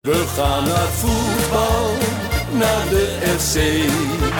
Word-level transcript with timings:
We 0.00 0.24
gaan 0.36 0.64
naar 0.64 0.88
voetbal, 1.00 1.90
naar 2.50 2.88
de 2.88 3.18
FC. 3.38 3.56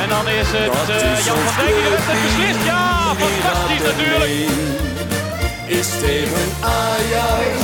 En 0.03 0.09
dan 0.09 0.29
is 0.29 0.49
het 0.51 0.89
eh, 0.89 1.19
is 1.19 1.25
Jan 1.25 1.37
van 1.37 1.65
Dijk 1.65 1.75
die 1.75 1.91
wedstrijd 1.91 2.21
clubteam, 2.21 2.23
beslist. 2.23 2.65
Ja, 2.65 3.15
fantastisch 3.21 3.85
natuurlijk. 3.91 4.33
Is 5.67 5.89
tegen 6.05 6.47
Ajax 6.61 7.55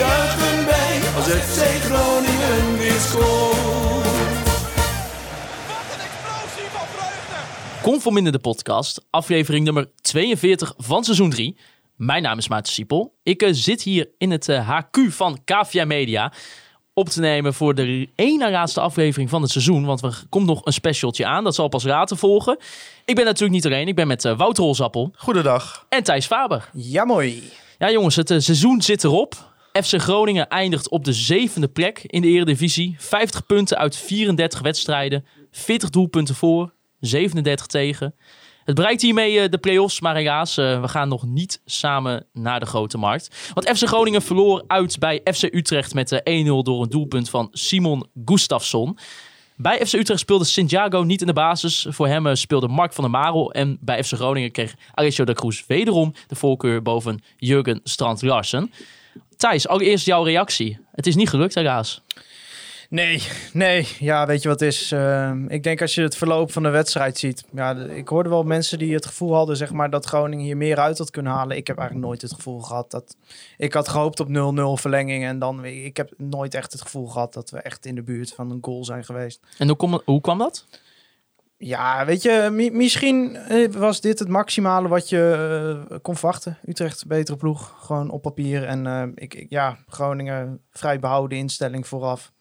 Juichen 0.02 0.58
wij 0.72 0.94
als 1.16 1.26
FC 1.46 1.60
Groningen 1.86 2.78
weer 2.78 3.00
scoort. 3.08 3.73
Conform 7.84 8.16
in 8.16 8.24
de 8.24 8.38
podcast, 8.38 9.06
aflevering 9.10 9.64
nummer 9.64 9.90
42 10.00 10.74
van 10.76 11.04
seizoen 11.04 11.30
3. 11.30 11.56
Mijn 11.96 12.22
naam 12.22 12.38
is 12.38 12.48
Maarten 12.48 12.72
Siepel. 12.72 13.14
Ik 13.22 13.42
eh, 13.42 13.48
zit 13.52 13.82
hier 13.82 14.08
in 14.18 14.30
het 14.30 14.48
eh, 14.48 14.68
HQ 14.68 14.98
van 15.08 15.38
KVA 15.44 15.84
Media 15.84 16.32
op 16.92 17.08
te 17.08 17.20
nemen 17.20 17.54
voor 17.54 17.74
de 17.74 18.08
ene 18.14 18.50
laatste 18.50 18.80
aflevering 18.80 19.30
van 19.30 19.42
het 19.42 19.50
seizoen. 19.50 19.84
Want 19.84 20.02
er 20.02 20.22
komt 20.28 20.46
nog 20.46 20.60
een 20.64 20.72
specialtje 20.72 21.26
aan, 21.26 21.44
dat 21.44 21.54
zal 21.54 21.68
pas 21.68 21.84
later 21.84 22.16
volgen. 22.16 22.58
Ik 23.04 23.14
ben 23.14 23.24
natuurlijk 23.24 23.52
niet 23.52 23.66
alleen, 23.66 23.88
ik 23.88 23.94
ben 23.94 24.06
met 24.06 24.24
eh, 24.24 24.36
Wouter 24.36 24.64
Rolsappel 24.64 25.12
Goedendag. 25.16 25.86
en 25.88 26.02
Thijs 26.02 26.26
Faber. 26.26 26.70
Ja, 26.72 27.04
mooi. 27.04 27.42
Ja 27.78 27.90
jongens, 27.90 28.16
het 28.16 28.30
eh, 28.30 28.38
seizoen 28.38 28.82
zit 28.82 29.04
erop. 29.04 29.52
FC 29.72 30.00
Groningen 30.00 30.48
eindigt 30.48 30.88
op 30.88 31.04
de 31.04 31.12
zevende 31.12 31.68
plek 31.68 32.04
in 32.06 32.22
de 32.22 32.28
Eredivisie. 32.28 32.94
50 32.98 33.46
punten 33.46 33.78
uit 33.78 33.96
34 33.96 34.60
wedstrijden. 34.60 35.24
40 35.50 35.90
doelpunten 35.90 36.34
voor, 36.34 36.72
37 37.06 37.66
tegen. 37.66 38.14
Het 38.64 38.74
bereikt 38.74 39.02
hiermee 39.02 39.40
eh, 39.40 39.50
de 39.50 39.58
play-offs, 39.58 40.00
maar 40.00 40.14
helaas, 40.16 40.56
eh, 40.56 40.80
we 40.80 40.88
gaan 40.88 41.08
nog 41.08 41.26
niet 41.26 41.60
samen 41.64 42.26
naar 42.32 42.60
de 42.60 42.66
grote 42.66 42.98
markt. 42.98 43.50
Want 43.54 43.78
FC 43.78 43.86
Groningen 43.86 44.22
verloor 44.22 44.64
uit 44.66 44.98
bij 44.98 45.20
FC 45.24 45.42
Utrecht 45.42 45.94
met 45.94 46.12
eh, 46.12 46.44
1-0 46.44 46.48
door 46.62 46.82
een 46.82 46.88
doelpunt 46.88 47.30
van 47.30 47.48
Simon 47.52 48.06
Gustafsson. 48.24 48.98
Bij 49.56 49.86
FC 49.86 49.92
Utrecht 49.92 50.20
speelde 50.20 50.44
Santiago 50.44 51.02
niet 51.02 51.20
in 51.20 51.26
de 51.26 51.32
basis. 51.32 51.86
Voor 51.88 52.06
hem 52.06 52.26
eh, 52.26 52.34
speelde 52.34 52.68
Mark 52.68 52.92
van 52.92 53.04
der 53.04 53.12
Marel. 53.12 53.52
En 53.52 53.78
bij 53.80 54.04
FC 54.04 54.12
Groningen 54.12 54.50
kreeg 54.50 54.74
Alessio 54.94 55.24
de 55.24 55.32
Cruz 55.32 55.66
wederom 55.66 56.14
de 56.26 56.34
voorkeur 56.34 56.82
boven 56.82 57.22
Jurgen 57.36 57.80
Strand 57.84 58.22
Larsen. 58.22 58.72
Thijs, 59.36 59.68
allereerst 59.68 60.06
jouw 60.06 60.22
reactie. 60.22 60.78
Het 60.92 61.06
is 61.06 61.14
niet 61.14 61.28
gelukt 61.28 61.54
helaas. 61.54 62.02
Nee, 62.94 63.22
nee. 63.52 63.88
Ja, 63.98 64.26
weet 64.26 64.42
je 64.42 64.48
wat 64.48 64.60
is? 64.60 64.92
Ehm, 64.92 65.46
ik 65.48 65.62
denk 65.62 65.80
als 65.80 65.94
je 65.94 66.02
het 66.02 66.16
verloop 66.16 66.52
van 66.52 66.62
de 66.62 66.68
wedstrijd 66.68 67.18
ziet. 67.18 67.44
Ja, 67.52 67.76
ik 67.76 68.08
hoorde 68.08 68.28
wel 68.28 68.42
mensen 68.42 68.78
die 68.78 68.94
het 68.94 69.06
gevoel 69.06 69.34
hadden 69.34 69.56
zeg 69.56 69.72
maar, 69.72 69.90
dat 69.90 70.04
Groningen 70.06 70.44
hier 70.44 70.56
meer 70.56 70.78
uit 70.78 70.98
had 70.98 71.10
kunnen 71.10 71.32
halen. 71.32 71.56
Ik 71.56 71.66
heb 71.66 71.78
eigenlijk 71.78 72.06
nooit 72.08 72.22
het 72.22 72.32
gevoel 72.32 72.60
gehad 72.60 72.90
dat... 72.90 73.16
Ik 73.56 73.72
had 73.72 73.88
gehoopt 73.88 74.20
op 74.20 74.28
0-0 74.28 74.32
verlenging. 74.80 75.24
En 75.24 75.38
dan... 75.38 75.64
Ik 75.64 75.96
heb 75.96 76.12
nooit 76.16 76.54
echt 76.54 76.72
het 76.72 76.80
gevoel 76.82 77.06
gehad 77.06 77.32
dat 77.34 77.50
we 77.50 77.58
echt 77.58 77.86
in 77.86 77.94
de 77.94 78.02
buurt 78.02 78.32
van 78.32 78.50
een 78.50 78.58
goal 78.60 78.84
zijn 78.84 79.04
geweest. 79.04 79.40
En 79.58 79.66
hoe, 79.68 79.76
kom, 79.76 80.00
hoe 80.04 80.20
kwam 80.20 80.38
dat? 80.38 80.66
Ja, 81.56 82.04
weet 82.04 82.22
je, 82.22 82.48
mi- 82.52 82.70
misschien 82.70 83.36
eh, 83.36 83.70
was 83.72 84.00
dit 84.00 84.18
het 84.18 84.28
maximale 84.28 84.88
wat 84.88 85.08
je 85.08 85.84
eh, 85.90 85.96
kon 86.02 86.16
verwachten. 86.16 86.58
Utrecht, 86.66 87.06
betere 87.06 87.36
ploeg, 87.36 87.74
gewoon 87.80 88.10
op 88.10 88.22
papier. 88.22 88.64
En 88.64 88.86
eh, 88.86 89.02
ik, 89.14 89.34
ik- 89.34 89.50
ja, 89.50 89.78
Groningen, 89.88 90.60
vrij 90.70 90.98
behouden 91.00 91.38
instelling 91.38 91.86
vooraf. 91.86 92.32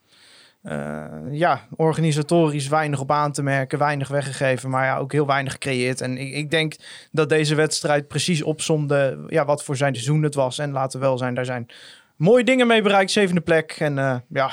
Eh, 0.64 1.06
ja, 1.32 1.68
organisatorisch 1.76 2.68
weinig 2.68 3.00
op 3.00 3.12
aan 3.12 3.32
te 3.32 3.44
merken, 3.44 3.80
weinig 3.80 4.08
weggegeven, 4.08 4.70
maar 4.70 4.86
ja, 4.86 4.98
ook 4.98 5.12
heel 5.12 5.26
weinig 5.26 5.52
gecreëerd. 5.52 6.02
En 6.02 6.18
ik, 6.18 6.34
ik 6.34 6.52
denk 6.52 6.76
dat 7.12 7.30
deze 7.30 7.56
wedstrijd 7.56 8.08
precies 8.08 8.44
opzomde 8.44 9.26
ja, 9.28 9.46
wat 9.46 9.64
voor 9.64 9.78
zijn 9.78 9.94
seizoen 9.94 10.24
het 10.24 10.36
was. 10.36 10.58
En 10.58 10.72
laten 10.72 11.00
we 11.00 11.06
wel 11.06 11.18
zijn, 11.18 11.34
daar 11.34 11.46
zijn 11.46 11.70
mooie 12.16 12.44
dingen 12.44 12.68
mee 12.68 12.82
bereikt, 12.82 13.12
zevende 13.12 13.42
plek. 13.42 13.76
En 13.80 13.98
eh, 13.98 14.16
ja, 14.30 14.52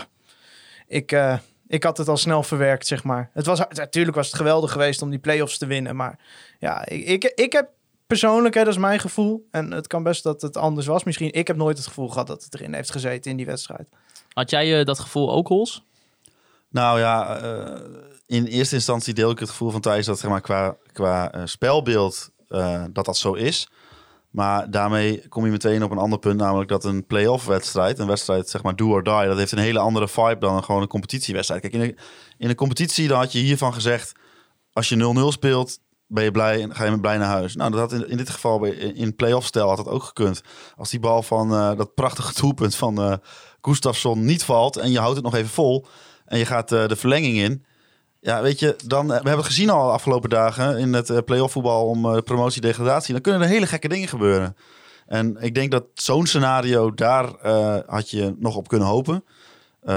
ik, 0.86 1.12
eh, 1.12 1.38
ik 1.68 1.84
had 1.84 1.96
het 1.96 2.08
al 2.08 2.16
snel 2.16 2.42
verwerkt, 2.42 2.86
zeg 2.86 3.04
maar. 3.04 3.30
Het 3.32 3.46
was, 3.46 3.58
natuurlijk 3.68 4.16
was 4.16 4.26
het 4.26 4.36
geweldig 4.36 4.72
geweest 4.72 5.02
om 5.02 5.10
die 5.10 5.18
play-offs 5.18 5.58
te 5.58 5.66
winnen. 5.66 5.96
Maar 5.96 6.18
ja, 6.58 6.86
ik, 6.86 7.24
ik, 7.24 7.52
heb 7.52 7.68
persoonlijk, 8.06 8.54
hè, 8.54 8.64
dat 8.64 8.72
is 8.72 8.78
mijn 8.78 9.00
gevoel. 9.00 9.46
En 9.50 9.70
het 9.70 9.86
kan 9.86 10.02
best 10.02 10.22
dat 10.22 10.42
het 10.42 10.56
anders 10.56 10.86
was. 10.86 11.04
Misschien, 11.04 11.32
ik 11.32 11.46
heb 11.46 11.56
nooit 11.56 11.76
het 11.76 11.86
gevoel 11.86 12.08
gehad 12.08 12.26
dat 12.26 12.44
het 12.44 12.54
erin 12.54 12.74
heeft 12.74 12.90
gezeten 12.90 13.30
in 13.30 13.36
die 13.36 13.46
wedstrijd. 13.46 13.88
Had 14.32 14.50
jij 14.50 14.84
dat 14.84 14.98
gevoel 14.98 15.32
ook, 15.32 15.48
Hols? 15.48 15.88
Nou 16.70 16.98
ja, 16.98 17.36
eh, 17.36 17.80
in 18.26 18.44
eerste 18.44 18.74
instantie 18.74 19.14
deel 19.14 19.30
ik 19.30 19.38
het 19.38 19.50
gevoel 19.50 19.70
van 19.70 19.80
Thijs 19.80 20.06
dat 20.06 20.18
zeg 20.18 20.30
maar, 20.30 20.40
qua, 20.40 20.76
qua 20.92 21.32
eh, 21.32 21.42
spelbeeld 21.44 22.30
eh, 22.48 22.84
dat 22.90 23.04
dat 23.04 23.16
zo 23.16 23.32
is. 23.32 23.68
Maar 24.30 24.70
daarmee 24.70 25.28
kom 25.28 25.44
je 25.44 25.50
meteen 25.50 25.82
op 25.82 25.90
een 25.90 25.98
ander 25.98 26.18
punt, 26.18 26.40
namelijk 26.40 26.68
dat 26.68 26.84
een 26.84 27.06
play-off 27.06 27.46
wedstrijd, 27.46 27.98
een 27.98 28.06
wedstrijd 28.06 28.48
zeg 28.48 28.62
maar 28.62 28.76
do 28.76 28.88
or 28.88 29.02
die, 29.02 29.26
dat 29.26 29.36
heeft 29.36 29.52
een 29.52 29.58
hele 29.58 29.78
andere 29.78 30.08
vibe 30.08 30.38
dan 30.38 30.56
een, 30.56 30.64
gewoon 30.64 30.82
een 30.82 30.88
competitiewedstrijd. 30.88 31.60
Kijk, 31.60 31.72
in 31.72 31.80
een, 31.80 31.98
in 32.38 32.48
een 32.48 32.54
competitie 32.54 33.08
dan 33.08 33.18
had 33.18 33.32
je 33.32 33.38
hiervan 33.38 33.74
gezegd, 33.74 34.12
als 34.72 34.88
je 34.88 35.14
0-0 35.24 35.26
speelt, 35.32 35.78
ben 36.06 36.24
je 36.24 36.30
blij 36.30 36.62
en 36.62 36.74
ga 36.74 36.84
je 36.84 37.00
blij 37.00 37.16
naar 37.18 37.28
huis. 37.28 37.56
Nou, 37.56 37.70
dat 37.70 37.80
had 37.80 37.92
in, 37.92 38.08
in 38.08 38.16
dit 38.16 38.30
geval 38.30 38.58
bij, 38.58 38.70
in 38.70 39.16
play-off 39.16 39.46
stijl 39.46 39.68
had 39.68 39.76
dat 39.76 39.88
ook 39.88 40.02
gekund. 40.02 40.42
Als 40.76 40.90
die 40.90 41.00
bal 41.00 41.22
van 41.22 41.48
dat 41.76 41.94
prachtige 41.94 42.40
doelpunt 42.40 42.74
van 42.74 43.00
eh 43.00 43.14
Gustafsson 43.62 44.24
niet 44.24 44.44
valt 44.44 44.76
en 44.76 44.90
je 44.90 44.98
houdt 44.98 45.14
het 45.14 45.24
nog 45.24 45.34
even 45.34 45.50
vol 45.50 45.86
en 46.30 46.38
je 46.38 46.46
gaat 46.46 46.72
eh, 46.72 46.86
de 46.86 46.96
verlenging 46.96 47.36
in. 47.36 47.64
Ja, 48.20 48.42
weet 48.42 48.58
je, 48.58 48.76
dan, 48.84 49.02
eh, 49.02 49.08
we 49.08 49.14
hebben 49.14 49.36
het 49.36 49.44
gezien 49.44 49.70
al 49.70 49.86
de 49.86 49.92
afgelopen 49.92 50.30
dagen 50.30 50.78
in 50.78 50.92
het 50.92 51.10
eh, 51.10 51.18
play-off 51.24 51.52
voetbal 51.52 51.86
om 51.86 52.22
promotie-degradatie. 52.22 53.12
Dan 53.12 53.22
kunnen 53.22 53.42
er 53.42 53.48
hele 53.48 53.66
gekke 53.66 53.88
dingen 53.88 54.08
gebeuren. 54.08 54.56
En 55.06 55.36
ik 55.40 55.54
denk 55.54 55.70
dat 55.70 55.84
zo'n 55.94 56.26
scenario, 56.26 56.94
daar 56.94 57.28
had 57.86 58.10
je 58.10 58.34
nog 58.38 58.56
op 58.56 58.68
kunnen 58.68 58.88
hopen. 58.88 59.24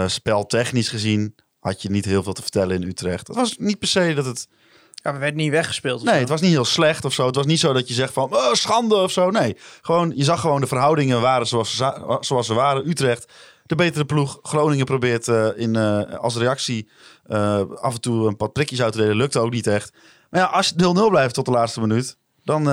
Speltechnisch 0.05 0.89
gezien 0.89 1.35
had 1.59 1.81
je 1.81 1.89
niet 1.89 2.05
heel 2.05 2.23
veel 2.23 2.33
te 2.33 2.41
vertellen 2.41 2.81
in 2.81 2.87
Utrecht. 2.87 3.27
Het 3.27 3.35
was 3.35 3.57
niet 3.57 3.79
per 3.79 3.87
se 3.87 4.13
dat 4.13 4.25
het... 4.25 4.47
Ja, 4.93 5.13
we 5.13 5.19
werden 5.19 5.37
niet 5.37 5.51
weggespeeld. 5.51 6.03
Nee, 6.03 6.13
zo. 6.13 6.19
het 6.19 6.29
was 6.29 6.41
niet 6.41 6.51
heel 6.51 6.65
slecht 6.65 7.05
of 7.05 7.13
zo. 7.13 7.25
Het 7.25 7.35
was 7.35 7.45
niet 7.45 7.59
zo 7.59 7.73
dat 7.73 7.87
je 7.87 7.93
zegt 7.93 8.13
van 8.13 8.35
oh, 8.35 8.53
schande 8.53 8.95
of 8.95 9.11
zo. 9.11 9.29
Nee, 9.29 9.57
gewoon, 9.81 10.11
je 10.15 10.23
zag 10.23 10.39
gewoon 10.39 10.61
de 10.61 10.67
verhoudingen 10.67 11.21
waren 11.21 11.47
zoals 11.47 11.75
ze, 11.75 12.17
zoals 12.19 12.47
ze 12.47 12.53
waren. 12.53 12.89
Utrecht, 12.89 13.31
de 13.77 13.83
betere 13.83 14.05
ploeg. 14.05 14.39
Groningen 14.41 14.85
probeert 14.85 15.27
eh, 15.27 15.47
in, 15.55 15.75
eh, 15.75 16.13
als 16.19 16.37
reactie 16.37 16.89
eh, 17.27 17.61
af 17.81 17.93
en 17.93 18.01
toe 18.01 18.27
een 18.27 18.35
paar 18.35 18.49
prikjes 18.49 18.81
uit 18.81 18.93
te 18.93 18.97
delen. 18.97 19.15
Lukte 19.15 19.39
ook 19.39 19.51
niet 19.51 19.67
echt. 19.67 19.93
Maar 20.29 20.41
ja, 20.41 20.47
als 20.47 20.69
het 20.69 20.81
0-0 20.81 21.09
blijft 21.09 21.33
tot 21.33 21.45
de 21.45 21.51
laatste 21.51 21.79
minuut, 21.79 22.17
dan... 22.43 22.63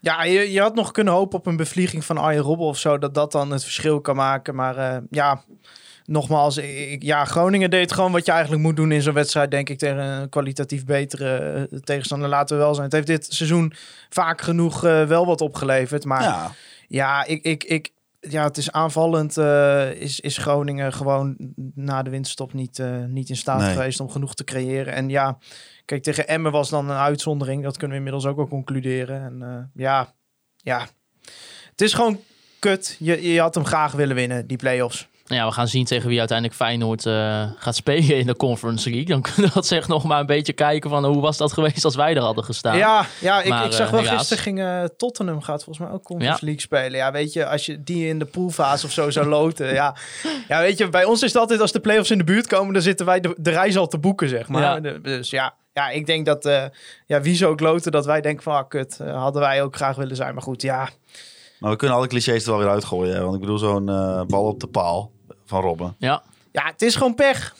Ja, 0.00 0.24
je, 0.24 0.52
je 0.52 0.60
had 0.60 0.74
nog 0.74 0.90
kunnen 0.90 1.12
hopen 1.12 1.38
op 1.38 1.46
een 1.46 1.56
bevlieging 1.56 2.04
van 2.04 2.18
Arjen 2.18 2.42
Robben 2.42 2.66
of 2.66 2.78
zo, 2.78 2.98
dat 2.98 3.14
dat 3.14 3.32
dan 3.32 3.50
het 3.50 3.62
verschil 3.62 4.00
kan 4.00 4.16
maken. 4.16 4.54
Maar 4.54 5.02
ja, 5.10 5.42
nogmaals, 6.04 6.56
ik, 6.56 7.02
ja, 7.02 7.24
Groningen 7.24 7.70
deed 7.70 7.92
gewoon 7.92 8.12
wat 8.12 8.26
je 8.26 8.32
eigenlijk 8.32 8.62
moet 8.62 8.76
doen 8.76 8.92
in 8.92 9.02
zo'n 9.02 9.14
wedstrijd, 9.14 9.50
denk 9.50 9.68
ik, 9.68 9.78
tegen 9.78 9.98
een 9.98 10.28
kwalitatief 10.28 10.84
betere 10.84 11.68
tegenstander. 11.84 12.28
Laten 12.28 12.56
we 12.56 12.62
wel 12.62 12.74
zijn. 12.74 12.84
Het 12.84 12.94
heeft 12.94 13.06
dit 13.06 13.26
seizoen 13.34 13.72
vaak 14.08 14.40
genoeg 14.40 14.80
wel 14.80 15.26
wat 15.26 15.40
opgeleverd. 15.40 16.04
Maar 16.04 16.22
ja, 16.22 16.52
ja, 16.88 17.24
ik, 17.24 17.42
ik, 17.42 17.64
ik, 17.64 17.90
ja, 18.28 18.44
het 18.44 18.56
is 18.56 18.72
aanvallend. 18.72 19.36
eh, 19.36 19.90
is, 19.92 20.20
is 20.20 20.36
Groningen 20.38 20.92
gewoon 20.92 21.36
na 21.74 22.02
de 22.02 22.10
winterstop 22.10 22.52
niet, 22.52 22.78
eh, 22.78 23.04
niet 23.04 23.28
in 23.28 23.36
staat 23.36 23.60
Nee. 23.60 23.72
geweest 23.72 24.00
om 24.00 24.10
genoeg 24.10 24.34
te 24.34 24.44
creëren. 24.44 24.92
En 24.92 25.08
ja, 25.08 25.38
kijk, 25.84 26.02
tegen 26.02 26.28
Emmen 26.28 26.52
was 26.52 26.68
dan 26.70 26.90
een 26.90 26.96
uitzondering. 26.96 27.62
Dat 27.62 27.72
kunnen 27.76 27.90
we 27.90 27.96
inmiddels 28.04 28.26
ook 28.26 28.36
wel 28.36 28.48
concluderen. 28.48 29.22
En 29.24 29.42
eh, 29.42 29.82
ja, 29.82 30.12
ja, 30.56 30.86
het 31.70 31.80
is 31.80 31.94
gewoon 31.94 32.20
kut. 32.58 32.96
Je, 32.98 33.32
je 33.32 33.40
had 33.40 33.54
hem 33.54 33.64
graag 33.64 33.92
willen 33.92 34.16
winnen, 34.16 34.46
die 34.46 34.56
play-offs. 34.56 35.08
Nou 35.26 35.40
ja, 35.40 35.46
we 35.46 35.52
gaan 35.52 35.68
zien 35.68 35.84
tegen 35.84 36.08
wie 36.08 36.18
uiteindelijk 36.18 36.58
Feyenoord 36.58 37.06
eh, 37.06 37.44
gaat 37.56 37.76
spelen 37.76 38.16
in 38.18 38.26
de 38.26 38.36
Conference 38.36 38.90
League. 38.90 39.06
Dan 39.08 39.22
kunnen 39.32 39.42
we 39.46 39.50
dat 39.54 39.66
zeg 39.66 39.88
nog 39.88 40.04
maar 40.04 40.20
een 40.20 40.26
beetje 40.26 40.52
kijken 40.52 40.90
van 40.90 41.04
hoe 41.04 41.20
was 41.20 41.36
dat 41.36 41.52
geweest 41.52 41.84
als 41.84 41.94
wij 41.96 42.14
er 42.14 42.22
hadden 42.22 42.44
gestaan. 42.44 42.76
Ja, 42.76 43.06
ja 43.20 43.42
ik, 43.42 43.48
Maar, 43.48 43.64
ik 43.64 43.72
zag 43.72 43.86
eh, 43.86 43.92
wel 43.92 44.00
helaas. 44.00 44.16
gisteren 44.18 44.42
ging 44.42 44.60
eh, 44.60 44.84
Tottenham 44.96 45.40
gaat 45.42 45.64
volgens 45.64 45.86
mij 45.86 45.94
ook 45.96 46.02
Conference 46.04 46.38
Ja. 46.40 46.44
League 46.46 46.60
spelen. 46.62 46.98
Ja, 46.98 47.12
weet 47.12 47.32
je, 47.32 47.46
als 47.46 47.66
je 47.66 47.82
die 47.82 48.06
in 48.08 48.18
de 48.18 48.24
poolfase 48.24 48.86
of 48.86 48.92
zo 48.92 49.10
zou 49.10 49.26
loten. 49.26 49.72
ja. 49.74 49.96
ja, 50.48 50.60
weet 50.60 50.78
je, 50.78 50.88
bij 50.88 51.04
ons 51.04 51.22
is 51.22 51.32
het 51.32 51.40
altijd 51.40 51.60
als 51.60 51.72
de 51.72 51.80
play-offs 51.80 52.10
in 52.10 52.18
de 52.18 52.24
buurt 52.24 52.46
komen, 52.46 52.72
dan 52.72 52.82
zitten 52.82 53.06
wij 53.06 53.20
de, 53.20 53.34
de 53.38 53.50
reis 53.50 53.76
al 53.76 53.86
te 53.86 53.98
boeken, 53.98 54.28
zeg 54.28 54.48
maar. 54.48 54.62
Ja. 54.62 54.80
De- 54.80 55.00
dus 55.00 55.30
ja, 55.30 55.54
ja, 55.72 55.88
ik 55.88 56.06
denk 56.06 56.26
dat, 56.26 56.44
eh, 56.44 56.64
ja, 57.06 57.20
wie 57.20 57.36
zou 57.36 57.52
ook 57.52 57.60
loten 57.60 57.92
dat 57.92 58.06
wij 58.06 58.20
denken 58.20 58.42
van, 58.42 58.54
ah, 58.54 58.68
kut, 58.68 58.98
hadden 58.98 59.42
wij 59.42 59.62
ook 59.62 59.76
graag 59.76 59.96
willen 59.96 60.16
zijn. 60.16 60.34
Maar 60.34 60.42
goed, 60.42 60.62
ja, 60.62 60.88
maar 61.58 61.70
we 61.70 61.76
kunnen 61.76 61.96
alle 61.96 62.06
clichés 62.06 62.44
er 62.44 62.50
wel 62.50 62.58
weer 62.58 62.68
uitgooien. 62.68 63.14
Hè? 63.14 63.22
Want 63.22 63.34
ik 63.34 63.40
bedoel, 63.40 63.58
zo'n 63.58 63.84
bal 64.26 64.44
op 64.44 64.60
de 64.60 64.66
paal 64.66 65.10
van 65.46 65.60
Robben. 65.62 65.94
Ja. 65.98 66.22
ja, 66.52 66.64
het 66.64 66.82
is 66.82 66.94
gewoon 66.96 67.14
pech. 67.14 67.54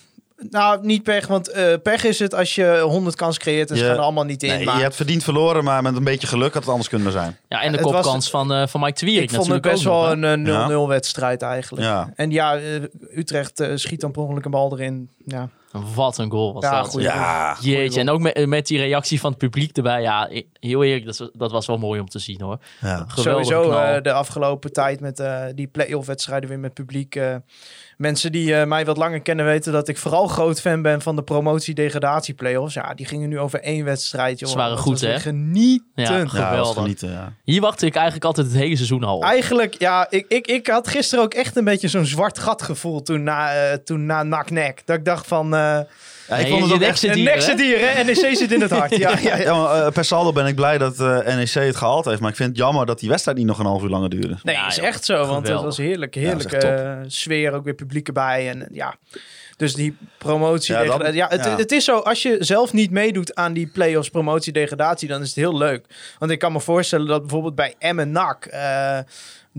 Nou, 0.51 0.87
niet 0.87 1.03
pech, 1.03 1.27
want 1.27 1.49
eh, 1.49 1.75
pech 1.83 2.05
is 2.05 2.19
het 2.19 2.35
als 2.35 2.55
je 2.55 2.81
100 2.85 3.17
kans 3.17 3.39
creëert 3.39 3.71
en 3.71 3.77
ze 3.77 3.83
Je- 3.83 3.89
gaan 3.89 3.99
er 3.99 4.03
allemaal 4.05 4.25
niet 4.25 4.43
in. 4.43 4.49
Nee, 4.49 4.65
maar 4.65 4.77
je 4.77 4.83
hebt 4.83 4.97
verdiend 4.97 5.25
verloren, 5.25 5.65
maar 5.65 5.83
met 5.83 5.97
een 5.97 6.05
beetje 6.05 6.27
geluk 6.27 6.53
had 6.53 6.63
het 6.63 6.71
anders 6.71 6.89
kunnen 6.89 7.13
zijn. 7.13 7.39
ja, 7.49 7.61
en 7.63 7.71
de 7.73 7.79
Het 7.79 7.87
was- 7.87 7.95
kopkans 7.95 8.31
van, 8.31 8.53
eh 8.53 8.67
van 8.67 8.81
Mike 8.81 8.93
Twierik 8.93 9.23
ik 9.31 9.37
vond 9.37 9.49
het 9.49 9.63
best 9.63 9.83
wel 9.83 10.03
nog, 10.03 10.11
een 10.11 10.47
eh, 10.47 10.67
0-0 10.69 10.71
Ja. 10.83 10.87
wedstrijd 10.87 11.43
eigenlijk. 11.43 11.85
Ja. 11.85 12.13
En 12.17 12.31
ja, 12.31 12.57
eh, 12.57 12.83
Utrecht 13.17 13.61
eh, 13.61 13.71
schiet 13.75 14.01
dan 14.01 14.11
per 14.13 14.23
ongeluk 14.23 14.45
een 14.45 14.51
bal 14.51 14.73
erin. 14.73 15.11
Ja, 15.27 15.49
Wat 15.95 16.19
een 16.19 16.31
goal 16.31 16.53
was 16.55 16.63
Ja, 16.63 16.81
dat. 16.81 16.89
goeie 16.91 17.07
Ja, 17.07 17.57
Jeetje, 17.61 18.01
en 18.01 18.09
ook 18.11 18.21
met, 18.21 18.47
met 18.47 18.67
die 18.67 18.79
reactie 18.79 19.21
van 19.21 19.31
het 19.31 19.39
publiek 19.39 19.77
erbij. 19.77 20.03
Ja, 20.03 20.29
heel 20.61 20.85
eerlijk, 20.85 21.05
dat, 21.05 21.19
was- 21.19 21.31
dat 21.33 21.51
was 21.51 21.67
wel 21.67 21.79
mooi 21.79 22.01
om 22.01 22.09
te 22.09 22.19
zien 22.19 22.41
hoor. 22.41 22.59
ja. 22.81 23.07
Sowieso 23.15 23.71
eh, 23.71 24.03
de 24.03 24.13
afgelopen 24.13 24.73
tijd 24.73 25.01
met 25.01 25.21
eh, 25.21 25.45
die 25.55 25.67
play-off 25.67 26.07
wedstrijden 26.07 26.49
weer 26.49 26.59
met 26.59 26.75
publiek. 26.75 27.21
Mensen 27.97 28.33
die 28.33 28.55
eh, 28.55 28.67
mij 28.67 28.85
wat 28.85 28.97
langer 28.97 29.21
kennen 29.21 29.45
weten 29.45 29.73
dat 29.73 29.89
ik 29.89 29.97
vooral 29.99 30.27
groot 30.27 30.61
fan 30.61 30.83
ben 30.83 31.03
van 31.03 31.17
de 31.17 31.23
promotie-degradatie 31.23 32.35
play-offs. 32.35 32.75
Ja, 32.75 32.95
die 32.95 33.07
gingen 33.07 33.29
nu 33.29 33.39
over 33.39 33.61
één 33.61 33.85
wedstrijd. 33.85 34.39
Joh. 34.39 34.51
Ze 34.51 34.57
waren 34.57 34.79
goed, 34.79 35.01
hè? 35.01 35.21
Genieten. 35.21 35.85
Ja, 35.95 36.17
Ja, 36.17 36.27
Geweldig. 36.29 36.75
genieten, 36.83 37.11
ja. 37.11 37.33
Hier 37.45 37.61
wachtte 37.61 37.87
ik 37.87 37.95
eigenlijk 37.95 38.25
altijd 38.25 38.47
het 38.47 38.57
hele 38.57 38.77
seizoen 38.77 39.05
al 39.05 39.17
op. 39.17 39.23
Eigenlijk, 39.23 39.75
ja, 39.79 40.07
ik, 40.11 40.25
ik, 40.29 40.47
ik 40.47 40.67
had 40.67 40.89
gisteren 40.89 41.25
ook 41.25 41.35
echt 41.35 41.57
een 41.57 41.65
beetje 41.65 41.89
zo'n 41.89 42.05
zwart 42.07 42.39
gat 42.39 42.63
gevoel 42.63 43.03
toen 43.03 43.23
na, 43.23 43.53
eh 43.55 43.73
toen 43.85 44.07
na 44.07 44.23
nak-nek. 44.23 44.83
Dat 44.85 44.97
ik 44.99 45.05
dacht 45.05 45.27
van, 45.27 45.55
eh 45.55 45.79
Ja, 46.29 46.37
ik 46.37 46.47
vond 46.49 46.63
het 46.63 46.73
ook 46.73 46.81
echt... 46.81 47.03
een 47.03 47.23
nekse 47.23 47.51
hè? 47.51 48.05
NEC 48.05 48.37
zit 48.37 48.53
in 48.53 48.61
het 48.61 48.71
hart. 48.71 48.97
Ja, 48.97 49.19
ja, 49.23 49.39
eh, 49.39 49.93
per 49.93 50.05
saldo 50.05 50.33
ben 50.33 50.47
ik 50.47 50.55
blij 50.55 50.79
dat 50.79 51.01
eh, 51.01 51.37
NEC 51.37 51.53
het 51.53 51.77
gehaald 51.77 52.05
heeft. 52.05 52.21
Maar 52.21 52.31
ik 52.31 52.37
vind 52.37 52.49
het 52.49 52.59
jammer 52.59 52.87
dat 52.87 52.99
die 52.99 53.09
wedstrijd 53.09 53.39
niet 53.39 53.47
nog 53.47 53.59
een 53.59 53.67
half 53.67 53.83
uur 53.83 53.89
langer 53.89 54.09
duurde. 54.09 54.37
Nee, 54.43 54.57
is 54.69 54.79
echt 54.79 55.05
zo. 55.05 55.17
Want 55.17 55.29
het 55.31 55.39
Geweldig. 55.41 55.65
was 55.65 55.77
heerlijk. 55.77 56.13
Dat 56.13 56.23
Heerlijke 56.23 57.05
sfeer, 57.07 57.53
ook 57.53 57.65
weer 57.65 57.75
publiek 57.75 58.07
erbij. 58.07 58.49
En 58.49 58.69
eh, 58.69 58.77
ja, 58.77 58.95
dus 59.57 59.75
die 59.75 59.97
promotie. 60.19 60.75
Ja, 60.75 60.85
dat- 60.99 61.15
ja, 61.15 61.29
het, 61.29 61.45
ja. 61.45 61.57
het 61.57 61.73
is 61.73 61.85
zo, 61.85 61.99
als 61.99 62.23
je 62.23 62.37
zelf 62.41 62.73
niet 62.73 62.91
meedoet 62.91 63.35
aan 63.35 63.53
die 63.53 63.67
play-offs 63.67 64.11
promotie 64.11 64.53
degradatie, 64.53 65.09
dan 65.09 65.21
is 65.23 65.27
het 65.29 65.37
heel 65.37 65.57
leuk. 65.57 65.85
Want 66.19 66.31
ik 66.31 66.39
kan 66.39 66.53
me 66.53 66.61
voorstellen 66.61 67.07
dat 67.07 67.21
bijvoorbeeld 67.21 67.55
bij 67.55 67.75
Emmen 67.79 68.11
NAC 68.11 68.45
eh, 68.45 68.99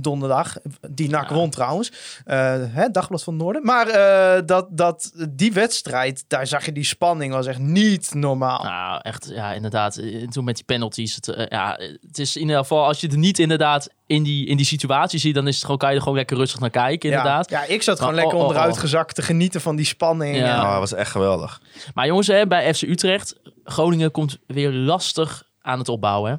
donderdag, 0.02 0.56
die 0.90 1.10
NAC 1.10 1.30
Ja. 1.30 1.36
won 1.36 1.50
trouwens, 1.50 1.92
eh, 2.26 2.56
hè, 2.68 2.90
Dagblad 2.90 3.24
van 3.24 3.34
het 3.34 3.44
Noorden. 3.44 3.64
Maar 3.64 3.88
eh, 3.88 4.42
dat, 4.46 4.68
dat 4.70 5.12
die 5.30 5.54
wedstrijd, 5.54 6.24
daar 6.28 6.48
zag 6.48 6.66
je 6.66 6.72
die 6.72 6.84
spanning, 6.84 7.34
was 7.34 7.46
echt 7.48 7.60
niet 7.60 8.14
normaal. 8.14 8.64
Nou, 8.64 9.00
echt, 9.04 9.30
ja, 9.34 9.54
inderdaad. 9.54 10.02
Toen 10.30 10.44
met 10.44 10.56
die 10.56 10.66
penalties. 10.66 11.16
Het, 11.16 11.28
eh, 11.28 11.46
ja, 11.48 11.80
het 12.08 12.20
is 12.20 12.36
in 12.36 12.42
ieder 12.42 12.58
geval, 12.58 12.86
als 12.86 13.00
je 13.02 13.08
er 13.08 13.18
niet 13.18 13.40
inderdaad 13.40 13.90
in 14.06 14.24
die, 14.24 14.48
in 14.48 14.58
die 14.58 14.66
situatie 14.66 15.20
ziet, 15.20 15.36
dan 15.36 15.48
is 15.48 15.56
het 15.56 15.64
gewoon, 15.64 15.78
kan 15.78 15.90
je 15.90 15.96
er 15.96 16.02
gewoon 16.02 16.18
lekker 16.18 16.38
rustig 16.38 16.60
naar 16.60 16.70
kijken, 16.70 17.10
inderdaad. 17.10 17.50
Ja, 17.50 17.62
ja, 17.62 17.68
ik 17.68 17.82
zat 17.82 17.98
gewoon 17.98 18.14
Maar, 18.14 18.22
lekker 18.22 18.40
oh, 18.40 18.44
oh, 18.44 18.50
onderuit 18.50 18.76
oh. 18.76 18.82
gezakt 18.82 19.16
te 19.16 19.22
genieten 19.22 19.62
van 19.62 19.76
die 19.76 19.86
spanning. 19.86 20.36
Ja. 20.38 20.56
En- 20.56 20.62
Oh, 20.62 20.70
dat 20.72 20.80
was 20.80 20.94
echt 20.94 21.12
geweldig. 21.12 21.62
Maar 21.94 22.06
jongens, 22.08 22.28
hè, 22.28 22.48
bij 22.48 22.74
FC 22.74 22.82
Utrecht, 22.82 23.36
Groningen 23.64 24.12
komt 24.12 24.38
weer 24.48 24.72
lastig 24.72 25.44
aan 25.62 25.80
het 25.80 25.90
opbouwen. 25.90 26.32
Hè? 26.32 26.38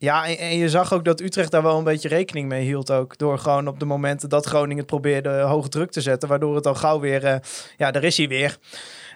Ja, 0.00 0.26
en, 0.26 0.38
en 0.38 0.56
je 0.56 0.68
zag 0.68 0.92
ook 0.92 1.04
dat 1.04 1.20
Utrecht 1.20 1.50
daar 1.50 1.62
wel 1.62 1.78
een 1.78 1.84
beetje 1.84 2.08
rekening 2.08 2.48
mee 2.48 2.64
hield 2.64 2.90
ook. 2.90 3.18
Door 3.18 3.38
gewoon 3.38 3.68
op 3.68 3.78
de 3.78 3.84
momenten 3.84 4.28
dat 4.28 4.46
Groningen 4.46 4.76
het 4.76 4.86
probeerde 4.86 5.30
hoog 5.30 5.68
druk 5.68 5.90
te 5.90 6.00
zetten. 6.00 6.28
Waardoor 6.28 6.54
het 6.54 6.66
al 6.66 6.74
gauw 6.74 7.00
weer, 7.00 7.24
eh, 7.24 7.36
ja, 7.76 7.90
daar 7.90 8.04
is 8.04 8.16
hij 8.16 8.28
weer. 8.28 8.58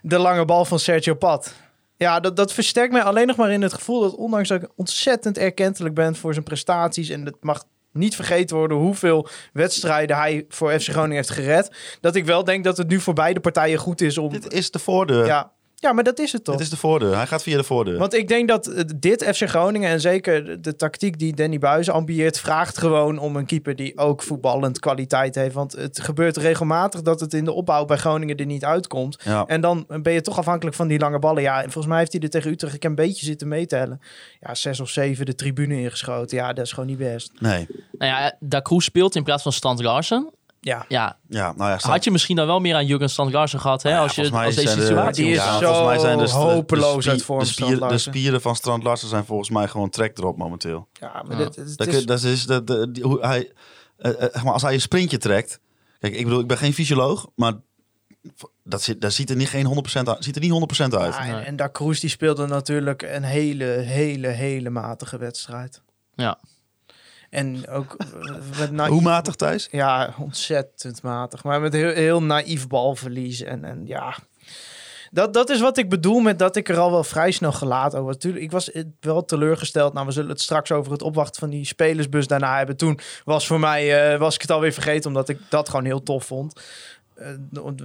De 0.03 0.19
lange 0.19 0.45
bal 0.45 0.65
van 0.65 0.79
Sergio 0.79 1.15
Pat. 1.15 1.55
Ja, 1.97 2.21
dat, 2.21 2.37
dat 2.37 2.53
versterkt 2.53 2.93
mij 2.93 3.03
alleen 3.03 3.27
nog 3.27 3.37
maar 3.37 3.51
in 3.51 3.63
het 3.63 3.73
gevoel 3.73 4.01
dat 4.01 4.15
ondanks 4.15 4.49
dat 4.49 4.63
ik 4.63 4.71
ontzettend 4.77 5.39
erkentelijk 5.39 5.95
ben 5.95 6.17
voor 6.17 6.33
zijn 6.33 6.45
prestaties. 6.45 7.09
En 7.09 7.25
het 7.25 7.37
mag 7.41 7.65
niet 7.93 8.15
vergeten 8.15 8.57
worden 8.57 8.77
hoeveel 8.77 9.29
wedstrijden 9.53 10.17
hij 10.17 10.45
voor 10.49 10.81
FC 10.81 10.89
Groningen 10.89 11.17
heeft 11.17 11.31
gered. 11.31 11.71
Dat 12.01 12.15
ik 12.15 12.25
wel 12.25 12.45
denk 12.45 12.65
dat 12.65 12.77
het 12.77 12.89
nu 12.89 13.01
voor 13.01 13.15
beide 13.15 13.41
partijen 13.41 13.79
goed 13.79 14.01
is 14.01 14.19
om... 14.19 14.33
Dit 14.33 14.53
is 14.53 14.71
de 14.71 14.79
voordeur. 14.79 15.27
Ja, 15.27 15.53
ja 15.83 15.93
maar 15.93 16.05
dat 16.05 16.19
is 16.19 16.33
het 16.33 16.45
toch? 16.45 16.55
Dit 16.55 16.65
is 16.65 16.71
de 16.71 16.77
voordeur. 16.77 17.17
Hij 17.17 17.27
gaat 17.27 17.43
via 17.43 17.57
de 17.57 17.65
voordeur. 17.65 17.99
Want 17.99 18.15
ik 18.15 18.29
denk 18.29 18.49
dat 18.49 18.67
eh, 18.67 18.85
dit 18.97 19.25
FC 19.25 19.49
Groningen 19.49 19.91
en 19.91 20.01
zeker 20.01 20.63
de, 20.63 20.77
tactiek 20.77 21.19
die 21.19 21.35
Danny 21.35 21.59
Buis 21.59 21.91
ambieert, 21.91 22.39
vraagt 22.39 22.79
gewoon 22.79 23.19
om 23.19 23.37
een 23.37 23.47
keeper 23.47 23.77
die 23.77 23.99
ook 23.99 24.23
voetballend 24.23 24.79
kwaliteit 24.79 25.35
heeft. 25.35 25.55
Want 25.55 25.73
het 25.73 26.01
gebeurt 26.01 26.37
regelmatig 26.37 27.03
dat 27.03 27.21
het 27.21 27.35
in 27.35 27.45
de 27.45 27.53
opbouw 27.53 27.85
bij 27.85 27.97
Groningen 27.97 28.37
er 28.37 28.47
niet 28.47 28.65
uitkomt. 28.65 29.19
Ja. 29.25 29.45
En 29.47 29.61
dan 29.61 29.87
ben 30.03 30.13
je 30.13 30.21
toch 30.21 30.39
afhankelijk 30.39 30.77
van 30.77 30.89
die 30.89 30.99
lange 30.99 31.19
ballen. 31.19 31.43
Ja, 31.43 31.57
en 31.57 31.71
volgens 31.71 31.87
mij 31.87 31.99
heeft 31.99 32.13
hij 32.13 32.21
er 32.21 32.31
tegen 32.31 32.51
Utrecht 32.51 32.75
ik 32.75 32.85
een 32.85 32.95
beetje 32.95 33.25
zitten 33.25 33.49
meetellen. 33.49 34.01
Ja, 34.41 34.55
zes 34.55 34.81
of 34.81 34.89
zeven 34.89 35.27
de 35.27 35.35
tribune 35.35 35.81
ingeschoten. 35.81 36.37
Ja, 36.37 36.53
dat 36.53 36.65
is 36.65 36.73
gewoon 36.73 36.89
niet 36.89 36.99
best. 36.99 37.33
Nee. 37.39 37.67
Nou 37.99 38.11
ja, 38.11 38.37
Da 38.41 38.63
Cruz 38.63 38.85
speelt 38.85 39.17
in 39.17 39.23
plaats 39.23 39.43
van 39.43 39.53
Strand 39.53 39.83
Larsen. 39.83 40.31
Ja, 40.65 40.85
Ja, 40.89 41.19
Ja, 41.29 41.53
nou 41.57 41.71
ja. 41.71 41.79
Had 41.81 42.05
je 42.05 42.11
misschien 42.11 42.37
dan 42.37 42.47
wel 42.47 42.61
meer 42.61 42.75
aan 42.75 42.87
Jurgen 42.87 43.11
Strand 43.11 43.33
Larsen 43.33 43.61
gehad, 43.61 43.83
hè? 43.83 43.89
Nou 43.91 44.01
ja, 44.03 44.07
als, 44.07 44.15
je, 44.31 44.37
als 44.37 44.55
deze 44.55 44.77
de- 44.77 44.83
situatie 44.83 45.27
is 45.27 45.43
zo 45.43 45.51
volgens 45.61 45.87
mij 45.87 45.99
zijn 45.99 46.19
dus 46.19 46.31
de- 46.33 46.37
de 46.39 46.43
hopeloos 46.43 46.93
spie- 47.03 47.11
uit 47.11 47.23
vorm, 47.23 47.39
De, 47.39 47.45
spier, 47.45 47.89
de 47.89 47.99
spieren 47.99 48.41
van 48.41 48.57
Strand 48.57 48.83
Larsen 48.83 49.09
zijn 49.09 49.25
volgens 49.25 49.51
mij 49.51 49.69
gewoon 49.69 49.91
trek 49.91 50.19
erop 50.19 50.37
momenteel. 50.37 50.89
ja 50.93 51.23
maar 51.27 51.39
Ja. 51.41 51.45
dit, 51.49 51.77
Dat, 51.79 51.87
is, 51.87 52.07
dat 52.07 52.23
is 52.23 52.47
de, 52.47 52.65
de, 52.65 52.91
die- 52.91 53.03
hoe 53.05 53.21
hij, 53.21 53.53
eh, 53.97 54.23
eh, 54.35 54.43
maar 54.43 54.53
als 54.53 54.63
hij 54.63 54.75
een 54.75 54.81
sprintje 54.81 55.19
trekt. 55.19 55.61
Kijk, 55.99 56.15
ik 56.15 56.25
bedoel, 56.25 56.41
ik 56.41 56.47
ben 56.47 56.57
geen 56.59 56.75
fysioloog, 56.75 57.27
maar 57.37 57.53
dat, 58.65 58.83
zit, 58.83 59.01
dat 59.01 59.13
ziet 59.13 59.31
er 59.31 59.37
niet, 59.37 59.49
geen 59.49 59.67
100% 59.67 60.09
uit, 60.09 60.25
ziet 60.25 60.35
er 60.37 60.41
niet 60.43 60.51
100% 60.51 60.95
uit. 60.95 61.15
Ja, 61.15 61.21
en, 61.25 61.31
Nee. 61.35 61.45
en 61.45 61.57
Da 61.57 61.69
Cruz 61.73 62.01
die 62.01 62.11
speelde 62.11 62.47
natuurlijk 62.47 63.03
een 63.03 63.23
hele, 63.23 63.65
hele, 63.65 64.29
hele 64.29 64.71
matige 64.71 65.19
wedstrijd. 65.19 65.83
Ja. 66.15 66.39
En 67.33 67.69
ook 67.69 67.97
eh, 67.99 68.69
met 68.71 68.89
Hoe 68.89 69.01
matig, 69.01 69.35
Thijs? 69.35 69.69
Ja, 69.71 70.15
ontzettend 70.19 71.03
matig. 71.03 71.45
Maar 71.45 71.61
met 71.61 71.73
heel, 71.73 71.93
heel 71.93 72.23
naïef 72.23 72.67
balverlies. 72.67 73.43
En, 73.43 73.65
en 73.65 73.87
ja, 73.87 74.17
dat, 75.11 75.35
dat 75.35 75.51
is 75.51 75.61
wat 75.61 75.79
ik 75.79 75.89
bedoel 75.89 76.21
met 76.21 76.39
dat 76.39 76.57
ik 76.57 76.69
er 76.69 76.79
al 76.79 76.91
wel 76.91 77.05
vrij 77.05 77.31
snel 77.31 77.53
gelaten 77.53 77.99
over. 77.99 78.19
Tuurlijk, 78.19 78.45
ik 78.45 78.51
was 78.51 78.71
eh, 78.71 78.83
wel 79.01 79.25
teleurgesteld. 79.25 79.93
Nou, 79.93 80.07
we 80.07 80.13
zullen 80.13 80.31
het 80.31 80.41
straks 80.41 80.73
over 80.73 80.93
het 80.93 81.03
opwachten 81.03 81.41
van 81.41 81.51
die 81.51 81.65
spelersbus 81.65 82.27
daarna 82.27 82.57
hebben. 82.57 82.77
Toen 82.77 82.99
was 83.25 83.47
voor 83.47 83.61
mij, 83.61 84.13
eh, 84.13 84.19
was 84.19 84.35
ik 84.35 84.41
het 84.41 84.51
alweer 84.51 84.73
vergeten, 84.73 85.09
omdat 85.09 85.29
ik 85.29 85.39
dat 85.49 85.69
gewoon 85.69 85.85
heel 85.85 86.03
tof 86.03 86.25
vond. 86.25 86.61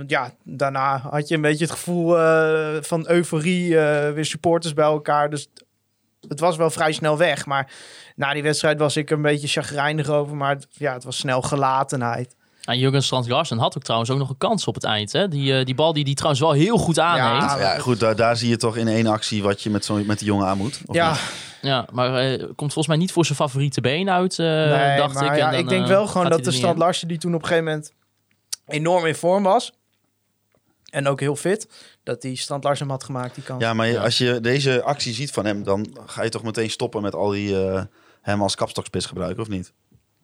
Ja, 0.08 0.32
daarna 0.44 0.98
had 0.98 1.28
je 1.28 1.36
een 1.36 1.42
beetje 1.42 1.66
het 1.66 1.74
gevoel 1.74 2.16
van 2.82 3.10
euforie, 3.10 3.76
weer 4.14 4.26
supporters 4.26 4.74
bij 4.74 4.86
elkaar. 4.86 5.30
Dus 5.30 5.50
het 6.28 6.40
was 6.40 6.58
wel 6.58 6.70
vrij 6.70 6.92
snel 6.92 7.18
weg. 7.18 7.46
Maar 7.46 7.72
na 8.18 8.34
die 8.34 8.44
wedstrijd 8.44 8.80
was 8.80 8.96
ik 8.98 9.10
een 9.10 9.22
beetje 9.22 9.48
chagrijnig 9.48 10.10
over. 10.10 10.36
Maar 10.36 10.50
het, 10.50 10.68
ja, 10.72 10.94
het 10.94 11.04
was 11.04 11.18
snel 11.18 11.42
gelatenheid. 11.42 12.36
En 12.64 12.78
Jurgen 12.80 13.04
Strand 13.04 13.28
Larsen 13.28 13.58
had 13.58 13.78
ook 13.78 13.84
trouwens 13.84 14.12
ook 14.12 14.18
nog 14.18 14.30
een 14.30 14.38
kans 14.38 14.68
op 14.68 14.76
het 14.76 14.84
eind. 14.84 15.12
Hè? 15.12 15.28
Die, 15.28 15.58
eh, 15.60 15.66
die 15.66 15.76
bal 15.76 15.94
die 15.94 16.04
die 16.04 16.14
trouwens 16.16 16.42
wel 16.42 16.52
heel 16.52 16.78
goed 16.78 17.00
aanneemt. 17.00 17.52
Ja, 17.52 17.60
Ja, 17.60 17.80
goed, 17.80 18.00
daar, 18.00 18.16
daar 18.16 18.38
zie 18.38 18.50
je 18.50 18.58
toch 18.58 18.78
in 18.78 18.88
één 18.88 19.08
actie 19.08 19.44
wat 19.44 19.62
je 19.62 19.70
met, 19.70 19.86
zo, 19.86 19.96
met 20.06 20.20
die 20.20 20.28
jongen 20.28 20.48
aan 20.48 20.58
moet. 20.58 20.82
Ja, 20.92 21.10
niet? 21.12 21.20
Ja, 21.62 21.86
maar 21.92 22.16
eh, 22.18 22.40
komt 22.40 22.58
volgens 22.74 22.88
mij 22.88 22.98
niet 22.98 23.12
voor 23.12 23.26
zijn 23.26 23.38
favoriete 23.38 23.82
been 23.82 24.10
uit, 24.10 24.40
eh, 24.40 24.46
nee, 24.46 24.98
dacht 24.98 25.14
maar 25.14 25.24
ik. 25.24 25.30
En 25.30 25.38
ja, 25.38 25.52
dan, 25.52 25.60
ik 25.60 25.70
denk 25.70 25.88
wel 25.88 26.08
gewoon 26.08 26.30
dat 26.30 26.44
de 26.44 26.52
Strand. 26.52 26.78
Larsen, 26.78 27.08
die 27.08 27.18
toen 27.18 27.34
op 27.34 27.42
een 27.42 27.48
gegeven 27.48 27.68
moment 27.70 27.92
enorm 28.68 29.06
in 29.06 29.16
vorm 29.16 29.44
was. 29.44 29.72
En 30.90 31.08
ook 31.08 31.20
heel 31.20 31.36
fit. 31.36 31.70
Dat 32.04 32.22
die 32.22 32.38
Strand 32.38 32.64
Larsen 32.64 32.86
hem 32.86 32.96
had 32.96 33.04
gemaakt, 33.04 33.36
die 33.36 33.44
kans. 33.44 33.62
Ja, 33.64 33.74
maar 33.74 33.88
Ja. 33.88 34.04
als 34.04 34.18
je 34.18 34.40
deze 34.42 34.84
actie 34.84 35.14
ziet 35.14 35.32
van 35.32 35.46
hem, 35.46 35.64
dan 35.64 35.88
ga 36.06 36.24
je 36.24 36.30
toch 36.30 36.44
meteen 36.44 36.70
stoppen 36.70 37.02
met 37.02 37.16
al 37.16 37.30
die 37.30 37.66
eh, 37.68 37.82
hem 38.32 38.42
als 38.42 38.56
kapstokspits 38.56 39.06
gebruiken, 39.06 39.42
of 39.42 39.50
niet? 39.50 39.74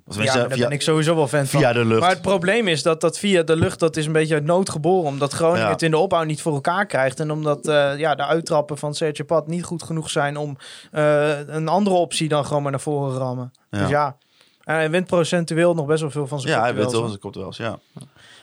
Of 0.08 0.24
Ja, 0.24 0.34
daar 0.34 0.48
ben 0.48 0.72
ik 0.72 0.82
sowieso 0.82 1.16
wel 1.16 1.28
fan 1.28 1.46
van. 1.48 1.60
via 1.60 1.74
de 1.74 1.86
lucht. 1.86 2.00
Maar 2.02 2.10
het 2.10 2.22
probleem 2.22 2.68
is 2.68 2.84
dat 2.84 3.02
dat 3.02 3.20
via 3.20 3.44
de 3.44 3.56
lucht, 3.56 3.80
dat 3.80 3.98
is 3.98 4.06
een 4.06 4.12
beetje 4.12 4.34
uit 4.34 4.44
nood 4.44 4.70
geboren. 4.70 5.08
Omdat 5.10 5.34
Groningen 5.34 5.66
Ja. 5.66 5.70
het 5.72 5.82
in 5.82 5.92
de 5.92 5.98
opbouw 5.98 6.24
niet 6.24 6.42
voor 6.42 6.54
elkaar 6.54 6.86
krijgt. 6.86 7.20
En 7.20 7.32
omdat 7.32 7.68
eh, 7.68 7.98
ja, 7.98 8.16
de 8.16 8.26
uittrappen 8.26 8.78
van 8.78 8.94
Sergio 8.96 9.26
Pat 9.26 9.48
niet 9.48 9.64
goed 9.64 9.84
genoeg 9.84 10.10
zijn 10.10 10.38
om 10.38 10.58
eh, 10.92 11.48
een 11.48 11.68
andere 11.68 11.96
optie 11.96 12.28
dan 12.28 12.46
gewoon 12.46 12.62
maar 12.62 12.72
naar 12.72 12.80
voren 12.82 13.18
rammen. 13.18 13.52
Ja. 13.70 13.80
Dus 13.80 13.90
ja, 13.90 14.18
en 14.64 14.76
hij 14.76 14.90
wint 14.90 15.08
procentueel 15.08 15.74
nog 15.74 15.86
best 15.86 16.02
wel 16.02 16.12
veel 16.12 16.28
van 16.28 16.40
zijn 16.40 16.54
ja, 16.54 16.60
hij 16.60 16.70
kopduels, 16.70 16.94
weet 17.02 17.10
wel, 17.10 17.18
komt 17.18 17.36
wel 17.36 17.46
eens, 17.46 17.58
ja. 17.58 17.80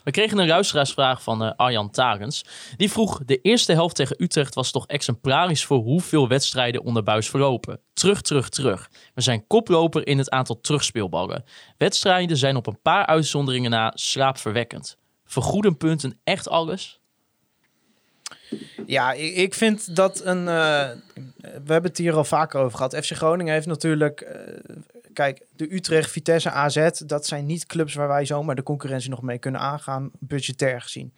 We 0.05 0.11
kregen 0.11 0.39
een 0.39 0.47
luisteraarsvraag 0.47 1.23
van 1.23 1.45
eh, 1.45 1.53
Arjan 1.57 1.91
Tagens. 1.91 2.45
Die 2.77 2.91
vroeg, 2.91 3.21
de 3.25 3.41
eerste 3.41 3.73
helft 3.73 3.97
tegen 3.97 4.23
Utrecht 4.23 4.55
was 4.55 4.71
toch 4.71 4.87
exemplarisch 4.87 5.65
voor 5.65 5.79
hoeveel 5.79 6.29
wedstrijden 6.29 6.83
onder 6.83 7.03
buis 7.03 7.31
verlopen. 7.31 7.81
Terug, 7.93 8.21
terug, 8.21 8.49
terug. 8.49 8.91
We 9.15 9.21
zijn 9.21 9.47
koploper 9.47 10.07
in 10.07 10.19
het 10.19 10.31
aantal 10.31 10.61
terugspeelballen. 10.61 11.45
Wedstrijden 11.79 12.37
zijn 12.37 12.57
op 12.57 12.67
een 12.67 12.83
paar 12.83 13.07
uitzonderingen 13.07 13.71
na 13.71 13.93
slaapverwekkend. 13.95 14.97
Vergoeden 15.25 15.77
punten 15.77 16.21
echt 16.25 16.49
alles? 16.49 17.00
Ja, 18.87 19.13
ik, 19.13 19.55
vind 19.55 19.97
dat 19.97 20.25
een. 20.25 20.49
eh, 20.49 20.91
we 21.41 21.73
hebben 21.73 21.91
het 21.91 21.99
hier 21.99 22.15
al 22.15 22.25
vaker 22.25 22.61
over 22.61 22.77
gehad. 22.77 22.97
FC 22.97 23.13
Groningen 23.13 23.53
heeft 23.53 23.67
natuurlijk. 23.67 24.21
eh, 24.21 24.37
kijk, 25.13 25.43
de 25.57 25.75
Utrecht, 25.75 26.11
Vitesse, 26.11 26.51
AZ. 26.51 26.91
Dat 27.07 27.27
zijn 27.27 27.47
niet 27.47 27.67
clubs 27.67 27.95
waar 27.95 28.09
wij 28.09 28.25
zomaar 28.25 28.55
de 28.55 28.63
concurrentie 28.63 29.11
nog 29.11 29.23
mee 29.23 29.39
kunnen 29.39 29.61
aangaan, 29.61 30.11
budgetair 30.19 30.81
gezien. 30.81 31.15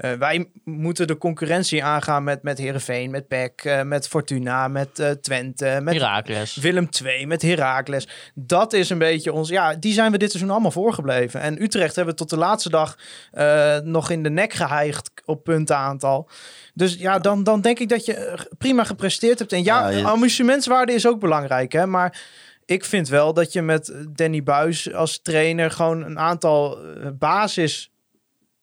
Eh, 0.00 0.12
wij 0.12 0.50
moeten 0.64 1.06
de 1.06 1.18
concurrentie 1.18 1.84
aangaan 1.84 2.24
met, 2.24 2.42
met 2.42 2.58
Heerenveen, 2.58 3.10
met 3.10 3.28
PEC, 3.28 3.60
eh, 3.64 3.82
met 3.82 4.08
Fortuna, 4.08 4.68
met 4.68 4.98
eh, 4.98 5.10
Twente, 5.10 5.80
met 5.82 5.94
Herakles. 5.94 6.56
Willem 6.56 6.88
II, 7.04 7.26
met 7.26 7.42
Heracles. 7.42 8.08
Dat 8.34 8.72
is 8.72 8.90
een 8.90 8.98
beetje 8.98 9.32
ons... 9.32 9.48
Ja, 9.48 9.74
die 9.74 9.92
zijn 9.92 10.12
we 10.12 10.18
dit 10.18 10.30
seizoen 10.30 10.50
allemaal 10.52 10.70
voorgebleven. 10.70 11.40
En 11.40 11.62
Utrecht 11.62 11.94
hebben 11.96 12.12
we 12.14 12.20
tot 12.20 12.30
de 12.30 12.36
laatste 12.36 12.70
dag 12.70 12.98
eh, 13.30 13.78
nog 13.78 14.10
in 14.10 14.22
de 14.22 14.30
nek 14.30 14.52
geheigd 14.52 15.10
op 15.24 15.44
puntenaantal. 15.44 16.28
Dus 16.74 16.94
ja, 16.94 17.18
dan, 17.18 17.44
dan 17.44 17.60
denk 17.60 17.78
ik 17.78 17.88
dat 17.88 18.04
je 18.04 18.38
prima 18.58 18.84
gepresteerd 18.84 19.38
hebt. 19.38 19.52
En 19.52 19.64
ja, 19.64 19.88
Ja, 19.90 19.96
je- 19.98 20.04
amusementswaarde 20.06 20.92
is 20.92 21.06
ook 21.06 21.20
belangrijk, 21.20 21.72
hè. 21.72 21.86
Maar 21.86 22.20
ik 22.64 22.84
vind 22.84 23.08
wel 23.08 23.34
dat 23.34 23.52
je 23.52 23.62
met 23.62 23.94
Danny 24.08 24.42
Buis 24.42 24.92
als 24.94 25.22
trainer 25.22 25.70
gewoon 25.70 26.04
een 26.04 26.18
aantal 26.18 26.78
basis 27.18 27.90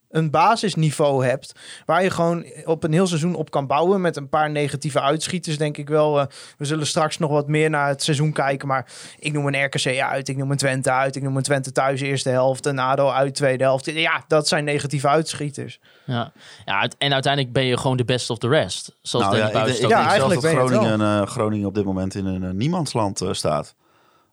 een 0.10 0.32
basisniveau 0.32 1.26
hebt. 1.26 1.52
Waar 1.86 2.04
je 2.04 2.10
gewoon 2.10 2.46
op 2.66 2.84
een 2.84 2.94
heel 2.94 3.08
seizoen 3.08 3.36
op 3.36 3.52
kan 3.52 3.68
bouwen. 3.68 4.02
Met 4.02 4.16
een 4.16 4.30
paar 4.30 4.52
negatieve 4.52 5.02
uitschieters, 5.02 5.58
denk 5.58 5.78
ik 5.78 5.90
wel. 5.90 6.20
Eh, 6.20 6.26
we 6.58 6.66
zullen 6.66 6.88
straks 6.88 7.18
nog 7.18 7.30
wat 7.30 7.48
meer 7.48 7.70
naar 7.70 7.88
het 7.88 8.04
seizoen 8.04 8.32
kijken. 8.32 8.68
Maar 8.68 8.92
ik 9.20 9.34
noem 9.34 9.48
een 9.48 9.64
RKC 9.64 10.00
uit. 10.00 10.30
Ik 10.30 10.38
noem 10.38 10.52
een 10.52 10.58
Twente 10.58 10.92
uit. 10.92 11.16
Ik 11.16 11.24
noem 11.24 11.38
een 11.38 11.44
Twente 11.44 11.72
thuis 11.72 12.02
eerste 12.02 12.30
helft. 12.30 12.66
Een 12.66 12.80
ADO 12.80 13.10
uit 13.10 13.36
tweede 13.36 13.64
helft. 13.64 13.86
Ja, 13.86 14.24
dat 14.28 14.48
zijn 14.48 14.64
negatieve 14.64 15.08
uitschieters. 15.08 15.80
Ja. 16.06 16.32
ja, 16.66 16.90
en 16.98 17.14
uiteindelijk 17.14 17.54
ben 17.54 17.66
je 17.66 17.78
gewoon 17.78 17.98
de 17.98 18.06
best 18.06 18.30
of 18.30 18.38
the 18.38 18.48
rest. 18.48 18.96
Zoals 19.02 19.26
Nou 19.26 19.38
ja, 19.38 19.50
Danny 19.50 19.70
ik, 19.70 19.76
ik 19.76 19.80
denk 19.80 19.92
Ja, 19.92 20.16
zelfs 20.16 20.34
dat 20.34 20.46
Groningen, 20.46 21.02
eh, 21.02 21.28
Groningen 21.28 21.68
op 21.68 21.76
dit 21.76 21.86
moment 21.86 22.16
in 22.16 22.26
een 22.26 22.44
eh, 22.44 22.50
niemandsland 22.50 23.22
eh, 23.22 23.34
staat. 23.34 23.76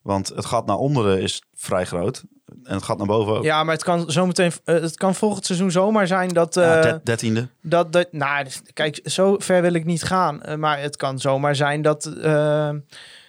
Want 0.05 0.29
het 0.29 0.45
gat 0.45 0.67
naar 0.67 0.77
onderen 0.77 1.21
is 1.21 1.43
vrij 1.55 1.85
groot. 1.85 2.23
En 2.63 2.75
het 2.75 2.83
gat 2.83 2.99
naar 2.99 3.07
boven 3.07 3.37
ook. 3.37 3.45
Ja, 3.45 3.65
maar 3.65 3.75
het 3.75 3.85
kan 3.85 4.11
zometeen. 4.11 4.53
eh, 4.65 4.75
het 4.81 4.97
kan 4.97 5.15
volgend 5.15 5.47
seizoen 5.47 5.71
zomaar 5.71 6.07
zijn 6.07 6.29
dat. 6.29 6.55
Ja, 6.55 6.77
eh, 6.77 6.83
der- 6.83 7.01
dertiende. 7.05 7.49
dat, 7.63 7.93
dat, 7.93 8.13
nou, 8.13 8.47
kijk, 8.73 9.01
zo 9.05 9.37
ver 9.39 9.63
wil 9.63 9.73
ik 9.73 9.85
niet 9.85 10.03
gaan. 10.03 10.43
eh, 10.43 10.57
maar 10.57 10.81
het 10.81 10.97
kan 10.97 11.19
zomaar 11.19 11.57
zijn 11.57 11.83
dat 11.83 12.11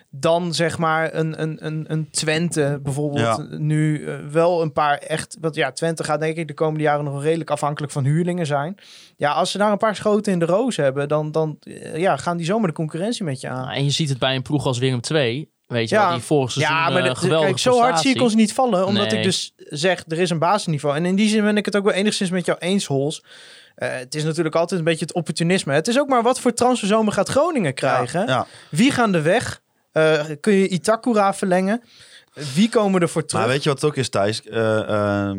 dan 0.10 0.54
zeg 0.54 0.78
maar 0.78 1.14
een, 1.14 1.42
een, 1.42 1.66
een, 1.66 1.86
een 1.88 2.10
Twente 2.12 2.80
bijvoorbeeld 2.84 3.38
Ja. 3.50 3.58
nu 3.58 4.08
wel 4.32 4.62
een 4.62 4.72
paar 4.74 4.98
echt... 4.98 5.38
Want 5.42 5.56
ja, 5.56 5.72
Twente 5.72 6.04
gaat 6.04 6.20
denk 6.20 6.38
ik 6.38 6.48
de 6.48 6.54
komende 6.54 6.84
jaren 6.84 7.04
nog 7.06 7.24
redelijk 7.24 7.50
afhankelijk 7.50 7.94
van 7.94 8.04
huurlingen 8.04 8.46
zijn. 8.46 8.76
Ja, 9.18 9.32
als 9.32 9.52
ze 9.52 9.58
daar 9.58 9.72
een 9.72 9.78
paar 9.78 9.96
schoten 9.96 10.34
in 10.34 10.40
de 10.40 10.46
roos 10.46 10.76
hebben, 10.76 11.08
dan, 11.08 11.32
dan 11.32 11.58
ja, 11.96 12.18
gaan 12.18 12.38
die 12.38 12.46
zomaar 12.46 12.68
de 12.68 12.74
concurrentie 12.74 13.24
met 13.24 13.42
je 13.42 13.50
aan. 13.50 13.70
En 13.70 13.84
je 13.84 13.90
ziet 13.90 14.10
het 14.10 14.20
bij 14.20 14.36
een 14.36 14.42
ploeg 14.42 14.66
als 14.66 14.78
Willem 14.78 15.00
II. 15.12 15.50
Weet 15.68 15.90
je 15.90 15.96
Ja. 15.96 16.08
wel, 16.08 16.16
die 16.18 16.26
vorig 16.26 16.52
seizoen 16.52 16.76
Ja, 16.76 16.90
maar 16.90 17.04
eh, 17.04 17.10
de- 17.10 17.16
geweldige 17.16 17.48
kijk, 17.50 17.60
zo 17.60 17.80
hard 17.80 18.00
zie 18.00 18.16
ik 18.16 18.22
ons 18.22 18.36
niet 18.36 18.54
vallen. 18.54 18.86
Omdat 18.86 19.10
Nee. 19.10 19.18
ik 19.18 19.24
dus 19.24 19.54
zeg, 19.58 20.04
er 20.08 20.20
is 20.20 20.30
een 20.30 20.40
basisniveau. 20.40 20.96
En 20.96 21.06
in 21.06 21.16
die 21.16 21.30
zin 21.30 21.44
ben 21.44 21.58
ik 21.58 21.66
het 21.66 21.76
ook 21.76 21.84
wel 21.84 21.94
enigszins 21.94 22.30
met 22.30 22.46
jou 22.46 22.58
eens, 22.60 22.86
Hols. 22.86 23.24
Eh, 23.76 23.90
het 23.94 24.16
is 24.16 24.24
natuurlijk 24.24 24.56
altijd 24.56 24.80
een 24.80 24.86
beetje 24.86 25.06
het 25.06 25.14
opportunisme. 25.14 25.74
Het 25.74 25.88
is 25.88 26.00
ook 26.00 26.08
maar 26.08 26.24
wat 26.24 26.40
voor 26.40 26.54
transferzomer 26.54 27.14
gaat 27.14 27.30
Groningen 27.30 27.74
krijgen. 27.74 28.28
Ja. 28.28 28.48
Wie 28.70 28.92
gaan 28.92 29.12
de 29.12 29.22
weg? 29.22 29.62
Eh, 29.92 30.24
kun 30.42 30.54
je 30.54 30.68
Itakura 30.68 31.34
verlengen? 31.34 31.82
Wie 32.54 32.70
komen 32.70 33.02
er 33.02 33.10
voor 33.10 33.26
terug? 33.26 33.42
Maar 33.44 33.52
weet 33.52 33.64
je 33.64 33.70
wat 33.70 33.82
het 33.82 33.90
ook 33.90 33.96
is, 33.98 34.10
Thijs? 34.10 34.44
Eh, 34.44 34.80
eh, 35.30 35.36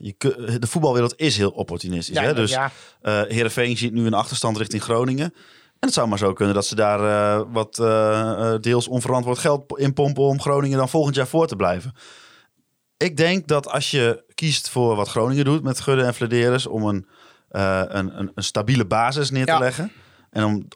je, 0.00 0.12
kun- 0.12 0.60
de 0.60 0.66
voetbalwereld 0.66 1.14
is 1.16 1.36
heel 1.36 1.50
opportunistisch. 1.50 2.14
ja, 2.16 2.22
hè? 2.22 2.34
Dus 2.34 2.50
ja. 2.50 2.70
eh 3.02 3.22
Heerenveen 3.28 3.76
ziet 3.76 3.92
nu 3.92 4.06
een 4.06 4.14
achterstand 4.14 4.56
richting 4.56 4.82
Groningen. 4.82 5.34
En 5.80 5.86
het 5.88 5.92
zou 5.92 6.08
maar 6.08 6.18
zo 6.18 6.32
kunnen 6.32 6.54
dat 6.54 6.66
ze 6.66 6.74
daar 6.74 7.00
eh, 7.00 7.42
wat 7.52 7.78
eh, 7.78 8.30
eh, 8.54 8.60
deels 8.60 8.88
onverantwoord 8.88 9.38
geld 9.38 9.78
in 9.78 9.92
pompen 9.92 10.22
om 10.22 10.40
Groningen 10.40 10.78
dan 10.78 10.88
volgend 10.88 11.14
jaar 11.14 11.26
voor 11.26 11.46
te 11.46 11.56
blijven. 11.56 11.92
Ik 12.96 13.16
denk 13.16 13.48
dat 13.48 13.68
als 13.68 13.90
je 13.90 14.24
kiest 14.34 14.70
voor 14.70 14.96
wat 14.96 15.08
Groningen 15.08 15.44
doet 15.44 15.62
met 15.62 15.80
Gudde 15.80 16.04
en 16.04 16.14
Flederis 16.14 16.66
om 16.66 16.84
een, 16.86 17.06
een, 17.48 18.18
een, 18.18 18.30
een 18.34 18.44
stabiele 18.44 18.86
basis 18.86 19.30
neer 19.30 19.46
te 19.46 19.52
Ja. 19.52 19.58
leggen 19.58 19.92
en 20.30 20.44
om 20.44 20.68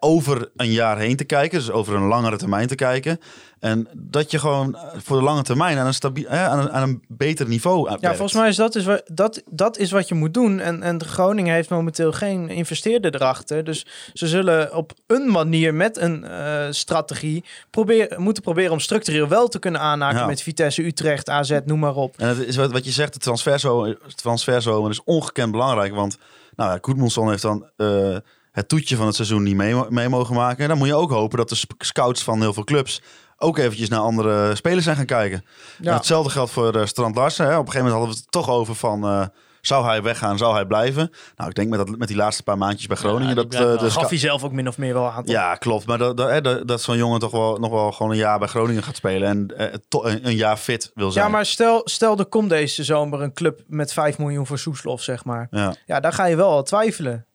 over 0.00 0.50
een 0.56 0.70
jaar 0.70 0.98
heen 0.98 1.16
te 1.16 1.24
kijken, 1.24 1.58
dus 1.58 1.70
over 1.70 1.94
een 1.94 2.06
langere 2.06 2.36
termijn 2.36 2.66
te 2.66 2.74
kijken. 2.74 3.18
En 3.60 3.88
dat 3.92 4.30
je 4.30 4.38
gewoon 4.38 4.76
eh, 4.76 4.82
voor 5.02 5.16
de 5.16 5.22
lange 5.22 5.42
termijn 5.42 5.78
aan 5.78 5.86
een, 5.86 5.94
stabiel, 5.94 6.28
aan 6.28 6.58
een, 6.58 6.70
aan 6.70 6.82
een 6.88 7.02
beter 7.08 7.48
niveau 7.48 7.90
Ja, 7.90 7.98
werkt. 7.98 8.16
volgens 8.16 8.38
mij 8.40 8.48
is 8.48 8.56
dat, 8.56 8.74
is 8.74 8.84
wa- 8.84 9.00
dat, 9.06 9.42
dat 9.50 9.78
is 9.78 9.90
wat 9.90 10.08
je 10.08 10.14
moet 10.14 10.34
doen. 10.34 10.60
En, 10.60 10.82
en 10.82 11.04
Groningen 11.04 11.54
heeft 11.54 11.68
momenteel 11.70 12.12
geen 12.12 12.48
investeerder 12.48 13.14
erachter. 13.14 13.64
Dus 13.64 13.86
ze 14.12 14.28
zullen 14.28 14.74
op 14.74 14.92
een 15.06 15.30
manier 15.30 15.74
met 15.74 15.96
een 15.98 16.24
eh, 16.24 16.66
strategie 16.70 17.44
proberen, 17.70 18.22
moeten 18.22 18.42
proberen 18.42 18.72
om 18.72 18.80
structureel 18.80 19.28
wel 19.28 19.48
te 19.48 19.58
kunnen 19.58 19.80
aanhaken 19.80 20.18
Ja. 20.18 20.26
met 20.26 20.42
Vitesse, 20.42 20.84
Utrecht, 20.86 21.28
AZ, 21.28 21.58
noem 21.64 21.78
maar 21.78 21.94
op. 21.96 22.14
En 22.18 22.28
het 22.28 22.38
is 22.38 22.56
wat, 22.56 22.72
wat 22.72 22.84
je 22.84 22.90
zegt, 22.90 23.12
de 23.12 23.18
transferzomer, 23.18 23.98
transferzomer 24.14 24.90
is 24.90 25.04
ongekend 25.04 25.50
belangrijk. 25.50 25.94
Want 25.94 26.18
nou 26.56 26.70
ja, 26.72 26.78
Goedmundsson 26.80 27.28
heeft 27.30 27.42
dan 27.42 27.66
eh, 27.76 28.16
het 28.52 28.68
toetje 28.68 28.96
van 28.96 29.06
het 29.06 29.14
seizoen 29.14 29.42
niet 29.42 29.56
mee, 29.56 29.74
mee 29.88 30.08
mogen 30.08 30.34
maken. 30.34 30.62
En 30.62 30.68
dan 30.68 30.78
moet 30.78 30.86
je 30.86 30.94
ook 30.94 31.10
hopen 31.10 31.38
dat 31.38 31.48
de 31.48 31.60
scouts 31.78 32.22
van 32.22 32.40
heel 32.40 32.52
veel 32.52 32.64
clubs 32.64 33.02
ook 33.38 33.58
eventjes 33.58 33.88
naar 33.88 34.00
andere 34.00 34.54
spelers 34.54 34.84
zijn 34.84 34.96
gaan 34.96 35.06
kijken. 35.06 35.44
Ja. 35.80 35.94
Hetzelfde 35.94 36.30
geldt 36.30 36.50
voor 36.50 36.74
eh, 36.76 36.86
Strand 36.86 37.16
Larsen. 37.16 37.46
Hè. 37.46 37.52
Op 37.56 37.66
een 37.66 37.72
gegeven 37.72 37.86
moment 37.90 37.98
hadden 37.98 38.14
we 38.16 38.22
het 38.22 38.32
toch 38.32 38.56
over 38.56 38.74
van... 38.74 39.04
eh, 39.04 39.26
zou 39.60 39.84
hij 39.86 40.02
weggaan, 40.02 40.38
zou 40.38 40.54
hij 40.54 40.64
blijven? 40.66 41.10
Nou, 41.36 41.48
ik 41.48 41.54
denk 41.56 41.68
met, 41.68 41.78
dat, 41.78 41.98
met 41.98 42.08
die 42.08 42.16
laatste 42.16 42.42
paar 42.42 42.58
maandjes 42.58 42.86
bij 42.86 42.96
Groningen... 42.96 43.34
die 43.36 43.46
dat 43.46 43.54
eh, 43.74 43.78
de 43.82 43.90
Gaf 43.90 44.08
hij 44.08 44.18
zelf 44.18 44.44
ook 44.44 44.52
min 44.52 44.68
of 44.68 44.78
meer 44.78 44.94
wel 44.94 45.10
aan. 45.10 45.24
toch? 45.24 45.34
ja, 45.34 45.54
klopt. 45.54 45.86
Maar 45.86 45.98
dat, 45.98 46.16
dat, 46.16 46.30
hè, 46.30 46.40
dat, 46.40 46.68
dat 46.68 46.82
zo'n 46.82 46.96
jongen 46.96 47.18
toch 47.20 47.30
wel, 47.30 47.56
nog 47.56 47.70
wel 47.70 47.92
gewoon 47.92 48.12
een 48.12 48.18
jaar 48.18 48.38
bij 48.38 48.48
Groningen 48.48 48.82
gaat 48.82 48.96
spelen. 48.96 49.28
En 49.28 49.82
to- 49.88 50.04
een, 50.04 50.26
een 50.26 50.36
jaar 50.36 50.56
fit 50.56 50.90
wil 50.94 51.10
zijn. 51.10 51.24
Ja, 51.24 51.30
maar 51.30 51.46
stel, 51.46 51.80
stel 51.84 52.18
er 52.18 52.26
komt 52.26 52.48
deze 52.48 52.84
zomer 52.84 53.22
een 53.22 53.32
club 53.32 53.60
met 53.66 53.92
5 53.92 54.18
miljoen 54.18 54.46
voor 54.46 54.58
Soeslof, 54.58 55.02
zeg 55.02 55.24
maar. 55.24 55.46
Ja, 55.50 55.74
Ja, 55.86 56.00
daar 56.00 56.12
ga 56.12 56.24
je 56.26 56.36
wel 56.36 56.50
al 56.50 56.62
twijfelen. 56.62 57.26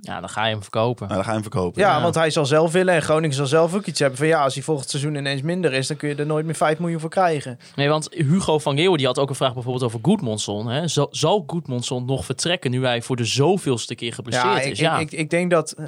Ja, 0.00 0.20
dan 0.20 0.28
ga 0.28 0.44
je 0.46 0.52
hem 0.52 0.62
verkopen. 0.62 1.02
nou, 1.08 1.14
dan 1.14 1.24
ga 1.24 1.28
je 1.30 1.40
hem 1.40 1.50
verkopen. 1.50 1.82
Ja, 1.82 1.96
Ja. 1.96 2.02
want 2.02 2.14
hij 2.14 2.30
zal 2.30 2.46
zelf 2.46 2.72
willen 2.72 2.94
en 2.94 3.02
Groningen 3.02 3.36
zal 3.36 3.46
zelf 3.46 3.74
ook 3.74 3.86
iets 3.86 3.98
hebben 4.00 4.18
van 4.18 4.26
ja, 4.26 4.42
als 4.42 4.54
hij 4.54 4.62
volgend 4.62 4.90
seizoen 4.90 5.14
ineens 5.14 5.42
minder 5.42 5.72
is, 5.72 5.86
dan 5.86 5.96
kun 5.96 6.08
je 6.08 6.14
er 6.14 6.26
nooit 6.26 6.44
meer 6.44 6.54
5 6.54 6.78
miljoen 6.78 7.00
voor 7.00 7.10
krijgen. 7.10 7.58
Nee, 7.76 7.88
want 7.88 8.08
Hugo 8.14 8.58
van 8.58 8.74
Leeuwen 8.74 8.98
die 8.98 9.06
had 9.06 9.18
ook 9.18 9.28
een 9.28 9.34
vraag 9.34 9.54
bijvoorbeeld 9.54 9.84
over 9.84 9.98
Goedmondson. 10.02 10.68
Hè? 10.68 10.88
Zal, 10.88 11.08
zal 11.10 11.44
Goedmondson 11.46 12.04
nog 12.04 12.24
vertrekken 12.24 12.70
nu 12.70 12.84
hij 12.84 13.02
voor 13.02 13.16
de 13.16 13.24
zoveelste 13.24 13.94
keer 13.94 14.12
geblesseerd 14.12 14.54
Ja, 14.54 14.60
is? 14.60 14.66
ik, 14.66 14.76
Ja, 14.76 14.98
ik, 14.98 15.12
ik, 15.12 15.18
ik 15.18 15.30
denk 15.30 15.50
dat. 15.50 15.72
eh, 15.72 15.84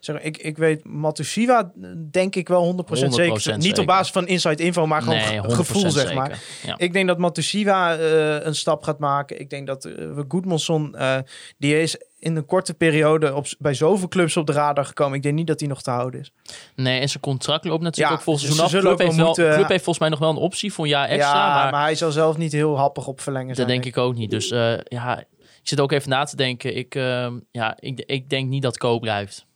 Zeg, 0.00 0.20
ik, 0.20 0.36
ik 0.38 0.56
weet 0.58 0.84
Matusiwa, 0.84 1.72
eh, 1.82 1.88
denk 2.10 2.36
ik 2.36 2.48
wel 2.48 2.64
100%, 2.64 3.14
100% 3.14 3.14
zeker. 3.14 3.58
Niet 3.58 3.78
op 3.78 3.86
basis 3.86 4.12
van 4.12 4.26
inside 4.26 4.62
info, 4.62 4.86
maar 4.86 5.02
gewoon 5.02 5.16
nee, 5.16 5.26
ge- 5.40 5.48
100% 5.48 5.50
gevoel, 5.54 5.90
zeg 5.90 6.14
maar. 6.14 6.38
Ja. 6.66 6.74
Ik 6.78 6.92
denk 6.92 7.06
dat 7.08 7.18
Matusiwa 7.18 7.96
eh, 7.96 8.44
een 8.44 8.54
stap 8.54 8.82
gaat 8.82 8.98
maken. 8.98 9.40
Ik 9.40 9.50
denk 9.50 9.66
dat 9.66 9.84
we 9.84 10.24
Goedmanson, 10.28 10.94
eh 10.96 11.16
die 11.58 11.80
is 11.82 11.96
in 12.20 12.36
een 12.36 12.46
korte 12.46 12.74
periode 12.74 13.34
op, 13.34 13.46
bij 13.58 13.74
zoveel 13.74 14.08
clubs 14.08 14.36
op 14.36 14.46
de 14.46 14.52
radar 14.52 14.84
gekomen. 14.84 15.16
Ik 15.16 15.22
denk 15.22 15.34
niet 15.34 15.46
dat 15.46 15.60
hij 15.60 15.68
nog 15.68 15.82
te 15.82 15.90
houden 15.90 16.20
is. 16.20 16.32
Nee, 16.74 17.00
en 17.00 17.08
zijn 17.08 17.22
contract 17.22 17.64
loopt 17.64 17.82
natuurlijk 17.82 18.12
Ja, 18.12 18.18
ook 18.18 18.24
volgens 18.24 18.46
dus 18.46 18.56
seizoen 18.56 18.78
af. 18.78 18.84
Club 18.84 18.92
ook 18.92 19.00
heeft, 19.00 19.16
wel 19.16 19.24
wel, 19.24 19.34
moeten- 19.34 19.54
Club 19.54 19.68
heeft 19.68 19.84
volgens 19.84 19.98
mij 19.98 20.08
nog 20.08 20.18
wel 20.18 20.30
een 20.30 20.36
optie 20.36 20.72
voor 20.72 20.84
een 20.84 20.90
jaar 20.90 21.08
extra. 21.08 21.46
ja, 21.46 21.54
maar, 21.62 21.70
maar, 21.72 21.82
hij 21.82 21.94
zal 21.94 22.10
zelf 22.10 22.36
niet 22.36 22.52
heel 22.52 22.78
happig 22.78 23.06
op 23.06 23.20
verlengen 23.20 23.48
dat 23.48 23.56
zijn. 23.56 23.68
denk 23.68 23.84
ik 23.84 23.96
ook 23.96 24.14
niet. 24.14 24.30
Dus 24.30 24.50
eh, 24.50 24.78
ja, 24.84 25.18
ik 25.18 25.26
zit 25.68 25.80
ook 25.80 25.92
even 25.92 26.08
na 26.08 26.24
te 26.24 26.36
denken. 26.36 26.76
Ik, 26.76 26.94
ehm, 26.94 27.38
ja, 27.50 27.76
ik, 27.80 28.00
ik 28.06 28.28
denk 28.30 28.48
niet 28.48 28.62
dat 28.62 28.78
Ko 28.78 28.98
blijft. 28.98 29.46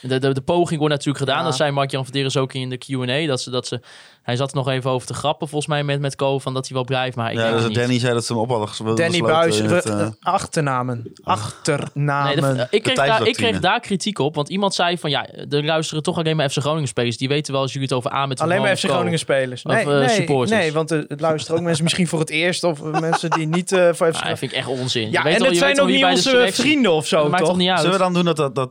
De, 0.00 0.18
de, 0.18 0.32
de 0.34 0.40
poging 0.42 0.78
wordt 0.78 0.94
natuurlijk 0.94 1.24
gedaan. 1.24 1.38
Ja. 1.38 1.44
Dat 1.44 1.56
zei 1.56 1.70
Mark-Jan 1.70 2.04
Verderes 2.04 2.36
ook 2.36 2.52
in 2.52 2.70
de 2.70 2.78
Q&A. 2.78 3.26
Dat 3.26 3.40
ze, 3.40 3.50
dat 3.50 3.66
ze, 3.66 3.80
hij 4.24 4.36
zat 4.36 4.50
er 4.50 4.56
nog 4.56 4.68
even 4.68 4.90
over 4.90 5.06
te 5.06 5.14
grappen 5.14 5.48
volgens 5.48 5.70
mij 5.70 5.84
met, 5.84 6.00
met 6.00 6.16
Ko. 6.16 6.38
Van 6.38 6.54
dat 6.54 6.66
hij 6.66 6.74
wel 6.76 6.84
blijft. 6.84 7.16
Maar 7.16 7.30
ik 7.32 7.36
ja, 7.38 7.42
denk 7.44 7.56
dus 7.56 7.66
niet. 7.66 7.74
Danny 7.76 7.98
zei 7.98 8.14
dat 8.14 8.24
ze 8.24 8.32
hem 8.32 8.42
op 8.42 8.48
hadden 8.48 8.68
ges- 8.68 8.78
Danny 8.94 9.20
Buis, 9.20 9.58
het, 9.58 9.84
eh, 9.84 10.00
eh, 10.00 10.08
achternamen. 10.20 11.12
Achternamen. 11.22 12.42
Nee, 12.42 12.54
de- 12.54 12.66
ik, 12.70 12.82
kreeg 12.82 12.96
daar, 12.96 13.26
ik 13.26 13.34
kreeg 13.34 13.60
daar 13.60 13.80
kritiek 13.80 14.18
op. 14.18 14.34
Want 14.34 14.48
iemand 14.48 14.74
zei 14.74 14.98
van 14.98 15.10
ja, 15.10 15.26
er 15.50 15.64
luisteren 15.64 16.02
toch 16.02 16.18
alleen 16.18 16.36
maar 16.36 16.48
FC 16.50 16.58
Groningen 16.58 16.88
spelers. 16.88 17.16
Die 17.16 17.28
weten 17.28 17.52
wel 17.52 17.62
als 17.62 17.72
jullie 17.72 17.88
het 17.88 17.96
over 17.96 18.12
A 18.12 18.26
met 18.26 18.40
Alleen 18.40 18.60
maar 18.62 18.76
FC 18.76 18.86
Ko. 18.86 18.92
Groningen 18.92 19.18
spelers. 19.18 19.62
Of, 19.62 19.72
Nee, 19.72 19.82
eh, 19.82 19.88
nee, 19.98 20.08
supporters. 20.08 20.50
nee, 20.60 20.72
want 20.72 20.90
het 20.90 21.20
luisteren 21.20 21.58
ook 21.58 21.64
mensen 21.64 21.82
misschien 21.84 22.08
voor 22.08 22.18
het 22.18 22.30
eerst 22.30 22.64
of 22.64 22.82
mensen 22.82 23.30
die 23.30 23.46
niet 23.46 23.72
eh 23.72 23.88
voor 23.92 24.12
FC 24.14 24.20
Ah, 24.22 24.28
dat 24.28 24.38
vind 24.38 24.52
ik 24.52 24.58
echt 24.58 24.66
onzin. 24.68 25.10
Ja, 25.10 25.18
je 25.18 25.24
weet 25.28 25.36
en 25.36 25.42
het 25.44 25.52
je 25.52 25.58
zijn 25.58 25.80
ook 25.80 25.88
niet 25.88 26.00
bij 26.00 26.10
de 26.10 26.16
onze 26.16 26.48
vrienden 26.52 26.92
of 26.92 27.06
zo, 27.06 27.16
Dat 27.16 27.26
maakt 27.26 27.38
toch? 27.38 27.48
toch 27.48 27.58
niet 27.58 27.68
uit? 27.68 27.78
Zullen 27.80 27.92
we 27.96 27.98
dan 28.02 28.12
doen 28.14 28.24
dat, 28.24 28.36
dat, 28.36 28.54
dat, 28.54 28.70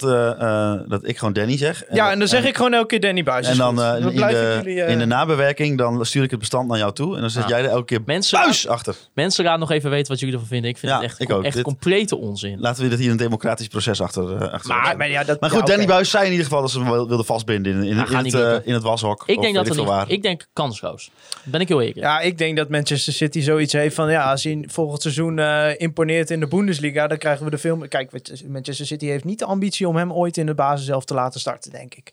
dat 0.89 1.07
ik 1.07 1.17
gewoon 1.17 1.33
Danny 1.33 1.57
zeg? 1.57 1.83
Ja, 1.91 2.11
en 2.11 2.19
dan 2.19 2.27
zeg 2.27 2.45
ik 2.45 2.55
gewoon 2.55 2.73
elke 2.73 2.87
keer 2.87 2.99
Danny 2.99 3.23
Buis. 3.23 3.47
En 3.47 3.57
dan 3.57 3.81
in, 3.83 4.01
de, 4.07 4.11
jullie, 4.13 5.42
dan 5.75 6.05
stuur 6.05 6.23
ik 6.23 6.29
het 6.31 6.39
bestand 6.39 6.67
naar 6.69 6.77
jou 6.77 6.93
toe. 6.93 7.15
En 7.15 7.21
dan 7.21 7.29
zet 7.29 7.47
jij 7.47 7.59
er 7.63 7.69
elke 7.69 7.85
keer 7.85 7.99
Mensen, 8.05 8.39
Buis 8.39 8.67
achter. 8.67 8.95
mensen 9.13 9.43
laten 9.43 9.59
nog 9.59 9.71
even 9.71 9.89
weten 9.89 10.07
wat 10.07 10.19
jullie 10.19 10.33
ervan 10.35 10.49
vinden. 10.49 10.69
Ik 10.69 10.77
vind 10.77 10.91
Ja, 10.91 10.97
het 10.97 11.05
echt, 11.09 11.19
ik 11.21 11.31
ook. 11.31 11.43
echt 11.43 11.55
Dit- 11.55 11.63
complete 11.63 12.17
onzin. 12.17 12.59
Laten 12.59 12.83
we 12.83 12.89
dat 12.89 12.99
hier 12.99 13.11
een 13.11 13.17
democratisch 13.17 13.67
proces 13.67 14.01
achter. 14.01 14.35
eh, 14.35 14.51
achter 14.51 14.75
maar, 14.75 14.97
maar, 14.97 15.09
ja, 15.09 15.23
dat, 15.23 15.39
Maar 15.41 15.49
goed, 15.49 15.59
ja, 15.59 15.65
Danny. 15.65 15.85
Buis 15.85 16.09
zei 16.09 16.23
in 16.25 16.29
ieder 16.31 16.45
geval 16.45 16.61
dat 16.61 16.71
ze 16.71 16.79
hem 16.79 16.89
wel 16.89 17.07
wilden 17.07 17.25
vastbinden 17.25 17.71
in, 17.73 17.83
in, 17.83 17.87
in, 17.89 17.95
gaat 17.97 18.09
het, 18.09 18.21
niet 18.23 18.33
eh, 18.33 18.39
lukken. 18.39 18.65
in 18.65 18.73
het 18.73 18.83
washok. 18.83 19.23
Ik 19.25 19.41
denk 19.41 19.55
dat 19.55 19.67
er 19.67 19.73
veel 19.73 19.83
niet. 19.83 19.91
waar. 19.93 20.09
Ik 20.09 20.21
denk 20.21 20.47
kansloos. 20.53 21.11
Ben 21.43 21.61
ik 21.61 21.67
heel 21.67 21.79
eerlijk. 21.81 21.99
Ja, 21.99 22.19
ik 22.19 22.37
denk 22.37 22.57
dat 22.57 22.69
Manchester 22.69 23.13
City 23.13 23.41
zoiets 23.41 23.73
heeft 23.73 23.95
van... 23.95 24.11
ja, 24.11 24.31
als 24.31 24.43
hij 24.43 24.63
volgend 24.67 25.01
seizoen 25.01 25.39
eh, 25.39 25.69
imponeert 25.77 26.29
in 26.31 26.39
de 26.39 26.47
Bundesliga... 26.47 27.07
dan 27.07 27.17
krijgen 27.17 27.45
we 27.45 27.51
de 27.51 27.57
film... 27.57 27.87
Kijk, 27.87 28.11
Manchester 28.47 28.85
City 28.85 29.05
heeft 29.05 29.23
niet 29.23 29.39
de 29.39 29.45
ambitie 29.45 29.87
om 29.87 29.95
hem 29.95 30.13
ooit 30.13 30.37
in 30.37 30.45
de 30.45 30.53
basis 30.53 30.85
zelf 30.85 31.05
te 31.05 31.13
laten 31.13 31.39
starten, 31.39 31.71
denk 31.71 31.95
ik. 31.95 32.11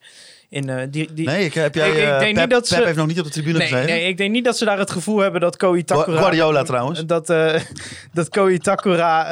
In, 0.50 0.68
eh, 0.68 0.86
die, 0.90 1.12
die, 1.12 1.26
Nee, 1.26 1.44
ik, 1.44 1.54
heb 1.54 1.74
jij, 1.74 1.88
Ik- 1.90 1.96
ik 1.96 2.02
eh, 2.02 2.18
denk 2.18 2.34
Pep, 2.34 2.42
niet 2.42 2.50
dat 2.50 2.68
ze- 2.68 2.74
Pep 2.74 2.84
heeft 2.84 2.96
nog 2.96 3.06
niet 3.06 3.18
op 3.18 3.24
de 3.24 3.30
tribune 3.30 3.58
Nee, 3.58 3.66
gezeten. 3.68 3.90
nee, 3.90 4.08
ik 4.08 4.16
denk 4.16 4.30
niet 4.32 4.44
dat 4.44 4.56
ze 4.58 4.64
daar 4.64 4.78
het 4.78 4.90
gevoel 4.90 5.18
hebben 5.18 5.40
dat 5.40 5.56
Ko 5.56 5.74
Itakura... 5.74 6.18
Guardiola 6.18 6.62
trouwens. 6.62 7.06
Dat, 7.06 7.30
eh 7.30 7.60
dat 8.12 8.28
Ko 8.28 8.48
Itakura 8.48 9.26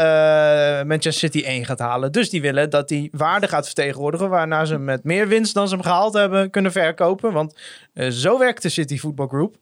eh, 0.81 0.87
Manchester 0.87 1.31
City 1.31 1.47
1 1.47 1.65
gaat 1.65 1.79
halen. 1.79 2.13
Dus 2.13 2.31
die 2.31 2.41
willen 2.41 2.71
dat 2.71 2.89
die 2.89 3.09
waarde 3.13 3.49
gaat 3.49 3.67
vertegenwoordigen... 3.67 4.29
waarna 4.29 4.65
ze 4.65 4.79
met 4.79 5.05
meer 5.05 5.29
winst 5.29 5.55
dan 5.55 5.69
ze 5.69 5.75
hem 5.75 5.83
gehaald 5.85 6.15
hebben 6.15 6.51
kunnen 6.51 6.73
verkopen. 6.73 7.33
Want 7.33 7.59
eh, 7.95 8.09
zo 8.09 8.39
werkt 8.39 8.63
de 8.63 8.69
City 8.69 8.99
Football 8.99 9.27
Group. 9.29 9.57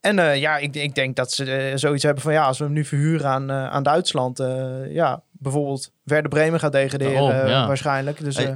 En 0.00 0.18
eh, 0.18 0.36
ja, 0.36 0.56
ik, 0.56 0.74
ik 0.74 0.94
denk 0.94 1.16
dat 1.16 1.32
ze 1.32 1.44
eh, 1.52 1.72
zoiets 1.74 2.02
hebben 2.02 2.22
van... 2.22 2.32
ja, 2.32 2.44
als 2.44 2.58
we 2.58 2.64
hem 2.64 2.72
nu 2.72 2.84
verhuren 2.84 3.26
aan, 3.26 3.50
eh, 3.50 3.66
aan 3.70 3.82
Duitsland... 3.82 4.40
eh, 4.40 4.66
ja, 4.88 5.22
bijvoorbeeld 5.32 5.90
Werder 6.02 6.30
Bremen 6.30 6.60
gaat 6.60 6.72
degraderen 6.72 7.42
eh, 7.42 7.48
ja. 7.48 7.66
waarschijnlijk. 7.66 8.24
Dus 8.24 8.36
Hey, 8.36 8.46
eh, 8.46 8.52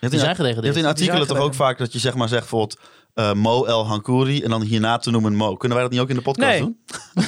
Die 0.00 0.18
je 0.18 0.26
hebt 0.64 0.76
in 0.76 0.86
artikelen 0.86 1.26
toch 1.26 1.38
ook 1.38 1.54
vaak 1.54 1.78
dat 1.78 1.92
je 1.92 1.98
zeg 1.98 2.14
maar 2.14 2.28
zegt 2.28 2.40
bijvoorbeeld 2.40 2.78
eh, 3.14 3.32
Mo 3.32 3.64
El 3.64 3.86
Hankouri 3.86 4.42
en 4.42 4.50
dan 4.50 4.62
hierna 4.62 4.98
te 4.98 5.10
noemen 5.10 5.34
Mo. 5.34 5.56
Kunnen 5.56 5.76
wij 5.78 5.86
dat 5.86 5.92
niet 5.96 6.02
ook 6.02 6.08
in 6.10 6.16
de 6.16 6.22
podcast 6.22 6.48
Nee. 6.48 6.60
doen? 6.60 6.78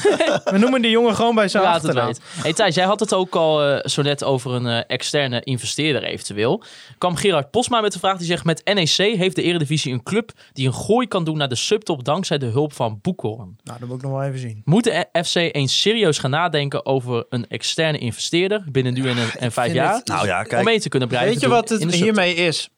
We 0.53 0.59
noemen 0.59 0.83
die 0.83 0.91
jongen 0.91 1.15
gewoon 1.15 1.35
bij 1.35 1.49
zijn 1.49 1.63
Laat 1.63 1.75
het 1.75 1.83
achternaam. 1.85 2.07
weten. 2.07 2.23
Hey 2.43 2.53
Thijs, 2.53 2.75
jij 2.75 2.85
had 2.85 3.01
het 3.01 3.15
ook 3.15 3.35
al 3.37 3.63
eh, 3.65 3.89
zo 3.89 4.03
net 4.03 4.25
over 4.25 4.51
een 4.53 4.67
eh, 4.67 4.81
externe 4.87 5.41
investeerder 5.41 6.03
eventueel. 6.03 6.63
Kwam 6.99 7.17
Gerard 7.17 7.51
Posma 7.51 7.81
met 7.81 7.93
de 7.93 7.99
vraag 7.99 8.17
die 8.19 8.27
zegt... 8.27 8.45
met 8.45 8.65
NEC 8.75 9.17
heeft 9.17 9.37
de 9.37 9.43
Eredivisie 9.43 9.93
een 9.93 10.03
club 10.03 10.31
die 10.53 10.67
een 10.67 10.75
gooi 10.75 11.07
kan 11.09 11.25
doen 11.25 11.37
naar 11.37 11.49
de 11.49 11.55
subtop... 11.55 12.05
dankzij 12.05 12.39
de 12.39 12.47
hulp 12.47 12.73
van 12.73 12.99
Boekhoorn. 13.03 13.57
Nou, 13.65 13.79
dat 13.79 13.89
moet 13.89 13.97
ik 13.97 14.03
nog 14.03 14.13
wel 14.13 14.23
even 14.23 14.39
zien. 14.39 14.63
Moet 14.65 14.85
de 14.85 15.07
FC 15.25 15.35
eens 15.35 15.81
serieus 15.81 16.19
gaan 16.19 16.31
nadenken 16.31 16.87
over 16.87 17.25
een 17.29 17.47
externe 17.49 17.99
investeerder... 17.99 18.65
binnen 18.71 18.95
nu 18.95 19.09
en, 19.09 19.17
een- 19.17 19.31
en 19.39 19.53
vijf 19.53 19.73
jaar? 19.73 19.95
het- 19.95 20.07
Nou 20.07 20.27
ja, 20.27 20.43
kijk. 20.43 20.59
om 20.61 20.65
mee 20.67 20.81
te 20.81 20.89
kunnen 20.89 21.09
blijven 21.09 21.31
Weet 21.33 21.41
je 21.41 21.49
wat 21.49 21.69
het 21.69 21.95
hiermee 21.95 22.35
is? 22.35 22.69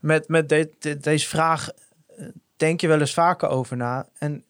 Met, 0.00 0.28
met 0.28 0.48
de- 0.48 0.70
de- 0.78 0.98
deze 0.98 1.26
vraag 1.28 1.68
denk 2.60 2.80
je 2.80 2.88
wel 2.88 3.00
eens 3.00 3.14
vaker 3.14 3.48
over 3.48 3.76
na. 3.76 4.06
En 4.18 4.44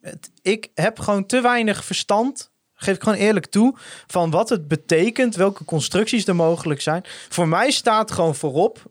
het, 0.00 0.30
ik 0.42 0.70
heb 0.74 0.98
gewoon 0.98 1.26
te 1.26 1.40
weinig 1.40 1.84
verstand, 1.84 2.50
geef 2.74 2.94
ik 2.94 3.02
gewoon 3.02 3.18
eerlijk 3.18 3.46
toe, 3.46 3.74
van 4.06 4.30
wat 4.30 4.48
het 4.48 4.68
betekent, 4.68 5.34
welke 5.34 5.64
constructies 5.64 6.26
er 6.26 6.36
mogelijk 6.36 6.80
zijn. 6.80 7.04
Voor 7.28 7.48
mij 7.48 7.70
staat 7.70 8.10
gewoon 8.10 8.34
voorop. 8.34 8.82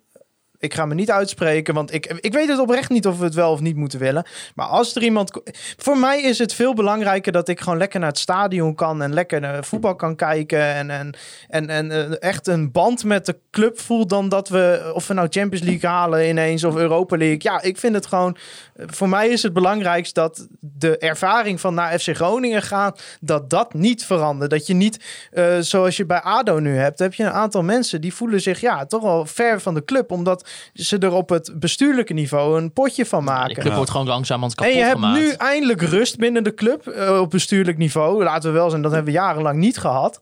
Ik 0.65 0.73
ga 0.73 0.85
me 0.85 0.93
niet 0.93 1.11
uitspreken, 1.11 1.73
want 1.73 1.93
ik, 1.93 2.05
ik 2.19 2.33
weet 2.33 2.47
het 2.47 2.59
oprecht 2.59 2.89
niet 2.89 3.07
of 3.07 3.17
we 3.17 3.23
het 3.23 3.33
wel 3.33 3.51
of 3.51 3.59
niet 3.59 3.75
moeten 3.75 3.99
willen. 3.99 4.25
Maar 4.55 4.65
als 4.65 4.95
er 4.95 5.03
iemand. 5.03 5.31
Voor 5.77 5.97
mij 5.97 6.21
is 6.21 6.39
het 6.39 6.53
veel 6.53 6.73
belangrijker 6.73 7.31
dat 7.31 7.47
ik 7.47 7.59
gewoon 7.59 7.77
lekker 7.77 7.99
naar 7.99 8.09
het 8.09 8.17
stadion 8.17 8.75
kan 8.75 9.01
en 9.01 9.13
lekker 9.13 9.39
naar 9.39 9.63
voetbal 9.63 9.95
kan 9.95 10.15
kijken. 10.15 10.59
En, 10.59 10.89
en, 10.89 11.13
en, 11.47 11.69
en 11.69 11.91
eh, 11.91 12.29
echt 12.29 12.47
een 12.47 12.71
band 12.71 13.03
met 13.03 13.25
de 13.25 13.37
club 13.51 13.79
voel 13.79 14.07
dan 14.07 14.29
dat 14.29 14.49
we. 14.49 14.91
Of 14.93 15.07
we 15.07 15.13
nou 15.13 15.27
Champions 15.29 15.65
League 15.65 15.89
halen 15.89 16.29
ineens 16.29 16.63
of 16.63 16.75
Europa 16.75 17.17
League. 17.17 17.39
Ja, 17.39 17.61
ik 17.61 17.77
vind 17.77 17.95
het 17.95 18.05
gewoon. 18.05 18.37
Voor 18.75 19.09
mij 19.09 19.29
is 19.29 19.43
het 19.43 19.53
belangrijkst 19.53 20.15
dat 20.15 20.47
de 20.59 20.97
ervaring 20.97 21.59
van 21.59 21.73
naar 21.73 21.99
FC 21.99 22.15
Groningen 22.15 22.61
gaan. 22.61 22.93
Dat 23.21 23.49
dat 23.49 23.73
niet 23.73 24.05
verandert. 24.05 24.49
Dat 24.51 24.67
je 24.67 24.73
niet, 24.73 25.27
eh, 25.31 25.57
zoals 25.59 25.97
je 25.97 26.05
bij 26.05 26.21
ADO 26.21 26.59
nu 26.59 26.77
hebt, 26.77 26.99
heb 26.99 27.13
je 27.13 27.23
een 27.23 27.31
aantal 27.31 27.63
mensen 27.63 28.01
die 28.01 28.13
voelen 28.13 28.41
zich 28.41 28.61
ja, 28.61 28.85
toch 28.85 29.01
wel 29.01 29.25
ver 29.25 29.61
van 29.61 29.73
de 29.73 29.85
club. 29.85 30.11
Omdat 30.11 30.49
ze 30.73 30.97
er 30.97 31.11
op 31.13 31.29
het 31.29 31.59
bestuurlijke 31.59 32.13
niveau 32.13 32.57
een 32.57 32.73
potje 32.73 33.05
van 33.05 33.23
maken. 33.23 33.55
club 33.55 33.73
wordt 33.73 33.91
gewoon 33.91 34.07
langzamerhand 34.07 34.55
kapot 34.55 34.73
En 34.73 34.79
je 34.79 34.85
hebt 34.85 34.99
nu 34.99 35.29
eindelijk 35.31 35.81
rust 35.81 36.17
binnen 36.17 36.43
de 36.43 36.53
club 36.53 36.87
eh, 36.87 37.19
op 37.19 37.29
bestuurlijk 37.29 37.77
niveau. 37.77 38.23
Laten 38.23 38.49
we 38.51 38.57
wel 38.57 38.69
zijn, 38.69 38.81
dat 38.81 38.91
hebben 38.91 39.13
we 39.13 39.19
jarenlang 39.19 39.59
niet 39.59 39.77
gehad. 39.77 40.21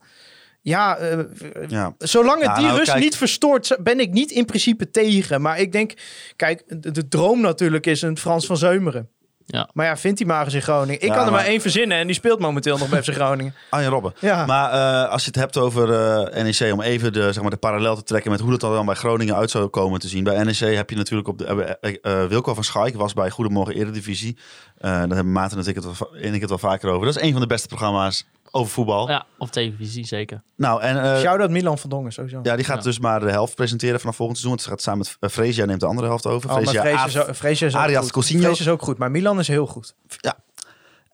Ja, 0.62 0.98
eh, 0.98 1.20
Ja. 1.68 1.96
zolang 1.98 2.38
het 2.38 2.48
Ja, 2.50 2.56
die 2.56 2.66
nou, 2.66 2.78
rust 2.78 2.92
kijk. 2.92 3.04
niet 3.04 3.16
verstoort, 3.18 3.78
ben 3.80 4.00
ik 4.00 4.12
niet 4.12 4.32
in 4.32 4.46
principe 4.46 4.90
tegen. 4.92 5.42
Maar 5.42 5.60
ik 5.60 5.72
denk, 5.72 5.94
kijk, 6.36 6.63
de, 6.68 6.92
de 6.92 7.08
droom 7.08 7.42
natuurlijk 7.42 7.86
is 7.86 8.02
een 8.02 8.18
Frans 8.18 8.46
van 8.46 8.58
Zeumeren. 8.58 9.10
Ja. 9.53 9.69
Maar 9.74 9.86
ja, 9.86 9.98
vindt 9.98 10.19
hij 10.19 10.27
maar 10.27 10.45
eens 10.45 10.53
in 10.53 10.62
Groningen. 10.62 10.95
Ik 11.01 11.07
Ja, 11.07 11.07
kan 11.07 11.17
er 11.25 11.31
maar 11.31 11.41
maar- 11.41 11.50
één 11.50 11.62
verzinnen 11.62 11.98
en 11.98 12.05
die 12.07 12.15
speelt 12.15 12.39
momenteel 12.39 12.77
nog 12.77 12.89
bij 12.89 13.03
FC 13.03 13.10
Groningen. 13.13 13.53
Arjen 13.69 13.89
Robben. 13.89 14.13
Ja. 14.19 14.45
Maar 14.45 14.72
eh, 15.03 15.10
als 15.12 15.22
je 15.22 15.27
het 15.27 15.36
hebt 15.39 15.57
over 15.57 15.93
eh, 16.33 16.43
NEC, 16.43 16.74
om 16.74 16.81
even 16.81 17.13
de, 17.13 17.31
zeg 17.33 17.41
maar, 17.41 17.51
de 17.51 17.57
parallel 17.57 17.95
te 17.95 18.03
trekken 18.03 18.31
met 18.31 18.39
hoe 18.39 18.51
dat 18.51 18.63
er 18.63 18.69
dan 18.75 18.86
bij 18.86 18.95
Groningen 18.95 19.36
uit 19.36 19.51
zou 19.51 19.67
komen 19.67 20.00
te 20.00 20.07
zien. 20.07 20.24
Bij 20.24 20.43
NEC 20.43 20.75
heb 20.75 20.89
je 20.89 20.95
natuurlijk 20.95 21.27
op 21.27 21.38
de. 21.38 21.45
eh, 21.45 21.95
eh, 22.22 22.27
Wilco 22.29 22.53
van 22.53 22.63
Schaik 22.63 22.95
was 22.95 23.13
bij 23.13 23.29
Goedemorgen 23.29 23.75
Eredivisie. 23.75 24.38
Eh 24.77 24.89
daar 24.91 25.00
hebben 25.00 25.31
Maarten 25.31 25.57
en 25.60 25.65
ik, 25.67 25.75
het 25.75 25.83
wel, 25.83 26.15
en 26.22 26.33
ik 26.33 26.39
het 26.41 26.50
wel 26.50 26.57
vaker 26.60 26.89
over. 26.89 27.05
Dat 27.05 27.15
is 27.15 27.22
een 27.22 27.31
van 27.31 27.41
de 27.41 27.48
beste 27.48 27.67
programma's 27.67 28.25
over 28.55 28.72
voetbal. 28.72 29.10
Ja, 29.10 29.25
op 29.38 29.51
televisie 29.51 30.05
zeker. 30.05 30.41
Nou, 30.55 30.81
en 30.81 31.03
eh, 31.03 31.19
Shout-out 31.19 31.50
Milan 31.50 31.77
van 31.77 31.89
Dongen 31.89 32.12
sowieso. 32.12 32.39
ja, 32.43 32.55
die 32.55 32.65
gaat 32.65 32.77
Ja. 32.77 32.83
dus 32.83 33.00
maar 33.00 33.19
de 33.19 33.29
helft 33.31 33.55
presenteren 33.55 34.00
vanaf 34.00 34.15
volgend 34.15 34.38
seizoen. 34.38 34.60
Het 34.62 34.69
gaat 34.69 34.81
samen 34.81 35.00
met 35.00 35.17
uh, 35.19 35.29
Freesia 35.38 35.65
neemt 35.65 35.79
de 35.79 35.86
andere 35.86 36.07
helft 36.07 36.25
over. 36.25 36.50
Oh, 36.50 36.55
maar 36.55 36.79
Aad- 36.93 37.07
is, 37.07 37.17
ook- 37.17 37.36
Freesia 37.36 37.67
is 37.67 37.75
ook 37.75 37.81
Arias 37.81 38.12
goed. 38.12 38.29
Is 38.60 38.67
ook 38.69 38.81
goed, 38.81 38.98
maar 38.98 39.12
Milan 39.12 39.39
is 39.39 39.48
heel 39.48 39.65
goed. 39.67 39.95
Ja. 40.07 40.38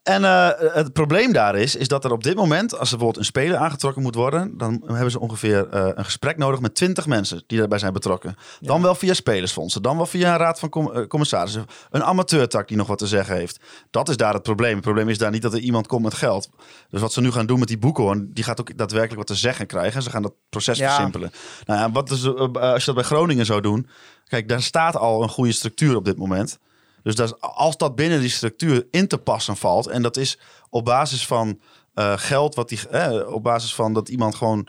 En 0.02 0.24
eh, 0.24 0.48
het 0.56 0.92
probleem 0.92 1.32
daar 1.32 1.54
is, 1.56 1.76
is 1.76 1.88
dat 1.88 2.04
er 2.04 2.12
op 2.12 2.22
dit 2.22 2.36
moment, 2.36 2.70
als 2.78 2.90
er 2.92 2.96
bijvoorbeeld 2.96 3.16
een 3.16 3.24
speler 3.24 3.56
aangetrokken 3.56 4.02
moet 4.02 4.14
worden, 4.14 4.58
dan 4.58 4.82
hebben 4.86 5.10
ze 5.10 5.20
ongeveer 5.20 5.68
eh, 5.68 5.88
een 5.94 6.04
gesprek 6.04 6.36
nodig 6.36 6.60
met 6.60 6.74
20 6.74 7.06
mensen 7.06 7.42
die 7.46 7.58
daarbij 7.58 7.78
zijn 7.78 7.92
betrokken. 7.92 8.34
Dan 8.60 8.82
wel 8.82 8.94
via 8.94 9.14
spelersfondsen, 9.14 9.82
dan 9.82 9.96
wel 9.96 10.06
via 10.06 10.32
een 10.32 10.38
raad 10.38 10.58
van 10.58 10.68
com- 10.68 10.92
eh, 10.92 11.06
commissarissen, 11.06 11.66
een 11.90 12.02
amateurtak 12.04 12.68
die 12.68 12.76
nog 12.76 12.86
wat 12.86 12.98
te 12.98 13.06
zeggen 13.06 13.34
heeft. 13.34 13.60
Dat 13.90 14.08
is 14.08 14.16
daar 14.16 14.34
het 14.34 14.42
probleem. 14.42 14.74
Het 14.74 14.84
probleem 14.84 15.08
is 15.08 15.18
daar 15.18 15.30
niet 15.30 15.42
dat 15.42 15.52
er 15.52 15.58
iemand 15.60 15.86
komt 15.86 16.02
met 16.02 16.14
geld. 16.14 16.48
Dus 16.90 17.00
wat 17.00 17.12
ze 17.12 17.20
nu 17.20 17.30
gaan 17.30 17.46
doen 17.46 17.58
met 17.58 17.68
die 17.68 17.78
boekenhoorn, 17.78 18.30
die 18.32 18.44
gaat 18.44 18.60
ook 18.60 18.76
daadwerkelijk 18.76 19.18
wat 19.18 19.36
te 19.36 19.42
zeggen 19.42 19.66
krijgen. 19.66 20.02
Ze 20.02 20.10
gaan 20.10 20.22
dat 20.22 20.34
proces 20.48 20.78
Ja. 20.78 20.86
versimpelen. 20.88 21.30
Nou 21.66 21.80
ja, 21.80 21.90
wat 21.90 22.10
als 22.10 22.80
je 22.80 22.82
dat 22.84 22.94
bij 22.94 23.04
Groningen 23.04 23.46
zou 23.46 23.60
doen, 23.60 23.88
kijk, 24.28 24.48
daar 24.48 24.62
staat 24.62 24.96
al 24.96 25.22
een 25.22 25.28
goede 25.28 25.52
structuur 25.52 25.96
op 25.96 26.04
dit 26.04 26.16
moment. 26.18 26.58
Dus 27.02 27.40
als 27.40 27.76
dat 27.76 27.94
binnen 27.94 28.20
die 28.20 28.28
structuur 28.28 28.86
in 28.90 29.08
te 29.08 29.18
passen 29.18 29.56
valt, 29.56 29.86
en 29.86 30.02
dat 30.02 30.16
is 30.16 30.38
op 30.70 30.84
basis 30.84 31.26
van 31.26 31.60
eh, 31.94 32.12
geld, 32.16 32.54
wat 32.54 32.68
die, 32.68 32.80
op 33.32 33.42
basis 33.42 33.74
van 33.74 33.92
dat 33.92 34.08
iemand 34.08 34.34
gewoon 34.34 34.68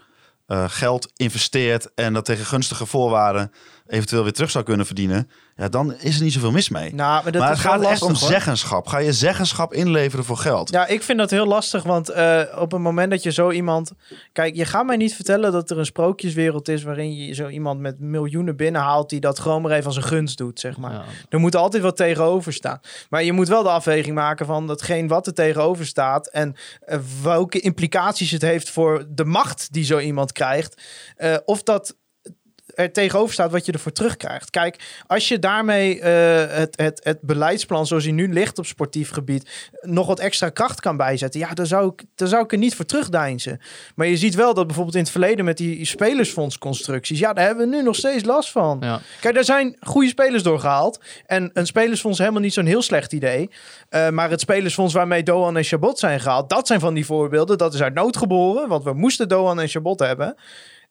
eh, 0.51 0.65
geld 0.67 1.11
investeert 1.15 1.93
en 1.93 2.13
dat 2.13 2.25
tegen 2.25 2.45
gunstige 2.45 2.85
voorwaarden 2.85 3.51
eventueel 3.87 4.23
weer 4.23 4.33
terug 4.33 4.51
zou 4.51 4.63
kunnen 4.63 4.85
verdienen, 4.85 5.29
ja, 5.61 5.69
dan 5.69 5.95
is 5.99 6.17
er 6.17 6.23
niet 6.23 6.33
zoveel 6.33 6.51
mis 6.51 6.69
mee. 6.69 6.93
Nou, 6.93 7.23
maar 7.23 7.31
dat 7.31 7.41
maar 7.41 7.51
is 7.51 7.57
het 7.57 7.67
gaat 7.67 7.81
echt 7.83 8.01
om 8.01 8.07
hoor. 8.07 8.29
zeggenschap. 8.29 8.87
Ga 8.87 8.97
je 8.97 9.13
zeggenschap 9.13 9.73
inleveren 9.73 10.25
voor 10.25 10.37
geld? 10.37 10.69
Ja, 10.69 10.87
ik 10.87 11.03
vind 11.03 11.17
dat 11.17 11.29
heel 11.29 11.45
lastig, 11.45 11.83
want 11.83 12.09
eh, 12.09 12.41
op 12.55 12.71
het 12.71 12.81
moment 12.81 13.11
dat 13.11 13.23
je 13.23 13.31
zo 13.31 13.51
iemand... 13.51 13.91
Kijk, 14.33 14.55
je 14.55 14.65
gaat 14.65 14.85
mij 14.85 14.95
niet 14.95 15.15
vertellen 15.15 15.51
dat 15.51 15.69
er 15.69 15.77
een 15.77 15.85
sprookjeswereld 15.85 16.67
is... 16.67 16.83
waarin 16.83 17.15
je 17.15 17.33
zo 17.33 17.47
iemand 17.47 17.79
met 17.79 17.99
miljoenen 17.99 18.55
binnenhaalt... 18.55 19.09
die 19.09 19.19
dat 19.19 19.39
gewoon 19.39 19.61
maar 19.61 19.71
even 19.71 19.85
als 19.85 19.95
een 19.95 20.03
gunst 20.03 20.37
doet, 20.37 20.59
zeg 20.59 20.77
maar. 20.77 20.93
Ja. 20.93 21.03
Er 21.29 21.39
moet 21.39 21.55
altijd 21.55 21.83
wat 21.83 21.97
tegenover 21.97 22.53
staan. 22.53 22.79
Maar 23.09 23.23
je 23.23 23.33
moet 23.33 23.47
wel 23.47 23.63
de 23.63 23.69
afweging 23.69 24.15
maken 24.15 24.45
van 24.45 24.67
datgene 24.67 25.07
wat 25.07 25.27
er 25.27 25.33
tegenover 25.33 25.85
staat... 25.85 26.27
en 26.27 26.55
eh, 26.79 26.99
welke 27.23 27.59
implicaties 27.59 28.31
het 28.31 28.41
heeft 28.41 28.69
voor 28.69 29.05
de 29.09 29.25
macht 29.25 29.73
die 29.73 29.83
zo 29.83 29.99
iemand 29.99 30.31
krijgt. 30.31 30.81
Eh, 31.15 31.35
of 31.45 31.63
dat 31.63 31.95
er 32.81 32.91
tegenover 32.91 33.33
staat 33.33 33.51
wat 33.51 33.65
je 33.65 33.71
ervoor 33.71 33.91
terugkrijgt. 33.91 34.49
Kijk, 34.49 35.03
als 35.07 35.27
je 35.27 35.39
daarmee 35.39 35.99
eh, 35.99 36.57
het, 36.57 36.77
het, 36.77 36.99
het 37.03 37.21
beleidsplan 37.21 37.87
zoals 37.87 38.03
hij 38.03 38.13
nu 38.13 38.33
ligt 38.33 38.59
op 38.59 38.65
sportief 38.65 39.11
gebied 39.11 39.69
nog 39.81 40.07
wat 40.07 40.19
extra 40.19 40.49
kracht 40.49 40.79
kan 40.79 40.97
bijzetten, 40.97 41.39
ja, 41.39 41.53
daar 41.53 41.65
zou 41.65 41.91
ik, 41.93 42.03
daar 42.15 42.27
zou 42.27 42.43
ik 42.43 42.51
er 42.51 42.57
niet 42.57 42.75
voor 42.75 42.85
terugdeinzen. 42.85 43.59
Maar 43.95 44.07
je 44.07 44.17
ziet 44.17 44.35
wel 44.35 44.53
dat 44.53 44.65
bijvoorbeeld 44.65 44.95
in 44.95 45.01
het 45.01 45.11
verleden 45.11 45.45
met 45.45 45.57
die 45.57 45.85
spelersfondsconstructies, 45.85 47.19
ja, 47.19 47.33
daar 47.33 47.45
hebben 47.45 47.69
we 47.69 47.75
nu 47.75 47.83
nog 47.83 47.95
steeds 47.95 48.23
last 48.23 48.51
van. 48.51 48.77
Ja. 48.81 49.01
Kijk, 49.19 49.35
daar 49.35 49.43
zijn 49.43 49.77
goede 49.79 50.07
spelers 50.07 50.43
doorgehaald. 50.43 50.99
En 51.25 51.49
een 51.53 51.65
spelersfonds 51.65 52.17
is 52.17 52.23
helemaal 52.23 52.43
niet 52.43 52.53
zo'n 52.53 52.65
heel 52.65 52.81
slecht 52.81 53.13
idee. 53.13 53.49
Eh, 53.89 54.09
maar 54.09 54.29
het 54.29 54.39
spelersfonds 54.41 54.93
waarmee 54.93 55.23
Doan 55.23 55.57
en 55.57 55.63
Chabot 55.63 55.99
zijn 55.99 56.19
gehaald, 56.19 56.49
dat 56.49 56.67
zijn 56.67 56.79
van 56.79 56.93
die 56.93 57.05
voorbeelden. 57.05 57.57
Dat 57.57 57.73
is 57.73 57.81
uit 57.81 57.93
nood 57.93 58.17
geboren, 58.17 58.67
want 58.67 58.83
we 58.83 58.93
moesten 58.93 59.27
Doan 59.27 59.59
en 59.59 59.67
Chabot 59.67 59.99
hebben. 59.99 60.35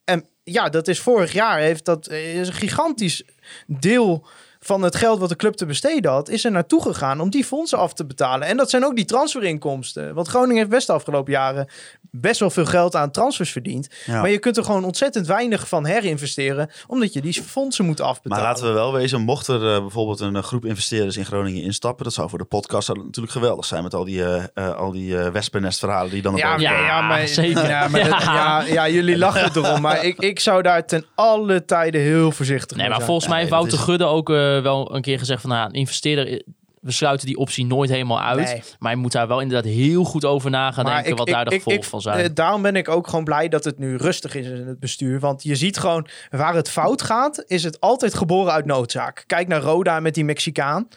En 0.04 0.28
ja, 0.42 0.68
dat 0.68 0.88
is 0.88 1.00
vorig 1.00 1.32
jaar 1.32 1.58
heeft 1.58 1.84
dat 1.84 2.06
eh, 2.06 2.40
is 2.40 2.48
een 2.48 2.54
gigantisch 2.54 3.22
deel 3.66 4.26
van 4.70 4.82
het 4.82 4.96
geld 4.96 5.18
wat 5.18 5.28
de 5.28 5.36
club 5.36 5.54
te 5.54 5.66
besteden 5.66 6.10
had, 6.10 6.28
is 6.28 6.44
er 6.44 6.50
naartoe 6.50 6.82
gegaan 6.82 7.20
om 7.20 7.30
die 7.30 7.44
fondsen 7.44 7.78
af 7.78 7.92
te 7.92 8.06
betalen. 8.06 8.46
En 8.48 8.56
dat 8.56 8.70
zijn 8.70 8.84
ook 8.84 8.96
die 8.96 9.04
transferinkomsten. 9.04 10.14
Want 10.14 10.28
Groningen 10.28 10.56
heeft 10.56 10.68
best 10.70 10.86
de 10.86 10.92
afgelopen 10.92 11.32
jaren 11.32 11.68
best 12.10 12.40
wel 12.40 12.50
veel 12.50 12.64
geld 12.66 12.96
aan 12.96 13.10
transfers 13.10 13.50
verdiend. 13.52 13.88
Ja. 14.06 14.20
Maar 14.20 14.30
je 14.30 14.38
kunt 14.38 14.56
er 14.56 14.64
gewoon 14.64 14.84
ontzettend 14.84 15.26
weinig 15.26 15.68
van 15.68 15.86
herinvesteren, 15.86 16.70
omdat 16.86 17.12
je 17.12 17.20
die 17.20 17.42
fondsen 17.42 17.84
moet 17.84 17.98
Maar 17.98 18.06
afbetalen. 18.08 18.44
laten 18.44 18.66
we 18.66 18.72
wel 18.72 18.92
wezen, 18.92 19.20
mocht 19.20 19.46
er 19.48 19.74
eh, 19.74 19.80
bijvoorbeeld 19.80 20.20
een 20.20 20.36
eh, 20.36 20.42
groep 20.42 20.64
investeerders 20.64 21.16
in 21.16 21.24
Groningen 21.24 21.62
instappen, 21.62 22.04
dat 22.04 22.12
zou 22.14 22.28
voor 22.28 22.38
de 22.38 22.44
podcast 22.44 22.88
natuurlijk 22.88 23.32
geweldig 23.32 23.64
zijn 23.64 23.82
met 23.82 23.94
al 23.94 24.04
die, 24.04 24.24
eh 24.24 24.44
eh, 24.54 24.74
al 24.76 24.90
die 24.92 25.18
eh 25.18 25.28
wespennestverhalen 25.30 26.10
die 26.10 26.22
dan 26.22 26.36
Ja, 26.36 26.54
op 26.54 26.60
ja, 26.60 26.72
ja, 26.86 27.00
maar, 27.00 27.26
zeker. 27.28 27.68
Ja, 27.68 27.88
maar 27.88 28.08
dat- 28.08 28.22
ja, 28.22 28.62
ja, 28.62 28.88
jullie 28.88 29.18
lachen 29.18 29.50
erom. 29.64 29.80
Maar 29.80 30.04
ik, 30.04 30.18
ik 30.18 30.40
zou 30.40 30.62
daar 30.62 30.86
ten 30.86 31.04
alle 31.14 31.64
tijden 31.64 32.00
heel 32.00 32.32
voorzichtig 32.32 32.76
Nee, 32.76 32.78
mee 32.78 32.86
maar 32.88 32.94
zijn. 32.96 33.06
volgens 33.06 33.28
mij 33.28 33.38
heeft 33.38 33.50
Nee, 33.50 33.58
Wouter 33.60 33.78
is- 33.78 33.84
Gudde 33.84 34.04
ook 34.04 34.28
eh, 34.64 34.70
wel 34.72 34.94
een 34.94 35.02
keer 35.02 35.18
gezegd 35.18 35.40
van... 35.40 35.50
Nou, 35.50 35.66
een 35.66 35.72
investeerder, 35.74 36.32
eh, 36.32 36.40
we 36.80 36.90
sluiten 36.92 37.26
die 37.26 37.36
optie 37.36 37.66
nooit 37.66 37.90
helemaal 37.90 38.20
uit. 38.20 38.46
Nee. 38.46 38.62
Maar 38.78 38.90
je 38.90 38.96
moet 38.96 39.12
daar 39.12 39.28
wel 39.28 39.40
inderdaad 39.40 39.72
heel 39.72 40.04
goed 40.04 40.24
over 40.24 40.50
na 40.50 40.70
gaan 40.72 40.84
Maar 40.84 40.92
denken... 40.94 41.12
ik- 41.12 41.18
wat 41.18 41.28
ik- 41.28 41.34
daar 41.34 41.44
de 41.44 41.54
gevolgen 41.54 41.84
van 41.84 42.00
zijn. 42.00 42.18
eh, 42.24 42.30
daarom 42.34 42.62
ben 42.62 42.76
ik 42.76 42.88
ook 42.88 43.08
gewoon 43.08 43.24
blij 43.24 43.48
dat 43.48 43.64
het 43.64 43.78
nu 43.78 43.96
rustig 43.96 44.34
is 44.34 44.46
in 44.46 44.66
het 44.66 44.80
bestuur. 44.80 45.20
Want 45.20 45.42
je 45.42 45.54
ziet 45.56 45.78
gewoon, 45.78 46.06
waar 46.30 46.54
het 46.54 46.70
fout 46.70 47.02
gaat, 47.02 47.44
is 47.46 47.64
het 47.64 47.80
altijd 47.80 48.14
geboren 48.14 48.52
uit 48.52 48.64
noodzaak. 48.64 49.24
Kijk 49.26 49.48
naar 49.48 49.60
Roda 49.60 50.00
met 50.00 50.14
die 50.14 50.24
Mexicaan. 50.24 50.88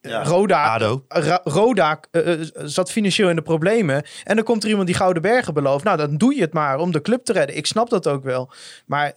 Ja, 0.00 0.22
Roda. 0.24 0.76
Ra- 1.08 1.40
Roda 1.44 2.00
eh, 2.10 2.32
eh, 2.32 2.40
zat 2.54 2.90
financieel 2.92 3.28
in 3.28 3.36
de 3.36 3.42
problemen. 3.42 4.02
En 4.24 4.36
dan 4.36 4.44
komt 4.44 4.62
er 4.62 4.68
iemand 4.68 4.86
die 4.86 4.96
Gouden 4.96 5.22
Bergen 5.22 5.54
belooft. 5.54 5.84
Nou, 5.84 5.96
dan 5.96 6.16
doe 6.16 6.34
je 6.34 6.40
het 6.40 6.52
maar 6.52 6.78
om 6.78 6.92
de 6.92 7.02
club 7.02 7.24
te 7.24 7.32
redden. 7.32 7.56
Ik 7.56 7.66
snap 7.66 7.90
dat 7.90 8.06
ook 8.08 8.24
wel. 8.24 8.50
Maar 8.86 9.12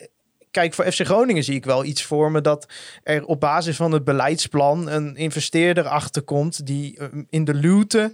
kijk, 0.52 0.74
voor 0.74 0.92
FC 0.92 1.06
Groningen 1.06 1.44
zie 1.44 1.56
ik 1.56 1.66
wel 1.66 1.86
iets 1.86 2.04
voor 2.04 2.32
me... 2.32 2.42
dat 2.42 2.68
er 3.04 3.26
op 3.26 3.40
basis 3.40 3.76
van 3.76 3.92
het 3.92 4.04
beleidsplan 4.04 4.90
een 4.90 5.16
investeerder 5.16 5.88
achterkomt... 5.88 6.66
die 6.66 6.98
eh, 6.98 7.08
in 7.30 7.44
de 7.44 7.54
luwte 7.54 8.14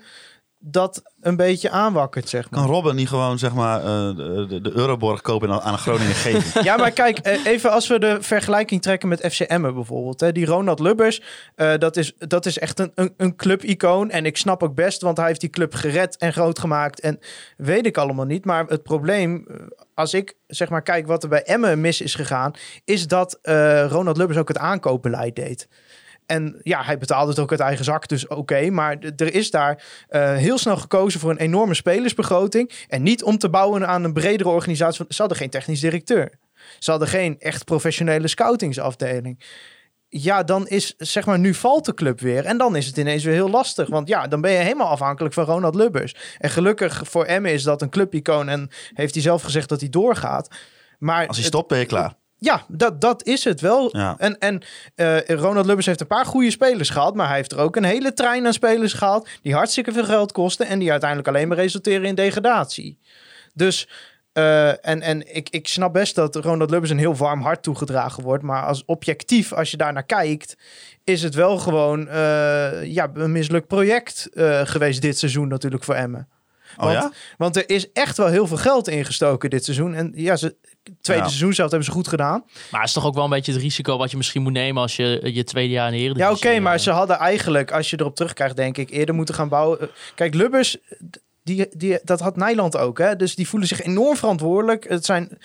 dat 0.67 1.03
een 1.21 1.35
beetje 1.35 1.69
aanwakkert, 1.69 2.29
zeg 2.29 2.49
maar. 2.49 2.59
Kan 2.59 2.69
Robben 2.69 2.95
niet 2.95 3.07
gewoon 3.07 3.39
zeg 3.39 3.53
maar 3.53 3.79
eh, 3.79 3.85
de, 4.15 4.59
de, 4.61 4.71
Euroborg 4.73 5.21
kopen 5.21 5.49
en 5.49 5.61
aan 5.61 5.77
Groningen 5.77 6.15
geven? 6.15 6.63
Ja, 6.63 6.77
maar 6.77 6.91
kijk, 6.91 7.17
eh, 7.17 7.45
even 7.45 7.71
als 7.71 7.87
we 7.87 7.99
de 7.99 8.17
vergelijking 8.21 8.81
trekken 8.81 9.09
met 9.09 9.33
FC 9.33 9.39
Emmen 9.39 9.73
bijvoorbeeld. 9.73 10.19
Hè, 10.19 10.31
die 10.31 10.45
Ronald 10.45 10.79
Lubbers, 10.79 11.21
eh, 11.55 11.77
dat, 11.77 11.97
is, 11.97 12.13
dat 12.17 12.45
is 12.45 12.59
echt 12.59 12.79
een, 12.79 12.91
een, 12.95 13.13
een 13.17 13.35
clubicoon. 13.35 14.09
En 14.09 14.25
ik 14.25 14.37
snap 14.37 14.63
ook 14.63 14.75
best, 14.75 15.01
want 15.01 15.17
hij 15.17 15.27
heeft 15.27 15.39
die 15.39 15.49
club 15.49 15.73
gered 15.73 16.17
en 16.17 16.33
groot 16.33 16.59
gemaakt. 16.59 16.99
En 16.99 17.19
weet 17.57 17.85
ik 17.85 17.97
allemaal 17.97 18.25
niet. 18.25 18.45
Maar 18.45 18.65
het 18.65 18.83
probleem, 18.83 19.47
als 19.93 20.13
ik 20.13 20.35
zeg 20.47 20.69
maar 20.69 20.81
kijk 20.81 21.07
wat 21.07 21.23
er 21.23 21.29
bij 21.29 21.43
Emmen 21.43 21.81
mis 21.81 22.01
is 22.01 22.15
gegaan... 22.15 22.51
is 22.83 23.07
dat 23.07 23.39
Ronald 23.89 24.17
Lubbers 24.17 24.39
ook 24.39 24.47
het 24.47 24.57
aankoopbeleid 24.57 25.35
deed. 25.35 25.67
En 26.25 26.59
ja, 26.61 26.83
hij 26.83 26.97
betaalde 26.97 27.29
het 27.29 27.39
ook 27.39 27.51
uit 27.51 27.59
eigen 27.59 27.85
zak, 27.85 28.07
dus 28.07 28.27
oké. 28.27 28.69
maar 28.69 28.97
er 29.15 29.33
is 29.33 29.51
daar 29.51 29.83
eh, 30.07 30.35
heel 30.35 30.57
snel 30.57 30.77
gekozen 30.77 31.19
voor 31.19 31.31
een 31.31 31.37
enorme 31.37 31.73
spelersbegroting. 31.73 32.71
En 32.87 33.03
niet 33.03 33.23
om 33.23 33.37
te 33.37 33.49
bouwen 33.49 33.87
aan 33.87 34.03
een 34.03 34.13
bredere 34.13 34.49
organisatie. 34.49 34.97
want 34.97 35.13
Ze 35.13 35.19
hadden 35.19 35.37
geen 35.37 35.49
technisch 35.49 35.79
directeur. 35.79 36.31
Ze 36.79 36.91
hadden 36.91 37.07
geen 37.07 37.39
echt 37.39 37.65
professionele 37.65 38.27
scoutingsafdeling. 38.27 39.43
Ja, 40.09 40.43
dan 40.43 40.67
is 40.67 40.93
zeg 40.97 41.25
maar 41.25 41.39
nu 41.39 41.53
valt 41.53 41.85
de 41.85 41.93
club 41.93 42.19
weer. 42.19 42.45
En 42.45 42.57
dan 42.57 42.75
is 42.75 42.85
het 42.85 42.97
ineens 42.97 43.23
weer 43.23 43.33
heel 43.33 43.49
lastig. 43.49 43.89
Want 43.89 44.07
ja, 44.07 44.27
dan 44.27 44.41
ben 44.41 44.51
je 44.51 44.57
helemaal 44.57 44.87
afhankelijk 44.87 45.33
van 45.33 45.45
Ronald 45.45 45.75
Lubbers. 45.75 46.15
En 46.37 46.49
gelukkig 46.49 47.01
voor 47.03 47.25
Emmen 47.25 47.51
is 47.51 47.63
dat 47.63 47.81
een 47.81 47.89
clubicoon. 47.89 48.49
En 48.49 48.69
heeft 48.93 49.13
hij 49.13 49.23
zelf 49.23 49.41
gezegd 49.41 49.69
dat 49.69 49.79
hij 49.79 49.89
doorgaat. 49.89 50.55
Maar 50.99 51.27
Als 51.27 51.37
hij 51.37 51.45
stopt, 51.45 51.67
ben 51.67 51.79
je 51.79 51.85
klaar. 51.85 52.13
Ja, 52.45 52.65
dat, 52.67 53.01
dat 53.01 53.23
is 53.25 53.43
het 53.43 53.61
wel. 53.61 53.97
Ja. 53.97 54.15
En, 54.17 54.37
en 54.39 54.61
eh, 54.95 55.27
Ronald 55.27 55.65
Lubbers 55.65 55.85
heeft 55.85 56.01
een 56.01 56.07
paar 56.07 56.25
goede 56.25 56.51
spelers 56.51 56.89
gehad. 56.89 57.15
Maar 57.15 57.27
hij 57.27 57.35
heeft 57.35 57.51
er 57.51 57.59
ook 57.59 57.75
een 57.75 57.83
hele 57.83 58.13
trein 58.13 58.45
aan 58.45 58.53
spelers 58.53 58.93
gehad. 58.93 59.27
Die 59.41 59.53
hartstikke 59.53 59.91
veel 59.91 60.05
geld 60.05 60.31
kosten. 60.31 60.67
En 60.67 60.79
die 60.79 60.91
uiteindelijk 60.91 61.29
alleen 61.29 61.47
maar 61.47 61.57
resulteren 61.57 62.05
in 62.05 62.15
degradatie. 62.15 62.99
Dus. 63.53 63.87
eh, 64.33 64.69
en 64.69 65.01
en 65.01 65.35
ik, 65.35 65.49
ik 65.49 65.67
snap 65.67 65.93
best 65.93 66.15
dat 66.15 66.35
Ronald 66.35 66.69
Lubbers 66.69 66.91
een 66.91 66.97
heel 66.97 67.15
warm 67.15 67.41
hart 67.41 67.63
toegedragen 67.63 68.23
wordt. 68.23 68.43
Maar 68.43 68.63
als 68.63 68.83
objectief, 68.85 69.53
als 69.53 69.71
je 69.71 69.77
daar 69.77 69.93
naar 69.93 70.05
kijkt, 70.05 70.57
is 71.03 71.23
het 71.23 71.35
wel 71.35 71.57
gewoon 71.57 72.07
eh, 72.07 72.83
ja, 72.83 73.09
een 73.13 73.31
mislukt 73.31 73.67
project 73.67 74.29
geweest 74.63 75.01
dit 75.01 75.17
seizoen 75.17 75.47
natuurlijk 75.47 75.83
voor 75.83 75.95
Emmen. 75.95 76.27
Oh 76.77 76.83
Want, 76.83 76.97
ja? 76.97 77.11
want 77.37 77.55
er 77.55 77.69
is 77.69 77.91
echt 77.91 78.17
wel 78.17 78.27
heel 78.27 78.47
veel 78.47 78.57
geld 78.57 78.87
ingestoken 78.87 79.49
dit 79.49 79.63
seizoen. 79.63 79.93
En 79.93 80.11
ja, 80.15 80.35
ze, 80.35 80.55
tweede 81.01 81.23
Ja. 81.23 81.29
seizoen 81.29 81.53
zelf 81.53 81.69
hebben 81.69 81.87
ze 81.87 81.93
goed 81.93 82.07
gedaan. 82.07 82.43
Maar 82.71 82.79
het 82.79 82.89
is 82.89 82.95
toch 82.95 83.05
ook 83.05 83.13
wel 83.15 83.23
een 83.23 83.29
beetje 83.29 83.51
het 83.51 83.61
risico 83.61 83.97
wat 83.97 84.11
je 84.11 84.17
misschien 84.17 84.41
moet 84.41 84.53
nemen 84.53 84.81
als 84.81 84.95
je 84.95 85.19
je 85.33 85.43
tweede 85.43 85.73
jaar 85.73 85.85
in 85.85 85.91
de 85.91 85.97
Ja, 85.97 86.03
Eredivisie... 86.05 86.49
oké, 86.49 86.59
maar 86.59 86.73
eh, 86.73 86.79
ze 86.79 86.91
hadden 86.91 87.17
eigenlijk, 87.17 87.71
als 87.71 87.89
je 87.89 87.99
erop 87.99 88.15
terugkrijgt, 88.15 88.55
denk 88.55 88.77
ik, 88.77 88.89
eerder 88.89 89.15
moeten 89.15 89.35
gaan 89.35 89.49
bouwen. 89.49 89.79
Eh, 89.81 89.87
Kijk, 90.15 90.33
Lubbers, 90.33 90.77
die, 91.43 91.67
die, 91.77 91.99
dat 92.03 92.19
had 92.19 92.35
Nijland 92.35 92.77
ook, 92.77 92.97
hè? 92.97 93.15
Dus 93.15 93.35
die 93.35 93.47
voelen 93.47 93.67
zich 93.67 93.81
enorm 93.81 94.15
verantwoordelijk. 94.17 94.89
Het 94.89 95.05
zijn 95.05 95.37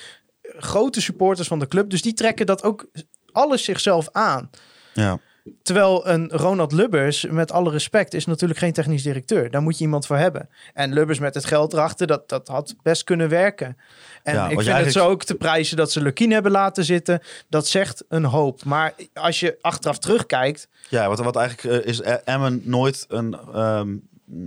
grote 0.43 1.01
supporters 1.01 1.49
van 1.49 1.59
de 1.59 1.69
club, 1.69 1.90
dus 1.90 2.03
die 2.03 2.12
trekken 2.14 2.47
dat 2.47 2.62
ook 2.62 2.87
alles 3.33 3.64
zichzelf 3.64 4.09
aan. 4.12 4.51
Ja. 4.95 5.19
Terwijl 5.62 6.09
een 6.09 6.31
Ronald 6.31 6.72
Lubbers, 6.72 7.26
met 7.31 7.53
alle 7.53 7.70
respect, 7.70 8.14
is 8.14 8.26
natuurlijk 8.26 8.59
geen 8.59 8.72
technisch 8.72 9.03
directeur. 9.03 9.50
Daar 9.50 9.62
moet 9.62 9.79
je 9.79 9.85
iemand 9.85 10.07
voor 10.07 10.16
hebben. 10.16 10.48
En 10.74 10.92
Lubbers 10.92 11.18
met 11.18 11.35
het 11.35 11.44
geld 11.44 11.72
erachter, 11.72 12.07
dat, 12.07 12.29
dat 12.29 12.48
had 12.48 12.74
best 12.83 13.05
kunnen 13.05 13.29
werken. 13.29 13.76
En 14.22 14.35
Ja, 14.35 14.48
ik 14.48 14.61
vind 14.61 14.76
het 14.76 14.92
zo 14.92 15.09
ook 15.09 15.24
te 15.24 15.35
prijzen 15.35 15.76
dat 15.76 15.92
ze 15.92 16.03
Lukien 16.03 16.31
hebben 16.31 16.53
laten 16.53 16.85
zitten. 16.85 17.20
Dat 17.48 17.66
zegt 17.66 18.05
een 18.09 18.24
hoop. 18.24 18.64
Maar 18.64 18.94
als 19.14 19.40
je 19.40 19.59
achteraf 19.61 19.98
terugkijkt, 19.98 20.68
Ja, 20.88 21.09
wat, 21.09 21.18
wat 21.18 21.37
eigenlijk 21.37 21.85
eh, 21.85 21.88
is 21.88 22.00
E- 22.00 22.20
Emmen 22.24 22.62
nooit 22.64 23.05
een 23.09 23.38
ehm, 23.55 23.96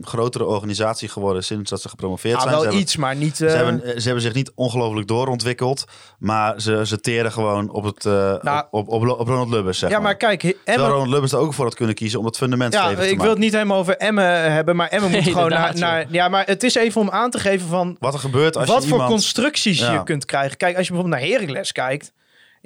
grotere 0.02 0.46
organisatie 0.46 1.10
geworden 1.10 1.44
sinds 1.44 1.70
dat 1.70 1.82
ze 1.82 1.90
gepromoveerd 1.90 2.36
ah, 2.36 2.42
zijn. 2.42 2.52
wel 2.52 2.60
Ze 2.60 2.66
hebben- 2.66 2.84
iets, 2.84 2.96
maar 2.96 3.16
niet... 3.16 3.38
Ze 3.38 3.48
eh, 3.48 3.56
hebben, 3.56 3.84
eh, 3.84 3.98
ze 3.98 4.04
hebben 4.04 4.22
zich 4.22 4.34
niet 4.34 4.52
ongelooflijk 4.56 5.08
doorontwikkeld, 5.08 5.84
maar 6.20 6.62
ze, 6.62 6.86
ze 6.86 7.00
teren 7.00 7.32
gewoon 7.32 7.70
op, 7.70 7.84
het, 7.84 8.06
eh, 8.06 8.36
Nou, 8.42 8.66
op, 8.72 8.88
op, 8.90 9.08
op 9.08 9.28
Ronald 9.28 9.50
Lubbers, 9.50 9.80
zeg 9.80 9.90
ja, 9.90 10.00
maar 10.00 10.16
kijk, 10.16 10.40
Terwijl 10.40 10.62
Emmen... 10.64 10.88
Ronald 10.88 11.10
Lubbers 11.10 11.32
er 11.32 11.40
ook 11.40 11.54
voor 11.54 11.66
had 11.66 11.76
kunnen 11.76 11.96
kiezen 11.96 12.20
om 12.20 12.26
het 12.26 12.38
fundament 12.38 12.74
Ja, 12.74 12.96
te 12.96 13.10
ik 13.10 13.20
wil 13.20 13.30
het 13.30 13.40
niet 13.40 13.54
helemaal 13.54 13.78
over 13.78 13.98
Emmen 13.98 14.52
hebben, 14.52 14.76
maar 14.76 14.88
Emmen 14.88 15.12
moet 15.12 15.24
gewoon 15.24 15.50
naar, 15.50 15.78
naar... 15.78 16.06
Ja, 16.10 16.28
maar 16.28 16.46
het 16.46 16.64
is 16.64 16.76
even 16.76 17.02
om 17.02 17.10
aan 17.10 17.30
te 17.30 17.40
geven 17.40 17.68
van 17.68 17.96
Wat 18.00 18.14
er 18.14 18.20
gebeurt 18.20 18.58
als 18.58 18.68
wat 18.68 18.82
je 18.82 18.88
voor 18.88 18.98
iemand... 18.98 19.14
constructies 19.14 19.80
Ja. 19.80 19.94
je 19.94 20.04
kunt 20.04 20.26
krijgen. 20.26 20.58
Kijk, 20.58 20.78
als 20.78 20.88
je 20.88 20.94
bijvoorbeeld 20.94 21.22
naar 21.22 21.32
Heracles 21.32 21.72
kijkt, 21.72 22.12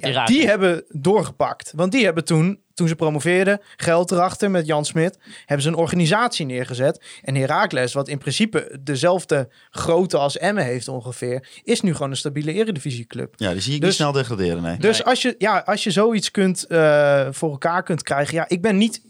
ja, 0.06 0.24
die 0.24 0.46
hebben 0.46 0.84
doorgepakt. 0.88 1.72
Want 1.76 1.92
die 1.92 2.04
hebben 2.04 2.24
toen, 2.24 2.60
toen 2.74 2.88
ze 2.88 2.94
promoveerden, 2.94 3.60
geld 3.76 4.10
erachter 4.10 4.50
met 4.50 4.66
Jan 4.66 4.84
Smit, 4.84 5.18
hebben 5.38 5.62
ze 5.62 5.68
een 5.68 5.74
organisatie 5.76 6.46
neergezet. 6.46 7.04
En 7.22 7.34
Heracles, 7.34 7.92
wat 7.92 8.08
in 8.08 8.18
principe 8.18 8.78
dezelfde 8.82 9.48
grootte 9.70 10.16
als 10.18 10.38
Emmen 10.38 10.64
heeft 10.64 10.88
ongeveer, 10.88 11.48
is 11.62 11.80
nu 11.80 11.92
gewoon 11.94 12.10
een 12.10 12.16
stabiele 12.16 12.52
eredivisieclub. 12.52 13.34
Ja, 13.36 13.52
die 13.52 13.60
zie 13.60 13.74
ik 13.74 13.80
Dus- 13.80 13.88
niet 13.88 13.98
snel 13.98 14.12
degraderen, 14.12 14.62
nee. 14.62 14.76
Dus 14.78 14.98
Nee. 14.98 15.06
als 15.06 15.22
je, 15.22 15.34
ja, 15.38 15.58
als 15.66 15.84
je 15.84 15.90
zoiets 15.90 16.30
kunt, 16.30 16.66
eh, 16.66 17.26
voor 17.30 17.50
elkaar 17.50 17.82
kunt 17.82 18.02
krijgen, 18.02 18.34
ja, 18.34 18.44
ik 18.48 18.62
ben 18.62 18.76
niet 18.76 19.02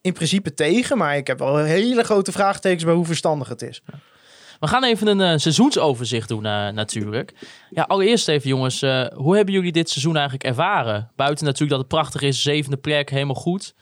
in 0.00 0.12
principe 0.12 0.54
tegen, 0.54 0.98
maar 0.98 1.16
ik 1.16 1.26
heb 1.26 1.38
wel 1.38 1.56
hele 1.56 2.02
grote 2.04 2.32
vraagtekens 2.32 2.84
bij 2.84 2.94
hoe 2.94 3.06
verstandig 3.06 3.48
het 3.48 3.62
is. 3.62 3.82
We 4.60 4.66
gaan 4.66 4.84
even 4.84 5.06
een 5.06 5.20
eh, 5.20 5.38
seizoensoverzicht 5.38 6.28
doen 6.28 6.46
eh, 6.46 6.68
natuurlijk. 6.68 7.32
Ja, 7.70 7.82
allereerst 7.82 8.28
even 8.28 8.48
jongens, 8.48 8.82
eh, 8.82 9.06
hoe 9.14 9.36
hebben 9.36 9.54
jullie 9.54 9.72
dit 9.72 9.90
seizoen 9.90 10.14
eigenlijk 10.14 10.44
ervaren? 10.44 11.10
Buiten 11.16 11.44
natuurlijk 11.44 11.70
dat 11.70 11.80
het 11.80 11.88
prachtig 11.88 12.22
is, 12.22 12.42
zevende 12.42 12.76
plek, 12.76 13.10
helemaal 13.10 13.34
goed. 13.34 13.74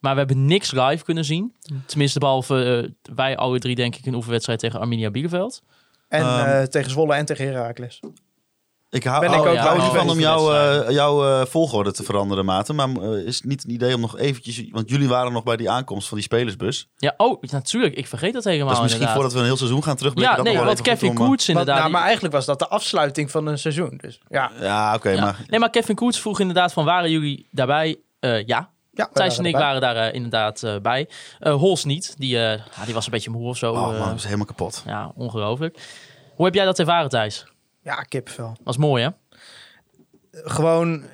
Maar 0.00 0.12
we 0.12 0.18
hebben 0.18 0.44
niks 0.44 0.72
live 0.72 1.04
kunnen 1.04 1.24
zien. 1.24 1.54
Tenminste, 1.86 2.18
behalve 2.18 2.84
eh, 2.84 3.14
wij 3.14 3.36
alle 3.36 3.58
drie 3.58 3.74
denk 3.74 3.96
ik 3.96 4.06
een 4.06 4.14
oefenwedstrijd 4.14 4.58
tegen 4.58 4.80
Arminia 4.80 5.10
Bielefeld. 5.10 5.62
En 6.08 6.20
Ehm, 6.20 6.46
eh, 6.46 6.62
tegen 6.62 6.90
Zwolle 6.90 7.14
en 7.14 7.24
tegen 7.24 7.46
Heracles. 7.46 8.00
Ik 8.90 9.04
hou, 9.04 9.20
Ben 9.20 9.28
ik 9.28 9.34
hou- 9.34 9.48
ook 9.48 9.56
hou 9.56 9.78
niet 9.82 9.90
van 9.90 10.10
om 10.10 10.18
jouw, 10.18 10.52
eh, 10.52 10.90
jouw 10.90 11.40
eh, 11.40 11.46
volgorde 11.46 11.92
te 11.92 12.02
veranderen, 12.02 12.44
Maarten. 12.44 12.74
Maar 12.74 12.88
eh, 12.88 13.26
is 13.26 13.36
het 13.36 13.44
niet 13.44 13.64
een 13.64 13.70
idee 13.70 13.94
om 13.94 14.00
nog 14.00 14.18
eventjes... 14.18 14.64
Want 14.70 14.90
jullie 14.90 15.08
waren 15.08 15.32
nog 15.32 15.42
bij 15.42 15.56
die 15.56 15.70
aankomst 15.70 16.08
van 16.08 16.16
die 16.16 16.26
spelersbus. 16.26 16.88
Ja, 16.96 17.14
oh, 17.16 17.42
natuurlijk. 17.42 17.94
Ik 17.94 18.06
vergeet 18.06 18.32
dat 18.32 18.44
helemaal 18.44 18.68
dus 18.68 18.80
misschien 18.80 19.00
inderdaad. 19.00 19.14
voordat 19.14 19.32
we 19.32 19.38
een 19.38 19.44
heel 19.44 19.56
seizoen 19.56 19.82
gaan 19.82 19.96
terugblikken... 19.96 20.32
Ja, 20.32 20.42
dat 20.42 20.46
nee, 20.46 20.54
nog 20.54 20.64
wel 20.64 20.74
want 20.74 20.86
Kevin 20.86 21.14
Koets 21.14 21.48
inderdaad... 21.48 21.78
nou, 21.78 21.90
maar 21.90 22.02
eigenlijk 22.02 22.34
was 22.34 22.44
dat 22.46 22.58
de 22.58 22.68
afsluiting 22.68 23.30
van 23.30 23.46
een 23.46 23.58
seizoen. 23.58 23.98
Dus 24.02 24.20
ja, 24.28 24.50
Ja, 24.60 24.94
oké, 24.94 25.10
ja. 25.10 25.20
maar... 25.20 25.44
Nee, 25.46 25.60
maar 25.60 25.70
Kevin 25.70 25.94
Koets 25.94 26.20
vroeg 26.20 26.40
inderdaad 26.40 26.72
van, 26.72 26.84
waren 26.84 27.10
jullie 27.10 27.48
daarbij? 27.50 28.00
Eh, 28.20 28.46
ja, 28.46 28.70
ja 28.90 29.08
Thijs 29.12 29.38
en 29.38 29.44
ik 29.44 29.52
erbij. 29.52 29.66
waren 29.66 29.80
daar 29.80 30.14
inderdaad 30.14 30.62
eh, 30.62 30.76
bij. 30.82 31.08
Eh 31.38 31.52
Hols 31.54 31.84
niet, 31.84 32.14
die, 32.18 32.36
eh, 32.36 32.58
ja, 32.76 32.84
die 32.84 32.94
was 32.94 33.04
een 33.04 33.10
beetje 33.12 33.30
moe 33.30 33.48
of 33.48 33.56
zo. 33.56 33.72
Oh 33.72 33.98
man, 33.98 34.08
dat 34.08 34.16
is 34.16 34.24
helemaal 34.24 34.46
kapot. 34.46 34.82
ja, 34.86 35.12
ongelooflijk. 35.14 35.78
Hoe 36.34 36.44
heb 36.44 36.54
jij 36.54 36.64
dat 36.64 36.78
ervaren, 36.78 37.08
Thijs? 37.08 37.46
Ja, 37.80 37.94
kipvel. 37.94 38.56
Was 38.64 38.76
mooi, 38.76 39.02
hè? 39.02 39.10
Gewoon, 40.30 41.04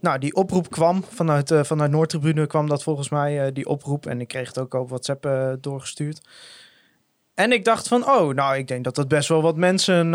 nou, 0.00 0.18
die 0.18 0.34
oproep 0.34 0.70
kwam 0.70 1.04
vanuit, 1.04 1.50
eh 1.50 1.64
vanuit 1.64 1.90
Noordtribune 1.90 2.46
kwam 2.46 2.68
dat 2.68 2.82
volgens 2.82 3.08
mij, 3.08 3.46
eh, 3.46 3.52
die 3.52 3.66
oproep. 3.66 4.06
En 4.06 4.20
ik 4.20 4.28
kreeg 4.28 4.48
het 4.48 4.58
ook 4.58 4.74
op 4.74 4.88
WhatsApp 4.88 5.26
eh, 5.26 5.52
doorgestuurd. 5.60 6.20
En 7.34 7.52
ik 7.52 7.64
dacht 7.64 7.88
van, 7.88 8.08
oh, 8.10 8.34
nou, 8.34 8.56
ik 8.56 8.68
denk 8.68 8.84
dat 8.84 8.94
dat 8.94 9.08
best 9.08 9.28
wel 9.28 9.42
wat 9.42 9.56
mensen 9.56 10.12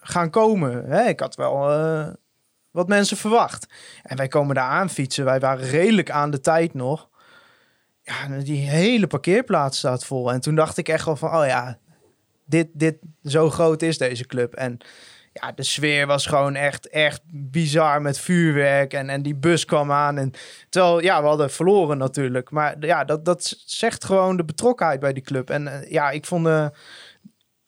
gaan 0.00 0.30
komen. 0.30 0.84
Hè? 0.84 1.08
Ik 1.08 1.20
had 1.20 1.34
wel 1.34 1.58
wat 2.70 2.88
mensen 2.88 3.16
verwacht. 3.16 3.66
En 4.02 4.16
wij 4.16 4.28
komen 4.28 4.54
daar 4.54 4.68
aan 4.68 4.90
fietsen. 4.90 5.24
Wij 5.24 5.40
waren 5.40 5.68
redelijk 5.68 6.10
aan 6.10 6.30
de 6.30 6.40
tijd 6.40 6.74
nog. 6.74 7.08
Ja, 8.02 8.38
die 8.38 8.68
hele 8.68 9.06
parkeerplaats 9.06 9.78
staat 9.78 10.04
vol. 10.04 10.32
En 10.32 10.40
toen 10.40 10.54
dacht 10.54 10.76
ik 10.76 10.88
echt 10.88 11.04
wel 11.04 11.16
van, 11.16 11.36
oh 11.36 11.46
ja, 11.46 11.78
dit, 12.50 12.68
dit, 12.72 12.96
zo 13.24 13.50
groot 13.50 13.82
is 13.82 13.98
deze 13.98 14.26
club. 14.26 14.54
En 14.54 14.80
ja, 15.32 15.52
de 15.52 15.62
sfeer 15.62 16.06
was 16.06 16.26
gewoon 16.26 16.54
echt, 16.54 16.88
echt 16.88 17.20
bizar 17.32 18.02
met 18.02 18.18
vuurwerk. 18.18 18.92
En, 18.92 19.08
en 19.08 19.22
die 19.22 19.34
bus 19.34 19.64
kwam 19.64 19.92
aan. 19.92 20.18
En, 20.18 20.32
terwijl, 20.68 21.00
ja, 21.00 21.22
we 21.22 21.28
hadden 21.28 21.50
verloren 21.50 21.98
natuurlijk. 21.98 22.50
Maar 22.50 22.76
ja, 22.80 23.04
dat, 23.04 23.24
dat 23.24 23.62
zegt 23.66 24.04
gewoon 24.04 24.36
de 24.36 24.44
betrokkenheid 24.44 25.00
bij 25.00 25.12
die 25.12 25.22
club. 25.22 25.50
En 25.50 25.68
eh, 25.68 25.90
ja, 25.90 26.10
ik 26.10 26.26
vond 26.26 26.46
eh, 26.46 26.66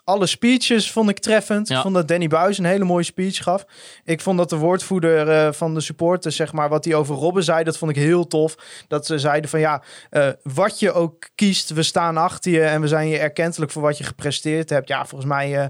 alle 0.04 0.26
speeches 0.26 0.90
vond 0.90 1.08
ik 1.10 1.18
treffend. 1.18 1.68
Ja. 1.68 1.76
Ik 1.76 1.82
vond 1.82 1.94
dat 1.94 2.08
Danny 2.08 2.28
Buis 2.28 2.58
een 2.58 2.64
hele 2.64 2.84
mooie 2.84 3.04
speech 3.04 3.36
gaf. 3.42 3.64
Ik 4.04 4.20
vond 4.20 4.38
dat 4.38 4.50
de 4.50 4.56
woordvoerder 4.56 5.28
eh, 5.28 5.52
van 5.52 5.74
de 5.74 5.80
supporters, 5.80 6.36
zeg 6.36 6.52
maar, 6.52 6.68
wat 6.68 6.84
hij 6.84 6.94
over 6.94 7.14
Robben 7.14 7.44
zei, 7.44 7.64
dat 7.64 7.78
vond 7.78 7.90
ik 7.90 7.96
heel 7.96 8.26
tof. 8.26 8.54
Dat 8.88 9.06
ze 9.06 9.18
zeiden 9.18 9.50
van 9.50 9.60
ja, 9.60 9.82
eh, 10.10 10.28
wat 10.42 10.78
je 10.78 10.92
ook 10.92 11.28
kiest, 11.34 11.70
we 11.70 11.82
staan 11.82 12.16
achter 12.16 12.52
je 12.52 12.62
en 12.62 12.80
we 12.80 12.88
zijn 12.88 13.08
je 13.08 13.18
erkentelijk 13.18 13.70
voor 13.72 13.82
wat 13.82 13.98
je 13.98 14.04
gepresteerd 14.04 14.70
hebt. 14.70 14.88
Ja, 14.88 15.06
volgens 15.06 15.30
mij, 15.30 15.58
eh, 15.60 15.66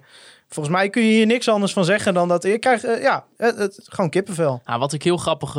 volgens 0.49 0.75
mij 0.77 0.91
kun 0.91 1.03
je 1.03 1.13
hier 1.13 1.27
niks 1.27 1.49
anders 1.49 1.73
van 1.73 1.85
zeggen 1.85 2.15
dan 2.15 2.29
dat 2.29 2.43
je 2.43 2.59
krijgt, 2.59 2.85
eh, 2.85 3.03
ja, 3.03 3.25
het, 3.37 3.59
het- 3.59 3.81
gewoon 3.85 4.11
kippenvel. 4.11 4.61
Nou, 4.65 4.79
wat 4.79 4.93
ik 4.93 5.03
heel 5.03 5.17
grappig 5.17 5.57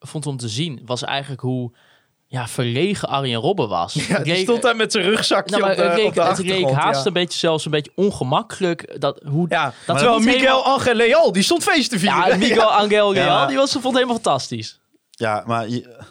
vond 0.00 0.26
om 0.26 0.36
te 0.36 0.48
zien, 0.48 0.80
was 0.84 1.02
eigenlijk 1.02 1.40
hoe 1.42 1.72
ja, 2.34 2.48
verlegen 2.48 3.08
Arjen 3.08 3.40
Robben 3.40 3.68
was. 3.68 3.92
Ja, 3.94 4.00
Het 4.14 4.24
die 4.24 4.32
leek- 4.32 4.42
stond 4.42 4.62
daar 4.62 4.76
met 4.76 4.92
zijn 4.92 5.04
rugzakje 5.04 5.56
nou, 5.58 5.70
op 5.70 5.76
de, 5.76 5.82
het 5.82 5.94
leek, 5.96 6.06
op 6.06 6.14
de 6.14 6.20
het 6.20 6.38
leek 6.38 6.48
achtergrond, 6.50 6.76
haast 6.76 7.00
ja. 7.00 7.06
een 7.06 7.12
beetje 7.12 7.38
zelfs 7.38 7.64
een 7.64 7.70
beetje 7.70 7.92
ongemakkelijk. 7.94 9.00
Dat, 9.00 9.20
hoe, 9.28 9.46
Ja, 9.48 9.72
dat 9.86 9.96
terwijl 9.98 10.18
Miguel 10.18 10.34
helemaal- 10.40 10.64
Angel 10.78 10.94
Leal, 10.94 11.32
die 11.32 11.42
stond 11.42 11.62
feest 11.62 11.90
te 11.90 11.98
vieren. 11.98 12.28
Ja, 12.28 12.36
Miguel 12.36 12.72
Angel 12.82 13.14
maar- 13.14 13.48
die 13.48 13.56
was, 13.56 13.72
vond 13.72 13.84
het 13.84 13.92
helemaal 13.94 14.14
fantastisch. 14.14 14.80
Ja, 15.10 15.42
maar 15.46 15.68
je- 15.68 16.02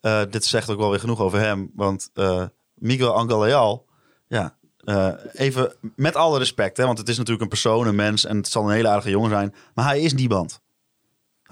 eh, 0.00 0.20
dit 0.30 0.44
zegt 0.44 0.70
ook 0.70 0.78
wel 0.78 0.90
weer 0.90 1.00
genoeg 1.00 1.20
over 1.20 1.38
hem. 1.40 1.70
Want 1.74 2.10
eh, 2.14 2.42
Miguel 2.74 3.12
Angel 3.14 3.40
Leal, 3.40 3.86
ja, 4.28 4.56
eh, 4.84 5.08
even 5.32 5.72
met 5.96 6.16
alle 6.16 6.38
respect, 6.38 6.76
hè, 6.76 6.84
want 6.86 6.98
het 6.98 7.08
is 7.08 7.14
natuurlijk 7.16 7.42
een 7.42 7.48
persoon, 7.48 7.86
een 7.86 7.94
mens 7.94 8.24
en 8.24 8.36
het 8.36 8.48
zal 8.48 8.64
een 8.64 8.74
hele 8.74 8.88
aardige 8.88 9.10
jongen 9.10 9.30
zijn, 9.30 9.54
maar 9.74 9.84
hij 9.84 10.00
is 10.00 10.14
niemand. 10.14 10.62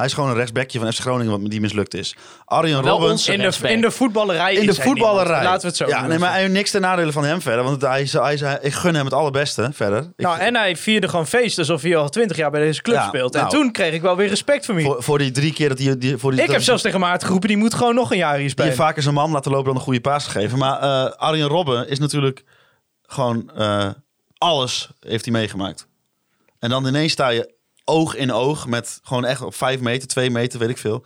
Hij 0.03 0.11
is 0.11 0.17
gewoon 0.17 0.31
een 0.31 0.37
rechtsbackje 0.37 0.79
van 0.79 0.93
FC 0.93 0.99
Groningen 1.01 1.41
wat 1.41 1.51
die 1.51 1.61
mislukt 1.61 1.95
is. 1.95 2.15
Arjen 2.45 2.83
Wel 2.83 2.91
Robben 2.99 3.11
In 3.11 3.39
de, 3.51 3.69
in 3.69 3.81
de 3.81 3.91
voetballerij 3.91 4.55
in 4.55 4.67
de 4.67 4.75
voetballerij. 4.75 5.25
niemand. 5.25 5.45
Laten 5.45 5.61
we 5.61 5.67
het 5.67 5.77
zo 5.77 5.87
Ja, 5.89 6.07
nee, 6.07 6.19
maar 6.19 6.31
hij 6.31 6.41
heeft 6.41 6.53
niks 6.53 6.71
ten 6.71 6.81
nadele 6.81 7.13
van 7.13 7.25
hem 7.25 7.41
verder, 7.41 7.65
want 7.65 7.83
hij, 7.83 8.03
is- 8.03 8.13
hij, 8.13 8.59
ik 8.63 8.73
gun 8.73 8.95
hem 8.95 9.05
het 9.05 9.15
allerbeste 9.15 9.71
verder. 9.73 9.99
Ik- 9.99 10.25
Nou, 10.25 10.39
en 10.39 10.57
hij 10.57 10.77
vierde 10.77 11.09
gewoon 11.09 11.27
feest 11.27 11.59
alsof 11.59 11.83
hij 11.83 11.97
al 11.97 12.09
twintig 12.09 12.37
jaar 12.37 12.51
bij 12.51 12.61
deze 12.61 12.83
club 12.83 12.97
Ja, 12.97 13.07
speelt. 13.07 13.35
En 13.35 13.41
nou. 13.41 13.53
toen 13.53 13.73
kreeg 13.73 13.93
ik 13.93 14.03
wel 14.03 14.17
weer 14.17 14.29
respect 14.29 14.65
voor 14.67 14.75
hem. 14.75 14.85
voor, 14.85 15.03
voor 15.03 15.19
die 15.19 15.31
drie 15.31 15.53
keer 15.53 15.69
dat 15.69 15.79
hij... 15.79 15.99
Die, 15.99 16.17
voor 16.17 16.31
die, 16.31 16.41
Ik 16.41 16.47
dat- 16.47 16.55
heb 16.55 16.65
zelfs 16.65 16.83
tegen 16.83 17.01
Maarten 17.01 17.25
geroepen, 17.27 17.49
die 17.49 17.57
moet 17.59 17.75
gewoon 17.75 17.95
nog 17.95 18.11
een 18.11 18.17
jaar 18.17 18.31
hier 18.33 18.41
die 18.41 18.51
spelen. 18.51 18.75
vaker 18.75 19.03
zijn 19.03 19.15
man 19.15 19.31
laten 19.31 19.51
lopen 19.51 19.67
dan 19.67 19.75
een 19.77 19.81
goede 19.83 20.01
paas 20.01 20.27
geven. 20.27 20.59
Maar 20.59 20.81
eh, 20.81 21.13
Arjen 21.17 21.49
Robben 21.49 21.89
is 21.89 21.99
natuurlijk 21.99 22.45
gewoon 23.03 23.51
eh, 23.57 23.89
alles 24.39 24.89
heeft 25.01 25.25
hij 25.25 25.35
meegemaakt. 25.35 25.87
En 26.59 26.71
dan 26.71 26.87
ineens 26.87 27.13
sta 27.13 27.29
je 27.29 27.55
oog 27.85 28.15
in 28.15 28.33
oog 28.33 28.67
met 28.67 29.01
gewoon 29.03 29.25
echt 29.25 29.43
op 29.43 29.55
vijf 29.55 29.81
meter, 29.81 30.09
twee 30.09 30.31
meter, 30.31 30.59
weet 30.59 30.69
ik 30.69 30.79
veel. 30.79 31.05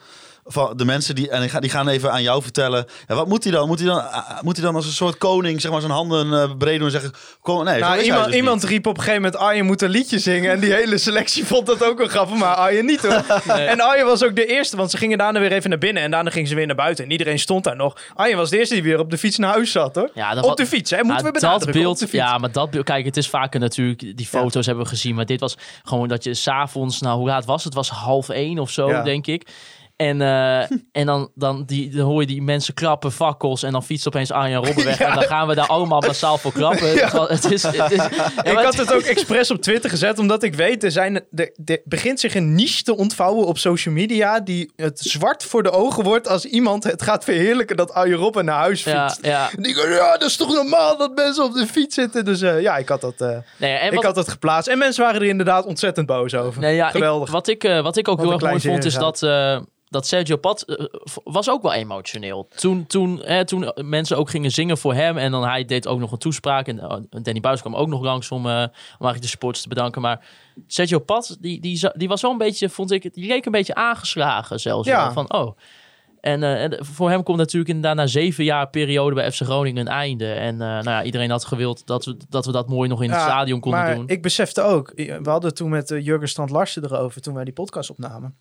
Van 0.49 0.77
de 0.77 0.85
mensen 0.85 1.15
die, 1.15 1.31
en 1.31 1.61
die 1.61 1.71
gaan- 1.71 1.89
even 1.89 2.13
aan 2.13 2.23
jou 2.23 2.43
vertellen. 2.43 2.87
Ja, 3.09 3.15
wat 3.15 3.27
moet 3.29 3.43
hij 3.45 3.53
dan? 3.53 3.67
Moet 3.69 3.79
hij 3.79 3.89
dan, 3.89 4.11
ah, 4.11 4.43
moet 4.43 4.57
hij 4.57 4.65
dan 4.65 4.75
als 4.75 4.87
een 4.87 4.93
soort 4.93 5.19
koning 5.19 5.61
zeg 5.61 5.71
maar, 5.71 5.81
zijn 5.81 5.93
handen 5.93 6.33
eh, 6.33 6.51
breed 6.59 6.77
doen 6.77 6.85
en 6.87 6.91
zeggen: 6.93 7.13
Kom, 7.41 7.65
nee, 7.65 7.75
zo 7.79 7.81
Nou, 7.81 8.01
iemand, 8.03 8.25
dus 8.27 8.35
iemand 8.35 8.65
riep 8.65 8.87
op 8.87 8.97
een 8.97 9.03
gegeven 9.03 9.23
moment, 9.23 9.41
Arjen 9.41 9.65
moet 9.67 9.83
een 9.83 9.91
liedje 9.91 10.19
zingen. 10.19 10.51
En 10.53 10.61
die 10.61 10.73
hele 10.73 10.99
selectie 10.99 11.45
vond 11.47 11.67
dat 11.67 11.85
ook 11.85 11.99
wel 11.99 12.07
grappig, 12.09 12.37
maar 12.39 12.55
Arjen 12.55 12.85
niet 12.85 13.01
hoor. 13.07 13.23
En 13.73 13.81
Arjen 13.81 14.07
was 14.07 14.25
ook 14.25 14.37
de 14.37 14.47
eerste, 14.47 14.77
want 14.77 14.91
ze 14.91 14.97
gingen 14.97 15.19
daarna 15.19 15.41
weer 15.41 15.53
even 15.53 15.71
naar 15.71 15.79
binnen. 15.79 16.03
En 16.03 16.11
daarna 16.11 16.31
gingen 16.31 16.49
ze 16.49 16.55
weer 16.55 16.67
naar 16.67 16.77
buiten. 16.77 17.05
En 17.05 17.11
iedereen 17.11 17.39
stond 17.39 17.65
daar 17.65 17.77
nog. 17.77 17.97
Arjen 18.15 18.37
was 18.37 18.51
de 18.51 18.59
eerste 18.59 18.75
die 18.75 18.83
weer 18.83 18.99
op 18.99 19.11
de 19.11 19.19
fiets 19.19 19.37
naar 19.39 19.51
huis 19.53 19.71
zat 19.71 19.95
hoor. 19.95 20.11
Ja, 20.15 20.35
dat 20.35 20.45
op 20.45 20.57
de 20.57 20.67
fiets, 20.67 20.91
hè? 20.91 20.97
Moeten 20.97 21.15
Ja, 21.17 21.23
we 21.33 21.41
dat 21.41 21.73
beeld, 21.73 21.93
op 21.93 21.99
de 21.99 22.09
fiets. 22.09 22.25
Ja, 22.25 22.39
maar 22.39 22.53
dat 22.53 22.71
beeld, 22.71 22.85
kijk, 22.85 23.05
het 23.05 23.17
is 23.17 23.29
vaker 23.29 23.61
natuurlijk, 23.61 24.17
die 24.17 24.27
foto's 24.27 24.67
hebben 24.67 24.85
we 24.85 24.91
gezien, 24.91 25.15
maar 25.15 25.27
dit 25.27 25.41
was 25.41 25.57
gewoon 25.85 26.09
dat 26.09 26.25
je 26.25 26.35
s'avonds, 26.35 27.01
nou 27.01 27.19
hoe 27.19 27.27
laat 27.29 27.45
was 27.45 27.65
het? 27.65 27.75
Het 27.75 27.89
was 27.89 27.99
half 27.99 28.29
één 28.29 28.59
of 28.59 28.71
zo, 28.71 28.89
Ja. 28.89 29.03
denk 29.03 29.27
ik. 29.27 29.47
En, 29.97 30.21
eh, 30.23 30.61
en 31.01 31.07
dan, 31.07 31.31
dan, 31.35 31.65
die, 31.65 31.91
dan 31.91 32.07
hoor 32.07 32.21
je 32.21 32.27
die 32.27 32.43
mensen 32.43 32.75
klappen, 32.75 33.13
fakkels, 33.13 33.63
en 33.63 33.73
dan 33.73 33.83
fietst 33.83 34.07
opeens 34.07 34.31
Arjen 34.31 34.65
Robben 34.65 34.85
weg. 34.85 35.01
En 35.07 35.15
dan 35.15 35.23
gaan 35.23 35.49
we 35.49 35.55
daar 35.55 35.67
allemaal 35.67 36.01
massaal 36.01 36.39
voor 36.39 36.53
klappen. 36.53 36.89
Het, 37.29 37.45
is, 37.51 37.63
het 37.63 37.91
is, 37.91 37.97
ja, 37.97 38.45
Ik 38.53 38.59
had 38.59 38.77
het 38.77 38.93
ook 38.93 39.01
expres 39.03 39.51
op 39.51 39.63
Twitter 39.63 39.91
gezet, 39.91 40.19
omdat 40.19 40.43
ik 40.43 40.55
weet, 40.55 40.85
er, 40.85 40.91
zijn, 40.91 41.15
er, 41.35 41.53
er 41.65 41.81
begint 41.85 42.21
zich 42.21 42.35
een 42.35 42.55
niche 42.55 42.83
te 42.83 42.97
ontvouwen 42.97 43.47
op 43.47 43.59
social 43.59 43.95
media, 43.95 44.41
die 44.41 44.73
het 44.77 45.01
zwart 45.01 45.45
voor 45.45 45.63
de 45.63 45.71
ogen 45.71 46.05
wordt 46.05 46.29
als 46.29 46.45
iemand 46.45 46.85
het 46.85 47.03
gaat 47.03 47.25
verheerlijken 47.25 47.77
dat 47.77 47.93
Arjen 47.93 48.17
Robben 48.19 48.45
naar 48.45 48.59
huis 48.59 48.83
fietst. 48.83 49.19
ja. 49.23 49.49
En 49.57 49.63
die 49.63 49.75
gaan, 49.75 49.91
ja, 49.91 50.13
dat 50.17 50.29
is 50.29 50.37
toch 50.37 50.53
normaal 50.55 50.97
dat 50.97 51.15
mensen 51.15 51.45
op 51.45 51.53
de 51.55 51.67
fiets 51.67 51.95
zitten. 51.95 52.25
Dus 52.25 52.41
eh, 52.41 52.61
ja, 52.61 52.77
ik 52.77 52.89
had 52.89 53.01
dat, 53.01 53.21
eh, 53.21 53.37
Nee, 53.57 53.73
en 53.75 53.89
ik 53.89 53.95
wat, 53.95 54.05
had 54.05 54.15
dat 54.15 54.29
geplaatst. 54.29 54.69
En 54.69 54.79
mensen 54.79 55.05
waren 55.05 55.21
er 55.21 55.27
inderdaad 55.27 55.67
ontzettend 55.67 56.07
boos 56.07 56.35
over. 56.35 56.61
Nee, 56.61 56.75
ja, 56.75 56.87
ik- 56.87 56.93
Geweldig. 56.93 57.31
wat, 57.31 57.49
ik, 57.49 57.63
wat 57.63 57.97
ik 57.97 58.09
ook 58.09 58.17
Wat 58.17 58.25
heel 58.27 58.35
erg 58.35 58.43
mooi 58.43 58.61
vond, 58.61 58.85
is 58.85 58.95
dat, 58.95 59.23
eh, 59.23 59.59
dat 59.89 60.07
Sergio 60.07 60.37
Pat 60.37 60.63
eh, 60.63 60.85
was 61.25 61.51
ook 61.51 61.63
wel 61.63 61.73
emotioneel. 61.73 62.49
Toen, 62.57 62.87
toen, 62.87 63.23
eh, 63.23 63.41
toen 63.41 63.73
mensen 63.75 64.17
ook 64.17 64.31
gingen 64.31 64.51
zingen 64.51 64.79
voor 64.79 64.95
hem 64.95 65.17
en 65.19 65.31
dan 65.31 65.45
hij 65.45 65.65
deed 65.65 65.87
ook 65.87 65.99
nog 65.99 66.13
een 66.13 66.19
toespraak. 66.19 66.69
En 66.69 66.81
eh, 66.81 66.97
Danny 67.23 67.41
Buis 67.41 67.61
kwam 67.61 67.75
ook 67.75 67.89
nog 67.89 68.03
langs 68.03 68.31
om, 68.31 68.47
eh 68.47 68.67
om 68.99 69.13
de 69.21 69.27
supporters 69.27 69.63
te 69.63 69.69
bedanken. 69.69 70.03
Maar 70.03 70.27
Sergio 70.67 70.99
Pat, 70.99 71.37
die, 71.41 71.61
die, 71.61 71.91
die 71.95 72.09
was 72.09 72.23
wel 72.23 72.31
een 72.31 72.39
beetje, 72.39 72.69
vond 72.69 72.91
ik, 72.91 73.15
die 73.15 73.27
leek 73.27 73.47
een 73.47 73.53
beetje 73.53 73.75
aangeslagen 73.75 74.61
zelfs. 74.61 74.89
Ja. 74.89 75.13
Van, 75.13 75.33
oh. 75.33 75.57
En, 76.21 76.43
en 76.43 76.85
voor 76.85 77.11
hem 77.11 77.23
komt 77.23 77.39
natuurlijk 77.39 77.69
inderdaad 77.69 77.97
na 77.97 78.07
zeven 78.07 78.45
jaar 78.45 78.69
periode 78.69 79.15
bij 79.15 79.33
FC 79.33 79.43
Groningen 79.43 79.87
een 79.87 79.93
einde. 79.93 80.33
En 80.33 80.57
nou 80.57 80.85
ja, 80.85 81.03
iedereen 81.03 81.31
had 81.31 81.45
gewild 81.45 81.87
dat 81.87 82.05
we, 82.05 82.17
dat 82.29 82.47
we 82.47 82.53
dat 82.53 82.69
mooi 82.69 82.89
nog 82.89 83.03
in 83.03 83.11
het 83.11 83.19
Ja, 83.19 83.25
stadion 83.27 83.61
konden 83.61 83.81
maar 83.81 83.95
doen. 83.95 84.09
ik 84.09 84.23
besefte 84.23 84.63
ook, 84.63 84.93
we 84.95 85.21
hadden 85.31 85.55
toen 85.55 85.71
met 85.71 85.89
Jurgen 85.89 86.29
Strand 86.29 86.51
Larsen 86.51 86.85
erover, 86.85 87.21
toen 87.21 87.35
wij 87.35 87.45
die 87.45 87.53
podcast 87.53 87.91
opnamen. 87.91 88.37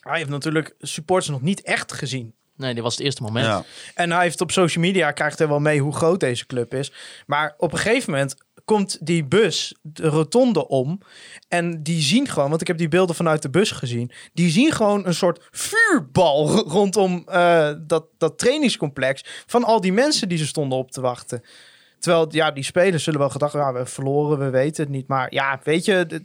Hij 0.00 0.18
heeft 0.18 0.30
natuurlijk 0.30 0.74
supporters 0.78 1.30
nog 1.30 1.42
niet 1.42 1.62
echt 1.62 1.92
gezien. 1.92 2.34
Nee, 2.56 2.74
dit 2.74 2.82
was 2.82 2.94
het 2.94 3.04
eerste 3.04 3.22
moment. 3.22 3.46
Ja. 3.46 3.64
En 3.94 4.10
hij 4.10 4.22
heeft 4.22 4.40
op 4.40 4.50
social 4.50 4.84
media, 4.84 5.10
krijgt 5.10 5.38
hij 5.38 5.48
wel 5.48 5.60
mee 5.60 5.80
hoe 5.80 5.94
groot 5.94 6.20
deze 6.20 6.46
club 6.46 6.74
is. 6.74 6.92
Maar 7.26 7.54
op 7.58 7.72
een 7.72 7.78
gegeven 7.78 8.10
moment 8.10 8.34
komt 8.64 9.06
die 9.06 9.24
bus 9.24 9.74
de 9.82 10.08
rotonde 10.08 10.68
om. 10.68 11.00
En 11.48 11.82
die 11.82 12.00
zien 12.00 12.28
gewoon, 12.28 12.48
want 12.48 12.60
ik 12.60 12.66
heb 12.66 12.78
die 12.78 12.88
beelden 12.88 13.16
vanuit 13.16 13.42
de 13.42 13.50
bus 13.50 13.70
gezien. 13.70 14.10
Die 14.32 14.50
zien 14.50 14.72
gewoon 14.72 15.06
een 15.06 15.14
soort 15.14 15.48
vuurbal 15.50 16.48
rondom 16.50 17.22
eh, 17.26 17.72
dat, 17.78 18.06
dat 18.18 18.38
trainingscomplex. 18.38 19.24
Van 19.46 19.64
al 19.64 19.80
die 19.80 19.92
mensen 19.92 20.28
die 20.28 20.38
ze 20.38 20.46
stonden 20.46 20.78
op 20.78 20.90
te 20.90 21.00
wachten. 21.00 21.42
Terwijl, 21.98 22.26
ja, 22.30 22.50
die 22.50 22.64
spelers 22.64 23.04
zullen 23.04 23.20
wel 23.20 23.30
gedacht, 23.30 23.52
ja, 23.52 23.58
we 23.58 23.64
hebben 23.64 23.86
verloren, 23.86 24.38
we 24.38 24.50
weten 24.50 24.82
het 24.84 24.92
niet. 24.92 25.08
Maar 25.08 25.34
ja, 25.34 25.60
weet 25.62 25.84
je, 25.84 26.22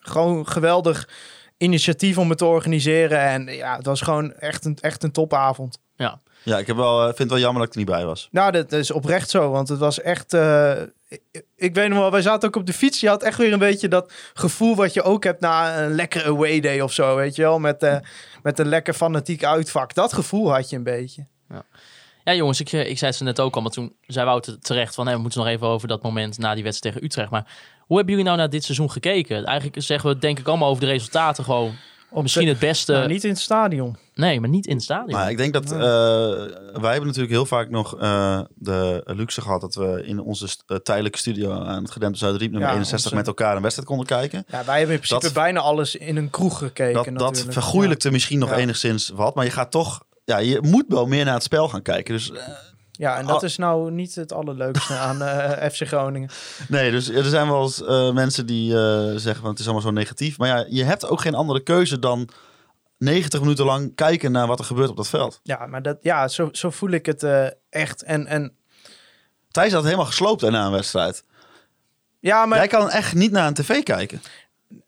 gewoon 0.00 0.48
geweldig 0.48 1.08
initiatief 1.56 2.18
om 2.18 2.28
het 2.28 2.38
te 2.38 2.44
organiseren. 2.44 3.20
En 3.20 3.46
ja, 3.46 3.76
het 3.76 3.86
was 3.86 4.00
gewoon 4.00 4.34
echt 4.34 4.64
een, 4.64 4.78
echt 4.80 5.02
een 5.02 5.12
topavond. 5.12 5.78
Ja. 5.96 6.20
Ja, 6.42 6.58
ik 6.58 6.66
heb 6.66 6.76
wel, 6.76 6.98
eh, 7.00 7.06
vind 7.06 7.18
het 7.18 7.28
wel 7.28 7.38
jammer 7.38 7.58
dat 7.58 7.66
ik 7.66 7.72
er 7.72 7.78
niet 7.78 7.96
bij 7.96 8.04
was. 8.04 8.28
Nou, 8.30 8.52
dat 8.52 8.72
is 8.72 8.90
oprecht 8.90 9.30
zo, 9.30 9.50
want 9.50 9.68
het 9.68 9.78
was 9.78 10.00
echt... 10.00 10.34
eh, 10.34 10.72
ik, 11.08 11.44
ik 11.56 11.74
weet 11.74 11.88
nog 11.88 11.98
wel, 11.98 12.10
wij 12.10 12.22
zaten 12.22 12.48
ook 12.48 12.56
op 12.56 12.66
de 12.66 12.72
fiets. 12.72 13.00
Je 13.00 13.08
had 13.08 13.22
echt 13.22 13.38
weer 13.38 13.52
een 13.52 13.58
beetje 13.58 13.88
dat 13.88 14.12
gevoel 14.34 14.76
wat 14.76 14.92
je 14.94 15.02
ook 15.02 15.24
hebt 15.24 15.40
na 15.40 15.82
een 15.82 15.94
lekkere 15.94 16.28
away 16.28 16.60
day 16.60 16.80
of 16.80 16.92
zo, 16.92 17.16
weet 17.16 17.36
je 17.36 17.42
wel? 17.42 17.58
Met, 17.58 17.82
eh, 17.82 17.96
met 18.42 18.58
een 18.58 18.68
lekker 18.68 18.94
fanatiek 18.94 19.44
uitvak. 19.44 19.94
Dat 19.94 20.12
gevoel 20.12 20.52
had 20.52 20.70
je 20.70 20.76
een 20.76 20.82
beetje. 20.82 21.26
Ja, 21.48 21.62
jongens, 22.34 22.60
ik, 22.60 22.72
eh, 22.72 22.80
ik 22.90 22.98
zei 22.98 23.10
het 23.10 23.18
ze 23.18 23.24
net 23.24 23.40
ook 23.40 23.54
al, 23.56 23.62
maar 23.62 23.70
toen 23.70 23.92
zei 24.06 24.26
Wouter 24.26 24.58
terecht 24.60 24.94
van, 24.94 25.06
hè, 25.06 25.14
we 25.14 25.20
moeten 25.20 25.40
nog 25.40 25.48
even 25.48 25.66
over 25.66 25.88
dat 25.88 26.02
moment 26.02 26.38
na 26.38 26.54
die 26.54 26.62
wedstrijd 26.64 26.94
tegen 26.94 27.08
Utrecht. 27.10 27.30
Maar 27.30 27.46
hoe 27.80 27.96
hebben 27.96 28.14
jullie 28.14 28.28
nou 28.30 28.38
naar 28.40 28.50
dit 28.50 28.64
seizoen 28.64 28.90
gekeken? 28.90 29.44
Eigenlijk 29.44 29.82
zeggen 29.82 30.10
we 30.10 30.18
denk 30.18 30.38
ik 30.38 30.46
allemaal 30.48 30.68
over 30.68 30.80
de 30.84 30.90
resultaten 30.90 31.44
gewoon. 31.44 31.74
Misschien 32.22 32.48
het 32.48 32.58
beste. 32.58 32.92
Nou, 32.92 33.06
niet 33.08 33.24
in 33.24 33.30
het 33.30 33.38
stadion. 33.38 33.96
Nee, 34.14 34.40
maar 34.40 34.48
niet 34.48 34.66
in 34.66 34.74
het 34.74 34.82
stadion. 34.82 35.10
Maar 35.18 35.30
ik 35.30 35.36
denk 35.36 35.52
dat 35.52 35.64
eh, 35.72 35.78
wij 36.80 36.90
hebben 36.90 37.06
natuurlijk 37.06 37.30
heel 37.30 37.46
vaak 37.46 37.70
nog 37.70 37.98
eh, 38.00 38.40
de 38.54 39.02
luxe 39.06 39.40
gehad 39.40 39.60
dat 39.60 39.74
we 39.74 40.02
in 40.06 40.20
onze 40.20 40.48
st- 40.48 40.64
tijdelijke 40.82 41.18
studio 41.18 41.52
aan 41.52 41.82
het 41.82 41.90
gedempte 41.92 42.18
Zuidriep 42.18 42.50
nummer 42.50 42.68
Ja, 42.68 42.74
61 42.74 43.04
onze- 43.04 43.16
met 43.16 43.26
elkaar 43.26 43.56
een 43.56 43.62
wedstrijd 43.62 43.88
konden 43.88 44.06
kijken. 44.06 44.44
Ja, 44.48 44.64
wij 44.64 44.76
hebben 44.78 44.94
in 44.94 45.00
principe 45.00 45.20
Dat- 45.24 45.32
bijna 45.42 45.60
alles 45.60 45.96
in 45.96 46.16
een 46.16 46.30
kroeg 46.30 46.58
gekeken 46.58 47.14
Dat, 47.14 47.34
dat 47.34 47.46
vergoeilijkte 47.48 48.10
misschien 48.10 48.38
nog 48.38 48.50
Ja. 48.50 48.56
enigszins 48.56 49.08
wat, 49.08 49.34
maar 49.34 49.44
je 49.44 49.50
gaat 49.50 49.70
toch, 49.70 50.02
ja, 50.26 50.38
je 50.38 50.58
moet 50.62 50.84
wel 50.88 51.06
meer 51.06 51.24
naar 51.24 51.34
het 51.34 51.42
spel 51.42 51.68
gaan 51.68 51.82
kijken. 51.82 52.14
Dus 52.14 52.30
eh, 52.30 52.48
Ja, 52.92 53.18
en 53.18 53.26
dat 53.26 53.42
is 53.42 53.56
nou 53.56 53.90
niet 53.90 54.14
het 54.14 54.32
allerleukste 54.32 54.94
aan 55.08 55.22
eh, 55.22 55.70
FC 55.70 55.86
Groningen. 55.86 56.30
nee, 56.68 56.90
dus 56.90 57.08
er 57.08 57.24
zijn 57.24 57.48
wel 57.48 57.62
eens 57.62 57.84
eh, 57.84 58.12
mensen 58.12 58.46
die 58.46 58.70
zeggen 59.18 59.40
van 59.40 59.50
het 59.50 59.58
is 59.58 59.64
allemaal 59.64 59.82
zo 59.82 59.90
negatief. 59.90 60.38
Maar 60.38 60.48
ja, 60.48 60.66
je 60.68 60.84
hebt 60.84 61.08
ook 61.08 61.20
geen 61.20 61.34
andere 61.34 61.62
keuze 61.62 61.98
dan 61.98 62.28
90 62.98 63.40
minuten 63.40 63.64
lang 63.64 63.94
kijken 63.94 64.32
naar 64.32 64.46
wat 64.46 64.58
er 64.58 64.64
gebeurt 64.64 64.90
op 64.90 64.96
dat 64.96 65.08
veld. 65.08 65.40
Ja, 65.42 65.66
maar 65.66 65.82
dat, 65.82 65.98
ja, 66.00 66.28
zo, 66.28 66.48
zo 66.52 66.70
voel 66.70 66.90
ik 66.90 67.06
het 67.06 67.26
echt. 67.70 68.02
En, 68.02 68.26
en 68.26 68.56
Thijs 69.50 69.72
had 69.72 69.84
helemaal 69.84 70.06
gesloopt 70.06 70.40
hè, 70.40 70.50
na 70.50 70.66
een 70.66 70.72
wedstrijd. 70.72 71.24
ja, 72.20 72.46
maar 72.46 72.58
Jij 72.58 72.66
kan 72.66 72.90
echt 72.90 73.14
niet 73.14 73.30
naar 73.30 73.46
een 73.46 73.54
tv 73.54 73.82
kijken. 73.82 74.20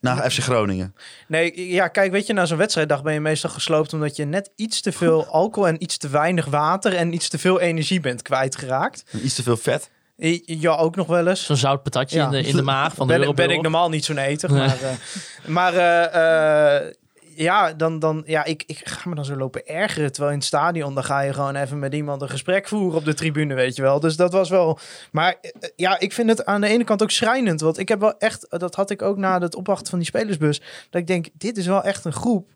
Naar 0.00 0.30
FC 0.30 0.38
Groningen. 0.38 0.94
Nee, 1.26 1.68
ja, 1.70 1.88
kijk, 1.88 2.12
weet 2.12 2.26
je, 2.26 2.32
na 2.32 2.46
zo'n 2.46 2.58
wedstrijddag 2.58 3.02
ben 3.02 3.12
je 3.12 3.20
meestal 3.20 3.50
gesloopt 3.50 3.92
omdat 3.92 4.16
je 4.16 4.24
net 4.24 4.50
iets 4.56 4.80
te 4.80 4.92
veel 4.92 5.26
alcohol 5.40 5.68
en 5.68 5.82
iets 5.82 5.96
te 5.96 6.08
weinig 6.08 6.44
water 6.44 6.94
en 6.94 7.12
iets 7.14 7.28
te 7.28 7.38
veel 7.38 7.60
energie 7.60 8.00
bent 8.00 8.22
kwijtgeraakt. 8.22 9.04
En 9.10 9.24
Iets 9.24 9.34
te 9.34 9.42
veel 9.42 9.56
vet. 9.56 9.90
Ja, 10.44 10.74
ook 10.76 10.96
nog 10.96 11.06
wel 11.06 11.26
eens. 11.26 11.44
Zo'n 11.44 11.56
zout 11.56 11.82
patatje 11.82 12.18
Ja. 12.18 12.24
in, 12.24 12.30
de, 12.30 12.42
in 12.42 12.56
de 12.56 12.62
maag 12.62 12.94
van 12.94 13.06
de 13.08 13.18
ben, 13.18 13.34
ben 13.34 13.50
ik 13.50 13.62
normaal 13.62 13.88
niet 13.88 14.04
zo'n 14.04 14.18
eter, 14.18 14.52
Nee. 14.52 14.58
maar, 14.66 14.76
eh, 14.82 14.90
maar 15.56 15.74
eh, 15.74 16.86
eh, 16.86 16.92
ja, 17.42 17.72
dan, 17.72 17.98
dan, 17.98 18.22
ja 18.26 18.44
ik, 18.44 18.62
ik 18.66 18.88
ga 18.88 19.08
me 19.08 19.14
dan 19.14 19.24
zo 19.24 19.36
lopen 19.36 19.66
ergeren. 19.66 20.12
Terwijl 20.12 20.32
in 20.32 20.38
het 20.38 20.46
stadion, 20.46 20.94
dan 20.94 21.04
ga 21.04 21.20
je 21.20 21.32
gewoon 21.32 21.56
even 21.56 21.78
met 21.78 21.94
iemand 21.94 22.22
een 22.22 22.28
gesprek 22.28 22.68
voeren 22.68 22.98
op 22.98 23.04
de 23.04 23.14
tribune, 23.14 23.54
weet 23.54 23.76
je 23.76 23.82
wel. 23.82 24.00
Dus 24.00 24.16
dat 24.16 24.32
was 24.32 24.50
wel... 24.50 24.78
Maar 25.12 25.36
eh, 25.40 25.50
ja, 25.76 25.98
ik 25.98 26.12
vind 26.12 26.28
het 26.28 26.44
aan 26.44 26.60
de 26.60 26.68
ene 26.68 26.84
kant 26.84 27.02
ook 27.02 27.10
schrijnend. 27.10 27.60
Want 27.60 27.78
ik 27.78 27.88
heb 27.88 28.00
wel 28.00 28.18
echt, 28.18 28.46
dat 28.48 28.74
had 28.74 28.90
ik 28.90 29.02
ook 29.02 29.16
na 29.16 29.40
het 29.40 29.54
opwachten 29.54 29.88
van 29.88 29.98
die 29.98 30.08
spelersbus, 30.08 30.60
dat 30.90 31.00
ik 31.00 31.06
denk, 31.06 31.26
dit 31.32 31.56
is 31.56 31.66
wel 31.66 31.82
echt 31.82 32.04
een 32.04 32.12
groep 32.12 32.50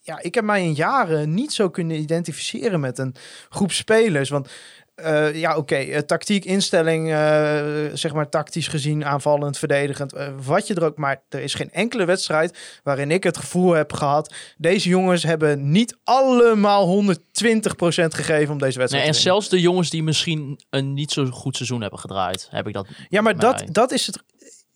ja, 0.00 0.22
ik 0.22 0.34
heb 0.34 0.44
mij 0.44 0.62
in 0.62 0.72
jaren 0.72 1.34
niet 1.34 1.52
zo 1.52 1.70
kunnen 1.70 1.96
identificeren 1.96 2.80
met 2.80 2.98
een 2.98 3.14
groep 3.48 3.72
spelers. 3.72 4.28
Want 4.28 4.48
eh, 4.96 5.34
ja, 5.34 5.56
oké, 5.56 5.74
eh, 5.76 5.98
tactiek, 5.98 6.44
instelling, 6.44 7.12
eh, 7.12 7.64
zeg 7.92 8.12
maar 8.12 8.28
tactisch 8.28 8.68
gezien, 8.68 9.04
aanvallend, 9.04 9.58
verdedigend, 9.58 10.14
wat 10.44 10.66
je 10.66 10.74
er 10.74 10.84
ook. 10.84 10.96
Maar 10.96 11.22
er 11.28 11.40
is 11.40 11.54
geen 11.54 11.70
enkele 11.72 12.04
wedstrijd 12.04 12.58
waarin 12.82 13.10
ik 13.10 13.22
het 13.24 13.36
gevoel 13.36 13.72
heb 13.72 13.92
gehad. 13.92 14.34
Deze 14.56 14.88
jongens 14.88 15.22
hebben 15.22 15.70
niet 15.70 15.96
allemaal 16.04 16.86
120% 16.86 18.14
gegeven 18.14 18.52
om 18.52 18.58
deze 18.58 18.78
wedstrijd 18.78 18.90
Nee, 18.90 18.90
en 18.90 18.90
te 18.90 19.22
winnen. 19.22 19.22
zelfs 19.22 19.48
de 19.48 19.60
jongens 19.60 19.90
die 19.90 20.02
misschien 20.02 20.60
een 20.70 20.94
niet 20.94 21.10
zo 21.12 21.24
goed 21.26 21.56
seizoen 21.56 21.80
hebben 21.80 21.98
gedraaid, 21.98 22.48
heb 22.50 22.66
ik 22.66 22.72
dat. 22.74 22.86
Ja, 23.08 23.20
maar 23.20 23.36
Maar- 23.36 23.58
dat, 23.58 23.74
dat 23.74 23.92
is 23.92 24.06
het. 24.06 24.22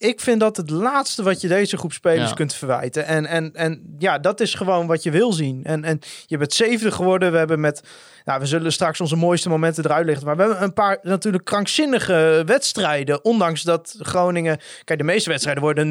Ik 0.01 0.19
vind 0.19 0.39
dat 0.39 0.57
het 0.57 0.69
laatste 0.69 1.23
wat 1.23 1.41
je 1.41 1.47
deze 1.47 1.77
groep 1.77 1.93
spelers 1.93 2.29
Ja. 2.29 2.35
kunt 2.35 2.53
verwijten. 2.53 3.05
En, 3.05 3.25
en, 3.25 3.53
en 3.53 3.95
ja, 3.99 4.19
dat 4.19 4.39
is 4.39 4.53
gewoon 4.53 4.87
wat 4.87 5.03
je 5.03 5.11
wil 5.11 5.33
zien. 5.33 5.63
En, 5.63 5.83
en 5.83 5.99
je 6.25 6.37
bent 6.37 6.53
zevende 6.53 6.91
geworden. 6.91 7.31
We 7.31 7.37
hebben 7.37 7.59
met, 7.59 7.83
nou, 8.25 8.39
we 8.39 8.45
zullen 8.45 8.71
straks 8.71 9.01
onze 9.01 9.15
mooiste 9.15 9.49
momenten 9.49 9.85
eruit 9.85 10.05
lichten. 10.05 10.25
Maar 10.25 10.35
we 10.35 10.41
hebben 10.41 10.63
een 10.63 10.73
paar 10.73 10.99
natuurlijk 11.01 11.45
krankzinnige 11.45 12.43
wedstrijden. 12.45 13.23
Ondanks 13.23 13.61
dat 13.61 13.95
Groningen, 13.99 14.59
kijk, 14.83 14.99
de 14.99 15.05
meeste 15.05 15.29
wedstrijden 15.29 15.63
worden 15.63 15.87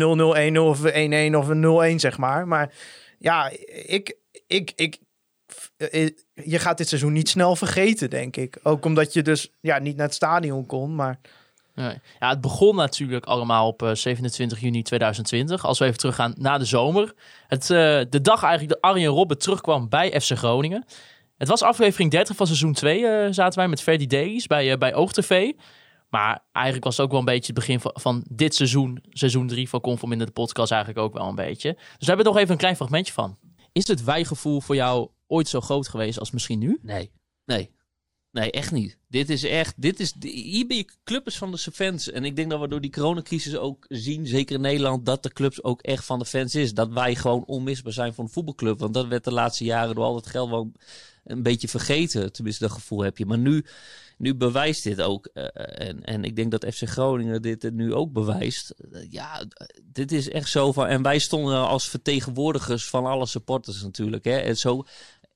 0-0, 0.54 0.56
1-0 0.56 0.58
of 0.58 0.78
1-1 0.78 1.36
of 1.36 1.48
een 1.48 1.94
0-1, 1.94 2.00
zeg 2.00 2.18
maar. 2.18 2.48
Maar 2.48 2.72
ja, 3.18 3.50
ik, 3.86 4.16
ik, 4.46 4.72
ik, 4.74 4.98
eh, 5.76 6.08
je 6.34 6.58
gaat 6.58 6.78
dit 6.78 6.88
seizoen 6.88 7.12
niet 7.12 7.28
snel 7.28 7.56
vergeten, 7.56 8.10
denk 8.10 8.36
ik. 8.36 8.58
Ook 8.62 8.84
omdat 8.84 9.12
je 9.12 9.22
dus 9.22 9.52
ja, 9.60 9.78
niet 9.78 9.96
naar 9.96 10.06
het 10.06 10.14
stadion 10.14 10.66
kon, 10.66 10.94
maar... 10.94 11.20
Nee. 11.80 11.98
Ja, 12.18 12.28
het 12.28 12.40
begon 12.40 12.76
natuurlijk 12.76 13.24
allemaal 13.24 13.66
op 13.66 13.82
eh, 13.82 13.94
27 13.94 14.60
juni 14.60 14.82
2020. 14.82 15.64
Als 15.64 15.78
we 15.78 15.84
even 15.84 15.98
teruggaan 15.98 16.34
naar 16.36 16.58
de 16.58 16.64
zomer. 16.64 17.14
Het, 17.46 17.62
eh, 17.62 18.00
de 18.08 18.20
dag 18.20 18.42
eigenlijk 18.42 18.72
dat 18.72 18.90
Arjen 18.90 19.10
Robben 19.10 19.38
terugkwam 19.38 19.88
bij 19.88 20.20
FC 20.20 20.36
Groningen. 20.36 20.84
Het 21.36 21.48
was 21.48 21.62
aflevering 21.62 22.10
30 22.10 22.36
van 22.36 22.46
seizoen 22.46 22.72
2 22.72 23.06
eh, 23.06 23.32
zaten 23.32 23.58
wij 23.58 23.68
met 23.68 23.82
Ferdy 23.82 24.06
Davies 24.06 24.46
bij, 24.46 24.72
eh 24.72 24.78
bij 24.78 24.94
OogTV. 24.94 25.52
Maar 26.08 26.44
eigenlijk 26.52 26.84
was 26.84 26.96
het 26.96 27.04
ook 27.04 27.10
wel 27.10 27.20
een 27.20 27.26
beetje 27.26 27.52
het 27.52 27.54
begin 27.54 27.80
van, 27.80 27.90
van 27.94 28.24
dit 28.30 28.54
seizoen, 28.54 29.02
seizoen 29.10 29.46
3 29.46 29.68
van 29.68 29.80
Conform 29.80 30.12
in 30.12 30.18
de 30.18 30.30
podcast 30.30 30.72
eigenlijk 30.72 31.04
ook 31.04 31.12
wel 31.12 31.28
een 31.28 31.34
beetje. 31.34 31.72
Dus 31.72 31.82
we 31.98 32.06
hebben 32.06 32.24
er 32.24 32.32
nog 32.32 32.40
even 32.40 32.52
een 32.52 32.58
klein 32.58 32.76
fragmentje 32.76 33.12
van. 33.12 33.38
Is 33.72 33.86
het 33.86 34.04
wijgevoel 34.04 34.60
voor 34.60 34.74
jou 34.74 35.08
ooit 35.26 35.48
zo 35.48 35.60
groot 35.60 35.88
geweest 35.88 36.18
als 36.18 36.30
misschien 36.30 36.58
nu? 36.58 36.78
Nee, 36.82 37.10
nee. 37.44 37.70
Nee, 38.30 38.50
echt 38.50 38.72
niet. 38.72 38.99
Dit 39.10 39.30
is 39.30 39.44
echt, 39.44 39.74
dit 39.76 40.00
is, 40.00 40.14
hier 40.20 40.66
ben 40.66 40.76
je 40.76 40.86
clubs 41.04 41.38
van 41.38 41.50
de 41.50 41.58
fans. 41.58 42.10
En 42.10 42.24
ik 42.24 42.36
denk 42.36 42.50
dat 42.50 42.60
we 42.60 42.68
door 42.68 42.80
die 42.80 42.90
coronacrisis 42.90 43.56
ook 43.56 43.84
zien, 43.88 44.26
zeker 44.26 44.54
in 44.54 44.60
Nederland, 44.60 45.06
dat 45.06 45.22
de 45.22 45.32
clubs 45.32 45.62
ook 45.62 45.82
echt 45.82 46.04
van 46.04 46.18
de 46.18 46.24
fans 46.24 46.54
is. 46.54 46.74
Dat 46.74 46.92
wij 46.92 47.14
gewoon 47.14 47.44
onmisbaar 47.44 47.92
zijn 47.92 48.14
voor 48.14 48.24
een 48.24 48.30
voetbalclub. 48.30 48.78
Want 48.78 48.94
dat 48.94 49.06
werd 49.06 49.24
de 49.24 49.32
laatste 49.32 49.64
jaren 49.64 49.94
door 49.94 50.04
al 50.04 50.16
het 50.16 50.26
geld 50.26 50.50
wel 50.50 50.72
een 51.24 51.42
beetje 51.42 51.68
vergeten. 51.68 52.32
Tenminste, 52.32 52.64
dat 52.64 52.72
gevoel 52.72 53.02
heb 53.02 53.18
je. 53.18 53.26
Maar 53.26 53.38
nu, 53.38 53.64
nu 54.18 54.34
bewijst 54.34 54.82
dit 54.82 55.00
ook. 55.00 55.26
eh, 55.26 55.88
en, 55.88 56.04
en 56.04 56.24
ik 56.24 56.36
denk 56.36 56.50
dat 56.50 56.66
FC 56.74 56.88
Groningen 56.88 57.42
dit 57.42 57.72
nu 57.72 57.94
ook 57.94 58.12
bewijst. 58.12 58.70
Eh, 58.70 59.10
ja, 59.10 59.44
dit 59.84 60.12
is 60.12 60.28
echt 60.28 60.48
zo 60.48 60.72
van. 60.72 60.86
En 60.86 61.02
wij 61.02 61.18
stonden 61.18 61.68
als 61.68 61.88
vertegenwoordigers 61.88 62.88
van 62.88 63.06
alle 63.06 63.26
supporters 63.26 63.82
natuurlijk. 63.82 64.24
Hè. 64.24 64.36
En 64.36 64.56
zo, 64.56 64.84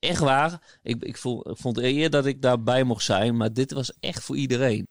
echt 0.04 0.20
waar. 0.20 0.78
Ik, 0.82 1.02
ik, 1.04 1.16
voel, 1.16 1.50
ik 1.50 1.56
vond 1.56 1.78
eer 1.78 2.10
dat 2.10 2.26
ik 2.26 2.42
daarbij 2.42 2.84
mocht 2.84 3.04
zijn. 3.04 3.36
Maar 3.36 3.52
dit 3.52 3.72
was 3.72 3.92
echt 4.00 4.22
voor 4.24 4.36
iedereen. 4.36 4.86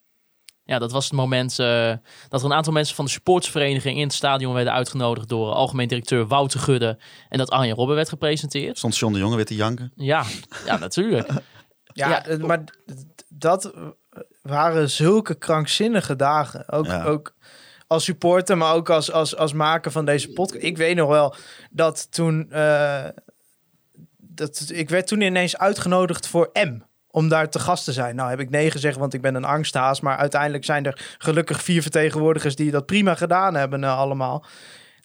Ja, 0.66 0.80
dat 0.80 0.92
was 0.92 1.04
het 1.04 1.14
moment 1.14 1.60
eh, 1.60 1.94
dat 2.30 2.40
er 2.40 2.46
een 2.46 2.54
aantal 2.54 2.74
mensen 2.74 2.96
van 2.96 3.06
de 3.06 3.12
supportsvereniging 3.12 3.98
in 3.98 4.04
het 4.04 4.14
stadion 4.14 4.54
werden 4.54 4.74
uitgenodigd 4.74 5.30
door 5.30 5.52
algemeen 5.52 5.88
directeur 5.88 6.28
Wouter 6.28 6.60
Gudde. 6.60 7.00
En 7.30 7.38
dat 7.38 7.50
Arjen 7.50 7.76
Robben 7.76 7.96
werd 7.96 8.10
gepresenteerd. 8.10 8.78
Stond 8.78 8.98
John 8.98 9.14
de 9.14 9.20
Jonge 9.20 9.36
weer 9.36 9.46
te 9.46 9.56
janken. 9.56 9.92
Ja, 9.96 10.24
ja 10.66 10.78
natuurlijk. 10.78 11.30
Ja, 11.96 12.10
Ja. 12.10 12.26
eh, 12.26 12.38
maar 12.38 12.64
dat 13.30 13.74
waren 14.42 14.90
zulke 14.90 15.36
krankzinnige 15.36 16.16
dagen. 16.16 16.70
Ook, 16.72 16.86
Ja. 16.86 17.04
ook 17.04 17.36
als 17.88 18.04
supporter, 18.04 18.58
maar 18.58 18.74
ook 18.74 18.90
als, 18.90 19.12
als, 19.12 19.36
als 19.36 19.54
maker 19.54 19.92
van 19.92 20.06
deze 20.06 20.30
podcast. 20.32 20.64
Ik 20.64 20.78
weet 20.78 20.96
nog 20.96 21.10
wel 21.10 21.36
dat 21.72 22.12
toen... 22.12 22.52
eh, 22.52 23.06
dat, 24.36 24.70
ik 24.74 24.90
werd 24.90 25.08
toen 25.08 25.22
ineens 25.22 25.58
uitgenodigd 25.58 26.28
voor 26.28 26.50
M. 26.54 26.78
Om 27.08 27.28
daar 27.30 27.50
te 27.50 27.60
gast 27.60 27.84
te 27.86 27.92
zijn. 27.92 28.16
Nou 28.16 28.30
heb 28.30 28.40
ik 28.40 28.50
nee 28.50 28.72
gezegd, 28.72 28.98
want 28.98 29.14
ik 29.14 29.22
ben 29.22 29.36
een 29.36 29.44
angsthaas. 29.44 30.02
Maar 30.02 30.18
uiteindelijk 30.18 30.66
zijn 30.66 30.86
er 30.86 31.16
gelukkig 31.18 31.64
vier 31.64 31.82
vertegenwoordigers 31.82 32.56
die 32.56 32.72
dat 32.72 32.86
prima 32.86 33.16
gedaan 33.16 33.56
hebben 33.56 33.84
eh, 33.84 33.98
allemaal. 33.98 34.46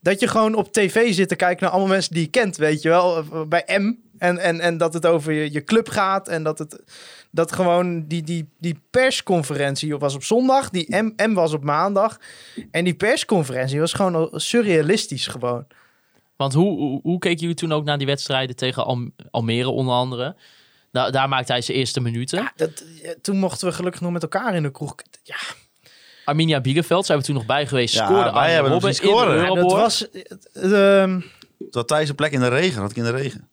Dat 0.01 0.21
je 0.21 0.29
gewoon 0.29 0.55
op 0.55 0.73
tv 0.73 1.13
zit 1.13 1.29
te 1.29 1.37
kijken 1.37 1.63
naar 1.63 1.71
allemaal 1.73 1.91
mensen 1.93 2.15
die 2.15 2.23
je 2.23 2.31
kent, 2.31 2.57
weet 2.57 2.83
je 2.83 2.89
wel. 2.89 3.17
eh, 3.17 3.43
Bij 3.49 3.65
M. 3.79 3.95
En, 4.19 4.39
en, 4.39 4.61
en 4.61 4.77
dat 4.77 4.95
het 4.95 5.07
over 5.07 5.33
je, 5.33 5.53
je 5.53 5.65
club 5.65 5.89
gaat. 5.89 6.29
En 6.29 6.43
dat 6.43 6.59
het 6.59 6.83
dat 7.31 7.53
gewoon 7.53 8.07
die, 8.07 8.23
die, 8.23 8.49
die 8.59 8.83
persconferentie 8.91 9.97
was 9.97 10.15
op 10.15 10.25
zondag. 10.25 10.71
Die 10.71 10.97
M, 10.97 11.13
M 11.17 11.33
was 11.33 11.53
op 11.53 11.65
maandag. 11.65 12.19
En 12.71 12.85
die 12.85 12.95
persconferentie 12.95 13.81
was 13.81 13.93
gewoon 13.93 14.15
al 14.15 14.29
surrealistisch 14.33 15.27
gewoon. 15.27 15.67
Want 16.39 16.55
hoe, 16.55 16.79
hoe, 16.79 17.01
hoe 17.03 17.19
keken 17.19 17.41
jullie 17.41 17.55
toen 17.55 17.73
ook 17.73 17.85
naar 17.85 17.99
die 17.99 18.07
wedstrijden 18.07 18.57
tegen 18.57 18.85
Al- 18.85 19.09
Almere 19.31 19.69
onder 19.69 19.95
andere? 19.95 20.37
Da 20.93 21.11
daar 21.11 21.29
maakte 21.29 21.53
hij 21.53 21.61
zijn 21.63 21.79
eerste 21.79 22.01
minuten. 22.01 22.39
Ja, 22.39 22.53
dat, 22.57 22.85
ja, 23.03 23.15
toen 23.23 23.39
mochten 23.39 23.69
we 23.69 23.75
gelukkig 23.75 24.01
nog 24.01 24.13
met 24.13 24.23
elkaar 24.23 24.55
in 24.55 24.63
de 24.63 24.71
kroeg. 24.71 24.95
Ja, 25.23 25.37
Arminia 26.25 26.61
Bielefeld, 26.61 27.07
zijn 27.07 27.19
we 27.19 27.25
toen 27.25 27.35
nog 27.35 27.47
bij 27.47 27.67
geweest, 27.67 27.95
Ja, 27.95 28.05
scoorde 28.05 28.31
wij 28.33 28.53
hebben 28.53 28.73
hem 28.73 28.81
Robben 28.81 28.91
de 28.91 28.97
dat 29.55 29.73
was... 29.81 29.99
het- 30.01 30.49
het, 30.53 30.73
ehm, 30.73 31.21
Thijs 31.87 32.09
een 32.09 32.15
plek 32.15 32.33
in 32.33 32.41
de 32.41 32.49
regen. 32.49 32.81
Had 32.81 32.91
ik 32.91 32.97
in 32.97 33.05
de 33.05 33.11
regen. 33.11 33.49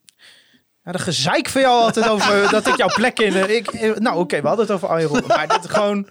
Ja, 0.84 0.92
de 0.92 1.00
gezeik 1.00 1.50
van 1.50 1.62
jou 1.62 1.82
altijd 1.84 2.10
over 2.10 2.48
dat 2.52 2.68
ik 2.68 2.78
jouw 2.78 2.94
plek 2.94 3.20
in... 3.20 3.56
Ik, 3.56 3.68
eh, 3.68 3.96
nou, 3.96 4.20
oké, 4.20 4.42
we 4.42 4.48
hadden 4.48 4.66
het 4.66 4.76
over 4.76 4.88
Arjen 4.88 5.08
Robben. 5.08 5.28
Maar 5.28 5.48
dit 5.48 5.70
gewoon... 5.70 6.08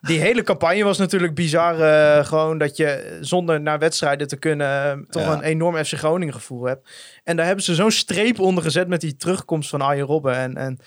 Die 0.00 0.20
hele 0.20 0.42
campagne 0.42 0.84
was 0.84 0.98
natuurlijk 0.98 1.34
bizar. 1.34 1.80
eh, 1.80 2.24
gewoon 2.24 2.58
dat 2.58 2.76
je 2.76 3.18
zonder 3.20 3.60
naar 3.60 3.78
wedstrijden 3.78 4.28
te 4.28 4.36
kunnen... 4.36 4.66
eh, 4.92 4.98
toch 5.10 5.22
Ja. 5.22 5.32
een 5.32 5.42
enorm 5.42 5.84
FC 5.84 5.92
Groningen 5.94 6.34
gevoel 6.34 6.64
hebt. 6.64 6.90
En 7.24 7.36
daar 7.36 7.46
hebben 7.46 7.64
ze 7.64 7.74
zo'n 7.74 7.90
streep 7.90 8.38
onder 8.38 8.62
gezet 8.62 8.88
met 8.88 9.00
die 9.00 9.16
terugkomst 9.16 9.70
van 9.70 9.80
Arjen 9.80 10.06
Robben. 10.06 10.34
En, 10.34 10.56
en 10.56 10.78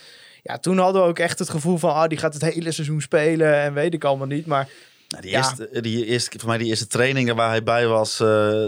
ja, 0.43 0.58
toen 0.58 0.78
hadden 0.78 1.02
we 1.02 1.08
ook 1.08 1.19
echt 1.19 1.39
het 1.39 1.49
gevoel 1.49 1.78
van... 1.78 1.93
Ah, 1.93 2.08
die 2.08 2.17
gaat 2.17 2.34
het 2.34 2.43
hele 2.54 2.71
seizoen 2.71 3.02
spelen 3.02 3.54
en 3.56 3.73
weet 3.73 3.93
ik 3.93 4.04
allemaal 4.04 4.28
niet. 4.28 4.45
Maar 4.45 4.67
Nou, 5.08 5.21
die, 5.23 5.32
Ja. 5.32 5.38
eerste, 5.38 5.82
die 5.82 6.06
eerste, 6.06 6.39
voor 6.39 6.49
mij 6.49 6.58
die 6.58 6.67
eerste 6.67 6.88
trainingen 6.88 7.36
waar 7.36 7.49
hij 7.49 7.63
bij 7.63 7.88
was. 7.88 8.19
eh, 8.19 8.65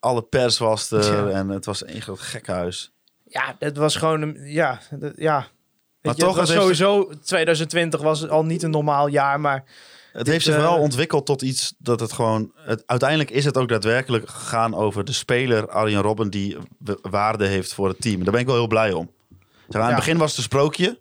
alle 0.00 0.22
pers 0.22 0.58
was 0.58 0.90
er. 0.90 1.28
Ja. 1.28 1.28
En 1.38 1.48
het 1.48 1.64
was 1.64 1.86
een 1.86 2.00
groot 2.02 2.20
gekkenhuis. 2.20 2.92
ja, 3.28 3.56
het 3.58 3.76
was 3.76 3.96
gewoon... 3.96 4.22
een- 4.22 4.40
Ja, 4.44 4.80
dat- 4.90 5.12
ja. 5.16 5.46
Maar 6.06 6.14
je, 6.16 6.20
toch, 6.20 6.28
het 6.30 6.38
was 6.38 6.48
heeft- 6.48 6.60
sowieso... 6.60 7.10
2020 7.24 8.00
was 8.00 8.28
al 8.28 8.44
niet 8.44 8.62
een 8.62 8.70
normaal 8.70 9.06
jaar, 9.06 9.40
maar... 9.40 9.64
Het 10.12 10.26
heeft 10.26 10.44
zich 10.44 10.54
eh, 10.54 10.60
wel 10.60 10.76
ontwikkeld 10.78 11.26
tot 11.26 11.42
iets 11.42 11.74
dat 11.78 12.00
het 12.00 12.12
gewoon... 12.12 12.52
Het, 12.56 12.82
uiteindelijk 12.86 13.30
is 13.30 13.44
het 13.44 13.56
ook 13.56 13.68
daadwerkelijk 13.68 14.28
gegaan 14.28 14.74
over 14.74 15.04
de 15.04 15.12
speler 15.12 15.68
Arjen 15.68 16.00
Robben... 16.02 16.30
die 16.30 16.56
waarde 17.02 17.46
heeft 17.46 17.74
voor 17.74 17.88
het 17.88 18.00
team. 18.00 18.22
Daar 18.22 18.32
ben 18.32 18.40
ik 18.40 18.46
wel 18.46 18.54
heel 18.56 18.66
blij 18.66 18.92
om. 18.92 19.10
Zeg, 19.68 19.80
aan 19.80 19.88
Ja. 19.88 19.94
het 19.94 20.04
begin 20.04 20.18
was 20.18 20.28
het 20.28 20.36
een 20.38 20.44
sprookje. 20.44 20.98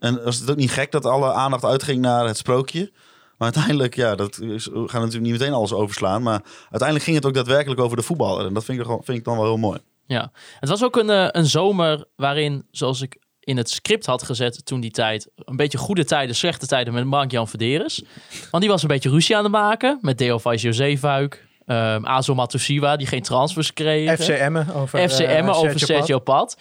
En 0.00 0.24
was 0.24 0.38
het 0.38 0.50
ook 0.50 0.56
niet 0.56 0.70
gek 0.70 0.90
dat 0.92 1.06
alle 1.06 1.32
aandacht 1.32 1.64
uitging 1.64 2.00
naar 2.00 2.26
het 2.26 2.36
sprookje. 2.36 2.92
Maar 3.38 3.52
uiteindelijk, 3.54 3.94
ja, 3.94 4.14
dat 4.14 4.38
is, 4.40 4.66
we 4.66 4.72
gaan 4.88 5.00
natuurlijk 5.00 5.30
niet 5.30 5.40
meteen 5.40 5.52
alles 5.52 5.72
overslaan. 5.72 6.22
Maar 6.22 6.42
uiteindelijk 6.60 7.02
ging 7.02 7.16
het 7.16 7.26
ook 7.26 7.34
daadwerkelijk 7.34 7.80
over 7.80 7.96
de 7.96 8.02
voetballer. 8.02 8.46
En 8.46 8.54
dat 8.54 8.64
vind 8.64 8.80
ik, 8.80 8.86
vind 8.86 9.18
ik 9.18 9.24
dan 9.24 9.36
wel 9.36 9.44
heel 9.44 9.56
mooi. 9.56 9.78
Ja, 10.06 10.32
het 10.60 10.68
was 10.68 10.84
ook 10.84 10.96
een, 10.96 11.10
eh, 11.10 11.26
een 11.30 11.46
zomer 11.46 12.04
waarin, 12.16 12.66
zoals 12.70 13.00
ik 13.00 13.16
in 13.44 13.56
het 13.56 13.70
script 13.70 14.06
had 14.06 14.22
gezet 14.22 14.66
toen 14.66 14.80
die 14.80 14.90
tijd, 14.90 15.30
een 15.36 15.56
beetje 15.56 15.78
goede 15.78 16.04
tijden, 16.04 16.36
slechte 16.36 16.66
tijden 16.66 16.94
met 16.94 17.04
Mark-Jan 17.04 17.48
Verderes. 17.48 18.02
Want 18.50 18.62
die 18.62 18.72
was 18.72 18.82
een 18.82 18.88
beetje 18.88 19.10
ruzie 19.10 19.36
aan 19.36 19.42
het 19.42 19.52
maken 19.52 19.98
met 20.00 20.18
Deo 20.18 20.38
Vizio 20.38 20.72
Zeefuik, 20.72 21.46
um, 21.66 22.06
Azo 22.06 22.34
Matusiwa, 22.34 22.96
die 22.96 23.06
geen 23.06 23.22
transfers 23.22 23.72
kregen. 23.72 24.18
FCM'en 24.18 24.74
over, 24.74 25.08
FC 25.08 25.18
eh, 25.18 25.36
Emmen 25.36 25.54
over 25.54 25.78
Sergio 25.78 25.86
Sergio 25.96 26.18
Pad. 26.18 26.56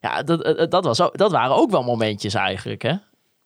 Ja, 0.00 0.22
dat, 0.22 0.42
eh, 0.42 0.68
dat, 0.68 0.84
was 0.84 1.00
ook, 1.00 1.18
dat 1.18 1.30
waren 1.30 1.56
ook 1.56 1.70
wel 1.70 1.82
momentjes 1.82 2.34
eigenlijk, 2.34 2.82
hè? 2.82 2.94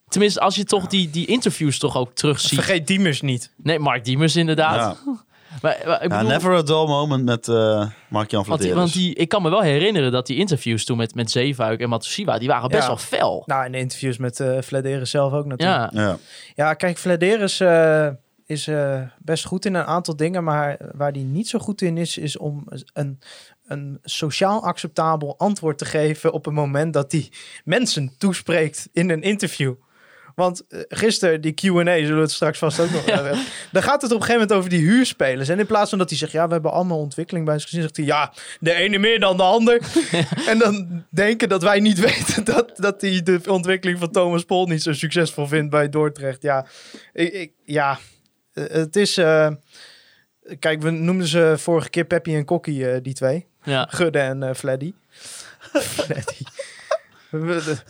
Tenminste, 0.09 0.41
als 0.41 0.55
je 0.55 0.65
toch 0.65 0.87
die, 0.87 1.11
die 1.11 1.27
interviews 1.27 1.79
toch 1.79 1.97
ook 1.97 2.15
terugziet. 2.15 2.55
Vergeet 2.55 2.87
Diemers 2.87 3.21
niet. 3.21 3.53
Nee, 3.57 3.79
Mark 3.79 4.05
Diemers 4.05 4.37
inderdaad. 4.37 5.01
Ja. 5.05 5.13
Maar, 5.63 5.81
maar 5.87 6.03
ik 6.05 6.11
Ja, 6.11 6.23
never 6.23 6.55
a 6.55 6.63
dull 6.63 6.87
moment 6.87 7.25
met 7.25 7.49
eh 7.49 7.87
Mark-Jan 8.09 8.45
want, 8.45 8.61
die, 8.61 8.75
want 8.75 8.93
die, 8.93 9.15
ik 9.15 9.29
kan 9.29 9.43
me 9.43 9.51
wel 9.51 9.61
herinneren 9.63 10.13
dat 10.13 10.27
die 10.27 10.37
interviews 10.37 10.85
toen 10.85 10.97
met, 10.97 11.15
met 11.15 11.31
Zeefuik 11.31 11.81
en 11.81 11.89
Matusiwa, 11.89 12.39
die 12.39 12.49
waren 12.49 12.69
best 12.69 12.83
Ja. 12.83 12.87
wel 12.87 12.97
fel. 12.97 13.43
Nou, 13.47 13.65
in 13.65 13.73
de 13.73 13.79
interviews 13.79 14.17
met 14.17 14.41
eh 14.41 14.61
Vladeris 14.61 15.11
zelf 15.11 15.33
ook 15.33 15.47
natuurlijk. 15.47 15.93
Ja, 15.93 16.01
Ja. 16.03 16.17
Ja, 16.55 16.75
kijk, 16.75 16.99
Vladeris 16.99 17.61
eh, 17.61 18.09
is 18.47 18.67
eh, 18.67 19.01
best 19.19 19.45
goed 19.45 19.65
in 19.65 19.75
een 19.75 19.85
aantal 19.85 20.17
dingen. 20.17 20.45
Maar 20.45 20.77
waar 20.93 21.13
hij 21.13 21.23
niet 21.23 21.49
zo 21.49 21.59
goed 21.59 21.83
in 21.83 21.97
is, 21.99 22.19
is 22.19 22.39
om 22.39 22.65
een, 22.93 23.21
een 23.67 23.99
sociaal 24.03 24.63
acceptabel 24.63 25.39
antwoord 25.39 25.79
te 25.79 25.85
geven 25.85 26.33
op 26.33 26.45
het 26.45 26.55
moment 26.55 26.93
dat 26.95 27.13
hij 27.13 27.31
mensen 27.65 28.15
toespreekt 28.19 28.89
in 28.93 29.11
een 29.11 29.23
interview. 29.23 29.75
Want 30.35 30.67
eh, 30.69 30.81
gisteren, 30.89 31.41
die 31.41 31.53
Q&A, 31.53 31.65
zullen 31.85 32.15
we 32.15 32.21
het 32.21 32.31
straks 32.31 32.59
vast 32.59 32.81
ook 32.81 32.91
nog 32.91 33.05
hebben. 33.17 33.39
Dan 33.73 33.83
gaat 33.83 34.03
het 34.03 34.11
op 34.13 34.17
een 34.21 34.25
gegeven 34.25 34.41
moment 34.41 34.53
over 34.53 34.71
die 34.71 34.81
huurspelers. 34.81 35.49
En 35.49 35.59
in 35.59 35.67
plaats 35.67 35.91
van 35.91 35.99
dat 35.99 36.09
hij 36.09 36.19
zegt, 36.19 36.33
ja, 36.33 36.47
we 36.47 36.53
hebben 36.53 36.73
allemaal 36.73 36.99
ontwikkeling 36.99 37.45
bij 37.45 37.55
ons 37.55 37.65
gezien, 37.65 37.81
zegt 37.83 37.97
hij, 37.97 38.05
ja, 38.07 38.33
de 38.61 38.73
ene 38.73 38.99
meer 38.99 39.21
dan 39.21 39.37
de 39.37 39.43
ander. 39.43 39.81
en 40.51 40.59
dan 40.59 41.05
denken 41.11 41.49
dat 41.49 41.63
wij 41.63 41.81
niet 41.81 41.99
weten 42.11 42.45
dat, 42.45 42.73
dat 42.77 43.01
hij 43.01 43.23
de 43.23 43.41
ontwikkeling 43.49 43.99
van 43.99 44.11
Thomas 44.11 44.45
Pol 44.45 44.67
niet 44.67 44.83
zo 44.83 44.93
succesvol 44.93 45.47
vindt 45.47 45.71
bij 45.71 45.89
Dordrecht. 45.89 46.43
Ja, 46.43 46.67
ik, 47.13 47.33
ik- 47.33 47.53
ja 47.65 47.99
eh, 48.53 48.65
het 48.69 48.97
is... 48.97 49.17
eh, 49.17 49.49
kijk, 50.59 50.83
we 50.83 50.91
noemden 50.91 51.27
ze 51.27 51.55
vorige 51.59 51.91
keer 51.91 52.05
Peppy 52.05 52.35
en 52.35 52.45
Kokkie, 52.45 53.01
die 53.01 53.15
twee. 53.15 53.47
ja. 53.65 53.87
Gudde 53.91 54.19
en 54.19 54.57
Fleddy. 54.57 54.93
Fleddy. 55.73 56.43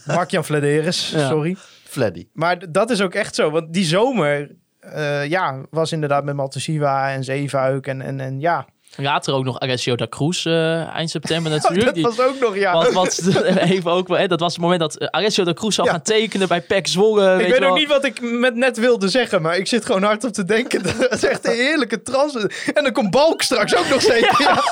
Mark-Jan 0.07 0.45
Flederis, 0.45 1.11
Ja. 1.11 1.29
sorry. 1.29 1.57
Fleddy. 1.91 2.27
Maar 2.33 2.73
dat 2.73 2.91
is 2.91 3.01
ook 3.01 3.15
echt 3.15 3.35
zo. 3.35 3.51
Want 3.51 3.73
die 3.73 3.85
zomer 3.85 4.51
eh, 4.81 5.27
ja, 5.27 5.61
was 5.71 5.93
inderdaad 5.93 6.25
met 6.25 6.35
Matosiwa 6.35 7.11
en 7.13 7.25
Zeefuik 7.25 7.87
en, 7.87 8.01
en, 8.03 8.21
en 8.21 8.41
ja. 8.41 8.67
Later 8.97 9.35
ook 9.35 9.45
nog 9.45 9.61
Alessio 9.61 9.95
da 9.97 10.07
Cruz 10.09 10.47
eh, 10.47 10.89
eind 10.95 11.11
september 11.11 11.53
natuurlijk. 11.61 12.03
dat 12.03 12.17
was 12.17 12.27
ook 12.27 12.41
nog, 12.41 12.57
ja. 12.57 12.73
Want, 12.73 12.93
want 12.93 13.21
even 13.47 13.91
ook 13.91 14.09
wel, 14.09 14.19
hè, 14.19 14.27
dat 14.27 14.41
was 14.41 14.53
het 14.53 14.63
moment 14.63 14.81
dat 14.81 14.97
eh, 14.97 15.09
Alessio 15.11 15.45
da 15.45 15.53
Cruz 15.53 15.75
zou 15.75 15.87
Ja. 15.87 15.93
gaan 15.93 16.03
tekenen 16.03 16.49
bij 16.49 16.61
PEC 16.61 16.87
Zwolle. 16.87 17.45
ik 17.45 17.53
weet 17.53 17.65
ook 17.65 17.77
niet 17.77 17.89
wat 17.89 18.05
ik 18.05 18.21
met 18.21 18.55
net 18.55 18.79
wilde 18.79 19.09
zeggen, 19.09 19.43
maar 19.43 19.57
ik 19.57 19.67
zit 19.67 19.87
gewoon 19.87 20.03
hard 20.03 20.25
op 20.25 20.33
te 20.33 20.45
denken. 20.45 20.83
Dat 21.01 21.13
is 21.13 21.25
echt 21.25 21.47
een 21.47 21.53
heerlijke 21.53 22.03
trans. 22.03 22.37
En 22.75 22.83
dan 22.83 22.93
komt 22.93 23.11
Balk 23.11 23.43
straks 23.43 23.77
ook 23.77 23.89
nog 23.89 24.03
zeker. 24.03 24.37
Ja. 24.39 24.65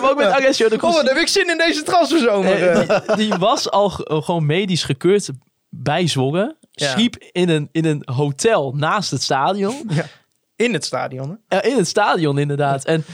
Maar 0.00 0.10
ook 0.10 0.16
met 0.18 0.26
Alessio 0.26 0.68
da 0.68 0.76
Cruz. 0.76 0.90
Oh, 0.90 0.96
wat 1.02 1.08
heb 1.08 1.18
ik 1.18 1.28
zin 1.28 1.50
in 1.50 1.58
deze 1.58 1.82
transferzomer. 1.82 2.86
Die, 2.86 3.16
die 3.16 3.34
was 3.38 3.70
al 3.70 3.88
gewoon 3.90 4.46
medisch 4.46 4.82
gekeurd 4.82 5.28
bij 5.68 6.06
Zwolle. 6.06 6.56
Ja. 6.70 6.90
Sliep 6.90 7.16
in 7.32 7.48
een, 7.48 7.68
in 7.72 7.84
een 7.84 8.02
hotel 8.14 8.72
naast 8.76 9.10
het 9.10 9.22
stadion. 9.22 9.90
In 10.56 10.72
het 10.72 10.84
stadion, 10.84 11.40
hè? 11.48 11.58
Eh, 11.58 11.70
in 11.70 11.76
het 11.76 11.88
stadion 11.88 12.38
inderdaad. 12.38 12.84
En 12.84 13.04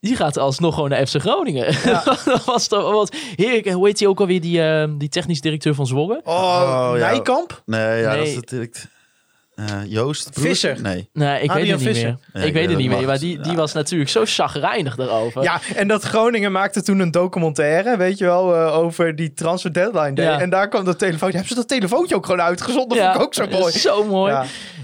die 0.00 0.16
gaat 0.16 0.36
alsnog 0.38 0.74
gewoon 0.74 0.88
naar 0.90 1.06
FC 1.06 1.20
Groningen. 1.20 1.74
dat 2.24 2.44
was 2.44 2.66
toch 2.66 2.92
wat 2.92 3.14
heerlijk. 3.36 3.66
En 3.66 3.72
Hoe 3.74 3.86
heet 3.86 3.98
die 3.98 4.08
ook 4.08 4.20
alweer, 4.20 4.40
die, 4.40 4.62
eh, 4.62 4.88
die 4.98 5.08
technisch 5.08 5.40
directeur 5.40 5.74
van 5.74 5.86
Zwolle? 5.86 6.20
Oh, 6.24 6.34
Oh, 6.34 6.98
ja. 6.98 7.10
Nijkamp? 7.10 7.62
Nee, 7.66 8.00
ja, 8.00 8.08
dat 8.10 8.18
Nee. 8.20 8.28
is 8.30 8.34
natuurlijk... 8.34 8.86
eh, 9.54 9.64
Joost? 9.86 10.30
Broers? 10.32 10.48
Visser. 10.48 10.80
Nee. 10.82 11.08
Nee, 11.12 11.34
ik 11.34 11.40
weet 11.40 11.50
Adriaan 11.50 11.68
het 11.68 11.78
niet 11.78 11.88
Visser. 11.88 12.04
meer. 12.06 12.16
Ja, 12.32 12.40
ik 12.40 12.46
ik 12.46 12.52
weet 12.52 12.62
het 12.62 12.70
weet 12.70 12.80
niet 12.80 12.96
meer. 12.98 13.06
Maar 13.06 13.18
die, 13.18 13.38
die 13.40 13.52
Ja. 13.52 13.58
was 13.58 13.72
natuurlijk 13.72 14.10
zo 14.10 14.22
chagrijnig 14.24 14.96
daarover. 14.96 15.42
Ja, 15.42 15.60
en 15.74 15.88
dat 15.88 16.02
Groningen 16.02 16.52
maakte 16.52 16.82
toen 16.82 16.98
een 16.98 17.10
documentaire, 17.10 17.96
weet 17.96 18.18
je 18.18 18.24
wel, 18.24 18.54
eh, 18.54 18.78
over 18.78 19.16
die 19.16 19.32
transfer 19.32 19.72
deadline 19.72 20.12
day. 20.12 20.24
Ja. 20.24 20.40
En 20.40 20.50
daar 20.50 20.68
kwam 20.68 20.84
dat 20.84 20.98
telefoontje. 20.98 21.38
Hebben 21.38 21.48
ze 21.48 21.54
dat 21.54 21.68
telefoontje 21.68 22.14
ook 22.14 22.24
gewoon 22.26 22.40
uitgezonden? 22.40 22.98
Ja, 22.98 23.04
vond 23.04 23.16
ik 23.16 23.22
ook 23.22 23.34
zo 23.34 23.58
mooi. 23.58 23.72
Zo 23.78 24.04
mooi. 24.04 24.34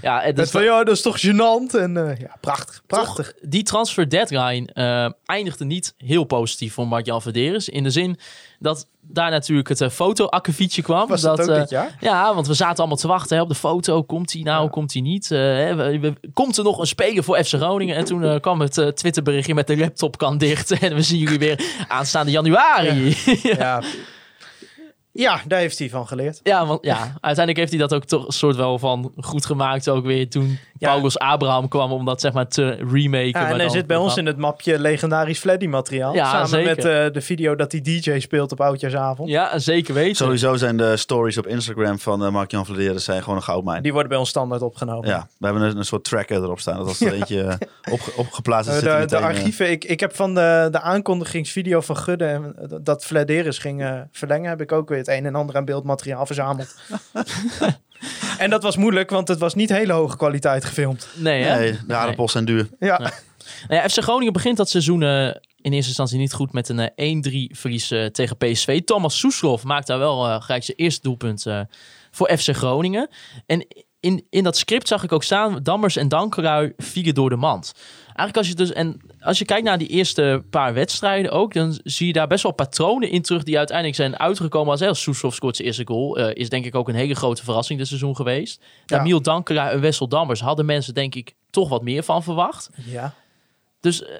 Ja. 0.01 0.25
Dat 0.25 0.35
dus 0.35 0.49
van, 0.51 0.63
ja, 0.63 0.83
dat 0.83 0.95
is 0.95 1.01
toch 1.01 1.19
gênant? 1.25 1.75
En 1.79 1.97
eh, 2.09 2.17
ja, 2.19 2.35
prachtig, 2.39 2.81
prachtig. 2.87 3.25
Toch, 3.25 3.49
die 3.49 3.63
transfer 3.63 4.09
deadline 4.09 4.67
eh, 4.73 5.09
eindigde 5.25 5.65
niet 5.65 5.93
heel 5.97 6.23
positief 6.23 6.73
voor 6.73 6.87
Mark-Jan 6.87 7.21
Verderes. 7.21 7.69
In 7.69 7.83
de 7.83 7.89
zin 7.89 8.17
dat 8.59 8.87
daar 9.01 9.31
natuurlijk 9.31 9.69
het 9.69 9.81
uh, 9.81 9.89
foto-akkefietje 9.89 10.81
kwam. 10.81 11.07
Was 11.07 11.21
dat, 11.21 11.41
ook 11.41 11.47
eh, 11.47 11.55
dit 11.59 11.69
jaar? 11.69 11.95
Ja, 11.99 12.33
want 12.35 12.47
we 12.47 12.53
zaten 12.53 12.77
allemaal 12.77 12.97
te 12.97 13.07
wachten 13.07 13.35
hè, 13.37 13.43
op 13.43 13.49
de 13.49 13.55
foto. 13.55 14.03
Komt 14.03 14.33
hij 14.33 14.41
nou, 14.41 14.69
komt 14.69 14.93
hij 14.93 15.01
niet? 15.01 15.31
Eh, 15.31 15.37
hè, 15.39 15.75
we- 15.75 15.99
we- 15.99 16.29
komt 16.33 16.57
er 16.57 16.63
nog 16.63 16.79
een 16.79 16.87
speler 16.87 17.23
voor 17.23 17.43
FC 17.43 17.53
Groningen? 17.53 17.95
En 17.95 18.05
toen 18.05 18.23
eh, 18.23 18.39
kwam 18.39 18.61
het 18.61 18.77
eh, 18.77 18.87
Twitterberichtje 18.87 19.53
met 19.53 19.67
de 19.67 19.77
laptop 19.77 20.17
kan 20.17 20.37
dicht. 20.37 20.71
En 20.81 20.95
we 20.95 21.01
zien 21.01 21.19
jullie 21.19 21.39
weer 21.39 21.59
aanstaande 21.87 22.31
januari. 22.31 23.15
Ja, 23.43 23.55
Ja. 23.57 23.81
Ja, 25.13 25.41
daar 25.47 25.59
heeft 25.59 25.79
hij 25.79 25.89
van 25.89 26.07
geleerd. 26.07 26.39
want 26.43 26.85
ja, 26.85 26.97
uiteindelijk 27.21 27.57
heeft 27.57 27.69
hij 27.69 27.79
dat 27.79 27.93
ook 27.93 28.03
toch 28.05 28.25
een 28.25 28.33
soort 28.33 28.55
wel 28.55 28.79
van 28.79 29.11
goed 29.17 29.45
gemaakt. 29.45 29.89
Ook 29.89 30.05
weer 30.05 30.29
toen 30.29 30.59
Ja. 30.77 30.89
Paulus 30.91 31.19
Abraham 31.19 31.67
kwam 31.67 31.91
om 31.91 32.05
dat 32.05 32.21
zeg 32.21 32.33
maar 32.33 32.47
te 32.47 32.69
remaken. 32.69 33.27
Ja, 33.27 33.41
maar 33.41 33.51
en 33.51 33.59
hij 33.59 33.69
zit 33.69 33.87
bij 33.87 33.97
ons 33.97 34.17
in 34.17 34.25
het 34.25 34.37
mapje 34.37 34.79
legendarisch 34.79 35.39
Fleddy 35.39 35.67
materiaal. 35.67 36.13
Ja, 36.13 36.29
samen 36.31 36.47
zeker. 36.47 36.75
met 36.75 36.85
eh, 36.85 37.13
de 37.13 37.21
video 37.21 37.55
dat 37.55 37.71
hij 37.71 37.81
DJ 37.81 38.19
speelt 38.19 38.51
op 38.51 38.61
Oudjaarsavond. 38.61 39.29
Ja, 39.29 39.59
zeker 39.59 39.93
weten. 39.93 40.15
Sowieso 40.15 40.55
zijn 40.55 40.77
de 40.77 40.97
stories 40.97 41.37
op 41.37 41.47
Instagram 41.47 41.99
van 41.99 42.25
eh 42.25 42.31
Mark-Jan 42.31 42.65
Vladeren 42.65 43.01
zijn 43.01 43.21
gewoon 43.21 43.35
een 43.37 43.43
goudmijn. 43.43 43.81
Die 43.83 43.91
worden 43.91 44.09
bij 44.09 44.19
ons 44.19 44.29
standaard 44.29 44.61
opgenomen. 44.61 45.07
Ja, 45.09 45.27
we 45.37 45.45
hebben 45.45 45.63
een, 45.63 45.77
een 45.77 45.85
soort 45.85 46.03
tracker 46.03 46.43
erop 46.43 46.59
staan. 46.59 46.77
Dat 46.77 46.87
als 46.87 47.01
er 47.01 47.13
eentje 47.19 47.41
eh, 47.43 47.55
opge- 47.93 48.11
opgeplaatst 48.15 48.69
is, 48.69 48.75
zit 48.79 48.83
hij 48.87 48.99
de, 49.01 49.05
de 49.07 49.17
archieven, 49.17 49.71
ik, 49.71 49.83
ik 49.83 49.99
heb 49.99 50.15
van 50.15 50.33
de, 50.33 50.67
de 50.71 50.79
aankondigingsvideo 50.81 51.81
van 51.81 51.97
Gudde 51.97 52.25
en 52.25 52.55
dat 52.81 53.05
Flederis 53.05 53.57
ging 53.57 54.05
verlengen, 54.11 54.49
heb 54.49 54.61
ik 54.61 54.71
ook 54.71 54.89
weer 54.89 55.00
het 55.01 55.17
een 55.17 55.25
en 55.25 55.35
ander 55.35 55.55
aan 55.55 55.65
beeldmateriaal 55.65 56.25
verzameld. 56.25 56.75
en 58.37 58.49
dat 58.49 58.63
was 58.63 58.75
moeilijk, 58.75 59.09
want 59.09 59.27
het 59.27 59.39
was 59.39 59.55
niet 59.55 59.69
hele 59.69 59.93
hoge 59.93 60.17
kwaliteit 60.17 60.65
gefilmd. 60.65 61.07
Nee, 61.15 61.43
hè? 61.43 61.59
Nee, 61.59 61.79
de 61.87 61.95
aardappels 61.95 62.31
zijn 62.31 62.45
duur. 62.45 62.69
Ja, 62.79 63.11
Nou 63.67 63.81
ja, 63.81 63.89
FC 63.89 64.01
Groningen 64.01 64.33
begint 64.33 64.57
dat 64.57 64.69
seizoen 64.69 65.03
eh, 65.03 65.25
in 65.61 65.73
eerste 65.73 65.87
instantie 65.87 66.17
niet 66.17 66.33
goed 66.33 66.53
met 66.53 66.69
een 66.69 66.93
eh, 66.95 67.49
1-3 67.49 67.57
verlies 67.57 67.91
eh, 67.91 68.05
tegen 68.05 68.37
PSV. 68.37 68.81
Thomas 68.81 69.19
Soeslof 69.19 69.63
maakt 69.63 69.87
daar 69.87 69.99
wel 69.99 70.27
eh, 70.27 70.41
gelijk 70.41 70.63
zijn 70.63 70.77
eerste 70.77 71.01
doelpunt 71.01 71.45
eh, 71.45 71.61
voor 72.11 72.37
FC 72.37 72.55
Groningen. 72.55 73.09
En 73.45 73.67
in, 73.99 74.25
in 74.29 74.43
dat 74.43 74.57
script 74.57 74.87
zag 74.87 75.03
ik 75.03 75.11
ook 75.11 75.23
staan, 75.23 75.63
Dammers 75.63 75.95
en 75.95 76.07
Dankerui 76.07 76.73
vielen 76.77 77.13
door 77.13 77.29
de 77.29 77.35
mand. 77.35 77.71
Eigenlijk 78.05 78.37
als 78.37 78.47
je 78.47 78.55
dus, 78.55 78.71
en 78.71 79.01
als 79.21 79.37
je 79.37 79.45
kijkt 79.45 79.65
naar 79.65 79.77
die 79.77 79.87
eerste 79.87 80.43
paar 80.49 80.73
wedstrijden 80.73 81.31
ook, 81.31 81.53
dan 81.53 81.79
zie 81.83 82.07
je 82.07 82.13
daar 82.13 82.27
best 82.27 82.43
wel 82.43 82.51
patronen 82.51 83.09
in 83.09 83.21
terug 83.21 83.43
die 83.43 83.57
uiteindelijk 83.57 83.97
zijn 83.97 84.19
uitgekomen 84.19 84.79
als, 84.81 85.01
Soeslof 85.01 85.35
scoort 85.35 85.55
zijn 85.55 85.67
eerste 85.67 85.87
goal. 85.87 86.17
eh, 86.17 86.35
is 86.41 86.49
denk 86.49 86.65
ik 86.65 86.75
ook 86.75 86.89
een 86.89 86.95
hele 86.95 87.15
grote 87.15 87.43
verrassing 87.43 87.79
dit 87.79 87.87
seizoen 87.87 88.15
geweest. 88.15 88.61
Ja. 88.85 88.97
Damiel 88.97 89.21
Dankerui 89.21 89.73
en 89.73 89.81
Wessel 89.81 90.07
Dammers 90.07 90.41
hadden 90.41 90.65
mensen 90.65 90.93
denk 90.93 91.15
ik 91.15 91.35
toch 91.49 91.69
wat 91.69 91.83
meer 91.83 92.03
van 92.03 92.23
verwacht. 92.23 92.69
ja. 92.85 93.13
Dus 93.79 94.03
eh, 94.03 94.15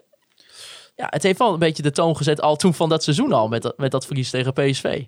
ja, 0.96 1.08
het 1.10 1.24
heeft 1.24 1.40
wel 1.40 1.54
een 1.54 1.60
beetje 1.60 1.84
de 1.84 1.92
toon 1.92 2.18
gezet 2.18 2.42
al 2.42 2.56
toen 2.56 2.74
van 2.74 2.90
dat 2.90 3.04
seizoen 3.04 3.34
al 3.34 3.48
met 3.48 3.62
dat, 3.62 3.78
met 3.78 3.92
dat 3.92 4.06
verlies 4.06 4.30
tegen 4.30 4.54
PSV. 4.54 5.04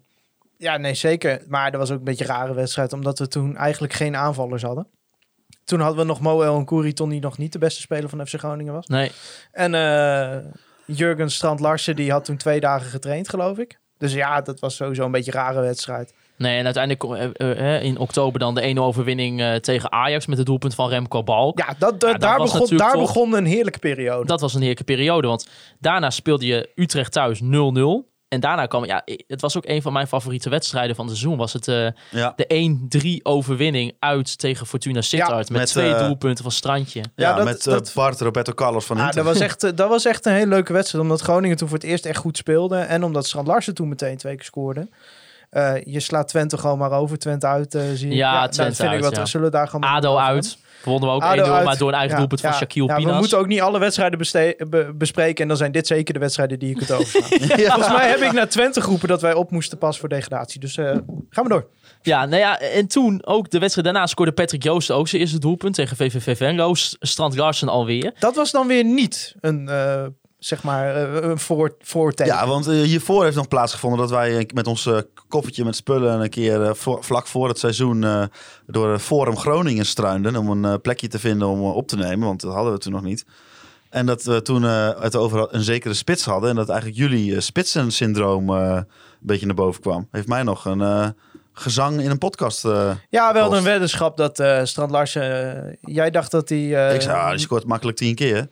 ja, 0.58 0.78
nee 0.78 0.94
zeker. 0.94 1.41
Maar 1.48 1.72
dat 1.72 1.80
was 1.80 1.91
ook 1.91 1.98
een 1.98 2.04
beetje 2.04 2.24
een 2.24 2.30
rare 2.30 2.54
wedstrijd, 2.54 2.94
omdat 2.94 3.20
we 3.20 3.28
toen 3.28 3.56
eigenlijk 3.56 3.94
geen 3.94 4.16
aanvallers 4.16 4.64
hadden. 4.64 4.88
Toen 5.66 5.80
hadden 5.80 5.97
we 5.99 6.05
nog 6.05 6.20
Moel 6.20 6.43
en 6.43 6.66
Kouriton, 6.66 7.09
die 7.09 7.22
nog 7.22 7.38
niet 7.38 7.51
de 7.53 7.59
beste 7.59 7.82
speler 7.82 8.09
van 8.09 8.28
FC 8.28 8.34
Groningen 8.39 8.74
was. 8.74 8.88
Nee, 8.88 9.11
En 9.51 9.74
eh 9.76 10.38
Jurgen 10.86 11.32
Strand 11.32 11.59
Larsen, 11.59 11.95
die 11.95 12.11
had 12.11 12.26
toen 12.26 12.38
twee 12.38 12.59
dagen 12.59 12.89
getraind, 12.89 13.30
geloof 13.30 13.57
ik. 13.57 13.80
Dus 13.97 14.14
ja, 14.14 14.41
dat 14.41 14.59
was 14.59 14.76
sowieso 14.76 15.05
een 15.05 15.11
beetje 15.11 15.32
een 15.34 15.39
rare 15.39 15.61
wedstrijd. 15.61 16.14
nee 16.38 16.57
en 16.57 16.66
uiteindelijk 16.66 17.34
eh, 17.38 17.76
eh, 17.76 17.84
in 17.84 17.97
oktober 17.97 18.39
dan 18.39 18.55
de 18.55 18.61
ene 18.61 18.82
overwinning 18.82 19.59
tegen 19.61 19.91
Ajax 19.91 20.26
met 20.26 20.38
het 20.38 20.45
doelpunt 20.47 20.76
van 20.76 20.89
Remco 20.89 21.24
Balk. 21.24 21.57
Ja, 21.59 21.76
dat, 21.78 21.99
daar, 21.99 22.38
begon, 22.38 22.78
daar 22.78 22.91
toch- 22.91 23.01
begon 23.01 23.34
een 23.34 23.45
heerlijke 23.45 23.80
periode. 23.80 24.26
Dat 24.26 24.41
was 24.41 24.53
een 24.53 24.59
heerlijke 24.59 24.84
periode, 24.84 25.28
want 25.28 25.47
daarna 25.80 26.09
speelde 26.09 26.45
je 26.45 26.70
Utrecht 26.76 27.11
thuis 27.11 27.41
0-0. 27.41 28.12
En 28.34 28.39
daarna 28.39 28.65
kwam, 28.65 28.86
ja, 28.86 29.01
het 29.27 29.41
was 29.41 29.57
ook 29.57 29.65
een 29.67 29.81
van 29.81 29.93
mijn 29.93 30.07
favoriete 30.07 30.49
wedstrijden 30.49 30.95
van 30.95 31.05
het 31.07 31.17
seizoen. 31.17 31.38
Was 31.38 31.53
het 31.53 31.67
eh, 31.67 31.88
Ja, 32.11 32.34
de 32.36 32.77
1-3 33.19 33.21
overwinning 33.23 33.95
uit 33.99 34.38
tegen 34.38 34.65
Fortuna 34.67 35.01
Sittard. 35.01 35.49
met, 35.49 35.57
met, 35.59 35.67
twee 35.67 35.93
eh, 35.93 36.05
doelpunten 36.05 36.43
van 36.43 36.51
Strandje. 36.53 36.99
ja, 36.99 37.05
Ja, 37.15 37.34
dat- 37.36 37.45
met 37.45 37.67
eh, 37.67 37.73
dat- 37.73 37.91
Bart 37.95 38.21
Roberto 38.21 38.53
Carlos 38.53 38.86
van 38.86 38.97
Ja, 38.97 39.05
Inter. 39.05 39.23
dat, 39.23 39.34
was 39.34 39.41
echt, 39.41 39.61
dat 39.77 39.89
was 39.89 40.05
echt 40.05 40.25
een 40.25 40.34
hele 40.34 40.47
leuke 40.47 40.73
wedstrijd. 40.73 41.03
Omdat 41.03 41.21
Groningen 41.21 41.57
toen 41.57 41.67
voor 41.67 41.77
het 41.77 41.86
eerst 41.88 42.05
echt 42.05 42.17
goed 42.17 42.38
speelde. 42.38 42.77
En 42.77 43.03
omdat 43.03 43.25
Strand 43.25 43.47
Larsen 43.47 43.73
toen 43.73 43.88
meteen 43.88 44.17
twee 44.17 44.36
keer 44.36 44.45
scoorde. 44.45 44.88
Eh, 45.54 45.74
je 45.86 45.99
slaat 45.99 46.28
Twente 46.28 46.58
gewoon 46.58 46.78
maar 46.78 46.91
over. 46.91 47.18
Twente 47.18 47.47
uit, 47.47 47.76
eh, 47.76 47.82
zie 47.93 48.10
ik. 48.10 48.16
Ja, 48.16 48.34
nou, 48.34 48.49
Twente 48.49 48.70
dat 48.70 48.76
vind 48.76 48.88
ik 48.88 48.93
uit, 48.95 49.04
wat, 49.04 49.16
ja. 49.16 49.26
Zullen 49.26 49.45
we 49.45 49.51
daar 49.51 49.68
gewoon 49.68 49.89
ADO 49.89 50.18
uit. 50.18 50.58
Wonnen 50.84 51.10
we 51.10 51.16
ook 51.16 51.22
1-0, 51.22 51.28
ADO 51.28 51.51
uit. 51.54 51.66
maar 51.66 51.78
door 51.78 51.88
een 51.88 51.93
eigen 51.93 52.12
Ja, 52.12 52.18
doelpunt 52.18 52.41
van 52.41 52.49
ja. 52.49 52.56
Shaquille 52.56 52.88
Ja, 52.88 52.95
Pinas. 52.95 53.12
we 53.14 53.20
moeten 53.20 53.38
ook 53.38 53.47
niet 53.47 53.62
alle 53.62 53.80
wedstrijden 53.80 54.20
be- 54.70 54.91
bespreken. 54.95 55.41
En 55.41 55.47
dan 55.47 55.58
zijn 55.58 55.72
dit 55.72 55.88
zeker 55.88 56.14
de 56.14 56.20
wedstrijden 56.20 56.60
die 56.60 56.70
je 56.70 56.76
kunt 56.76 56.91
overslaan. 56.91 57.49
Volgens 57.70 57.88
mij 57.97 58.10
heb 58.10 58.20
ik 58.20 58.32
naar 58.32 58.47
Twente 58.49 58.82
geroepen 58.82 59.08
dat 59.08 59.22
wij 59.22 59.34
op 59.34 59.51
moesten 59.51 59.78
pas 59.78 59.99
voor 59.99 60.10
degradatie. 60.10 60.60
Dus 60.60 60.78
eh, 60.78 60.86
gaan 61.30 61.43
we 61.43 61.49
door. 61.49 61.68
Ja, 62.01 62.26
nou 62.26 62.39
ja, 62.41 62.60
en 62.60 62.88
toen 62.88 63.26
ook 63.26 63.49
de 63.49 63.60
wedstrijd 63.60 63.88
daarna 63.88 64.08
scoorde 64.08 64.32
Patrick 64.32 64.64
Joost 64.64 64.91
ook 64.91 65.08
zijn 65.08 65.22
eerste 65.22 65.39
doelpunt 65.39 65.76
tegen 65.76 65.97
VVV 65.97 66.38
Venlo. 66.38 66.72
Strand 66.99 67.36
Larsen 67.36 67.70
alweer. 67.70 68.14
Dat 68.20 68.36
was 68.36 68.51
dan 68.51 68.68
weer 68.68 68.84
niet 68.86 69.36
een, 69.41 69.70
zeg 70.46 70.64
maar, 70.64 70.96
eh, 70.96 71.30
een 71.30 71.39
voor, 71.39 71.76
voorteken. 71.80 72.34
Ja, 72.34 72.48
want 72.48 72.68
eh, 72.68 72.74
hiervoor 72.74 73.24
heeft 73.24 73.36
nog 73.36 73.48
plaatsgevonden 73.48 74.00
dat 74.00 74.10
wij 74.10 74.38
eh, 74.38 74.46
met 74.54 74.68
ons 74.68 74.89
koffertje 75.28 75.66
met 75.66 75.76
spullen 75.76 76.22
een 76.22 76.30
keer 76.30 76.76
vlak 77.00 77.28
voor 77.28 77.48
het 77.48 77.60
seizoen 77.60 78.30
door 78.68 78.91
het 78.91 79.02
Forum 79.02 79.38
Groningen 79.38 79.86
struinden 79.86 80.36
om 80.36 80.64
een 80.64 80.82
plekje 80.82 81.08
te 81.08 81.20
vinden 81.20 81.48
om 81.48 81.62
op 81.62 81.88
te 81.88 81.96
nemen, 81.96 82.28
want 82.28 82.41
dat 82.41 82.54
hadden 82.54 82.74
we 82.74 82.80
toen 82.80 82.91
nog 82.91 83.02
niet. 83.02 83.26
En 83.89 84.06
dat 84.06 84.24
we 84.24 84.41
toen 84.41 84.64
het 84.64 85.16
over 85.16 85.48
een 85.54 85.64
zekere 85.64 85.94
spits 85.94 86.26
hadden 86.26 86.50
en 86.50 86.56
dat 86.56 86.70
eigenlijk 86.70 87.00
jullie 87.00 87.41
spitsensyndroom 87.41 88.50
een 88.50 88.86
beetje 89.20 89.46
naar 89.46 89.56
boven 89.56 89.82
kwam. 89.82 90.08
Heeft 90.12 90.28
mij 90.28 90.44
nog 90.44 90.66
een 90.66 91.16
gezang 91.54 92.02
in 92.02 92.10
een 92.10 92.18
podcast. 92.18 92.64
Ja, 92.64 92.98
we 93.10 93.18
hadden 93.20 93.44
Kost. 93.44 93.58
een 93.58 93.64
weddenschap 93.64 94.18
dat 94.18 94.39
eh, 94.39 94.64
Strand 94.64 94.91
Larsen... 94.91 95.78
jij 95.82 96.12
dacht 96.12 96.32
dat 96.32 96.50
hij... 96.50 96.94
ik 96.96 97.02
zei, 97.02 97.18
ah, 97.18 97.30
die 97.30 97.39
scoort 97.39 97.66
makkelijk 97.66 97.98
tien 97.98 98.16
keer. 98.16 98.48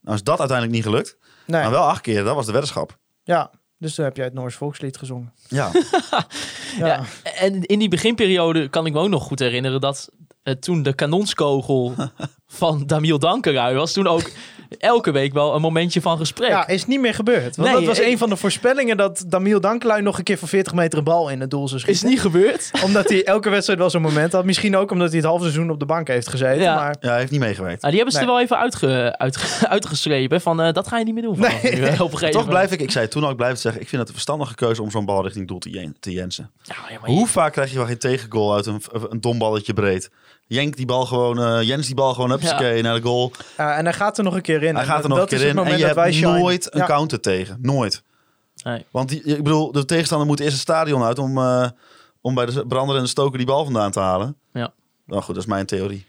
Nou 0.00 0.16
is 0.16 0.22
dat 0.22 0.38
uiteindelijk 0.38 0.76
niet 0.76 0.86
gelukt, 0.86 1.16
nee, 1.48 1.60
maar 1.62 1.70
wel 1.70 1.82
acht 1.88 2.00
keer. 2.00 2.24
Dat 2.24 2.34
was 2.34 2.46
de 2.46 2.52
weddenschap. 2.52 2.96
Ja, 3.22 3.50
dus 3.78 3.94
toen 3.94 4.04
heb 4.04 4.16
jij 4.16 4.24
het 4.24 4.34
Noors 4.34 4.54
volkslied 4.54 4.96
gezongen. 4.96 5.32
Ja, 5.48 5.70
Ja. 6.78 6.86
Ja. 6.86 7.04
En 7.34 7.62
in 7.62 7.78
die 7.78 7.88
beginperiode 7.88 8.68
kan 8.68 8.86
ik 8.86 8.92
me 8.92 8.98
ook 8.98 9.08
nog 9.08 9.22
goed 9.22 9.38
herinneren 9.38 9.80
dat 9.80 10.08
eh, 10.42 10.54
toen 10.54 10.82
de 10.82 10.92
kanonskogel 10.92 11.94
van 12.46 12.86
Damiel 12.86 13.18
Dankerui 13.18 13.74
was, 13.74 13.92
toen 13.92 14.06
ook 14.06 14.30
elke 14.78 15.10
week 15.10 15.32
wel 15.32 15.54
een 15.54 15.60
momentje 15.60 16.00
van 16.00 16.18
gesprek. 16.18 16.48
Ja, 16.50 16.66
is 16.68 16.86
niet 16.86 17.00
meer 17.00 17.14
gebeurd. 17.14 17.56
Want 17.56 17.68
Nee, 17.68 17.76
dat 17.78 17.86
was 17.86 17.98
ik- 17.98 18.06
een 18.06 18.18
van 18.18 18.28
de 18.28 18.36
voorspellingen 18.36 18.96
dat 18.96 19.24
Damiel 19.26 19.60
Dankelui 19.60 20.02
nog 20.02 20.18
een 20.18 20.24
keer 20.24 20.38
van 20.38 20.48
40 20.48 20.74
meter 20.74 20.98
een 20.98 21.04
bal 21.04 21.28
in 21.30 21.40
het 21.40 21.50
doel 21.50 21.68
zou 21.68 21.76
is 21.80 21.82
schieten. 21.82 22.08
niet 22.08 22.20
gebeurd. 22.20 22.70
Omdat 22.84 23.08
hij 23.08 23.24
elke 23.24 23.48
wedstrijd 23.50 23.78
wel 23.78 23.90
zo'n 23.90 24.02
moment 24.02 24.32
had. 24.32 24.44
Misschien 24.44 24.76
ook 24.76 24.90
omdat 24.90 25.08
hij 25.08 25.16
het 25.16 25.26
halve 25.26 25.42
seizoen 25.42 25.70
op 25.70 25.78
de 25.78 25.86
bank 25.86 26.08
heeft 26.08 26.28
gezeten. 26.28 26.62
Ja. 26.62 26.74
Maar 26.74 26.96
ja 27.00 27.08
hij 27.08 27.18
heeft 27.18 27.30
niet 27.30 27.40
meegewerkt. 27.40 27.82
Nou, 27.82 27.94
die 27.94 28.02
hebben 28.02 28.12
ze 28.12 28.18
Nee. 28.18 28.28
er 28.28 28.34
wel 28.34 28.42
even 28.44 28.58
uitge, 28.58 29.18
uitge- 29.18 29.68
uitgeschreven 29.76 30.40
van 30.40 30.60
eh, 30.60 30.72
dat 30.72 30.88
ga 30.88 30.98
je 30.98 31.04
niet 31.04 31.14
meer 31.14 31.22
doen. 31.22 31.38
Nee. 31.40 31.74
nu, 31.74 31.84
hè, 31.86 32.02
op 32.02 32.12
een 32.12 32.18
gegeven 32.18 32.40
Toch 32.40 32.48
blijf 32.48 32.72
ik, 32.72 32.80
ik 32.80 32.90
zei 32.90 33.08
toen 33.08 33.24
al, 33.24 33.30
ik 33.30 33.36
blijf 33.36 33.52
het 33.52 33.60
zeggen, 33.60 33.80
ik 33.82 33.88
vind 33.88 34.00
het 34.00 34.08
een 34.08 34.14
verstandige 34.16 34.54
keuze 34.54 34.82
om 34.82 34.90
zo'n 34.90 35.04
bal 35.04 35.22
richting 35.22 35.48
doel 35.48 35.58
te, 35.58 35.70
jen- 35.70 35.96
te 36.00 36.12
jensen. 36.12 36.50
Ja, 36.62 36.74
ja, 36.88 36.98
maar 37.00 37.10
je- 37.10 37.16
Hoe 37.16 37.26
vaak 37.26 37.52
krijg 37.52 37.70
je 37.70 37.76
wel 37.76 37.86
geen 37.86 37.98
tegengoal 37.98 38.54
uit 38.54 38.66
een, 38.66 38.82
een 39.08 39.20
dom 39.20 39.38
balletje 39.38 39.72
breed? 39.72 40.10
Jenk 40.48 40.76
die 40.76 40.86
bal 40.86 41.06
gewoon, 41.06 41.38
eh, 41.42 41.62
Jens 41.62 41.86
die 41.86 41.94
bal 41.94 42.14
gewoon 42.14 42.30
hupsakee 42.30 42.82
naar 42.82 42.94
de 42.94 43.02
goal. 43.02 43.32
Ja, 43.56 43.76
en 43.76 43.84
hij 43.84 43.92
gaat 43.94 44.18
er 44.18 44.24
nog 44.24 44.34
een 44.34 44.42
keer 44.42 44.62
in. 44.62 44.74
Hij 44.74 44.82
En 44.84 44.88
gaat 44.90 45.02
er 45.02 45.08
nog 45.08 45.18
dat 45.18 45.32
een 45.32 45.38
keer 45.38 45.48
in 45.48 45.58
en 45.58 45.78
je 45.78 45.86
hebt 45.86 46.14
shine. 46.14 46.38
nooit 46.38 46.74
een 46.74 46.80
Ja. 46.80 46.86
counter 46.86 47.20
tegen. 47.20 47.58
Nooit. 47.62 48.02
Nee. 48.64 48.84
Want 48.90 49.08
die, 49.08 49.22
ik 49.22 49.42
bedoel, 49.42 49.72
de 49.72 49.84
tegenstander 49.84 50.26
moet 50.26 50.40
eerst 50.40 50.52
het 50.52 50.60
stadion 50.60 51.02
uit 51.02 51.18
om, 51.18 51.38
eh, 51.38 51.68
om 52.20 52.34
bij 52.34 52.46
de 52.46 52.66
brander 52.66 52.96
en 52.96 53.02
de 53.02 53.08
stoker 53.08 53.38
die 53.38 53.46
bal 53.46 53.64
vandaan 53.64 53.90
te 53.90 54.00
halen. 54.00 54.36
Ja. 54.52 54.72
Nou 55.06 55.22
goed, 55.22 55.34
dat 55.34 55.42
is 55.44 55.50
mijn 55.50 55.66
theorie. 55.66 56.06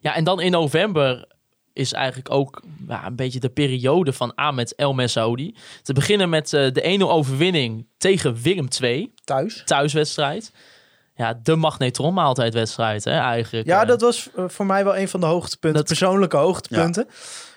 Ja, 0.00 0.14
en 0.14 0.24
dan 0.24 0.40
in 0.40 0.50
november 0.50 1.26
is 1.72 1.92
eigenlijk 1.92 2.30
ook 2.30 2.62
ja, 2.88 3.06
een 3.06 3.16
beetje 3.16 3.40
de 3.40 3.48
periode 3.48 4.12
van 4.12 4.34
Ahmed 4.34 4.74
El 4.74 4.92
Messaoudi. 4.94 5.54
Te 5.82 5.92
beginnen 5.92 6.28
met 6.28 6.52
eh, 6.52 6.72
de 6.72 6.98
1-0 7.00 7.10
overwinning 7.10 7.86
tegen 7.98 8.36
Willem 8.42 8.68
II, 8.82 9.12
Thuis. 9.24 9.62
thuiswedstrijd. 9.64 10.52
Ja, 11.16 11.40
de 11.42 11.56
magnetronmaaltijdwedstrijd 11.56 13.04
hè, 13.04 13.18
eigenlijk. 13.18 13.66
Ja, 13.66 13.82
Eh, 13.82 13.88
dat 13.88 14.00
was 14.00 14.28
eh, 14.36 14.44
voor 14.48 14.66
mij 14.66 14.84
wel 14.84 14.96
een 14.96 15.08
van 15.08 15.20
de 15.20 15.26
hoogtepunten, 15.26 15.78
Dat- 15.80 15.86
persoonlijke 15.88 16.36
hoogtepunten. 16.36 17.06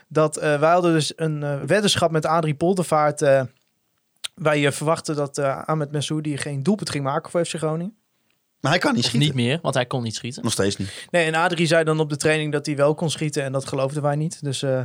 Dat 0.07 0.37
eh, 0.37 0.59
wij 0.59 0.71
hadden 0.71 0.93
dus 0.93 1.13
een 1.15 1.43
eh, 1.43 1.61
weddenschap 1.65 2.11
met 2.11 2.25
Adrie 2.25 2.55
Poldervaart. 2.55 3.21
eh 3.21 3.41
wij 4.35 4.71
verwachten 4.71 5.15
dat 5.15 5.37
eh 5.37 5.61
Ahmed 5.65 5.91
Messoudi 5.91 6.37
geen 6.37 6.63
doelpunt 6.63 6.89
ging 6.89 7.03
maken 7.03 7.31
voor 7.31 7.45
FC 7.45 7.55
Groningen. 7.55 7.93
Maar 8.59 8.71
hij 8.71 8.79
kan 8.79 8.93
niet 8.93 9.03
of 9.03 9.09
schieten. 9.09 9.27
niet 9.35 9.37
meer, 9.45 9.59
want 9.61 9.75
hij 9.75 9.85
kon 9.85 10.03
niet 10.03 10.15
schieten. 10.15 10.43
Nog 10.43 10.51
steeds 10.51 10.77
niet. 10.77 11.07
Nee, 11.11 11.25
en 11.25 11.35
Adrie 11.35 11.67
zei 11.67 11.83
dan 11.83 11.99
op 11.99 12.09
de 12.09 12.17
training 12.17 12.51
dat 12.51 12.65
hij 12.65 12.75
wel 12.75 12.95
kon 12.95 13.09
schieten 13.09 13.43
en 13.43 13.51
dat 13.51 13.65
geloofden 13.67 14.01
wij 14.01 14.15
niet. 14.15 14.43
Dus 14.43 14.61
eh, 14.63 14.81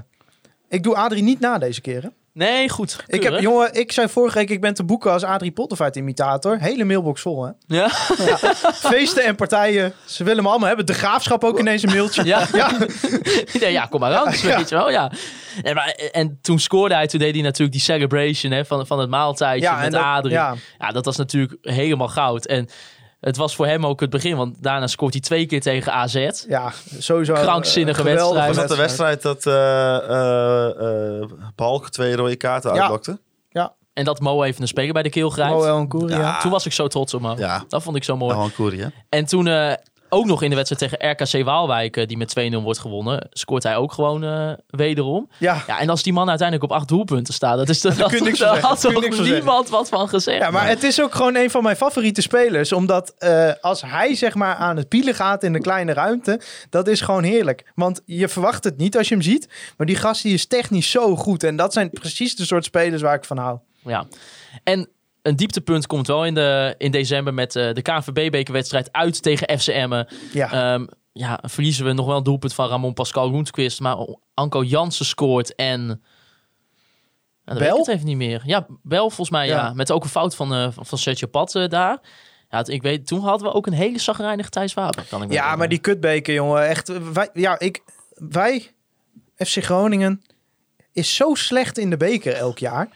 ik 0.69 0.83
doe 0.83 0.95
Adrie 0.97 1.23
niet 1.23 1.41
na 1.41 1.59
deze 1.59 1.81
keer. 1.81 2.11
Nee, 2.35 2.69
goed. 2.69 2.97
Ik 3.07 3.23
heb, 3.23 3.41
jongen, 3.41 3.75
ik 3.75 3.93
zei 3.93 4.09
vorige 4.09 4.39
week, 4.39 4.51
ik 4.51 4.61
ben 4.61 4.75
te 4.75 4.85
boeken 4.85 5.13
als 5.13 5.23
Adrie 5.25 5.51
Poldervaart 5.53 5.97
imitator. 5.97 6.59
Hele 6.59 6.85
mailbox 6.85 7.21
vol, 7.21 7.45
hè? 7.45 7.51
Ja? 7.67 7.89
Feesten 8.75 9.25
en 9.25 9.35
partijen, 9.35 9.93
ze 10.07 10.25
willen 10.25 10.39
hem 10.39 10.49
allemaal 10.49 10.69
hebben. 10.69 10.87
De 10.87 10.95
graafschap 10.95 11.45
ook 11.45 11.59
ineens 11.59 11.83
een 11.83 11.91
mailtje. 11.91 12.25
Ja. 12.25 12.47
Ja. 12.53 12.71
ja, 13.61 13.67
ja, 13.69 13.87
kom 13.87 14.01
maar 14.01 14.11
langs, 14.11 14.43
Ja. 14.43 14.57
weet 14.57 14.69
je 14.69 14.75
wel. 14.75 14.91
Ja. 14.91 15.13
En, 15.63 15.75
maar, 15.75 15.89
en 16.13 16.39
toen 16.43 16.59
scoorde 16.59 16.95
hij, 16.95 17.07
toen 17.07 17.19
deed 17.19 17.35
hij 17.35 17.43
natuurlijk 17.43 17.73
die 17.73 17.81
celebration 17.81 18.53
hè, 18.53 18.65
van, 18.65 18.87
van 18.87 18.99
het 18.99 19.11
maaltijdje 19.11 19.67
Ja, 19.69 19.81
met 19.81 19.93
dat- 19.93 20.03
Adrie. 20.03 20.33
ja. 20.33 20.55
Ja. 20.79 20.91
dat 20.91 21.05
was 21.05 21.17
natuurlijk 21.17 21.57
helemaal 21.63 22.09
goud. 22.09 22.47
En 22.47 22.69
het 23.25 23.37
was 23.37 23.55
voor 23.57 23.67
hem 23.67 23.87
ook 23.87 24.01
het 24.01 24.11
begin, 24.11 24.37
want 24.37 24.63
daarna 24.63 24.87
scoort 24.87 25.13
hij 25.13 25.23
twee 25.23 25.47
keer 25.47 25.61
tegen 25.61 25.93
AZ. 25.93 26.45
Ja, 26.49 26.73
sowieso. 26.99 27.33
Krankzinnige 27.33 28.01
een 28.01 28.07
geweldige 28.07 28.35
wedstrijd. 28.35 28.57
Was 28.57 28.67
dat 28.69 28.77
de 28.77 28.83
wedstrijd 28.83 29.23
dat 29.23 29.47
eh 29.47 29.97
eh 30.11 31.21
eh, 31.23 31.29
Balk 31.55 31.91
twee 31.91 32.17
rode 32.17 32.37
kaarten 32.37 32.75
Ja. 32.75 32.81
uitlokte? 32.81 33.19
En 33.95 34.05
dat 34.05 34.21
Mo 34.21 34.43
even 34.43 34.63
een 34.63 34.69
speler 34.69 34.93
bij 34.93 35.03
de 35.03 35.11
keel 35.11 35.31
grijpt. 35.31 35.55
Oh, 35.55 35.67
El 35.67 35.81
Nkouri, 35.83 36.15
ja. 36.15 36.41
Toen 36.41 36.51
was 36.51 36.67
ik 36.67 36.73
zo 36.73 36.89
trots 36.89 37.15
op 37.15 37.21
Mo. 37.21 37.35
Ja. 37.39 37.65
Dat 37.69 37.83
vond 37.83 37.97
ik 37.97 38.05
zo 38.05 38.17
mooi. 38.17 38.51
En 38.69 38.93
En 39.09 39.25
toen 39.25 39.47
eh, 39.47 39.73
ook 40.15 40.27
nog 40.27 40.43
in 40.43 40.51
de 40.51 40.57
wedstrijd 40.57 40.93
tegen 40.93 41.11
RKC 41.11 41.45
Waalwijk, 41.45 41.97
eh, 41.97 42.07
die 42.07 42.17
met 42.17 42.29
2-0 42.29 42.63
wordt 42.63 42.79
gewonnen, 42.79 43.29
scoort 43.31 43.63
hij 43.63 43.77
ook 43.77 43.93
gewoon 43.93 44.25
eh, 44.25 44.53
wederom. 44.67 45.29
Ja. 45.39 45.63
Ja, 45.67 45.81
en 45.81 45.89
als 45.89 46.03
die 46.03 46.13
man 46.13 46.29
uiteindelijk 46.29 46.71
op 46.71 46.77
acht 46.77 46.89
doelpunten 46.89 47.35
staat, 47.35 47.57
dat 47.57 47.69
is 47.69 47.81
de, 47.81 47.89
niks 47.89 48.39
van 48.39 48.47
daar 48.47 48.61
had 48.61 48.81
Kun 48.81 49.01
je 49.01 49.09
toch 49.09 49.25
niemand 49.25 49.69
wat 49.69 49.89
van 49.89 50.09
gezegd. 50.09 50.39
Ja, 50.39 50.51
maar 50.51 50.69
het 50.69 50.83
is 50.83 51.01
ook 51.01 51.15
gewoon 51.15 51.37
een 51.37 51.51
van 51.51 51.63
mijn 51.63 51.77
favoriete 51.77 52.23
spelers. 52.23 52.73
Omdat 52.73 53.15
eh, 53.19 53.51
als 53.61 53.83
hij 53.83 54.15
zeg 54.15 54.35
maar 54.35 54.55
aan 54.55 54.77
het 54.77 54.89
pielen 54.89 55.15
gaat 55.15 55.43
in 55.43 55.53
de 55.53 55.61
kleine 55.61 55.93
ruimte, 55.93 56.41
dat 56.71 56.89
is 56.89 57.01
gewoon 57.01 57.23
heerlijk. 57.23 57.73
Want 57.75 58.01
je 58.05 58.29
verwacht 58.29 58.65
het 58.65 58.77
niet 58.77 58.97
als 58.97 59.09
je 59.09 59.15
hem 59.15 59.23
ziet. 59.23 59.49
Maar 59.77 59.87
die 59.87 59.97
gast 59.97 60.23
die 60.23 60.35
is 60.35 60.47
technisch 60.47 60.91
zo 60.91 61.17
goed. 61.17 61.43
En 61.43 61.57
dat 61.57 61.73
zijn 61.73 61.91
precies 61.91 62.37
de 62.37 62.45
soort 62.45 62.65
spelers 62.65 63.03
waar 63.03 63.15
ik 63.15 63.25
van 63.25 63.39
hou. 63.39 63.59
Ja. 63.85 64.07
En 64.65 64.89
een 65.25 65.37
dieptepunt 65.37 65.87
komt 65.87 66.07
wel 66.07 66.25
in, 66.25 66.35
de, 66.35 66.75
in 66.79 66.91
december 66.91 67.35
met 67.35 67.57
eh, 67.57 67.73
de 67.73 67.83
KNVB-bekerwedstrijd 67.83 68.93
uit 68.93 69.23
tegen 69.23 69.59
FCM. 69.59 70.05
Ja. 70.33 70.53
Ehm 70.53 70.85
ja, 71.13 71.39
verliezen 71.43 71.85
we 71.85 71.93
nog 71.93 72.07
wel 72.07 72.17
een 72.17 72.23
doelpunt 72.23 72.55
van 72.55 72.69
Ramon 72.69 72.95
Pascal 72.95 73.31
Roentquist. 73.31 73.81
Maar 73.81 73.97
Anko 74.35 74.63
Jansen 74.63 75.07
scoort 75.07 75.55
en... 75.55 76.03
Ik 77.45 77.59
Bel? 77.59 77.79
het 77.79 77.89
even 77.89 78.07
niet 78.07 78.17
meer. 78.17 78.43
Ja, 78.45 78.67
Bel 78.83 79.07
volgens 79.07 79.31
mij, 79.31 79.47
ja. 79.47 79.57
Ja. 79.57 79.73
Met 79.73 79.93
ook 79.93 80.05
een 80.05 80.11
fout 80.11 80.37
van, 80.37 80.55
eh 80.55 80.69
van 80.79 80.99
Sergio 80.99 81.29
Pat 81.29 81.55
eh, 81.55 81.69
daar. 81.69 81.99
Ja, 82.49 82.67
ik 82.67 82.83
weet, 82.83 83.07
toen 83.07 83.21
hadden 83.21 83.49
we 83.49 83.55
ook 83.55 83.67
een 83.67 83.73
hele 83.73 83.99
zagrijnige 83.99 84.49
Thijs 84.49 84.73
Faber. 84.73 85.05
Kan 85.09 85.23
ik 85.23 85.33
Ja, 85.33 85.57
maar 85.57 85.69
die 85.69 85.79
kutbeker, 85.79 86.35
jongen. 86.35 86.69
Echt, 86.69 87.13
wij, 87.13 87.31
ja, 87.33 87.59
ik, 87.59 87.83
wij, 88.15 88.71
FC 89.37 89.65
Groningen, 89.65 90.23
is 90.93 91.15
zo 91.15 91.35
slecht 91.35 91.79
in 91.79 91.91
de 91.91 91.97
beker 91.97 92.35
elk 92.35 92.59
jaar. 92.59 92.89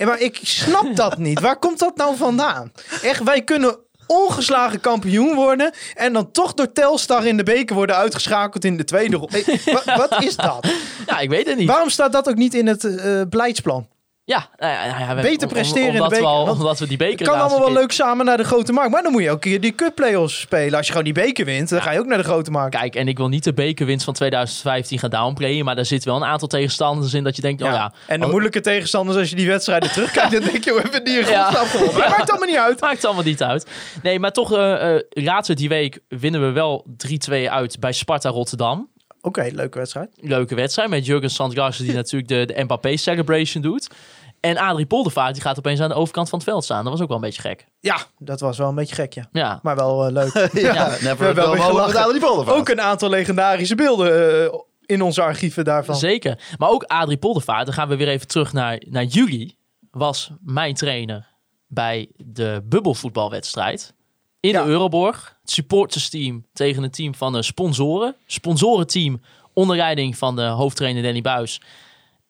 En 0.00 0.06
maar 0.06 0.20
ik 0.20 0.38
snap 0.42 0.96
dat 0.96 1.18
niet. 1.18 1.40
Waar 1.40 1.58
komt 1.58 1.78
dat 1.78 1.96
nou 1.96 2.16
vandaan? 2.16 2.72
Echt, 3.02 3.22
wij 3.22 3.42
kunnen 3.42 3.76
ongeslagen 4.06 4.80
kampioen 4.80 5.34
worden 5.34 5.72
en 5.94 6.12
dan 6.12 6.30
toch 6.32 6.54
door 6.54 6.72
Telstar 6.72 7.26
in 7.26 7.36
de 7.36 7.42
beker 7.42 7.74
worden 7.76 7.96
uitgeschakeld 7.96 8.64
in 8.64 8.76
de 8.76 8.84
tweede 8.84 9.16
ronde. 9.16 9.44
Eh, 9.44 9.74
wa- 9.84 9.96
wat 9.96 10.22
is 10.22 10.36
dat? 10.36 10.66
Ja, 11.06 11.18
ik 11.18 11.28
weet 11.28 11.46
het 11.46 11.56
niet. 11.58 11.68
Waarom 11.68 11.88
staat 11.88 12.12
dat 12.12 12.28
ook 12.28 12.34
niet 12.36 12.54
in 12.54 12.66
het 12.66 12.84
eh, 12.84 13.20
beleidsplan? 13.28 13.88
Ja, 14.30 14.48
nou 14.58 14.72
ja, 14.72 14.98
ja, 14.98 15.14
we- 15.14 15.22
Beter 15.22 15.48
om- 15.48 15.54
presteren 15.54 15.88
in 15.88 15.94
de 15.94 16.02
we 16.02 16.08
beker, 16.08 16.24
al- 16.26 16.46
want 16.46 16.58
omdat 16.58 16.78
we 16.78 16.86
die 16.86 16.96
beker 16.96 17.18
Het 17.18 17.28
kan 17.28 17.40
allemaal 17.40 17.58
wel 17.58 17.72
leuk 17.72 17.92
samen 17.92 18.24
naar 18.26 18.36
de 18.36 18.44
grote 18.44 18.72
markt, 18.72 18.90
maar 18.90 19.02
dan 19.02 19.12
moet 19.12 19.22
je 19.22 19.28
ook 19.30 19.34
een 19.44 19.50
keer 19.50 19.60
die 19.60 19.72
kutplayoffs 19.72 20.40
spelen. 20.40 20.74
Als 20.76 20.86
je 20.86 20.90
gewoon 20.92 21.04
die 21.12 21.22
beker 21.22 21.44
wint, 21.44 21.68
dan 21.68 21.82
ga 21.82 21.90
je 21.92 21.98
ook 21.98 22.06
naar 22.06 22.18
de 22.18 22.24
grote 22.24 22.50
markt. 22.50 22.76
Kijk, 22.76 22.94
en 22.94 23.08
ik 23.08 23.16
wil 23.16 23.28
niet 23.28 23.44
de 23.44 23.52
bekerwinst 23.52 24.04
van 24.04 24.14
2015 24.14 24.98
gaan 24.98 25.10
downplayen, 25.10 25.64
maar 25.64 25.74
daar 25.74 25.84
zit 25.84 26.04
wel 26.04 26.16
een 26.16 26.24
aantal 26.24 26.48
tegenstanders 26.48 27.14
in 27.14 27.24
dat 27.24 27.36
je 27.36 27.42
denkt, 27.42 27.62
oh 27.62 27.68
ja, 27.70 27.92
En 28.06 28.18
de 28.20 28.24
oh, 28.26 28.30
moeilijke 28.30 28.60
tegenstanders, 28.60 29.18
als 29.18 29.30
je 29.30 29.36
die 29.36 29.46
wedstrijden 29.46 29.90
terugkijkt, 29.92 30.30
dan 30.40 30.40
denk 30.42 30.64
je, 30.64 30.72
we 30.74 30.80
hebben 30.80 31.04
die 31.04 31.18
in 31.18 31.26
Ja. 31.26 31.42
godsnaam 31.44 31.66
gewonnen. 31.66 31.98
Maar 31.98 32.08
maakt 32.10 32.30
allemaal 32.30 32.48
niet 32.48 32.58
uit. 32.58 32.80
maakt 32.90 33.04
allemaal 33.04 33.24
niet 33.24 33.42
uit. 33.42 33.66
Nee, 34.02 34.18
maar 34.18 34.32
toch, 34.32 34.52
eh, 34.56 34.94
laatst 35.10 35.56
die 35.56 35.68
week 35.68 35.98
winnen 36.08 36.40
we 36.40 36.50
wel 36.50 36.86
3-2 36.96 37.50
uit 37.50 37.80
bij 37.80 37.92
Sparta 37.92 38.28
Rotterdam. 38.28 38.88
Oké, 39.22 39.48
leuke 39.52 39.78
wedstrijd. 39.78 40.10
Leuke 40.20 40.54
wedstrijd 40.54 40.88
met 40.88 41.06
Jurgen 41.06 41.30
Sandgarsen 41.30 41.84
die 41.84 41.94
natuurlijk 42.02 42.28
de, 42.28 42.54
de 42.54 42.62
Mbappé 42.62 42.96
celebration 42.96 43.62
doet. 43.62 43.88
En 44.40 44.56
Adrie 44.56 44.86
Poldervaart 44.86 45.32
die 45.34 45.42
gaat 45.42 45.58
opeens 45.58 45.80
aan 45.80 45.88
de 45.88 45.94
overkant 45.94 46.28
van 46.28 46.38
het 46.38 46.48
veld 46.48 46.64
staan. 46.64 46.82
Dat 46.84 46.92
was 46.92 47.02
ook 47.02 47.08
wel 47.08 47.16
een 47.16 47.22
beetje 47.22 47.40
gek. 47.40 47.66
Ja, 47.80 47.98
dat 48.18 48.40
was 48.40 48.58
wel 48.58 48.68
een 48.68 48.74
beetje 48.74 48.94
gek, 48.94 49.12
ja. 49.14 49.28
Ja, 49.32 49.58
Maar 49.62 49.76
wel 49.76 50.06
eh, 50.06 50.12
leuk. 50.12 50.32
Ja, 50.52 50.74
Ja. 50.74 50.88
never 50.88 51.18
We 51.18 51.24
hebben 51.24 51.34
wel 51.58 51.86
met. 51.86 51.96
Adrie 51.96 52.20
Poldervaart. 52.20 52.58
Ook 52.58 52.68
een 52.68 52.80
aantal 52.80 53.08
legendarische 53.08 53.74
beelden 53.74 54.42
eh, 54.52 54.58
in 54.86 55.02
onze 55.02 55.22
archieven 55.22 55.64
daarvan. 55.64 55.96
zeker. 55.96 56.38
Maar 56.58 56.68
ook 56.68 56.82
Adrie 56.82 57.16
Poldervaart, 57.18 57.64
dan 57.66 57.74
gaan 57.74 57.88
we 57.88 57.96
weer 57.96 58.08
even 58.08 58.26
terug 58.28 58.52
naar, 58.52 58.82
naar 58.86 59.04
juli, 59.04 59.56
was 59.90 60.30
mijn 60.44 60.74
trainer 60.74 61.26
bij 61.66 62.08
de 62.16 62.62
bubbelvoetbalwedstrijd. 62.64 63.94
In 64.40 64.50
Ja. 64.50 64.62
de 64.64 64.68
Euroborg. 64.70 65.36
Het 65.40 65.50
supportersteam 65.50 66.46
tegen 66.52 66.82
een 66.82 66.90
team 66.90 67.14
van 67.14 67.32
de 67.32 67.42
sponsoren. 67.42 68.16
Sponsorenteam 68.26 69.20
onder 69.54 69.76
leiding 69.76 70.16
van 70.18 70.36
de 70.36 70.42
hoofdtrainer 70.42 71.02
Danny 71.02 71.20
Buis. 71.20 71.60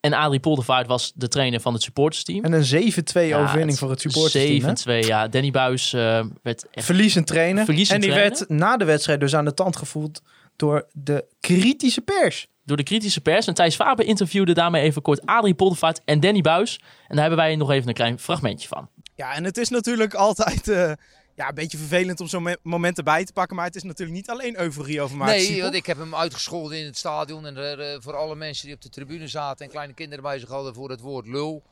En 0.01 0.13
Adrie 0.13 0.41
Poldervaart 0.41 0.87
was 0.87 1.13
de 1.15 1.29
trainer 1.29 1.61
van 1.61 1.73
het 1.73 1.83
supportersteam. 1.83 2.45
En 2.45 2.53
een 2.53 2.93
7-2 2.93 3.29
Ja, 3.29 3.43
overwinning 3.43 3.79
voor 3.79 3.91
het 3.91 4.01
supportersteam. 4.01 4.75
hè? 4.95 5.03
7-2, 5.03 5.07
ja. 5.07 5.29
Danny 5.29 5.51
Buis 5.51 5.93
eh, 5.93 6.25
werd 6.43 6.67
echt... 6.71 6.87
Verliezend 6.87 7.27
trainen. 7.27 7.65
Verliezend 7.65 7.95
en 7.97 8.01
die 8.03 8.11
trainen. 8.11 8.39
werd 8.39 8.51
na 8.51 8.77
de 8.77 8.85
wedstrijd 8.85 9.21
dus 9.21 9.35
aan 9.35 9.45
de 9.45 9.55
tand 9.55 9.77
gevoeld 9.77 10.23
door 10.57 10.87
de 10.93 11.25
kritische 11.41 12.01
pers. 12.01 12.47
door 12.65 12.77
de 12.77 12.83
kritische 12.83 13.21
pers. 13.21 13.47
En 13.47 13.55
Thijs 13.55 13.75
Faber 13.75 14.05
interviewde 14.07 14.53
daarmee 14.53 14.83
even 14.83 15.03
kort 15.03 15.27
Adrie 15.27 15.55
Poldervaart 15.55 16.01
en 16.05 16.21
Danny 16.21 16.41
Buis. 16.41 16.77
En 17.09 17.17
daar 17.17 17.21
hebben 17.21 17.39
wij 17.39 17.57
nog 17.57 17.71
even 17.71 17.89
een 17.89 17.95
klein 17.95 18.19
fragmentje 18.19 18.69
van. 18.69 18.89
Ja, 19.15 19.35
en 19.35 19.45
het 19.45 19.57
is 19.57 19.69
natuurlijk 19.69 20.15
altijd 20.15 20.69
eh, 20.69 20.93
ja, 21.41 21.49
een 21.49 21.55
beetje 21.55 21.79
vervelend 21.79 22.21
om 22.21 22.27
zo'n 22.27 22.43
me- 22.43 22.59
moment 22.63 22.99
erbij 22.99 23.25
te 23.25 23.33
pakken. 23.33 23.57
Maar 23.57 23.65
het 23.67 23.77
is 23.77 23.83
natuurlijk 23.83 24.17
niet 24.17 24.31
alleen 24.31 24.61
euforie 24.61 25.01
over 25.01 25.17
Maarten 25.17 25.37
Nee, 25.37 25.63
want 25.63 25.75
ik 25.75 25.87
heb 25.87 25.97
hem 25.99 26.15
uitgescholden 26.15 26.79
in 26.79 26.85
het 26.85 26.97
stadion. 26.99 27.47
En 27.47 27.57
er, 27.57 27.81
eh, 27.81 27.97
voor 28.01 28.17
alle 28.17 28.37
mensen 28.37 28.67
die 28.67 28.75
op 28.75 28.81
de 28.83 28.89
tribune 28.89 29.29
zaten 29.29 29.65
en 29.65 29.71
kleine 29.71 29.93
kinderen 29.95 30.25
bij 30.25 30.39
zich 30.39 30.49
hadden 30.49 30.75
voor 30.75 30.91
het 30.91 31.01
woord 31.01 31.27
lul. 31.27 31.63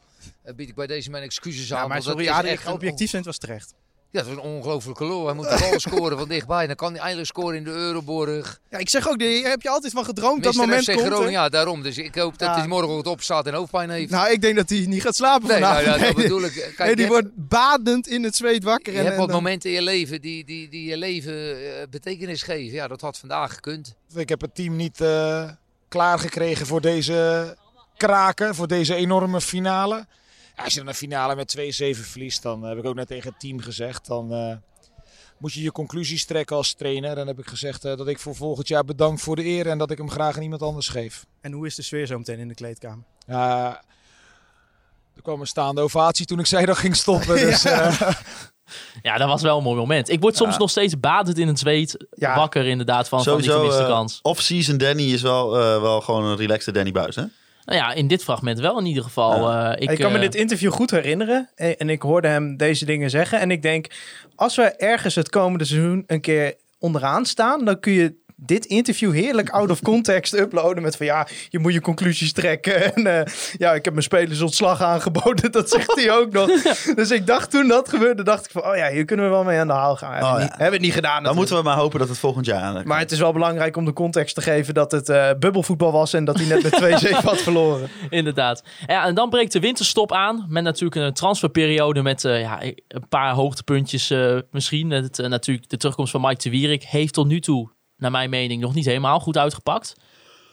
eh, 0.43 0.55
bied 0.55 0.69
ik 0.69 0.75
bij 0.75 0.87
deze 0.87 1.11
mijn 1.11 1.23
excuses 1.23 1.73
aan. 1.73 1.77
Ja, 1.77 1.87
maar 1.87 1.93
want 1.93 2.05
dat 2.05 2.12
sorry, 2.12 2.29
is 2.29 2.33
Adrie, 2.35 2.51
echt 2.53 2.66
objectief 2.66 3.11
zijn, 3.11 3.23
het 3.23 3.31
was 3.31 3.39
terecht. 3.41 3.75
Ja, 4.11 4.20
dat 4.22 4.26
is 4.30 4.36
een 4.36 4.40
ongelofelijke 4.42 5.06
lul. 5.06 5.26
Hij 5.26 5.34
moet 5.34 5.48
de 5.48 5.66
bal 5.70 5.80
scoren 5.80 6.18
van 6.18 6.28
dichtbij. 6.28 6.66
Dan 6.66 6.76
kan 6.76 6.90
hij 6.92 7.00
eindelijk 7.00 7.28
scoren 7.28 7.56
in 7.56 7.64
de 7.64 7.70
Euroborg. 7.70 8.61
Ja, 8.70 8.78
ik 8.78 8.88
zeg 8.88 9.09
ook, 9.09 9.18
daar 9.18 9.28
heb 9.28 9.62
je 9.62 9.68
altijd 9.68 9.92
van 9.92 10.04
gedroomd 10.04 10.42
dat 10.42 10.54
moment 10.54 10.82
FC 10.84 10.92
komt. 10.92 11.06
Groningen, 11.06 11.30
ja, 11.32 11.48
daarom. 11.48 11.82
Dus 11.82 11.98
ik 11.98 12.14
hoop 12.14 12.38
dat 12.38 12.48
Ja. 12.48 12.59
hij 12.59 12.66
morgen 12.66 13.04
opstaat 13.11 13.46
en 13.46 13.54
hoofdpijn 13.54 13.90
heeft. 13.90 14.11
Nou, 14.11 14.30
ik 14.32 14.40
denk 14.40 14.56
dat 14.56 14.68
hij 14.68 14.84
niet 14.88 15.02
gaat 15.02 15.14
slapen 15.16 15.48
nee, 15.48 15.59
nou, 15.61 15.74
vanavond. 15.84 16.00
ja, 16.00 16.06
dat 16.12 16.22
bedoel 16.22 16.42
ik. 16.44 16.52
Kijk, 16.52 16.78
nee, 16.78 16.96
die 16.96 17.04
hebt- 17.04 17.09
wordt 17.20 17.28
badend 17.48 18.06
in 18.09 18.24
het 18.24 18.36
zweet 18.36 18.64
wakker. 18.64 18.92
Je 18.92 18.98
en, 18.98 19.04
hebt 19.04 19.14
en 19.14 19.20
wat 19.20 19.30
dan- 19.32 19.42
momenten 19.42 19.70
in 19.70 19.76
je 19.76 19.82
leven 19.82 20.20
die, 20.20 20.44
die, 20.44 20.68
die 20.68 20.88
je 20.88 20.96
leven 20.96 21.32
eh, 21.56 21.82
betekenis 21.90 22.42
geven. 22.42 22.74
Ja, 22.74 22.88
dat 22.88 23.00
had 23.00 23.18
vandaag 23.18 23.54
gekund. 23.54 23.94
Ik 24.14 24.28
heb 24.28 24.40
het 24.40 24.54
team 24.54 24.76
niet 24.76 25.00
eh 25.00 25.50
klaargekregen 25.88 26.66
voor 26.66 26.80
deze 26.80 27.56
kraken, 27.96 28.54
voor 28.54 28.68
deze 28.68 28.94
enorme 28.94 29.40
finale. 29.40 30.06
Ja, 30.59 30.64
als 30.64 30.72
je 30.72 30.78
dan 30.78 30.88
een 30.88 30.94
finale 30.94 31.34
met 31.34 31.56
2-7 31.59 31.61
verliest, 32.00 32.42
dan 32.42 32.62
heb 32.62 32.78
ik 32.78 32.84
ook 32.84 32.94
net 32.94 33.06
tegen 33.09 33.30
het 33.30 33.40
team 33.40 33.61
gezegd, 33.61 34.06
dan 34.06 34.32
eh, 34.32 34.56
moet 35.38 35.52
je 35.52 35.62
je 35.62 35.72
conclusies 35.72 36.24
trekken 36.26 36.56
als 36.56 36.74
trainer. 36.74 37.14
Dan 37.14 37.26
heb 37.26 37.38
ik 37.38 37.46
gezegd 37.48 37.84
eh, 37.84 37.96
dat 37.96 38.09
ik 38.09 38.18
voor 38.18 38.34
volgend 38.34 38.68
jaar 38.68 38.84
bedank 38.84 39.18
voor 39.18 39.36
de 39.36 39.44
eer 39.44 39.66
en 39.66 39.78
dat 39.78 39.90
ik 39.90 39.98
hem 39.98 40.11
graag 40.11 40.36
aan 40.36 40.42
iemand 40.42 40.62
anders 40.62 40.88
geef. 40.88 41.26
En 41.40 41.52
hoe 41.52 41.66
is 41.66 41.74
de 41.74 41.82
sfeer 41.82 42.06
zo 42.06 42.18
meteen 42.18 42.38
in 42.38 42.48
de 42.48 42.54
kleedkamer? 42.54 43.04
Ja, 43.26 43.82
er 45.16 45.22
kwam 45.22 45.40
een 45.40 45.46
staande 45.46 45.80
ovatie 45.80 46.26
toen 46.26 46.38
ik 46.38 46.46
zei 46.46 46.66
dat 46.66 46.76
ging 46.78 46.96
stoppen. 46.96 47.36
Dus, 47.46 47.64
eh, 47.64 48.00
Ja, 49.02 49.16
dat 49.18 49.28
was 49.28 49.42
wel 49.42 49.56
een 49.56 49.62
mooi 49.62 49.76
moment. 49.78 50.09
Ik 50.09 50.20
word 50.20 50.36
soms 50.36 50.52
Ja. 50.52 50.59
nog 50.59 50.70
steeds 50.70 51.00
badend 51.00 51.38
in 51.38 51.48
het 51.48 51.59
zweet 51.59 52.06
Ja. 52.11 52.36
wakker 52.36 52.66
inderdaad 52.66 53.09
van, 53.09 53.22
van 53.24 53.36
die 53.36 53.44
Sowieso, 53.44 53.61
gemiste 53.61 53.82
eh, 53.82 53.88
kans. 53.96 54.18
off-season 54.22 54.76
Danny 54.78 55.02
is 55.12 55.22
wel, 55.22 55.59
eh, 55.59 55.80
wel 55.80 56.00
gewoon 56.00 56.24
een 56.24 56.36
relaxte 56.36 56.72
Danny 56.72 56.92
Buis, 56.92 57.16
hè? 57.16 57.24
Nou 57.69 57.81
ja, 57.81 57.93
in 57.93 58.07
dit 58.07 58.25
fragment 58.25 58.61
wel 58.61 58.79
in 58.79 58.87
ieder 58.87 59.03
geval. 59.03 59.51
Ja. 59.51 59.75
Eh, 59.75 59.83
ik, 59.83 59.91
Ik, 59.91 59.99
kan 59.99 60.12
me 60.12 60.16
eh, 60.19 60.25
dit 60.25 60.35
interview 60.35 60.73
goed 60.73 60.91
herinneren. 60.91 61.49
En, 61.55 61.77
en 61.77 61.91
ik 61.91 62.03
hoorde 62.03 62.29
hem 62.29 62.57
deze 62.57 62.85
dingen 62.85 63.11
zeggen. 63.11 63.41
En 63.41 63.51
ik 63.51 63.62
denk, 63.62 63.87
als 64.35 64.57
we 64.57 64.62
ergens 64.62 65.14
het 65.14 65.29
komende 65.29 65.64
seizoen 65.64 66.05
een 66.07 66.21
keer 66.21 66.55
onderaan 66.79 67.27
staan, 67.27 67.64
dan 67.64 67.81
kun 67.81 67.93
je 67.93 68.14
dit 68.41 68.64
interview 68.64 69.12
heerlijk 69.12 69.51
out 69.51 69.70
of 69.70 69.82
context 69.82 70.39
uploaden. 70.39 70.82
Met 70.82 70.97
van 70.97 71.07
ja, 71.07 71.26
je 71.49 71.59
moet 71.59 71.72
je 71.72 71.80
conclusies 71.80 72.32
trekken. 72.32 72.95
En 72.95 73.07
eh, 73.07 73.32
ja, 73.57 73.74
ik 73.74 73.84
heb 73.84 73.93
mijn 73.93 74.05
spelers 74.05 74.41
ontslag 74.41 74.82
aangeboden. 74.82 75.53
Dat 75.59 75.70
zegt 75.70 75.95
hij 75.95 76.12
ook 76.12 76.32
nog. 76.32 76.62
Dus 76.95 77.11
ik 77.11 77.26
dacht 77.26 77.51
toen 77.51 77.68
dat 77.68 77.89
gebeurde, 77.89 78.22
dacht 78.22 78.45
ik 78.45 78.51
van 78.51 78.64
oh 78.64 78.76
ja, 78.76 78.91
hier 78.91 79.05
kunnen 79.05 79.24
we 79.26 79.30
wel 79.30 79.45
mee 79.45 79.59
aan 79.59 79.66
de 79.66 79.72
haal 79.72 79.97
gaan. 79.97 80.12
Hebben, 80.12 80.28
Oh 80.28 80.34
we, 80.34 80.41
ja. 80.41 80.45
niet, 80.45 80.51
hebben 80.51 80.68
we 80.68 80.74
het 80.74 80.84
niet 80.84 80.93
gedaan. 80.93 81.11
Dan 81.11 81.22
natuurlijk. 81.22 81.36
moeten 81.51 81.57
we 81.57 81.62
maar 81.62 81.82
hopen 81.82 81.99
dat 81.99 82.09
het 82.09 82.18
volgend 82.18 82.47
jaar 82.47 82.62
aan 82.62 82.82
Maar 82.84 82.99
het 82.99 83.12
is 83.12 83.18
wel 83.18 83.32
belangrijk 83.32 83.76
om 83.76 83.84
de 83.84 83.93
context 83.93 84.34
te 84.34 84.41
geven 84.41 84.74
dat 84.74 84.93
het 84.93 85.09
eh, 85.09 85.30
bubbelvoetbal 85.39 85.93
was 85.93 86.12
en 86.12 86.24
dat 86.24 86.36
hij 86.39 86.47
net 86.47 86.62
met 86.62 87.05
2-7 87.07 87.11
had 87.24 87.41
verloren. 87.41 87.89
Inderdaad. 88.11 88.62
Ja, 88.86 89.07
en 89.07 89.14
dan 89.14 89.30
breekt 89.30 89.53
de 89.53 89.61
winterstop 89.61 90.12
aan. 90.12 90.47
Met 90.49 90.62
natuurlijk 90.62 91.01
een 91.01 91.12
transferperiode 91.12 92.03
met 92.03 92.24
eh, 92.24 92.41
ja, 92.41 92.62
een 92.62 93.09
paar 93.09 93.32
hoogtepuntjes 93.32 94.14
misschien. 94.51 94.91
Het, 94.91 95.18
natuurlijk 95.18 95.68
de 95.68 95.76
terugkomst 95.76 96.11
van 96.11 96.20
Mike 96.20 96.43
de 96.43 96.51
Wierik 96.51 96.82
heeft 96.82 97.14
tot 97.14 97.26
nu 97.26 97.41
toe, 97.41 97.70
naar 97.99 98.11
mijn 98.11 98.30
mening, 98.30 98.61
nog 98.61 98.74
niet 98.74 98.84
helemaal 98.86 99.20
goed 99.20 99.36
uitgepakt. 99.38 99.94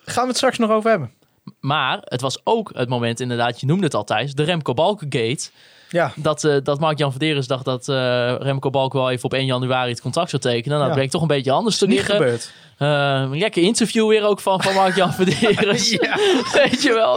Gaan 0.06 0.22
we 0.24 0.28
het 0.30 0.38
straks 0.38 0.58
nog 0.58 0.70
over 0.70 0.90
hebben. 0.90 1.12
Maar 1.60 1.98
het 2.02 2.22
was 2.22 2.40
ook 2.44 2.72
het 2.74 2.90
moment, 2.90 3.20
inderdaad, 3.20 3.60
je 3.60 3.66
noemde 3.66 3.84
het 3.84 3.94
al 3.94 4.04
Thijs, 4.04 4.34
de 4.34 4.44
Remco 4.44 4.74
Balkengate. 4.74 5.50
Ja, 5.90 6.12
Dat, 6.16 6.44
eh, 6.44 6.56
dat 6.64 6.80
Mark-Jan 6.80 7.12
Verderes 7.12 7.48
dacht 7.48 7.66
dat 7.66 7.90
eh, 7.90 8.36
Remco 8.40 8.70
Balk 8.70 8.94
wel 8.94 9.10
even 9.12 9.26
op 9.26 9.34
1 9.34 9.46
januari 9.46 9.90
het 9.92 10.02
contract 10.02 10.30
zou 10.30 10.42
tekenen. 10.42 10.70
Nou, 10.78 10.80
dat 10.80 10.90
Ja. 10.90 10.96
bleek 10.96 11.12
toch 11.12 11.22
een 11.22 11.28
beetje 11.28 11.52
anders 11.52 11.78
te 11.78 11.86
niet 11.88 11.96
liggen. 11.96 12.16
gebeurd. 12.16 12.54
Eh, 12.78 12.88
een 13.32 13.38
lekker 13.38 13.64
interview 13.64 14.08
weer 14.08 14.24
ook 14.24 14.40
van, 14.40 14.62
van 14.62 14.74
Mark-Jan 14.74 15.14
Verderes. 15.20 15.90
Ja. 15.90 16.16
Weet 16.54 16.82
je 16.82 16.94
wel. 16.94 17.14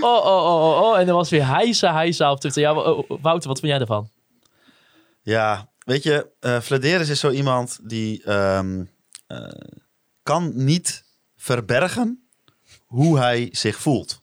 Oh, 0.00 0.26
oh, 0.26 0.44
oh, 0.46 0.62
oh, 0.64 0.80
oh. 0.82 0.98
En 0.98 1.08
er 1.08 1.14
was 1.14 1.30
weer 1.30 1.46
heisa, 1.46 1.92
heisa 1.92 2.30
op 2.30 2.40
Twitter. 2.40 2.62
Ja, 2.62 2.74
oh, 2.74 3.10
Wouter, 3.22 3.48
wat 3.48 3.58
vind 3.60 3.72
jij 3.72 3.80
ervan? 3.80 4.08
Ja, 5.22 5.68
weet 5.84 6.02
je, 6.02 6.26
eh 6.40 6.60
Vladeris 6.60 7.08
is 7.08 7.20
zo 7.20 7.30
iemand 7.30 7.78
die 7.82 8.22
ehm, 8.24 8.84
kan 10.22 10.52
niet 10.54 11.04
verbergen 11.36 12.28
hoe 12.86 13.18
hij 13.18 13.48
zich 13.52 13.76
voelt. 13.76 14.22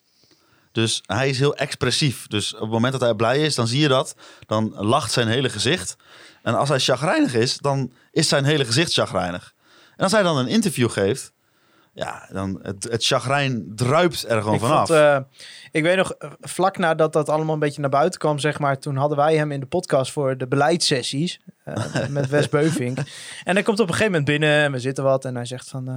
Dus 0.72 1.02
hij 1.06 1.30
is 1.30 1.40
heel 1.40 1.56
expressief. 1.56 2.28
Dus 2.28 2.54
op 2.54 2.60
het 2.60 2.70
moment 2.70 2.92
dat 2.92 3.02
hij 3.02 3.14
blij 3.14 3.40
is, 3.40 3.56
dan 3.56 3.68
zie 3.68 3.80
je 3.80 3.88
dat. 3.88 4.16
Dan 4.46 4.74
lacht 4.76 5.12
zijn 5.12 5.28
hele 5.28 5.50
gezicht. 5.50 5.96
En 6.44 6.56
als 6.56 6.70
hij 6.70 6.80
chagrijnig 6.80 7.34
is, 7.34 7.58
dan 7.58 7.92
is 8.12 8.28
zijn 8.28 8.46
hele 8.46 8.66
gezicht 8.66 8.94
chagrijnig. 8.94 9.54
En 9.96 10.04
als 10.04 10.12
hij 10.12 10.24
dan 10.24 10.38
een 10.38 10.48
interview 10.48 10.90
geeft, 10.90 11.34
ja, 11.94 12.28
dan 12.32 12.60
het, 12.62 12.84
het 12.84 13.06
chagrijn 13.06 13.72
druipt 13.76 14.30
er 14.30 14.42
gewoon 14.42 14.54
ik 14.54 14.60
vanaf. 14.60 14.88
vond, 14.88 15.00
eh, 15.00 15.20
ik 15.72 15.84
weet 15.84 15.98
nog, 15.98 16.14
vlak 16.40 16.78
nadat 16.78 17.14
dat 17.14 17.30
allemaal 17.30 17.54
een 17.54 17.60
beetje 17.60 17.82
naar 17.82 17.90
buiten 17.90 18.20
kwam, 18.20 18.40
zeg 18.40 18.60
maar, 18.60 18.80
toen 18.80 18.96
hadden 18.96 19.18
wij 19.18 19.36
hem 19.36 19.52
in 19.52 19.60
de 19.60 19.66
podcast 19.66 20.12
voor 20.12 20.38
de 20.38 20.48
beleidssessies 20.48 21.40
eh, 21.74 22.08
met 22.08 22.30
Wes 22.30 22.50
Beuvink. 22.50 22.98
En 23.44 23.54
hij 23.54 23.64
komt 23.64 23.80
op 23.80 23.88
een 23.88 23.94
gegeven 23.94 24.12
moment 24.12 24.30
binnen 24.30 24.64
en 24.64 24.72
we 24.72 24.80
zitten 24.80 25.04
wat 25.04 25.26
en 25.26 25.36
hij 25.36 25.46
zegt 25.46 25.70
van, 25.70 25.88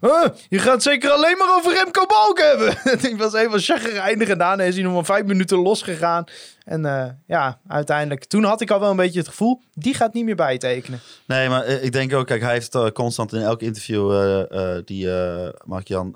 eh, 0.00 0.10
"Oh, 0.10 0.24
je 0.48 0.58
gaat 0.58 0.82
zeker 0.82 1.10
alleen 1.10 1.36
maar 1.38 1.54
over 1.56 1.72
Remco 1.72 2.06
Balk 2.06 2.38
hebben. 2.38 2.76
En 2.92 3.10
ik 3.10 3.18
was 3.18 3.34
even 3.34 3.60
chagrijnig 3.60 4.28
en 4.28 4.38
daarna 4.38 4.62
is 4.62 4.74
hij 4.74 4.84
nog 4.84 4.92
maar 4.94 5.04
vijf 5.04 5.24
minuten 5.24 5.58
losgegaan. 5.58 6.24
En 6.64 6.84
eh, 6.84 7.04
ja, 7.26 7.58
uiteindelijk, 7.68 8.24
toen 8.24 8.44
had 8.44 8.60
ik 8.60 8.70
al 8.70 8.80
wel 8.80 8.90
een 8.90 8.96
beetje 8.96 9.18
het 9.18 9.28
gevoel, 9.28 9.60
die 9.74 9.94
gaat 9.94 10.12
niet 10.12 10.24
meer 10.24 10.36
bijtekenen. 10.36 11.00
Nee, 11.26 11.48
maar 11.48 11.62
eh, 11.64 11.84
ik 11.84 11.92
denk 11.92 12.14
ook, 12.14 12.26
kijk, 12.26 12.42
hij 12.42 12.52
heeft 12.52 12.74
eh, 12.74 12.86
constant 12.86 13.32
in 13.32 13.40
elk 13.40 13.60
interview 13.62 14.12
eh, 14.12 14.76
eh, 14.76 14.82
die 14.84 15.12
eh 15.14 15.48
Mark-Jan 15.64 16.14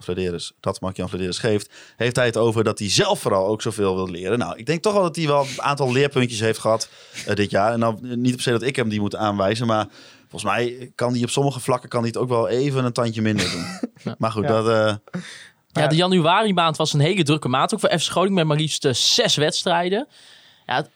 dat 0.60 0.80
Mark-Jan 0.80 1.08
geeft, 1.34 1.70
heeft 1.96 2.16
hij 2.16 2.26
het 2.26 2.36
over 2.36 2.64
dat 2.64 2.78
hij 2.78 2.90
zelf 2.90 3.20
vooral 3.20 3.46
ook 3.46 3.62
zoveel 3.62 3.94
wil 3.94 4.10
leren. 4.10 4.38
Nou, 4.38 4.56
ik 4.56 4.66
denk 4.66 4.82
toch 4.82 4.92
wel 4.92 5.02
dat 5.02 5.16
hij 5.16 5.26
wel 5.26 5.40
een 5.40 5.62
aantal 5.62 5.92
leerpuntjes 5.92 6.40
heeft 6.40 6.58
gehad 6.58 6.88
eh, 7.26 7.34
dit 7.34 7.50
jaar. 7.50 7.72
En 7.72 7.80
dan 7.80 7.98
niet 8.02 8.32
per 8.32 8.42
se 8.42 8.50
dat 8.50 8.62
ik 8.62 8.76
hem 8.76 8.88
die 8.88 8.95
moet 9.00 9.16
aanwijzen, 9.16 9.66
maar 9.66 9.86
volgens 10.28 10.52
mij 10.52 10.92
kan 10.94 11.12
hij 11.12 11.22
op 11.22 11.30
sommige 11.30 11.60
vlakken 11.60 11.88
kan 11.88 12.00
hij 12.00 12.08
het 12.08 12.18
ook 12.18 12.28
wel 12.28 12.48
even 12.48 12.84
een 12.84 12.92
tandje 12.92 13.22
minder 13.22 13.50
doen. 13.50 13.64
Maar 14.18 14.30
goed, 14.32 14.42
Ja. 14.42 14.48
dat... 14.48 14.68
eh, 14.68 14.94
Ja, 15.72 15.86
de 15.86 15.96
januari 15.96 16.52
maand 16.54 16.76
was 16.76 16.92
een 16.92 17.00
hele 17.00 17.22
drukke 17.22 17.48
maand. 17.48 17.74
Ook 17.74 17.80
voor 17.80 17.98
FC 17.98 18.10
Groningen 18.10 18.34
met 18.34 18.46
maar 18.46 18.56
liefst 18.56 18.84
eh, 18.84 18.92
zes 18.92 19.36
wedstrijden. 19.36 20.08
Ja, 20.66 20.86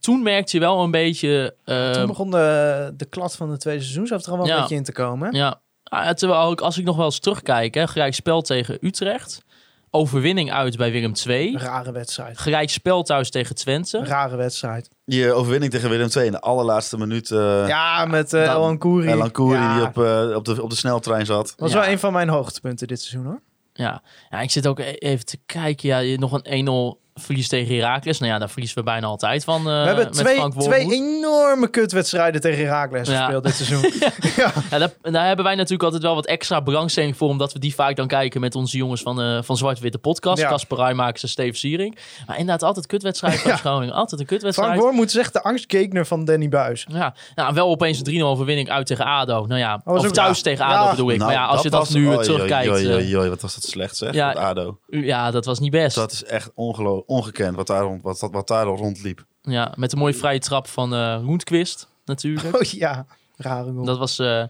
toen 0.00 0.22
merkte 0.22 0.56
je 0.56 0.62
wel 0.62 0.82
een 0.82 0.90
beetje... 0.90 1.54
eh, 1.64 1.90
toen 1.90 2.06
begon 2.06 2.30
de, 2.30 2.92
de 2.96 3.04
klad 3.04 3.36
van 3.36 3.50
de 3.50 3.58
tweede 3.58 3.80
seizoen 3.82 4.06
zelf 4.06 4.24
er 4.24 4.30
al 4.30 4.36
wel 4.36 4.46
een 4.46 4.52
ja. 4.54 4.60
beetje 4.60 4.74
in 4.74 4.84
te 4.84 4.92
komen. 4.92 5.32
Ja, 5.34 5.60
Ah, 5.84 6.08
terwijl 6.10 6.40
ook 6.42 6.60
als 6.60 6.78
ik 6.78 6.84
nog 6.84 6.96
wel 6.96 7.04
eens 7.04 7.18
terugkijk, 7.18 7.74
hè, 7.74 7.88
gelijk 7.88 8.14
spel 8.14 8.42
tegen 8.42 8.78
Utrecht, 8.80 9.42
overwinning 9.90 10.52
uit 10.52 10.76
bij 10.76 10.92
Willem 10.92 11.12
II, 11.26 11.56
rare 11.56 11.92
wedstrijd. 11.92 12.38
gelijk 12.38 12.70
spel 12.70 13.02
thuis 13.02 13.30
tegen 13.30 13.54
Twente. 13.54 14.04
Rare 14.04 14.36
wedstrijd. 14.36 14.88
die 15.04 15.32
overwinning 15.32 15.72
tegen 15.72 15.90
Willem 15.90 16.08
II 16.16 16.26
in 16.26 16.32
de 16.32 16.40
allerlaatste 16.40 16.98
minuut. 16.98 17.30
eh 17.30 17.68
Ja, 17.68 18.04
met 18.06 18.32
uh, 18.32 18.44
Dan- 18.44 18.54
El 18.54 18.64
Ankouri. 18.64 19.08
El 19.08 19.22
Ankouri 19.22 19.58
Ja, 19.58 19.74
die 19.74 19.86
op, 19.86 19.98
eh, 19.98 20.36
op, 20.36 20.44
de, 20.44 20.62
op 20.62 20.70
de 20.70 20.76
sneltrein 20.76 21.26
zat. 21.26 21.54
was 21.56 21.72
Ja. 21.72 21.80
wel 21.80 21.88
een 21.88 21.98
van 21.98 22.12
mijn 22.12 22.28
hoogtepunten 22.28 22.86
dit 22.86 23.00
seizoen 23.00 23.30
hoor. 23.30 23.40
Ja. 23.72 24.02
ja, 24.30 24.40
ik 24.40 24.50
zit 24.50 24.66
ook 24.66 24.78
e- 24.78 24.82
even 24.92 25.24
te 25.26 25.38
kijken. 25.46 25.88
Ja, 25.88 25.98
je- 25.98 26.18
nog 26.18 26.32
een 26.32 26.46
1-0 26.52 27.00
verlies 27.20 27.48
tegen 27.48 27.76
Heracles. 27.76 28.18
Nou 28.18 28.32
ja, 28.32 28.38
daar 28.38 28.48
verliezen 28.50 28.78
we 28.78 28.84
bijna 28.84 29.06
altijd 29.06 29.44
van. 29.44 29.58
eh, 29.58 29.64
We 29.64 29.70
hebben 29.70 30.04
met 30.04 30.12
twee, 30.12 30.36
Frank 30.36 30.60
twee 30.60 30.92
enorme 30.92 31.68
kutwedstrijden 31.68 32.40
tegen 32.40 32.64
Herakles 32.64 33.08
Ja. 33.08 33.18
gespeeld 33.18 33.44
dit 33.44 33.54
seizoen. 33.54 33.80
ja. 34.36 34.52
Ja, 34.70 34.78
daar, 34.78 34.92
daar 35.02 35.26
hebben 35.26 35.44
wij 35.44 35.54
natuurlijk 35.54 35.82
altijd 35.82 36.02
wel 36.02 36.14
wat 36.14 36.26
extra 36.26 36.62
belangstelling 36.62 37.16
voor, 37.16 37.28
omdat 37.28 37.52
we 37.52 37.58
die 37.58 37.74
vaak 37.74 37.96
dan 37.96 38.06
kijken 38.06 38.40
met 38.40 38.54
onze 38.54 38.76
jongens 38.76 39.02
van, 39.02 39.20
eh 39.22 39.38
van 39.42 39.56
Zwart-Witte 39.56 39.98
Podcast. 39.98 40.42
Ja. 40.42 40.48
Casper 40.48 40.76
Rijmakers 40.76 41.22
en 41.22 41.28
Steve 41.28 41.56
Siering. 41.56 41.98
Maar 42.26 42.38
inderdaad, 42.38 42.62
altijd 42.62 42.86
kutwedstrijd 42.86 43.38
van 43.40 43.50
Ja. 43.50 43.56
Groningen. 43.56 43.94
Altijd 43.94 44.20
een 44.20 44.26
Frank 44.26 44.40
kutwedstrijd. 44.42 44.80
Wormoed 44.80 45.10
zegt 45.10 45.32
de 45.32 45.42
angstgekner 45.42 46.06
van 46.06 46.24
Danny 46.24 46.48
Buis. 46.48 46.86
Ja, 46.88 47.14
nou, 47.34 47.54
wel 47.54 47.68
opeens 47.68 47.98
een 47.98 48.20
3-0 48.20 48.22
overwinning 48.24 48.70
uit 48.70 48.86
tegen 48.86 49.04
ADO. 49.04 49.44
Nou 49.46 49.60
ja, 49.60 49.80
was 49.84 50.04
of 50.04 50.10
thuis 50.10 50.36
ja. 50.36 50.42
tegen 50.42 50.64
ADO 50.64 50.84
Ja. 50.84 50.90
bedoel 50.90 51.10
ik. 51.10 51.18
Nou, 51.18 51.30
maar 51.32 51.40
ja, 51.40 51.46
als 51.46 51.62
je 51.62 51.70
dat 51.70 51.80
was- 51.80 51.90
nu 51.90 52.16
terugkijkt... 52.16 52.70
oei, 52.70 53.14
eh, 53.14 53.28
wat 53.28 53.40
was 53.40 53.54
dat 53.54 53.64
slecht 53.64 53.96
zeg, 53.96 54.14
Ja. 54.14 54.26
met 54.28 54.36
ADO. 54.36 54.78
ja, 54.86 55.30
dat 55.30 55.44
was 55.44 55.58
niet 55.58 55.70
best. 55.70 55.94
Dat 55.96 56.12
is 56.12 56.24
echt 56.24 56.50
ongelo- 56.54 57.02
ongekend 57.10 57.56
wat 57.56 57.66
daar, 57.66 57.82
rond, 57.82 58.02
wat, 58.02 58.28
wat 58.30 58.48
daar 58.48 58.66
al 58.66 58.76
rondliep. 58.76 59.24
Ja, 59.42 59.72
met 59.76 59.92
een 59.92 59.98
mooie 59.98 60.14
vrije 60.14 60.38
trap 60.38 60.68
van 60.68 60.94
eh 60.94 61.20
Roentquist 61.22 61.88
natuurlijk. 62.04 62.56
Oh 62.56 62.62
ja, 62.62 63.06
rare 63.36 63.72
goal. 63.72 63.84
Dat 63.84 63.98
was, 63.98 64.18
eh, 64.18 64.44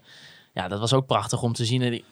ja, 0.55 0.69
dat 0.69 0.79
was 0.81 0.93
ook 0.93 1.07
prachtig 1.07 1.43
om 1.43 1.53
te 1.53 1.65
zien. 1.65 1.83
En 1.83 2.03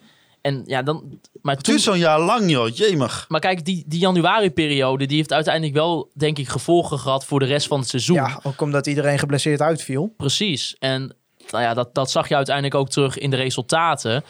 En 0.41 0.63
ja, 0.67 0.83
dan... 0.83 1.19
Maar 1.43 1.55
Het 1.55 1.65
toen, 1.65 1.75
duurt 1.75 1.87
zo'n 1.87 1.99
jaar 1.99 2.21
lang, 2.21 2.51
joh. 2.51 2.69
Jemig. 2.69 3.25
maar 3.29 3.41
kijk, 3.41 3.65
die, 3.65 3.85
die 3.87 3.99
januari-periode... 3.99 5.07
die 5.07 5.17
heeft 5.17 5.33
uiteindelijk 5.33 5.75
wel, 5.75 6.11
denk 6.15 6.39
ik, 6.39 6.49
gevolgen 6.49 6.99
gehad... 6.99 7.25
voor 7.25 7.41
de 7.41 7.47
rest 7.47 7.67
van 7.67 7.79
het 7.79 7.89
seizoen. 7.89 8.17
Ja, 8.17 8.41
ook 8.43 8.61
omdat 8.61 8.87
iedereen 8.87 9.19
geblesseerd 9.19 9.61
uitviel. 9.61 10.15
Precies. 10.17 10.77
En 10.79 11.17
nou 11.51 11.63
ja, 11.65 11.75
dat, 11.75 11.95
dat 11.95 12.11
zag 12.11 12.29
je 12.29 12.37
uiteindelijk 12.37 12.75
ook 12.75 12.89
terug 12.89 13.19
in 13.19 13.31
de 13.31 13.37
resultaten. 13.37 14.25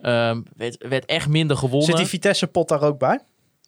Ehm 0.00 0.40
werd, 0.56 0.76
werd 0.88 1.04
echt 1.04 1.28
minder 1.28 1.56
gewonnen. 1.56 1.86
Zit 1.86 1.96
die 1.96 2.06
Vitesse-pot 2.06 2.68
daar 2.68 2.82
ook 2.82 2.98
bij? 2.98 3.20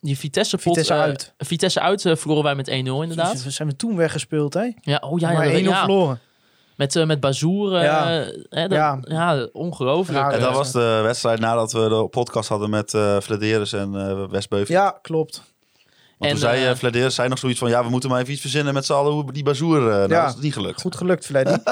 Die 0.04 0.18
Vitesse 0.18 0.56
pot, 0.56 0.64
Vitesse 0.64 0.94
eh, 0.94 1.00
uit. 1.00 1.32
Vitesse 1.38 1.80
uit 1.80 2.04
eh, 2.06 2.16
verloren 2.16 2.44
wij 2.44 2.54
met 2.54 2.68
1-0 2.68 2.72
inderdaad. 2.72 3.26
Jezus, 3.30 3.44
we 3.44 3.50
zijn 3.50 3.68
we 3.68 3.76
toen 3.76 3.96
weggespeeld, 3.96 4.54
hè? 4.54 4.70
Ja, 4.80 4.96
oh 5.04 5.18
ja, 5.20 5.30
ja, 5.30 5.36
maar 5.38 5.44
dat- 5.48 5.60
1-0 5.60 5.64
ja. 5.64 5.78
verloren. 5.78 6.20
Met, 6.76 6.96
eh 6.96 7.06
met 7.06 7.20
Bazoer. 7.20 7.74
eh, 7.76 7.82
Ja. 7.82 8.06
hè, 8.48 8.68
dat- 8.68 8.78
Ja. 8.78 8.98
ja. 9.02 9.48
ongelooflijk. 9.52 10.18
Ja, 10.18 10.30
En 10.32 10.40
dat 10.40 10.54
was 10.54 10.72
de 10.72 11.00
wedstrijd 11.02 11.40
nadat 11.40 11.72
we 11.72 11.88
de 11.88 12.06
podcast 12.10 12.48
hadden 12.48 12.70
met 12.70 12.94
eh 12.94 13.20
Vladeris 13.20 13.72
en 13.72 13.94
eh 13.94 14.24
Westbeuving. 14.30 14.78
Ja, 14.78 14.98
klopt. 15.02 15.42
Want 16.22 16.34
En, 16.34 16.40
toen 16.40 16.48
zei 16.50 16.64
eh, 16.64 16.70
eh, 16.70 16.76
Vladeris 16.76 17.14
zei 17.14 17.28
nog 17.28 17.38
zoiets 17.38 17.58
van... 17.58 17.68
ja, 17.70 17.84
we 17.84 17.90
moeten 17.90 18.10
maar 18.10 18.20
even 18.20 18.32
iets 18.32 18.40
verzinnen 18.40 18.74
met 18.74 18.86
z'n 18.86 18.92
allen 18.92 19.12
hoe 19.12 19.32
die 19.32 19.42
bazoer... 19.42 19.78
eh 19.78 19.84
nou, 19.94 20.08
Ja. 20.12 20.26
dat 20.26 20.34
is 20.36 20.42
niet 20.42 20.52
gelukt. 20.52 20.80
Goed 20.80 20.96
gelukt, 20.96 21.26
Freddy. 21.26 21.54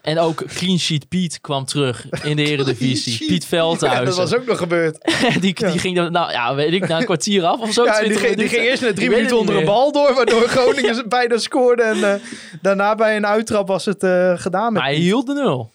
En 0.00 0.18
ook 0.18 0.44
Clean 0.46 0.78
Sheet 0.78 1.08
Piet 1.08 1.40
kwam 1.40 1.64
terug 1.64 2.06
in 2.22 2.36
de 2.36 2.44
Eredivisie. 2.50 3.26
Piet 3.26 3.42
Ja, 3.42 3.48
Veldhuizen. 3.48 4.04
dat 4.04 4.16
was 4.16 4.34
ook 4.34 4.46
nog 4.46 4.58
gebeurd. 4.58 5.12
die, 5.40 5.54
die 5.54 5.78
ging, 5.78 5.98
er, 5.98 6.10
nou 6.10 6.30
ja, 6.32 6.54
weet 6.54 6.72
ik, 6.72 6.88
na 6.88 6.98
een 6.98 7.04
kwartier 7.04 7.44
af 7.44 7.60
of 7.60 7.72
zo. 7.72 7.84
Ja, 7.84 7.90
die 7.98 8.00
20 8.08 8.20
ging, 8.26 8.36
die 8.36 8.48
ging 8.48 8.62
eerst 8.62 8.82
net 8.82 8.94
drie 8.96 9.08
Ik 9.08 9.14
minuten 9.14 9.38
onder 9.38 9.56
een 9.56 9.64
bal 9.64 9.92
door, 9.92 10.14
waardoor 10.14 10.48
Groningen 10.48 10.94
ze 10.94 11.04
bijna 11.08 11.38
scoorde. 11.38 11.82
En 11.82 12.04
eh, 12.14 12.20
daarna 12.62 12.94
bij 12.94 13.16
een 13.16 13.26
uittrap 13.26 13.68
was 13.68 13.84
het 13.84 14.02
eh, 14.02 14.32
gedaan. 14.36 14.72
Met 14.72 14.82
Maar 14.82 14.90
hij 14.90 15.00
hield 15.00 15.26
de 15.26 15.32
nul. 15.34 15.70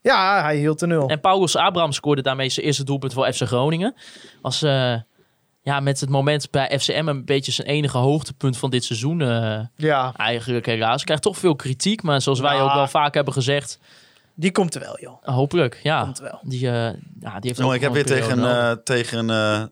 Ja, 0.00 0.42
hij 0.42 0.56
hield 0.56 0.78
de 0.78 0.86
nul. 0.86 1.08
En 1.08 1.20
Paulus 1.20 1.56
Abraham 1.56 1.92
scoorde 1.92 2.22
daarmee 2.22 2.48
zijn 2.48 2.66
eerste 2.66 2.84
doelpunt 2.84 3.12
voor 3.12 3.32
FC 3.32 3.42
Groningen. 3.42 3.94
Was 4.42 4.62
eh, 4.62 4.94
ja, 5.64 5.80
met 5.80 6.00
het 6.00 6.08
moment 6.10 6.50
bij 6.50 6.78
FCM 6.78 7.04
een 7.08 7.24
beetje 7.24 7.52
zijn 7.52 7.66
enige 7.68 7.98
hoogtepunt 7.98 8.56
van 8.56 8.70
dit 8.70 8.84
seizoen. 8.84 9.20
eh, 9.20 9.60
Ja, 9.76 10.12
eigenlijk 10.16 10.66
helaas. 10.66 11.04
Krijgt 11.04 11.22
toch 11.22 11.38
veel 11.38 11.56
kritiek, 11.56 12.02
maar 12.02 12.20
zoals 12.22 12.40
wij 12.40 12.54
Ja. 12.56 12.60
ook 12.62 12.74
wel 12.74 12.88
vaak 12.88 13.14
hebben 13.14 13.32
gezegd, 13.32 13.78
die 14.34 14.52
komt 14.52 14.74
er 14.74 14.80
wel, 14.80 15.00
joh. 15.00 15.22
hopelijk. 15.22 15.80
Ja, 15.82 16.02
Komt 16.02 16.18
er 16.18 16.24
wel. 16.24 16.40
die, 16.42 16.66
eh, 16.66 16.72
ja, 17.20 17.38
die 17.40 17.48
heeft 17.48 17.58
Jongen, 17.58 17.74
ik 17.74 17.80
heb 17.80 17.92
weer 17.92 18.06
tegen, 18.06 18.44
eh, 18.44 18.70
tegen 18.72 19.30
eh, 19.30 19.62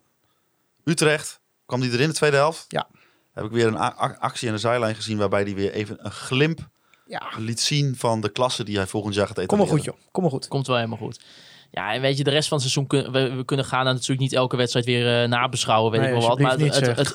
Utrecht... 0.85 1.41
kwam 1.67 1.81
die 1.81 1.93
erin 1.93 2.09
de 2.09 2.15
tweede 2.15 2.37
helft. 2.37 2.65
Ja. 2.69 2.87
Heb 3.33 3.45
ik 3.45 3.51
weer 3.51 3.67
een 3.67 3.77
actie 4.19 4.49
aan 4.49 4.55
de 4.55 4.61
zijlijn 4.61 4.95
gezien... 4.95 5.19
waarbij 5.19 5.43
hij 5.43 5.55
weer 5.55 5.73
even 5.73 5.97
een 6.05 6.11
glimp 6.11 6.69
Ja, 7.07 7.23
liet 7.39 7.61
zien 7.61 7.97
van 7.97 8.21
de 8.21 8.29
klasse 8.29 8.65
die 8.65 8.77
hij 8.77 8.87
volgend 8.87 9.15
jaar 9.15 9.27
gaat 9.27 9.35
kom 9.35 9.45
etableren. 9.45 9.75
maar 9.75 9.85
goed, 9.85 9.95
joh. 9.95 10.11
Kom 10.13 10.23
maar 10.23 10.33
goed. 10.33 10.49
Komt 10.49 10.67
wel 10.67 10.77
helemaal 10.77 10.99
goed. 10.99 11.21
Ja, 11.75 11.95
en 11.95 12.01
weet 12.01 12.17
je, 12.17 12.25
de 12.25 12.31
rest 12.31 12.49
van 12.49 12.59
het 12.59 12.71
seizoen 12.71 12.87
kun, 12.87 13.13
we, 13.13 13.35
we 13.35 13.45
kunnen 13.45 13.67
gaan 13.67 13.85
natuurlijk 13.85 14.21
niet 14.21 14.33
elke 14.33 14.57
wedstrijd 14.57 14.87
weer 14.87 15.23
eh, 15.23 15.29
nabeschouwen, 15.29 15.91
weet 15.91 16.01
Nee, 16.01 16.13
ik 16.13 16.19
wel 16.19 16.29
wat. 16.29 16.39
Maar 16.39 16.51
het, 16.51 16.61
niet, 16.61 16.75
het, 16.75 16.97
het, 16.97 17.15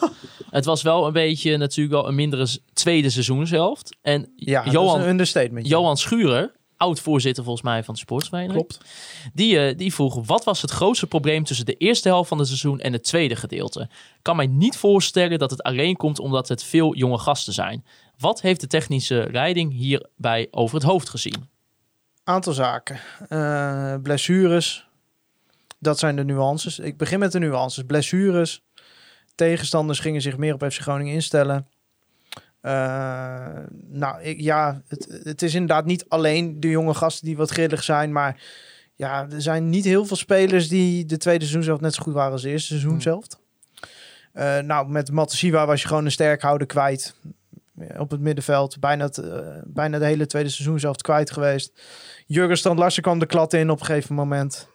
het 0.49 0.65
was 0.65 0.81
wel 0.81 1.07
een 1.07 1.13
beetje 1.13 1.57
natuurlijk 1.57 1.95
wel 1.95 2.07
een 2.07 2.15
mindere 2.15 2.47
tweede 2.73 3.09
seizoenshelft. 3.09 3.97
En 4.01 4.31
Ja, 4.35 4.69
Johan, 4.69 5.01
een 5.01 5.07
understatement. 5.09 5.67
Johan 5.67 5.97
Schurer, 5.97 6.51
oud-voorzitter 6.77 7.43
volgens 7.43 7.65
mij 7.65 7.83
van 7.83 7.93
de 7.93 7.99
sportsvereniging, 7.99 8.67
Klopt. 8.67 8.89
die, 9.33 9.59
eh, 9.59 9.77
die 9.77 9.93
vroeg, 9.93 10.25
wat 10.25 10.43
was 10.43 10.61
het 10.61 10.71
grootste 10.71 11.07
probleem 11.07 11.43
tussen 11.43 11.65
de 11.65 11.75
eerste 11.75 12.07
helft 12.07 12.29
van 12.29 12.37
het 12.37 12.47
seizoen 12.47 12.79
en 12.79 12.93
het 12.93 13.03
tweede 13.03 13.35
gedeelte? 13.35 13.81
Ik 13.81 13.89
kan 14.21 14.35
mij 14.35 14.47
niet 14.47 14.77
voorstellen 14.77 15.39
dat 15.39 15.51
het 15.51 15.63
alleen 15.63 15.95
komt 15.95 16.19
omdat 16.19 16.47
het 16.47 16.63
veel 16.63 16.95
jonge 16.95 17.17
gasten 17.17 17.53
zijn. 17.53 17.85
Wat 18.17 18.41
heeft 18.41 18.61
de 18.61 18.67
technische 18.67 19.27
leiding 19.31 19.73
hierbij 19.73 20.47
over 20.51 20.75
het 20.75 20.85
hoofd 20.85 21.09
gezien? 21.09 21.55
Aantal 22.27 22.53
zaken. 22.53 22.99
Eh, 23.29 23.95
blessures. 24.01 24.87
Dat 25.79 25.99
zijn 25.99 26.15
de 26.15 26.23
nuances. 26.23 26.79
Ik 26.79 26.97
begin 26.97 27.19
met 27.19 27.31
de 27.31 27.39
nuances. 27.39 27.83
Blessures. 27.83 28.63
Tegenstanders 29.35 29.99
gingen 29.99 30.21
zich 30.21 30.37
meer 30.37 30.53
op 30.53 30.63
FC 30.71 30.79
Groningen 30.79 31.13
instellen. 31.13 31.67
Eh, 32.61 33.47
nou, 33.87 34.21
ik, 34.21 34.39
ja, 34.39 34.81
het, 34.87 35.21
het 35.23 35.41
is 35.41 35.53
inderdaad 35.53 35.85
niet 35.85 36.05
alleen 36.07 36.59
de 36.59 36.69
jonge 36.69 36.93
gasten 36.93 37.25
die 37.25 37.37
wat 37.37 37.49
grillig 37.49 37.83
zijn, 37.83 38.11
maar 38.11 38.41
ja, 38.95 39.27
er 39.29 39.41
zijn 39.41 39.69
niet 39.69 39.85
heel 39.85 40.05
veel 40.05 40.17
spelers 40.17 40.67
die 40.67 41.05
de 41.05 41.17
tweede 41.17 41.43
seizoen 41.43 41.63
zelf 41.63 41.79
net 41.79 41.93
zo 41.93 42.03
goed 42.03 42.13
waren 42.13 42.31
als 42.31 42.41
de 42.41 42.49
eerste 42.49 42.67
seizoen 42.67 43.01
zelf. 43.01 43.25
Eh, 44.33 44.59
nou, 44.59 44.89
met 44.89 45.11
Matasiwa 45.11 45.65
was 45.65 45.81
je 45.81 45.87
gewoon 45.87 46.05
een 46.05 46.11
sterkhouder 46.11 46.67
kwijt 46.67 47.15
eh, 47.23 47.31
op 47.97 48.11
het 48.11 48.19
middenveld. 48.19 48.79
Bijna, 48.79 49.05
het, 49.05 49.17
eh, 49.17 49.39
bijna 49.65 49.99
de 49.99 50.05
hele 50.05 50.25
tweede 50.25 50.49
seizoen 50.49 50.79
zelf 50.79 50.95
kwijt 50.95 51.31
geweest. 51.31 51.81
Jurgen 52.25 52.57
Strand 52.57 52.79
Larsen 52.79 53.03
kwam 53.03 53.19
de 53.19 53.25
klad 53.25 53.53
in 53.53 53.69
op 53.69 53.79
een 53.79 53.85
gegeven 53.85 54.15
moment. 54.15 54.69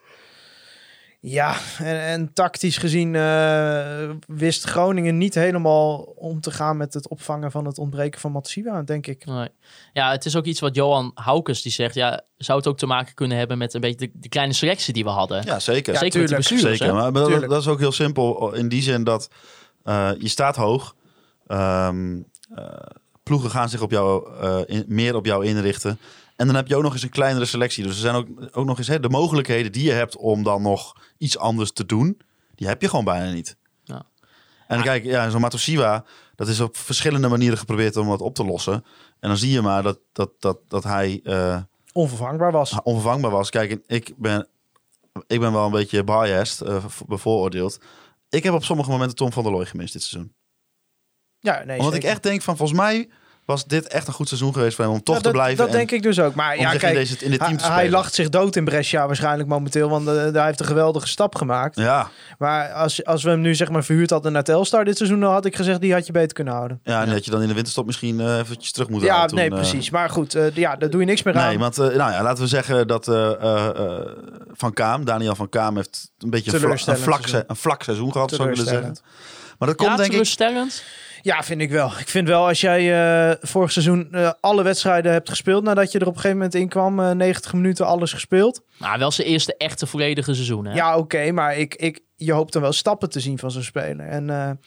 Ja, 1.24 1.56
en, 1.78 2.00
en 2.00 2.32
tactisch 2.32 2.76
gezien 2.76 3.14
eh, 3.14 4.10
wist 4.26 4.64
Groningen 4.64 5.18
niet 5.18 5.34
helemaal 5.34 5.96
om 6.00 6.40
te 6.40 6.50
gaan 6.50 6.76
met 6.76 6.94
het 6.94 7.08
opvangen 7.08 7.50
van 7.50 7.64
het 7.64 7.78
ontbreken 7.78 8.20
van 8.20 8.32
Matasiwa, 8.32 8.82
denk 8.82 9.06
ik. 9.06 9.24
Nee. 9.24 9.48
Ja, 9.92 10.10
het 10.10 10.24
is 10.24 10.36
ook 10.36 10.44
iets 10.44 10.60
wat 10.60 10.74
Johan 10.74 11.10
Haukes 11.14 11.62
die 11.62 11.72
zegt. 11.72 11.94
Ja, 11.94 12.20
zou 12.36 12.58
het 12.58 12.66
ook 12.66 12.78
te 12.78 12.86
maken 12.86 13.14
kunnen 13.14 13.38
hebben 13.38 13.58
met 13.58 13.74
een 13.74 13.80
beetje 13.80 14.06
de, 14.06 14.10
de 14.14 14.28
kleine 14.28 14.52
selectie 14.52 14.92
die 14.92 15.04
we 15.04 15.10
hadden? 15.10 15.42
Ja, 15.44 15.58
zeker. 15.58 15.92
Ja, 15.92 15.98
Zeker 15.98 16.20
met 16.20 16.28
die 16.28 16.38
tuurlijk. 16.38 16.48
blessures, 16.48 16.78
Zeker, 16.78 16.94
maar 16.94 17.48
dat, 17.48 17.60
is 17.60 17.68
ook 17.68 17.78
heel 17.78 17.92
simpel 17.92 18.54
in 18.54 18.68
die 18.68 18.82
zin 18.82 19.04
dat 19.04 19.30
eh, 19.82 20.10
je 20.18 20.28
staat 20.28 20.56
hoog. 20.56 20.94
Ehm, 21.46 22.16
eh, 22.16 22.22
ploegen 23.22 23.50
gaan 23.50 23.68
zich 23.68 23.80
op 23.80 23.90
jou, 23.90 24.36
eh, 24.40 24.58
in- 24.66 24.84
meer 24.88 25.14
op 25.14 25.26
jou 25.26 25.44
inrichten. 25.46 25.98
En 26.36 26.46
dan 26.46 26.56
heb 26.56 26.66
je 26.68 26.76
ook 26.76 26.82
nog 26.82 26.92
eens 26.92 27.02
een 27.02 27.08
kleinere 27.08 27.44
selectie. 27.44 27.82
Dus 27.84 27.92
er 27.92 28.00
zijn 28.00 28.14
ook, 28.14 28.26
ook 28.52 28.66
nog 28.66 28.78
eens 28.78 28.86
hè, 28.86 29.00
de 29.00 29.08
mogelijkheden 29.08 29.72
die 29.72 29.84
je 29.84 29.92
hebt 29.92 30.16
om 30.16 30.42
dan 30.42 30.62
nog 30.62 30.96
iets 31.18 31.38
anders 31.38 31.72
te 31.72 31.86
doen. 31.86 32.20
Die 32.54 32.66
heb 32.68 32.82
je 32.82 32.88
gewoon 32.88 33.04
bijna 33.04 33.32
niet. 33.32 33.56
Ja. 33.84 34.02
En 34.68 34.82
kijk, 34.82 35.04
ja, 35.04 35.30
zo'n 35.30 35.40
Matosiwa, 35.40 36.04
dat 36.34 36.48
is 36.48 36.60
op 36.60 36.76
verschillende 36.76 37.28
manieren 37.28 37.58
geprobeerd 37.58 37.96
om 37.96 38.08
dat 38.08 38.20
op 38.20 38.34
te 38.34 38.44
lossen. 38.44 38.74
En 39.20 39.28
dan 39.28 39.36
zie 39.36 39.50
je 39.52 39.60
maar 39.62 39.82
dat, 39.82 39.98
dat, 40.12 40.30
dat, 40.38 40.58
dat 40.68 40.84
hij 40.84 41.20
eh, 41.24 41.60
Onvervangbaar 41.92 42.52
was. 42.52 42.76
onvervangbaar 42.82 43.30
was. 43.30 43.50
Kijk, 43.50 43.82
ik 43.86 44.12
ben, 44.16 44.48
ik 45.26 45.40
ben 45.40 45.52
wel 45.52 45.64
een 45.64 45.70
beetje 45.70 46.04
biased, 46.04 46.60
eh, 46.68 46.84
bevooroordeeld. 47.06 47.78
Ik 48.28 48.42
heb 48.42 48.54
op 48.54 48.64
sommige 48.64 48.90
momenten 48.90 49.16
Tom 49.16 49.32
van 49.32 49.42
der 49.42 49.52
Looy 49.52 49.66
gemist 49.66 49.92
dit 49.92 50.02
seizoen. 50.02 50.32
Ja, 51.42 51.62
nee, 51.66 51.78
Omdat 51.78 51.94
ik 51.94 52.04
echt 52.04 52.22
denk 52.22 52.42
van, 52.42 52.56
volgens 52.56 52.78
mij 52.78 53.08
was 53.44 53.66
dit 53.66 53.86
echt 53.86 54.06
een 54.06 54.12
goed 54.12 54.28
seizoen 54.28 54.52
geweest 54.52 54.76
voor 54.76 54.84
hem 54.84 54.94
om 54.94 55.02
toch 55.02 55.14
Ja, 55.14 55.20
te 55.20 55.30
blijven. 55.30 55.56
Dat 55.56 55.66
en 55.66 55.72
denk 55.72 55.90
ik 55.90 56.02
dus 56.02 56.20
ook. 56.20 56.34
Maar 56.34 56.58
ja, 56.58 56.70
kijk, 56.70 56.82
in, 56.82 56.94
deze, 56.94 57.16
in 57.20 57.30
dit 57.30 57.38
team 57.40 57.56
te 57.56 57.64
hij, 57.66 57.90
lacht 57.90 58.14
zich 58.14 58.28
dood 58.28 58.56
in 58.56 58.64
Brescia 58.64 59.06
waarschijnlijk 59.06 59.48
momenteel, 59.48 59.88
want 59.88 60.08
eh, 60.08 60.14
hij 60.32 60.44
heeft 60.44 60.60
een 60.60 60.66
geweldige 60.66 61.06
stap 61.06 61.34
gemaakt. 61.34 61.76
Ja, 61.76 62.08
Maar 62.38 62.72
als, 62.72 63.04
als 63.04 63.22
we 63.22 63.30
hem 63.30 63.40
nu 63.40 63.54
zeg 63.54 63.70
maar 63.70 63.84
verhuurd 63.84 64.10
hadden 64.10 64.32
naar 64.32 64.42
Telstar 64.44 64.84
dit 64.84 64.96
seizoen, 64.96 65.20
dan 65.20 65.32
had 65.32 65.44
ik 65.44 65.56
gezegd, 65.56 65.80
die 65.80 65.92
had 65.92 66.06
je 66.06 66.12
beter 66.12 66.32
kunnen 66.32 66.54
houden. 66.54 66.80
ja, 66.84 67.02
en 67.02 67.10
dat 67.10 67.24
je 67.24 67.30
dan 67.30 67.42
in 67.42 67.48
de 67.48 67.54
winterstop 67.54 67.86
misschien 67.86 68.20
eh, 68.20 68.38
eventjes 68.38 68.72
terug 68.72 68.88
moet 68.88 69.02
Ja, 69.02 69.16
halen. 69.16 69.34
nee, 69.34 69.48
eh, 69.50 69.54
precies. 69.54 69.90
Maar 69.90 70.10
goed, 70.10 70.36
ja, 70.54 70.76
daar 70.76 70.90
doe 70.90 71.00
je 71.00 71.06
niks 71.06 71.22
meer 71.22 71.36
aan. 71.36 71.48
Nee, 71.48 71.58
want 71.58 71.76
nou 71.76 71.94
ja, 71.96 72.22
laten 72.22 72.42
we 72.42 72.48
zeggen 72.48 72.86
dat 72.86 73.08
eh, 73.08 73.30
eh, 73.32 73.66
eh, 73.66 74.06
Van 74.52 74.72
Kaam, 74.72 75.04
Daniel 75.04 75.34
Van 75.34 75.48
Kaam, 75.48 75.76
heeft 75.76 76.10
een 76.18 76.30
beetje 76.30 76.52
een, 76.52 76.60
vla- 76.60 76.70
een, 76.92 76.98
vlak, 76.98 77.20
se- 77.22 77.28
seizoen. 77.28 77.44
een 77.50 77.56
vlak 77.56 77.82
seizoen 77.82 78.12
gehad, 78.12 78.30
zou 78.30 78.48
ik 78.50 78.56
willen 78.56 78.70
zeggen. 78.72 78.96
Maar 79.58 79.68
dat 79.68 79.76
komt 79.76 79.90
ja, 79.90 79.96
denk 79.96 80.12
ik... 80.12 80.18
Ja, 81.22 81.42
vind 81.42 81.60
ik 81.60 81.70
wel. 81.70 81.86
Ik 81.86 82.08
vind 82.08 82.28
wel 82.28 82.46
als 82.46 82.60
jij 82.60 82.92
eh, 83.30 83.36
vorig 83.40 83.72
seizoen 83.72 84.08
eh, 84.12 84.30
alle 84.40 84.62
wedstrijden 84.62 85.12
hebt 85.12 85.28
gespeeld 85.28 85.64
nadat 85.64 85.92
je 85.92 85.98
er 85.98 86.06
op 86.06 86.14
een 86.14 86.20
gegeven 86.20 86.36
moment 86.36 86.54
in 86.54 86.68
kwam, 86.68 87.00
eh, 87.00 87.10
90 87.10 87.52
minuten 87.52 87.86
alles 87.86 88.12
gespeeld. 88.12 88.62
Nou, 88.78 88.98
wel 88.98 89.10
zijn 89.10 89.28
eerste 89.28 89.56
echte 89.56 89.86
volledige 89.86 90.34
seizoen, 90.34 90.64
hè? 90.64 90.74
Ja, 90.74 90.96
oké, 90.96 91.32
maar 91.32 91.56
ik, 91.56 91.74
ik, 91.74 92.00
je 92.16 92.32
hoopt 92.32 92.52
dan 92.52 92.62
wel 92.62 92.72
stappen 92.72 93.10
te 93.10 93.20
zien 93.20 93.38
van 93.38 93.50
zo'n 93.50 93.62
speler. 93.62 94.06
En 94.06 94.58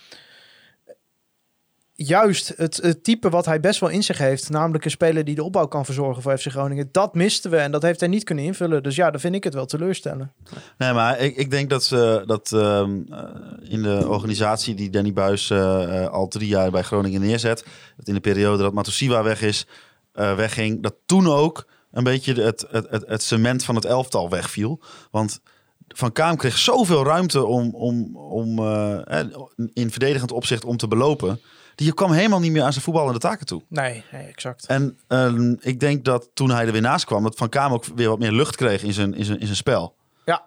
juist 1.95 2.53
het, 2.57 2.77
het 2.77 3.03
type 3.03 3.29
wat 3.29 3.45
hij 3.45 3.59
best 3.59 3.79
wel 3.79 3.89
in 3.89 4.03
zich 4.03 4.17
heeft, 4.17 4.49
namelijk 4.49 4.85
een 4.85 4.91
speler 4.91 5.25
die 5.25 5.35
de 5.35 5.43
opbouw 5.43 5.65
kan 5.65 5.85
verzorgen 5.85 6.21
voor 6.21 6.37
FC 6.37 6.47
Groningen, 6.47 6.89
dat 6.91 7.13
misten 7.13 7.51
we 7.51 7.57
en 7.57 7.71
dat 7.71 7.81
heeft 7.81 7.99
hij 7.99 8.09
niet 8.09 8.23
kunnen 8.23 8.43
invullen. 8.43 8.83
Dus 8.83 8.95
ja, 8.95 9.11
dan 9.11 9.19
vind 9.19 9.35
ik 9.35 9.43
het 9.43 9.53
wel 9.53 9.65
teleurstellend. 9.65 10.31
Nee, 10.77 10.93
maar 10.93 11.19
ik, 11.19 11.35
ik 11.35 11.51
denk 11.51 11.69
dat 11.69 11.83
ze 11.83 12.23
dat 12.25 12.51
ehm, 12.51 13.01
eh, 13.09 13.23
in 13.71 13.81
de 13.81 14.07
organisatie 14.07 14.75
die 14.75 14.89
Danny 14.89 15.13
Buis 15.13 15.49
eh, 15.49 16.03
eh, 16.03 16.09
al 16.09 16.27
drie 16.27 16.47
jaar 16.47 16.71
bij 16.71 16.81
Groningen 16.81 17.21
neerzet, 17.21 17.65
dat 17.97 18.07
in 18.07 18.13
de 18.13 18.19
periode 18.19 18.63
dat 18.63 18.73
Matosiwa 18.73 19.23
weg 19.23 19.41
is, 19.41 19.65
eh, 20.15 20.35
wegging, 20.35 20.83
dat 20.83 20.95
toen 21.05 21.27
ook 21.27 21.65
een 21.91 22.03
beetje 22.03 22.33
het, 22.41 22.65
het, 22.69 22.87
het, 22.89 23.03
het 23.07 23.23
cement 23.23 23.63
van 23.63 23.75
het 23.75 23.85
elftal 23.85 24.29
wegviel. 24.29 24.79
Want 25.11 25.39
Van 25.87 26.11
Kaam 26.11 26.35
kreeg 26.35 26.57
zoveel 26.57 27.03
ruimte 27.03 27.45
om, 27.45 27.69
om, 27.73 28.17
om 28.17 28.59
eh, 28.59 29.19
eh, 29.19 29.27
in 29.73 29.91
verdedigend 29.91 30.31
opzicht 30.31 30.65
om 30.65 30.77
te 30.77 30.87
belopen. 30.87 31.41
Die 31.75 31.93
kwam 31.93 32.11
helemaal 32.11 32.39
niet 32.39 32.51
meer 32.51 32.63
aan 32.63 32.71
zijn 32.71 32.83
voetballende 32.83 33.19
taken 33.19 33.45
toe. 33.45 33.61
Nee, 33.67 34.03
nee 34.11 34.27
exact. 34.27 34.65
En 34.65 34.99
ehm, 35.07 35.55
ik 35.59 35.79
denk 35.79 36.05
dat 36.05 36.29
toen 36.33 36.49
hij 36.49 36.65
er 36.65 36.71
weer 36.71 36.81
naast 36.81 37.05
kwam, 37.05 37.23
dat 37.23 37.35
Van 37.35 37.49
Kaam 37.49 37.73
ook 37.73 37.85
weer 37.95 38.09
wat 38.09 38.19
meer 38.19 38.31
lucht 38.31 38.55
kreeg 38.55 38.83
in 38.83 38.93
zijn, 38.93 39.13
in 39.13 39.25
zijn, 39.25 39.39
in 39.39 39.45
zijn 39.45 39.57
spel. 39.57 39.95
Ja. 40.25 40.45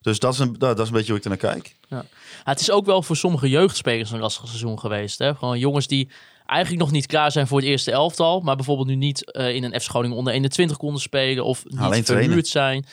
Dus 0.00 0.18
dat 0.18 0.32
is, 0.32 0.38
een, 0.38 0.54
dat, 0.58 0.78
is 0.78 0.86
een 0.86 0.92
beetje 0.92 1.08
hoe 1.08 1.18
ik 1.18 1.24
er 1.24 1.30
naar 1.30 1.52
kijk. 1.52 1.76
Ja, 1.88 2.04
het 2.44 2.60
is 2.60 2.70
ook 2.70 2.86
wel 2.86 3.02
voor 3.02 3.16
sommige 3.16 3.48
jeugdspelers 3.48 4.10
een 4.10 4.18
lastig 4.18 4.46
seizoen 4.48 4.78
geweest. 4.78 5.18
Hè? 5.18 5.34
Gewoon 5.34 5.58
jongens 5.58 5.86
die 5.86 6.10
eigenlijk 6.46 6.82
nog 6.82 6.92
niet 6.92 7.06
klaar 7.06 7.32
zijn 7.32 7.46
voor 7.46 7.58
het 7.58 7.68
eerste 7.68 7.90
elftal. 7.90 8.40
Maar 8.40 8.56
bijvoorbeeld 8.56 8.88
nu 8.88 8.94
niet 8.94 9.32
eh, 9.32 9.54
in 9.54 9.64
een 9.64 9.80
Groningen 9.80 10.16
onder 10.16 10.32
21 10.32 10.76
konden 10.76 11.00
spelen. 11.00 11.44
Of 11.44 11.64
niet 11.64 11.78
Alleen 11.78 12.04
trainen. 12.04 12.26
verhuurd 12.26 12.48
zijn. 12.48 12.86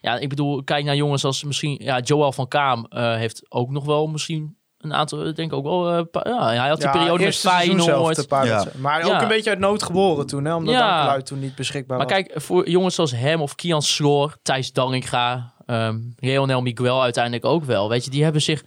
Ja, 0.00 0.18
ik 0.18 0.28
bedoel, 0.28 0.64
kijk 0.64 0.84
naar 0.84 0.96
jongens 0.96 1.24
als 1.24 1.44
misschien... 1.44 1.76
Ja, 1.80 2.00
Joel 2.00 2.32
van 2.32 2.48
Kaam 2.48 2.86
eh, 2.88 3.14
heeft 3.14 3.42
ook 3.48 3.70
nog 3.70 3.84
wel 3.84 4.06
misschien 4.06 4.56
een 4.78 4.94
aantal... 4.94 5.26
Ik 5.26 5.36
denk 5.36 5.52
ook 5.52 5.64
wel... 5.64 5.90
eh, 5.92 6.02
pa- 6.10 6.22
ja, 6.24 6.46
hij 6.46 6.68
had 6.68 6.76
die 6.76 6.86
Ja, 6.86 6.92
periode 6.92 7.24
met 7.24 7.36
Feyenoord. 7.36 8.26
Ja. 8.30 8.64
Maar 8.78 9.06
Ja. 9.06 9.14
ook 9.16 9.22
een 9.22 9.28
beetje 9.28 9.50
uit 9.50 9.58
nood 9.58 9.82
geboren 9.82 10.26
toen, 10.26 10.44
hè, 10.44 10.54
omdat 10.54 10.74
Ja. 10.74 11.20
toen 11.20 11.38
niet 11.38 11.54
beschikbaar 11.54 11.98
Maar 11.98 12.06
was. 12.06 12.16
kijk, 12.16 12.32
voor 12.40 12.68
jongens 12.68 12.94
zoals 12.94 13.12
hem 13.12 13.40
of 13.40 13.54
Kian 13.54 13.82
Sloor, 13.82 14.36
Thijs 14.42 14.72
Dallinga, 14.72 15.52
ehm 15.66 15.98
Leonel 16.16 16.60
Miguel 16.62 17.02
uiteindelijk 17.02 17.44
ook 17.44 17.64
wel. 17.64 17.88
Weet 17.88 18.04
je, 18.04 18.10
die 18.10 18.22
hebben 18.22 18.42
zich... 18.42 18.64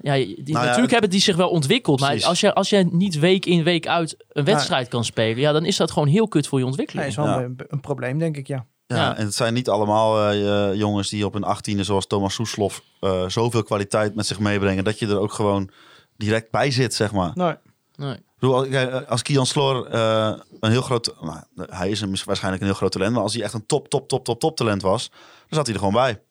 Ja, 0.00 0.12
die, 0.14 0.36
Nou 0.36 0.58
ja, 0.58 0.62
natuurlijk 0.64 0.90
hebben 0.90 1.10
die 1.10 1.20
zich 1.20 1.36
wel 1.36 1.48
ontwikkeld. 1.48 2.00
Precies. 2.00 2.20
Maar 2.20 2.28
als 2.30 2.40
je, 2.40 2.54
als 2.54 2.68
je 2.70 2.88
niet 2.90 3.18
week 3.18 3.46
in 3.46 3.62
week 3.62 3.86
uit 3.86 4.24
een 4.28 4.44
wedstrijd 4.44 4.88
kan 4.88 5.04
spelen... 5.04 5.38
Ja, 5.40 5.52
dan 5.52 5.64
is 5.64 5.76
dat 5.76 5.90
gewoon 5.90 6.08
heel 6.08 6.28
kut 6.28 6.46
voor 6.46 6.58
je 6.58 6.64
ontwikkeling. 6.66 7.02
Nee, 7.06 7.16
is 7.16 7.22
wel 7.24 7.38
Ja. 7.40 7.44
een, 7.44 7.56
een 7.68 7.80
probleem, 7.80 8.18
denk 8.18 8.36
ik, 8.36 8.46
ja. 8.46 8.66
Ja, 8.88 8.96
Ja. 8.96 9.16
En 9.16 9.24
het 9.24 9.34
zijn 9.34 9.54
niet 9.54 9.68
allemaal 9.68 10.30
eh, 10.30 10.68
eh, 10.70 10.74
jongens 10.74 11.08
die 11.08 11.26
op 11.26 11.34
een 11.34 11.44
achttiende, 11.44 11.84
zoals 11.84 12.06
Thomas 12.06 12.34
Soeslof, 12.34 12.82
eh 13.00 13.28
zoveel 13.28 13.62
kwaliteit 13.62 14.14
met 14.14 14.26
zich 14.26 14.38
meebrengen. 14.38 14.84
Dat 14.84 14.98
je 14.98 15.06
er 15.06 15.18
ook 15.18 15.32
gewoon 15.32 15.70
direct 16.16 16.50
bij 16.50 16.70
zit, 16.70 16.94
zeg 16.94 17.12
maar. 17.12 17.30
Nee. 17.34 17.54
Nee. 17.96 18.16
Bedoel, 18.38 18.76
als- 19.06 19.22
Kian 19.22 19.46
Sloor 19.46 19.86
eh, 19.86 20.32
een 20.60 20.70
heel 20.70 20.82
groot... 20.82 21.14
Nou, 21.20 21.38
hij 21.70 21.90
is 21.90 22.00
een, 22.00 22.16
waarschijnlijk 22.24 22.62
een 22.62 22.68
heel 22.68 22.76
groot 22.78 22.92
talent. 22.92 23.12
Maar 23.14 23.22
als 23.22 23.34
hij 23.34 23.42
echt 23.42 23.52
een 23.54 23.66
top, 23.66 23.88
top, 23.88 24.08
top, 24.08 24.24
top, 24.24 24.40
top 24.40 24.56
talent 24.56 24.82
was... 24.82 25.08
dan 25.10 25.18
zat 25.48 25.64
hij 25.66 25.74
er 25.74 25.80
gewoon 25.80 25.94
bij. 25.94 26.22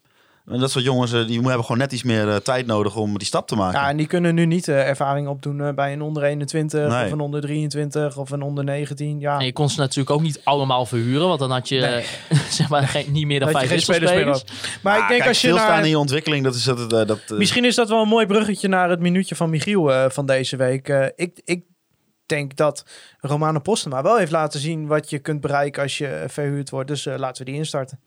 En 0.47 0.59
dat 0.59 0.71
soort 0.71 0.83
jongens, 0.83 1.13
eh, 1.13 1.27
die 1.27 1.41
hebben 1.41 1.61
gewoon 1.61 1.77
net 1.77 1.91
iets 1.91 2.03
meer 2.03 2.29
eh, 2.29 2.35
tijd 2.35 2.65
nodig 2.65 2.95
om 2.95 3.17
die 3.17 3.27
stap 3.27 3.47
te 3.47 3.55
maken. 3.55 3.79
Ja, 3.79 3.89
en 3.89 3.97
die 3.97 4.07
kunnen 4.07 4.35
nu 4.35 4.45
niet 4.45 4.67
eh, 4.67 4.87
ervaring 4.87 5.27
opdoen 5.27 5.61
eh, 5.61 5.73
bij 5.73 5.93
een 5.93 6.01
onder 6.01 6.23
21 6.23 6.89
Nee. 6.89 7.05
of 7.05 7.11
een 7.11 7.19
onder 7.19 7.41
23 7.41 8.17
of 8.17 8.29
een 8.29 8.41
onder 8.41 8.63
19. 8.63 9.19
Ja, 9.19 9.39
En 9.39 9.45
je 9.45 9.53
kon 9.53 9.69
ze 9.69 9.79
natuurlijk 9.79 10.09
ook 10.09 10.21
niet 10.21 10.41
allemaal 10.43 10.85
verhuren. 10.85 11.27
Want 11.27 11.39
dan 11.39 11.51
had 11.51 11.69
je 11.69 11.79
Nee. 11.79 12.05
zeg 12.49 12.69
maar, 12.69 12.83
geen, 12.83 13.11
niet 13.11 13.25
meer 13.25 13.39
dan 13.39 13.49
vijf 13.49 13.81
spelers. 13.81 14.43
Maar 14.81 14.93
ik 14.99 15.07
denk 15.07 15.19
kijk, 15.19 15.27
als 15.27 15.41
je 15.41 15.47
stilstaan 15.47 15.69
naar... 15.75 15.83
in 15.83 15.89
je 15.89 15.99
ontwikkeling, 15.99 16.43
dat 16.43 16.55
is 16.55 16.63
dat... 16.63 16.89
dat 16.89 17.19
eh, 17.27 17.37
Misschien 17.37 17.65
is 17.65 17.75
dat 17.75 17.89
wel 17.89 18.01
een 18.01 18.07
mooi 18.07 18.25
bruggetje 18.25 18.67
naar 18.67 18.89
het 18.89 18.99
minuutje 18.99 19.35
van 19.35 19.49
Michiel 19.49 19.93
eh, 19.93 20.09
van 20.09 20.25
deze 20.25 20.55
week. 20.55 20.89
Eh, 20.89 21.05
ik, 21.15 21.41
ik 21.45 21.63
denk 22.25 22.55
dat 22.55 22.85
Romano 23.19 23.59
Postema 23.59 24.01
wel 24.03 24.17
heeft 24.17 24.31
laten 24.31 24.59
zien 24.59 24.87
wat 24.87 25.09
je 25.09 25.19
kunt 25.19 25.41
bereiken 25.41 25.83
als 25.83 25.97
je 25.97 26.23
verhuurd 26.27 26.69
wordt. 26.69 26.87
Dus 26.87 27.05
eh, 27.05 27.17
laten 27.17 27.45
we 27.45 27.51
die 27.51 27.59
instarten. 27.59 27.99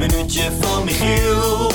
Minuutje 0.00 0.52
van 0.60 0.84
Michiel. 0.84 1.70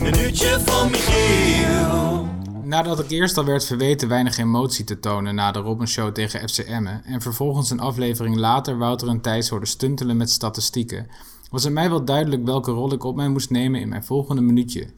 Minuutje 0.00 0.60
van 0.60 0.90
Michiel. 0.90 2.28
Nadat 2.62 2.98
ik 2.98 3.10
eerst 3.10 3.38
al 3.38 3.44
werd 3.44 3.64
verweten 3.64 4.08
weinig 4.08 4.38
emotie 4.38 4.84
te 4.84 5.00
tonen 5.00 5.34
na 5.34 5.52
de 5.52 5.58
Robben 5.58 5.88
Show 5.88 6.12
tegen 6.12 6.48
FC 6.48 6.58
Emmen 6.58 7.04
en 7.04 7.20
vervolgens 7.20 7.70
een 7.70 7.80
aflevering 7.80 8.36
later 8.36 8.78
Wouter 8.78 9.08
en 9.08 9.20
Thijs 9.20 9.48
hoorde 9.48 9.66
stuntelen 9.66 10.16
met 10.16 10.30
statistieken, 10.30 11.06
was 11.50 11.64
het 11.64 11.72
mij 11.72 11.90
wel 11.90 12.04
duidelijk 12.04 12.44
welke 12.44 12.70
rol 12.70 12.92
ik 12.92 13.04
op 13.04 13.16
mij 13.16 13.28
moest 13.28 13.50
nemen 13.50 13.80
in 13.80 13.88
mijn 13.88 14.04
volgende 14.04 14.42
minuutje, 14.42 14.88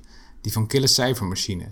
die 0.41 0.53
van 0.53 0.67
kille 0.67 0.87
cijfermachine. 0.87 1.67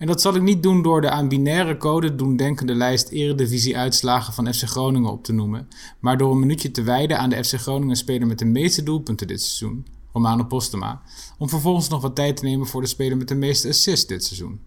En 0.00 0.06
dat 0.06 0.20
zal 0.20 0.34
ik 0.34 0.42
niet 0.42 0.62
doen 0.62 0.82
door 0.82 1.00
de 1.00 1.10
aan 1.10 1.28
binaire 1.28 1.76
code 1.76 2.14
doen 2.14 2.36
denkende 2.36 2.74
lijst 2.74 3.08
eredivisie-uitslagen 3.08 4.32
van 4.32 4.54
FC 4.54 4.62
Groningen 4.62 5.10
op 5.10 5.24
te 5.24 5.32
noemen, 5.32 5.68
maar 5.98 6.18
door 6.18 6.32
een 6.32 6.38
minuutje 6.38 6.70
te 6.70 6.82
wijden 6.82 7.18
aan 7.18 7.30
de 7.30 7.44
FC 7.44 7.54
Groningen 7.54 7.96
speler 7.96 8.26
met 8.26 8.38
de 8.38 8.44
meeste 8.44 8.82
doelpunten 8.82 9.26
dit 9.26 9.42
seizoen, 9.42 9.86
Romano 10.12 10.44
Postema, 10.44 11.02
om 11.38 11.48
vervolgens 11.48 11.88
nog 11.88 12.02
wat 12.02 12.14
tijd 12.14 12.36
te 12.36 12.44
nemen 12.44 12.66
voor 12.66 12.80
de 12.80 12.86
speler 12.86 13.16
met 13.16 13.28
de 13.28 13.34
meeste 13.34 13.68
assists 13.68 14.06
dit 14.06 14.24
seizoen, 14.24 14.60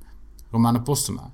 Romano 0.51 0.79
Postema. 0.79 1.33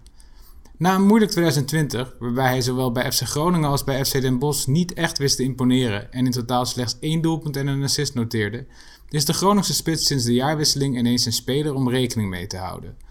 Na 0.78 0.96
een 0.96 1.06
moeilijk 1.06 1.32
2020, 1.32 2.16
waarbij 2.20 2.48
hij 2.48 2.62
zowel 2.62 2.92
bij 2.92 3.12
FC 3.12 3.22
Groningen 3.22 3.70
als 3.70 3.84
bij 3.84 4.06
FC 4.06 4.22
Den 4.22 4.40
Bosch 4.40 4.68
niet 4.68 4.94
echt 4.94 5.18
wist 5.18 5.38
te 5.38 5.44
imponeren 5.44 6.12
en 6.12 6.26
in 6.26 6.32
totaal 6.32 6.66
slechts 6.66 6.98
één 7.00 7.22
doelpunt 7.22 7.56
en 7.56 7.68
een 7.68 7.84
assist 7.84 8.14
noteerde, 8.14 8.66
is 9.10 9.26
de 9.26 9.34
Groningse 9.34 9.74
spits 9.74 10.06
sinds 10.06 10.24
de 10.24 10.34
jaarwisseling 10.34 10.98
ineens 10.98 11.26
een 11.26 11.34
speler 11.34 11.74
om 11.74 11.90
rekening 11.90 12.30
mee 12.30 12.48
te 12.48 12.58
houden. 12.58 13.08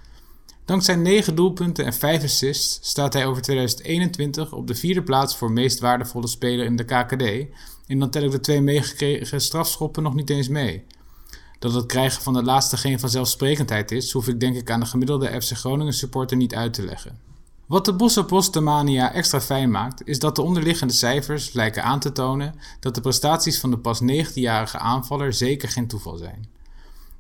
Dankzij 0.68 0.96
9 0.96 1.34
doelpunten 1.34 1.84
en 1.84 1.92
5 1.92 2.22
assists 2.22 2.78
staat 2.88 3.12
hij 3.12 3.26
over 3.26 3.42
2021 3.42 4.52
op 4.52 4.66
de 4.66 4.74
vierde 4.74 5.02
plaats 5.02 5.36
voor 5.36 5.52
meest 5.52 5.80
waardevolle 5.80 6.26
speler 6.26 6.64
in 6.64 6.76
de 6.76 6.84
KKD. 6.84 7.22
En 7.86 7.98
dan 7.98 8.10
tel 8.10 8.22
ik 8.22 8.30
de 8.30 8.40
twee 8.40 8.60
meegekregen 8.60 9.40
strafschoppen 9.40 10.02
nog 10.02 10.14
niet 10.14 10.30
eens 10.30 10.48
mee. 10.48 10.84
Dat 11.58 11.74
het 11.74 11.86
krijgen 11.86 12.22
van 12.22 12.32
de 12.32 12.42
laatste 12.42 12.76
geen 12.76 13.00
vanzelfsprekendheid 13.00 13.90
is, 13.90 14.12
hoef 14.12 14.28
ik 14.28 14.40
denk 14.40 14.56
ik 14.56 14.70
aan 14.70 14.80
de 14.80 14.86
gemiddelde 14.86 15.40
FC 15.40 15.52
Groningen 15.52 15.92
supporter 15.92 16.36
niet 16.36 16.54
uit 16.54 16.74
te 16.74 16.84
leggen. 16.84 17.18
Wat 17.66 17.84
de 17.84 17.92
Bosse 17.92 18.24
Postemania 18.24 19.12
extra 19.12 19.40
fijn 19.40 19.70
maakt, 19.70 20.06
is 20.06 20.18
dat 20.18 20.36
de 20.36 20.42
onderliggende 20.42 20.94
cijfers 20.94 21.52
lijken 21.52 21.82
aan 21.84 22.00
te 22.00 22.12
tonen 22.12 22.54
dat 22.80 22.94
de 22.94 23.00
prestaties 23.00 23.60
van 23.60 23.70
de 23.70 23.78
pas 23.78 24.00
19-jarige 24.02 24.78
aanvaller 24.78 25.32
zeker 25.32 25.68
geen 25.68 25.86
toeval 25.86 26.16
zijn. 26.16 26.56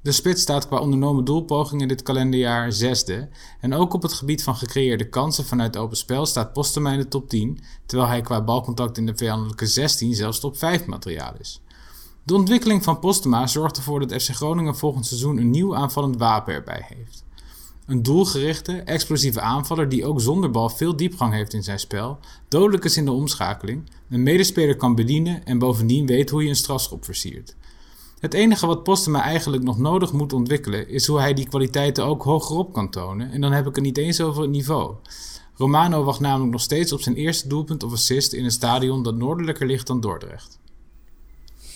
De 0.02 0.12
spits 0.12 0.42
staat 0.42 0.66
qua 0.66 0.78
ondernomen 0.78 1.24
doelpogingen 1.24 1.88
dit 1.88 2.02
kalenderjaar 2.02 2.72
zesde. 2.72 3.28
En 3.60 3.74
ook 3.74 3.94
op 3.94 4.02
het 4.02 4.12
gebied 4.12 4.42
van 4.42 4.56
gecreëerde 4.56 5.08
kansen 5.08 5.44
vanuit 5.44 5.76
open 5.76 5.96
spel 5.96 6.26
staat 6.26 6.52
Postema 6.52 6.92
in 6.92 6.98
de 6.98 7.08
top 7.08 7.28
10, 7.28 7.58
terwijl 7.86 8.08
hij 8.08 8.20
qua 8.20 8.42
balcontact 8.42 8.96
in 8.96 9.06
de 9.06 9.16
vijandelijke 9.16 9.66
16 9.66 10.14
zelfs 10.14 10.40
top 10.40 10.56
5 10.56 10.86
materiaal 10.86 11.32
is. 11.40 11.62
De 12.22 12.34
ontwikkeling 12.34 12.84
van 12.84 12.98
Postema 12.98 13.46
zorgt 13.46 13.76
ervoor 13.76 14.06
dat 14.06 14.22
FC 14.22 14.30
Groningen 14.30 14.76
volgend 14.76 15.06
seizoen 15.06 15.38
een 15.38 15.50
nieuw 15.50 15.76
aanvallend 15.76 16.16
wapen 16.16 16.54
erbij 16.54 16.86
heeft. 16.88 17.24
Een 17.86 18.02
doelgerichte, 18.02 18.72
explosieve 18.72 19.40
aanvaller 19.40 19.88
die 19.88 20.04
ook 20.04 20.20
zonder 20.20 20.50
bal 20.50 20.68
veel 20.68 20.96
diepgang 20.96 21.32
heeft 21.32 21.52
in 21.52 21.62
zijn 21.62 21.78
spel, 21.78 22.18
dodelijk 22.48 22.84
is 22.84 22.96
in 22.96 23.04
de 23.04 23.12
omschakeling, 23.12 23.90
een 24.10 24.22
medespeler 24.22 24.76
kan 24.76 24.94
bedienen 24.94 25.46
en 25.46 25.58
bovendien 25.58 26.06
weet 26.06 26.30
hoe 26.30 26.42
je 26.42 26.48
een 26.48 26.56
strafschop 26.56 27.04
versiert. 27.04 27.56
Het 28.20 28.34
enige 28.34 28.66
wat 28.66 28.82
Postema 28.82 29.22
eigenlijk 29.22 29.62
nog 29.62 29.78
nodig 29.78 30.12
moet 30.12 30.32
ontwikkelen 30.32 30.88
is 30.88 31.06
hoe 31.06 31.20
hij 31.20 31.34
die 31.34 31.48
kwaliteiten 31.48 32.04
ook 32.04 32.22
hogerop 32.22 32.72
kan 32.72 32.90
tonen 32.90 33.30
en 33.30 33.40
dan 33.40 33.52
heb 33.52 33.66
ik 33.66 33.74
het 33.74 33.84
niet 33.84 33.98
eens 33.98 34.20
over 34.20 34.42
het 34.42 34.50
niveau. 34.50 34.94
Romano 35.54 36.04
wacht 36.04 36.20
namelijk 36.20 36.52
nog 36.52 36.60
steeds 36.60 36.92
op 36.92 37.00
zijn 37.00 37.14
eerste 37.14 37.48
doelpunt 37.48 37.82
of 37.82 37.92
assist 37.92 38.32
in 38.32 38.44
een 38.44 38.50
stadion 38.50 39.02
dat 39.02 39.14
noordelijker 39.14 39.66
ligt 39.66 39.86
dan 39.86 40.00
Dordrecht. 40.00 40.58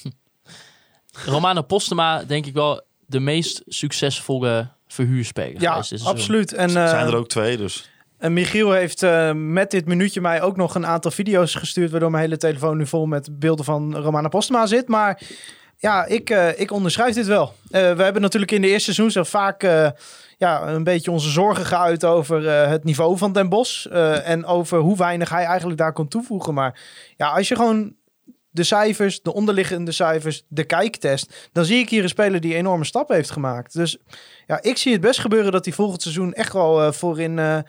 Romano 1.27 1.63
Postema, 1.63 2.25
denk 2.25 2.47
ik 2.47 2.55
wel 2.55 2.83
de 3.07 3.21
meest 3.21 3.63
succesvolle 3.67 4.69
verhuurspeler. 4.87 5.61
Ja, 5.61 5.85
absoluut. 6.05 6.53
En, 6.53 6.71
zijn 6.71 7.07
eh, 7.07 7.13
er 7.13 7.17
ook 7.17 7.29
twee, 7.29 7.57
dus. 7.57 7.91
En 8.19 8.33
Michiel 8.33 8.73
heeft 8.73 9.03
eh, 9.03 9.33
met 9.33 9.71
dit 9.71 9.87
minuutje 9.87 10.21
mij 10.21 10.43
ook 10.43 10.57
nog 10.57 10.75
een 10.75 10.87
aantal 10.87 11.11
video's 11.11 11.55
gestuurd, 11.55 11.91
waardoor 11.91 12.11
mijn 12.11 12.23
hele 12.23 12.37
telefoon 12.37 12.77
nu 12.77 12.87
vol 12.87 13.07
met 13.07 13.39
beelden 13.39 13.65
van 13.65 13.97
Romana 13.97 14.29
Postma 14.29 14.67
zit. 14.67 14.89
Maar 14.89 15.23
ja, 15.83 16.05
ik, 16.05 16.31
eh, 16.31 16.61
ik 16.61 16.71
onderschrijf 16.71 17.15
dit 17.15 17.27
wel. 17.27 17.55
Eh, 17.71 17.93
we 17.93 18.03
hebben 18.03 18.23
natuurlijk 18.23 18.53
in 18.53 18.61
de 18.61 18.69
eerste 18.69 18.93
seizoen 18.93 19.11
zo 19.11 19.23
vaak 19.23 19.63
eh, 19.63 19.91
ja, 20.39 20.69
een 20.69 20.85
beetje 20.85 21.11
onze 21.11 21.31
zorgen 21.31 21.67
geuit 21.67 22.05
over 22.05 22.51
het 22.51 22.85
niveau 22.85 23.19
van 23.19 23.33
Den 23.33 23.49
Bos 23.49 23.89
en 24.25 24.45
over 24.45 24.79
hoe 24.79 24.97
weinig 24.97 25.31
hij 25.31 25.45
eigenlijk 25.45 25.79
daar 25.79 25.93
kon 25.93 26.09
toevoegen. 26.09 26.55
Maar 26.55 26.81
ja, 27.17 27.29
als 27.29 27.49
je 27.49 27.57
gewoon 27.57 27.95
de 28.51 28.63
cijfers, 28.63 29.23
de 29.23 29.35
onderliggende 29.35 29.93
cijfers, 29.93 30.45
de 30.49 30.65
kijktest, 30.65 31.49
dan 31.53 31.65
zie 31.65 31.79
ik 31.79 31.89
hier 31.89 32.03
een 32.03 32.09
speler 32.09 32.41
die 32.41 32.55
enorme 32.55 32.85
stappen 32.85 33.17
heeft 33.17 33.31
gemaakt. 33.31 33.73
Dus 33.73 33.99
ja, 34.47 34.63
ik 34.63 34.77
zie 34.77 34.93
het 34.93 35.01
best 35.01 35.21
gebeuren 35.21 35.53
dat 35.53 35.65
hij 35.65 35.75
volgend 35.75 36.03
seizoen 36.03 36.33
echt 36.33 36.53
wel 36.53 36.93
voorin. 36.93 37.65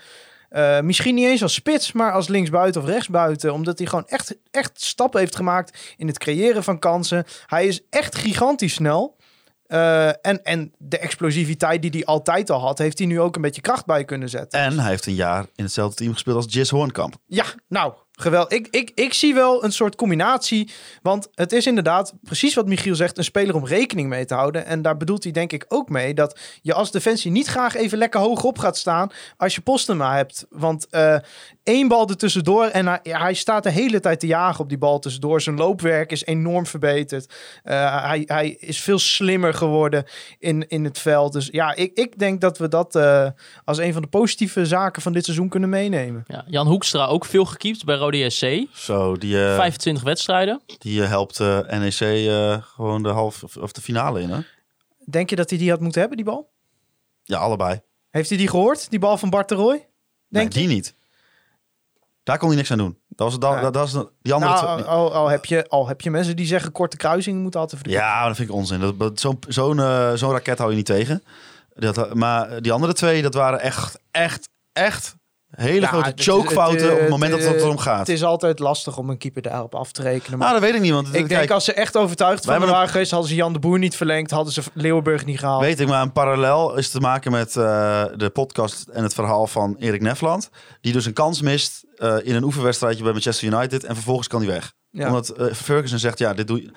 Eh, 0.53 0.79
misschien 0.79 1.15
niet 1.15 1.27
eens 1.27 1.41
als 1.41 1.53
spits, 1.53 1.91
maar 1.91 2.11
als 2.11 2.27
linksbuiten 2.27 2.81
of 2.81 2.87
rechtsbuiten. 2.87 3.53
Omdat 3.53 3.77
hij 3.77 3.87
gewoon 3.87 4.07
echt, 4.07 4.35
echt 4.51 4.81
stappen 4.81 5.19
heeft 5.19 5.35
gemaakt 5.35 5.93
in 5.97 6.07
het 6.07 6.17
creëren 6.17 6.63
van 6.63 6.79
kansen. 6.79 7.25
Hij 7.45 7.67
is 7.67 7.81
echt 7.89 8.15
gigantisch 8.15 8.73
snel. 8.73 9.15
Eh, 9.67 10.07
en, 10.07 10.43
en 10.43 10.73
de 10.77 10.97
explosiviteit 10.97 11.81
die 11.81 11.91
hij 11.91 12.05
altijd 12.05 12.49
al 12.49 12.59
had, 12.59 12.77
heeft 12.77 12.97
hij 12.97 13.07
nu 13.07 13.19
ook 13.19 13.35
een 13.35 13.41
beetje 13.41 13.61
kracht 13.61 13.85
bij 13.85 14.05
kunnen 14.05 14.29
zetten. 14.29 14.59
En 14.59 14.79
hij 14.79 14.89
heeft 14.89 15.05
een 15.05 15.15
jaar 15.15 15.45
in 15.55 15.63
hetzelfde 15.63 15.95
team 15.95 16.13
gespeeld 16.13 16.35
als 16.35 16.53
Jis 16.53 16.69
Hoornkamp. 16.69 17.15
Ja, 17.25 17.45
nou, 17.67 17.93
geweldig. 18.19 18.57
Ik, 18.57 18.67
ik, 18.71 18.91
ik 18.95 19.13
zie 19.13 19.33
wel 19.33 19.63
een 19.63 19.71
soort 19.71 19.95
combinatie. 19.95 20.71
Want 21.01 21.29
het 21.35 21.51
is 21.51 21.67
inderdaad 21.67 22.13
precies 22.23 22.53
wat 22.53 22.67
Michiel 22.67 22.95
zegt: 22.95 23.17
een 23.17 23.23
speler 23.23 23.55
om 23.55 23.65
rekening 23.65 24.09
mee 24.09 24.25
te 24.25 24.33
houden. 24.33 24.65
En 24.65 24.81
daar 24.81 24.97
bedoelt 24.97 25.23
hij 25.23 25.31
denk 25.31 25.51
ik 25.51 25.65
ook 25.67 25.89
mee 25.89 26.13
dat 26.13 26.39
je 26.61 26.73
als 26.73 26.91
defensie 26.91 27.31
niet 27.31 27.47
graag 27.47 27.75
even 27.75 27.97
lekker 27.97 28.19
hoog 28.19 28.43
op 28.43 28.59
gaat 28.59 28.77
staan 28.77 29.11
als 29.37 29.55
je 29.55 29.61
Postema 29.61 30.15
hebt. 30.15 30.45
Want 30.49 30.87
eh, 30.89 31.15
één 31.63 31.87
bal 31.87 32.09
er 32.09 32.17
tussendoor 32.17 32.65
en 32.65 32.99
hij 33.03 33.33
staat 33.33 33.63
de 33.63 33.69
hele 33.69 33.99
tijd 33.99 34.19
te 34.19 34.27
jagen 34.27 34.59
op 34.59 34.69
die 34.69 34.77
bal 34.77 34.99
tussendoor. 34.99 35.41
Zijn 35.41 35.57
loopwerk 35.57 36.11
is 36.11 36.25
enorm 36.25 36.65
verbeterd. 36.65 37.33
Eh, 37.63 38.05
hij, 38.05 38.23
hij 38.25 38.49
is 38.49 38.81
veel 38.81 38.99
slimmer 38.99 39.53
geworden 39.53 40.05
in, 40.39 40.67
in 40.67 40.83
het 40.83 40.99
veld. 40.99 41.33
Dus 41.33 41.49
ja, 41.51 41.75
ik, 41.75 41.91
ik 41.93 42.19
denk 42.19 42.41
dat 42.41 42.57
we 42.57 42.67
dat 42.67 42.95
eh, 42.95 43.27
als 43.65 43.77
een 43.77 43.93
van 43.93 44.01
de 44.01 44.07
positieve 44.07 44.65
zaken 44.65 45.01
van 45.01 45.13
dit 45.13 45.25
seizoen 45.25 45.49
kunnen 45.49 45.69
meenemen. 45.69 46.23
Ja, 46.27 46.43
Jan 46.47 46.67
Hoekstra 46.67 47.05
ook 47.05 47.25
veel 47.25 47.45
gekiept 47.45 47.85
bij 47.85 47.95
Rode 48.03 48.29
SC. 48.29 48.45
Zo, 48.73 49.15
die, 49.17 49.45
eh, 49.47 49.55
25 49.55 50.03
wedstrijden. 50.03 50.61
die 50.77 51.01
eh, 51.03 51.07
helpt 51.09 51.39
eh, 51.39 51.59
NEC 51.59 51.99
eh, 51.99 52.57
gewoon 52.63 53.03
de 53.03 53.09
half 53.09 53.43
of, 53.57 53.71
de 53.71 53.81
finale 53.81 54.21
in, 54.21 54.29
hè? 54.29 54.39
Denk 55.09 55.29
je 55.29 55.35
dat 55.35 55.49
hij 55.49 55.59
die 55.59 55.69
had 55.69 55.79
moeten 55.79 55.99
hebben, 55.99 56.17
die 56.17 56.25
bal? 56.25 56.51
Ja, 57.23 57.37
allebei. 57.37 57.81
Heeft 58.09 58.29
hij 58.29 58.37
die 58.37 58.47
gehoord, 58.47 58.89
die 58.89 58.99
bal 58.99 59.17
van 59.17 59.29
Bart 59.29 59.49
de 59.49 59.55
Roy? 59.55 59.71
Nee, 59.75 59.85
Denk 60.29 60.51
die 60.53 60.67
niet. 60.67 60.95
Daar 62.23 62.37
kon 62.37 62.47
hij 62.47 62.57
niks 62.57 62.71
aan 62.71 62.77
doen. 62.77 62.97
Dat 63.07 63.27
was, 63.29 63.39
dat, 63.39 63.53
Ja. 63.53 63.61
dat, 63.61 63.73
dat 63.73 63.91
was 63.91 64.05
die 64.21 64.33
andere 64.33 64.51
Nou, 64.53 64.77
twee- 64.77 64.89
al, 64.89 65.13
al, 65.13 65.27
heb 65.29 65.45
je, 65.45 65.67
al 65.69 65.87
heb 65.87 66.01
je 66.01 66.11
mensen 66.11 66.35
die 66.35 66.45
zeggen 66.45 66.71
korte 66.71 66.97
kruisingen 66.97 67.41
moeten 67.41 67.59
altijd 67.59 67.83
de 67.83 67.89
Ja, 67.89 68.15
maar 68.19 68.27
dat 68.27 68.35
vind 68.35 68.49
ik 68.49 68.55
onzin. 68.55 69.11
Zo'n 69.15 69.39
zo'n 69.47 69.79
eh, 69.79 70.13
zo'n 70.13 70.31
raket 70.31 70.57
hou 70.57 70.69
je 70.69 70.75
niet 70.75 70.85
tegen. 70.85 71.23
Dat, 71.73 72.13
maar 72.13 72.61
die 72.61 72.71
andere 72.71 72.93
twee, 72.93 73.21
dat 73.21 73.33
waren 73.33 73.59
echt, 73.59 73.99
echt, 74.11 74.49
echt 74.73 75.15
hele 75.55 75.79
Ja, 75.79 75.87
grote 75.87 76.11
chokefouten 76.15 76.85
op 76.91 76.95
het 76.95 77.03
eh, 77.03 77.09
moment 77.09 77.31
dat 77.31 77.43
het 77.43 77.61
erom 77.61 77.77
gaat. 77.77 77.99
Het 77.99 78.09
is 78.09 78.23
altijd 78.23 78.59
lastig 78.59 78.97
om 78.97 79.09
een 79.09 79.17
keeper 79.17 79.41
daarop 79.41 79.75
af 79.75 79.91
te 79.91 80.01
rekenen. 80.01 80.39
Maar 80.39 80.47
Nou, 80.47 80.59
dat 80.59 80.69
weet 80.69 80.75
ik 80.75 80.81
niet. 80.85 80.91
Want 80.91 81.07
ik 81.07 81.13
kijk, 81.13 81.29
denk 81.29 81.51
als 81.51 81.65
ze 81.65 81.73
echt 81.73 81.97
overtuigd 81.97 82.45
van 82.45 82.65
waren 82.65 82.89
geweest, 82.89 83.11
hadden 83.11 83.29
ze 83.29 83.35
Jan 83.35 83.53
de 83.53 83.59
Boer 83.59 83.79
niet 83.79 83.95
verlengd, 83.95 84.31
hadden 84.31 84.53
ze 84.53 84.61
Leeuwenburg 84.73 85.25
niet 85.25 85.39
gehaald. 85.39 85.61
Weet 85.61 85.79
ik, 85.79 85.87
maar 85.87 86.01
een 86.01 86.11
parallel 86.11 86.77
is 86.77 86.89
te 86.89 86.99
maken 86.99 87.31
met 87.31 87.55
eh, 87.55 88.03
de 88.15 88.29
podcast 88.29 88.87
en 88.87 89.03
het 89.03 89.13
verhaal 89.13 89.47
van 89.47 89.75
Erik 89.79 90.01
Nefland. 90.01 90.49
Die 90.81 90.93
dus 90.93 91.05
een 91.05 91.13
kans 91.13 91.41
mist 91.41 91.83
eh, 91.95 92.15
in 92.23 92.35
een 92.35 92.43
oefenwedstrijdje 92.43 93.03
bij 93.03 93.11
Manchester 93.11 93.53
United. 93.53 93.83
En 93.83 93.95
vervolgens 93.95 94.27
kan 94.27 94.41
hij 94.41 94.49
weg. 94.49 94.73
Ja. 94.89 95.07
Omdat 95.07 95.33
Ferguson 95.53 95.99
zegt, 95.99 96.19
ja, 96.19 96.33
dit 96.33 96.47
doe 96.47 96.61
je... 96.61 96.71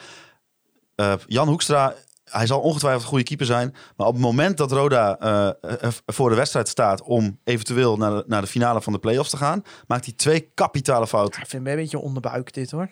Jan 1.27 1.49
Hoekstra, 1.49 1.95
hij 2.31 2.47
zal 2.47 2.61
ongetwijfeld 2.61 3.03
een 3.03 3.09
goede 3.09 3.25
keeper 3.25 3.47
zijn. 3.47 3.75
Maar 3.97 4.07
op 4.07 4.13
het 4.13 4.23
moment 4.23 4.57
dat 4.57 4.73
Roda 4.73 5.19
eh, 5.19 5.49
eh, 5.83 5.93
voor 6.07 6.31
de 6.31 6.37
wedstrijd 6.37 6.69
staat 6.69 7.03
om 7.03 7.41
eventueel 7.45 7.97
naar 7.97 8.11
de, 8.11 8.25
naar 8.27 8.41
de 8.41 8.47
finale 8.47 8.83
van 8.83 8.93
de 8.93 8.99
play-offs 8.99 9.31
te 9.31 9.37
gaan, 9.37 9.63
maakt 9.87 10.05
hij 10.05 10.15
twee 10.15 10.51
kapitale 10.55 11.07
fouten. 11.07 11.43
Ik 11.43 11.49
vind 11.49 11.63
het 11.63 11.73
een 11.73 11.79
beetje 11.79 11.99
onderbuik 11.99 12.53
dit 12.53 12.71
hoor. 12.71 12.89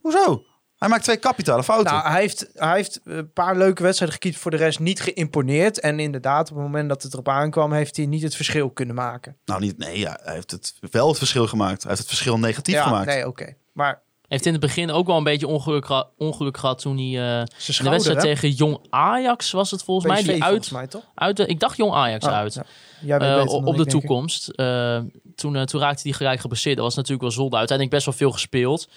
Hoezo? 0.00 0.44
Hij 0.76 0.88
maakt 0.88 1.04
twee 1.04 1.16
kapitale 1.16 1.64
fouten. 1.64 1.92
Nou, 1.92 2.08
hij 2.08 2.20
heeft, 2.20 2.50
hij 2.54 2.76
heeft 2.76 3.00
een 3.04 3.32
paar 3.32 3.56
leuke 3.56 3.82
wedstrijden 3.82 4.18
gekiept, 4.18 4.38
voor 4.38 4.50
de 4.50 4.56
rest 4.56 4.78
niet 4.78 5.00
geïmponeerd. 5.00 5.80
En 5.80 6.00
inderdaad, 6.00 6.50
op 6.50 6.56
het 6.56 6.64
moment 6.64 6.88
dat 6.88 7.02
het 7.02 7.12
erop 7.12 7.28
aankwam, 7.28 7.72
heeft 7.72 7.96
hij 7.96 8.06
niet 8.06 8.22
het 8.22 8.36
verschil 8.36 8.70
kunnen 8.70 8.94
maken. 8.94 9.36
Nou, 9.44 9.60
niet, 9.60 9.78
nee, 9.78 9.98
ja, 9.98 10.18
hij 10.22 10.34
heeft 10.34 10.50
het 10.50 10.74
wel 10.90 11.08
het 11.08 11.18
verschil 11.18 11.46
gemaakt. 11.46 11.82
Hij 11.82 11.90
heeft 11.90 12.00
het 12.02 12.08
verschil 12.08 12.38
negatief 12.38 12.74
ja, 12.74 12.82
gemaakt. 12.82 13.06
nee, 13.06 13.26
oké. 13.26 13.54
Maar 13.72 14.02
Heeft 14.28 14.46
in 14.46 14.52
het 14.52 14.60
begin 14.60 14.90
ook 14.90 15.06
wel 15.06 15.16
een 15.16 15.24
beetje 15.24 15.46
ongeluk, 15.46 16.04
ongeluk 16.16 16.56
gehad 16.56 16.78
toen 16.80 16.96
hij 16.96 17.04
eh, 17.04 17.38
in 17.38 17.44
de 17.44 17.50
schouder, 17.56 17.90
wedstrijd 17.90 18.22
hè? 18.22 18.28
tegen 18.28 18.50
Jong 18.50 18.78
Ajax 18.90 19.50
was 19.50 19.70
het 19.70 19.82
volgens 19.82 20.12
mij. 20.12 20.22
Die 20.22 20.32
uit, 20.32 20.42
volgens 20.42 20.70
mij, 20.70 20.86
toch? 20.86 21.02
uit 21.14 21.36
de, 21.36 21.46
ik 21.46 21.60
dacht 21.60 21.76
Jong 21.76 21.92
Ajax 21.92 22.26
Oh, 22.26 22.32
uit. 22.32 22.60
ja. 23.00 23.18
Eh, 23.18 23.46
op 23.46 23.66
ik, 23.68 23.76
de 23.76 23.86
toekomst. 23.86 24.48
Eh, 24.48 24.98
toen, 25.34 25.64
toen 25.64 25.80
raakte 25.80 26.02
hij 26.02 26.12
gelijk 26.12 26.40
geblesseerd. 26.40 26.76
Dat 26.76 26.84
was 26.84 26.94
natuurlijk 26.94 27.22
wel 27.22 27.30
zonde. 27.30 27.56
Uiteindelijk 27.56 27.96
best 27.96 28.06
wel 28.06 28.18
veel 28.18 28.32
gespeeld. 28.32 28.88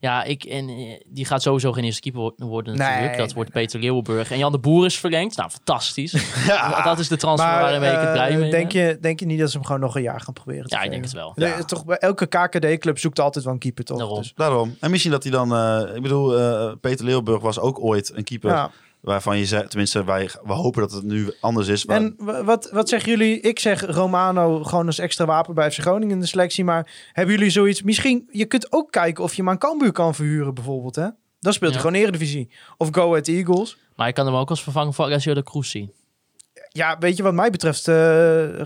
Ja, 0.00 0.22
ik, 0.24 0.44
en, 0.44 0.68
eh, 0.68 1.00
die 1.06 1.24
gaat 1.24 1.42
sowieso 1.42 1.72
geen 1.72 1.84
eerste 1.84 2.00
keeper 2.00 2.20
wo- 2.20 2.34
worden 2.36 2.76
natuurlijk. 2.76 3.08
Nee, 3.08 3.18
dat 3.18 3.32
wordt 3.32 3.50
Peter 3.50 3.80
Leeuwenburg. 3.80 4.30
En 4.30 4.38
Jan 4.38 4.52
de 4.52 4.58
Boer 4.58 4.84
is 4.84 4.98
verlengd. 4.98 5.36
Nou, 5.36 5.50
fantastisch. 5.50 6.12
Dat 6.84 6.98
is 6.98 7.08
de 7.08 7.16
transfer 7.16 7.48
Maar 7.50 7.74
ik 7.74 7.80
het 7.82 7.92
eh, 8.06 8.12
blij 8.12 8.36
mee 8.36 8.50
denk, 8.50 8.72
je, 8.72 8.98
denk 9.00 9.20
je 9.20 9.26
niet 9.26 9.38
dat 9.38 9.50
ze 9.50 9.56
hem 9.56 9.66
gewoon 9.66 9.80
nog 9.80 9.96
een 9.96 10.02
jaar 10.02 10.20
gaan 10.20 10.34
proberen 10.34 10.64
te 10.68 10.76
Ja, 10.76 10.82
ik 10.82 10.90
denk 10.90 11.04
het 11.04 11.12
wel. 11.12 11.32
Nee, 11.34 11.64
Toch, 11.64 11.84
bij 11.84 11.96
elke 11.96 12.26
KKD-club 12.26 12.98
zoekt 12.98 13.18
altijd 13.20 13.44
wel 13.44 13.52
een 13.52 13.58
keeper, 13.58 13.84
toch? 13.84 13.98
Daarom. 13.98 14.18
Dus, 14.18 14.32
Daarom. 14.36 14.76
En 14.80 14.90
misschien 14.90 15.12
dat 15.12 15.22
hij 15.22 15.32
dan... 15.32 15.54
eh, 15.54 15.94
ik 15.96 16.02
bedoel, 16.02 16.38
eh, 16.38 16.72
Peter 16.80 17.04
Leeuwburg 17.04 17.40
was 17.42 17.58
ook 17.58 17.80
ooit 17.84 18.12
een 18.16 18.24
keeper... 18.24 18.50
waarvan 19.00 19.38
je 19.38 19.46
zegt... 19.46 19.68
Tenminste, 19.70 20.04
wij, 20.04 20.30
we 20.44 20.52
hopen 20.52 20.80
dat 20.80 20.92
het 20.92 21.04
nu 21.04 21.32
anders 21.40 21.68
is. 21.68 21.84
Maar 21.84 21.96
En 21.96 22.14
wa- 22.18 22.44
wat, 22.44 22.70
wat 22.70 22.88
zeggen 22.88 23.10
jullie? 23.10 23.40
Ik 23.40 23.58
zeg 23.58 23.80
Romano 23.86 24.62
gewoon 24.64 24.86
als 24.86 24.98
extra 24.98 25.24
wapen 25.24 25.54
bij 25.54 25.70
FC 25.70 25.78
Groningen 25.80 26.14
in 26.14 26.20
de 26.20 26.26
selectie. 26.26 26.64
Maar 26.64 27.08
hebben 27.12 27.34
jullie 27.34 27.50
zoiets? 27.50 27.82
Misschien, 27.82 28.28
je 28.30 28.44
kunt 28.44 28.72
ook 28.72 28.90
kijken 28.92 29.24
of 29.24 29.34
je 29.34 29.42
hem 29.42 29.50
aan 29.50 29.58
Cambuur 29.58 29.92
kan 29.92 30.14
verhuren 30.14 30.54
bijvoorbeeld, 30.54 30.96
hè? 30.96 31.08
Dan 31.40 31.52
speelt 31.52 31.72
hij 31.72 31.80
gewoon 31.80 31.96
Eredivisie. 31.96 32.50
Of 32.76 32.88
Go 32.92 33.08
Ahead 33.10 33.28
Eagles. 33.28 33.78
Maar 33.96 34.08
ik 34.08 34.14
kan 34.14 34.26
hem 34.26 34.34
ook 34.34 34.50
als 34.50 34.62
vervanger 34.62 34.92
van 34.92 35.04
Alessio 35.04 35.34
de 35.34 35.42
Cruz 35.42 35.70
zien. 35.70 35.92
Ja, 36.68 36.96
weet 36.98 37.16
je 37.16 37.22
wat 37.22 37.34
mij 37.34 37.50
betreft... 37.50 37.88
eh, 37.88 38.60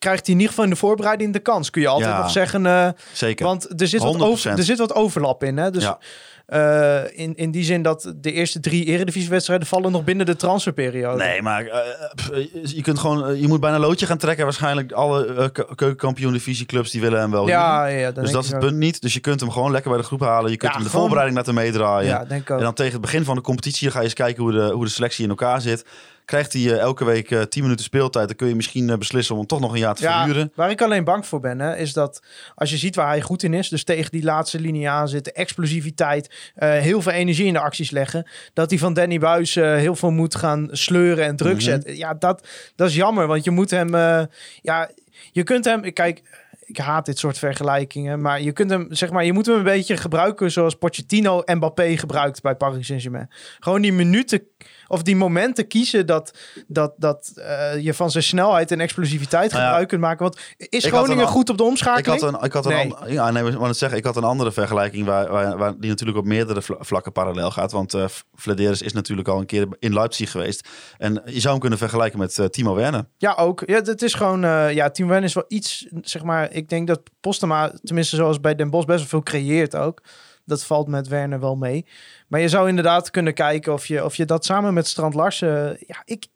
krijgt 0.00 0.26
hij 0.26 0.34
in 0.34 0.40
ieder 0.40 0.48
geval 0.48 0.64
in 0.64 0.70
de 0.70 0.76
voorbereiding 0.76 1.32
de 1.32 1.38
kans. 1.38 1.70
Kun 1.70 1.82
je 1.82 1.88
altijd 1.88 2.10
Ja. 2.12 2.18
nog 2.22 2.30
zeggen... 2.30 2.66
eh, 2.66 2.88
zeker. 3.12 3.46
want 3.46 3.80
er 3.80 3.86
zit, 3.88 4.02
wat 4.02 4.14
100%. 4.16 4.18
over, 4.20 4.50
er 4.50 4.62
zit 4.62 4.78
wat 4.78 4.94
overlap 4.94 5.44
in, 5.44 5.56
hè? 5.56 5.70
Dus 5.70 5.82
Ja. 5.82 5.98
eh, 6.46 7.18
in, 7.18 7.36
in 7.36 7.50
die 7.50 7.64
zin 7.64 7.82
dat 7.82 8.12
de 8.16 8.32
eerste 8.32 8.60
drie 8.60 8.84
Eredivisiewedstrijden 8.84 9.66
vallen 9.66 9.92
nog 9.92 10.04
binnen 10.04 10.26
de 10.26 10.36
transferperiode. 10.36 11.16
Nee, 11.24 11.42
maar 11.42 11.66
eh, 11.66 11.78
pff, 12.14 12.30
je 12.62 12.82
kunt 12.82 12.98
gewoon, 12.98 13.40
je 13.40 13.48
moet 13.48 13.60
bijna 13.60 13.76
een 13.76 13.82
loodje 13.82 14.06
gaan 14.06 14.18
trekken. 14.18 14.44
Waarschijnlijk 14.44 14.92
alle 14.92 15.50
ke- 15.52 15.66
keukenkampioen 15.74 16.32
divisieclubs 16.32 16.90
die 16.90 17.00
willen 17.00 17.20
hem 17.20 17.30
wel. 17.30 17.48
Ja, 17.48 17.86
ja, 17.86 18.10
dus 18.10 18.30
dat 18.30 18.44
is 18.44 18.50
het 18.50 18.58
punt 18.58 18.76
niet. 18.76 19.00
Dus 19.02 19.14
je 19.14 19.20
kunt 19.20 19.40
hem 19.40 19.50
gewoon 19.50 19.70
lekker 19.70 19.90
bij 19.90 20.00
de 20.00 20.06
groep 20.06 20.20
halen. 20.20 20.50
Je 20.50 20.56
kunt 20.56 20.70
Ja, 20.72 20.76
hem 20.76 20.82
de 20.86 20.90
gewoon- 20.90 21.00
voorbereiding 21.08 21.38
laten 21.46 21.54
meedraaien. 21.62 22.08
Ja, 22.08 22.24
denk 22.24 22.40
ik 22.42 22.50
ook. 22.50 22.58
En 22.58 22.64
dan 22.64 22.74
tegen 22.74 22.92
het 22.92 23.00
begin 23.00 23.24
van 23.24 23.34
de 23.36 23.42
competitie 23.42 23.90
ga 23.90 23.98
je 23.98 24.04
eens 24.04 24.14
kijken 24.14 24.42
hoe 24.42 24.52
de, 24.52 24.70
hoe 24.72 24.84
de 24.84 24.90
selectie 24.90 25.24
in 25.24 25.30
elkaar 25.30 25.60
zit. 25.60 25.84
Krijgt 26.30 26.52
hij 26.52 26.62
eh, 26.62 26.78
elke 26.78 27.04
week 27.04 27.30
eh 27.30 27.42
10 27.42 27.62
minuten 27.62 27.84
speeltijd, 27.84 28.26
dan 28.26 28.36
kun 28.36 28.48
je 28.48 28.54
misschien 28.54 28.90
eh, 28.90 28.96
beslissen 28.98 29.34
om 29.34 29.40
hem 29.40 29.48
toch 29.48 29.60
nog 29.60 29.72
een 29.72 29.78
jaar 29.78 29.94
te 29.94 30.02
verhuren. 30.02 30.52
Waar 30.54 30.70
ik 30.70 30.82
alleen 30.82 31.04
bang 31.04 31.26
voor 31.26 31.40
ben, 31.40 31.58
hè, 31.60 31.76
is 31.76 31.92
dat 31.92 32.22
als 32.54 32.70
je 32.70 32.76
ziet 32.76 32.96
waar 32.96 33.08
hij 33.08 33.20
goed 33.20 33.42
in 33.42 33.54
is, 33.54 33.68
dus 33.68 33.84
tegen 33.84 34.10
die 34.10 34.22
laatste 34.22 34.60
linie 34.60 34.88
aan 34.88 35.08
zitten, 35.08 35.34
explosiviteit, 35.34 36.50
eh, 36.54 36.70
heel 36.72 37.02
veel 37.02 37.12
energie 37.12 37.46
in 37.46 37.52
de 37.52 37.58
acties 37.60 37.90
leggen, 37.90 38.28
dat 38.52 38.70
hij 38.70 38.78
van 38.78 38.94
Danny 38.94 39.18
Buis 39.18 39.56
eh, 39.56 39.74
heel 39.74 39.96
veel 39.96 40.10
moet 40.10 40.34
gaan 40.34 40.68
sleuren 40.70 41.24
en 41.24 41.36
druk 41.36 41.52
Mhm. 41.54 41.60
zetten. 41.62 41.96
Ja, 41.96 42.14
dat, 42.14 42.48
dat 42.76 42.88
is 42.88 42.94
jammer, 42.94 43.26
want 43.26 43.44
je 43.44 43.50
moet 43.50 43.70
hem, 43.70 43.94
eh, 43.94 44.22
ja, 44.62 44.90
je 45.32 45.42
kunt 45.42 45.64
hem, 45.64 45.92
kijk, 45.92 46.22
ik 46.64 46.76
haat 46.78 47.06
dit 47.06 47.18
soort 47.18 47.38
vergelijkingen, 47.38 48.20
maar 48.20 48.42
je 48.42 48.52
kunt 48.52 48.70
hem, 48.70 48.86
zeg 48.90 49.10
maar, 49.10 49.24
je 49.24 49.32
moet 49.32 49.46
hem 49.46 49.56
een 49.56 49.62
beetje 49.62 49.96
gebruiken 49.96 50.50
zoals 50.50 50.74
Pochettino 50.74 51.42
Mbappé 51.44 51.96
gebruikt 51.96 52.42
bij 52.42 52.54
Paris 52.54 52.86
Saint-Germain. 52.86 53.30
Gewoon 53.60 53.82
die 53.82 53.92
minuten 53.92 54.42
of 54.90 55.02
die 55.02 55.16
momenten 55.16 55.66
kiezen 55.66 56.06
dat, 56.06 56.38
dat, 56.66 56.94
dat 56.96 57.32
eh, 57.34 57.78
je 57.78 57.94
van 57.94 58.10
zijn 58.10 58.24
snelheid 58.24 58.70
en 58.70 58.80
explosiviteit 58.80 59.50
Nou 59.50 59.62
ja, 59.62 59.68
gebruik 59.68 59.88
kunt 59.88 60.00
maken. 60.00 60.22
Want 60.22 60.38
is 60.56 60.84
ik 60.84 60.92
Groningen 60.92 61.22
een- 61.24 61.30
goed 61.30 61.50
op 61.50 61.56
de 61.58 61.62
Ik 61.62 61.68
omschakeling? 61.68 62.20
had 62.20 62.34
een, 62.34 62.44
ik 62.46 62.52
had 62.52 62.66
een, 62.66 62.72
Nee. 62.72 62.94
an- 62.94 63.12
ja, 63.12 63.30
nee, 63.30 63.42
maar 63.42 63.74
zeggen, 63.74 63.98
ik 63.98 64.04
had 64.04 64.16
een 64.16 64.24
andere 64.24 64.52
vergelijking 64.52 65.06
waar, 65.06 65.28
waar, 65.30 65.56
waar 65.58 65.78
die 65.78 65.88
natuurlijk 65.90 66.18
op 66.18 66.24
meerdere 66.24 66.62
vla- 66.62 66.76
vlakken 66.80 67.12
parallel 67.12 67.50
gaat. 67.50 67.72
Want 67.72 67.94
Vladeris 68.34 68.82
is 68.82 68.92
natuurlijk 68.92 69.28
al 69.28 69.38
een 69.38 69.46
keer 69.46 69.66
in 69.78 69.92
Leipzig 69.94 70.30
geweest. 70.30 70.68
En 70.98 71.22
je 71.24 71.38
zou 71.40 71.50
hem 71.50 71.60
kunnen 71.60 71.78
vergelijken 71.78 72.18
met 72.18 72.38
eh, 72.38 72.46
Timo 72.46 72.74
Werner. 72.74 73.04
Ja, 73.18 73.34
ook. 73.34 73.62
Ja, 73.66 73.80
het 73.82 74.02
is 74.02 74.14
gewoon, 74.14 74.40
ja, 74.74 74.90
Team 74.90 75.08
Wen 75.08 75.22
is 75.22 75.34
wel 75.34 75.44
iets, 75.48 75.86
zeg 76.00 76.22
maar, 76.22 76.52
ik 76.52 76.68
denk 76.68 76.86
dat 76.86 77.00
Postema, 77.20 77.72
tenminste 77.82 78.16
zoals 78.16 78.40
bij 78.40 78.54
Den 78.54 78.70
Bosch, 78.70 78.86
best 78.86 78.98
wel 78.98 79.08
veel 79.08 79.22
creëert 79.22 79.76
ook. 79.76 80.02
Dat 80.44 80.64
valt 80.64 80.88
met 80.88 81.08
Werner 81.08 81.40
wel 81.40 81.56
mee. 81.56 81.86
Maar 82.28 82.40
je 82.40 82.48
zou 82.48 82.68
inderdaad 82.68 83.10
kunnen 83.10 83.34
kijken 83.34 83.72
of 83.72 83.86
je, 83.86 84.04
of 84.04 84.16
je 84.16 84.24
dat 84.24 84.44
samen 84.44 84.74
met 84.74 84.86
Strand 84.86 85.14
Larsen, 85.14 85.76
ja, 85.86 86.02
ik, 86.04 86.26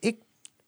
ik, 0.00 0.16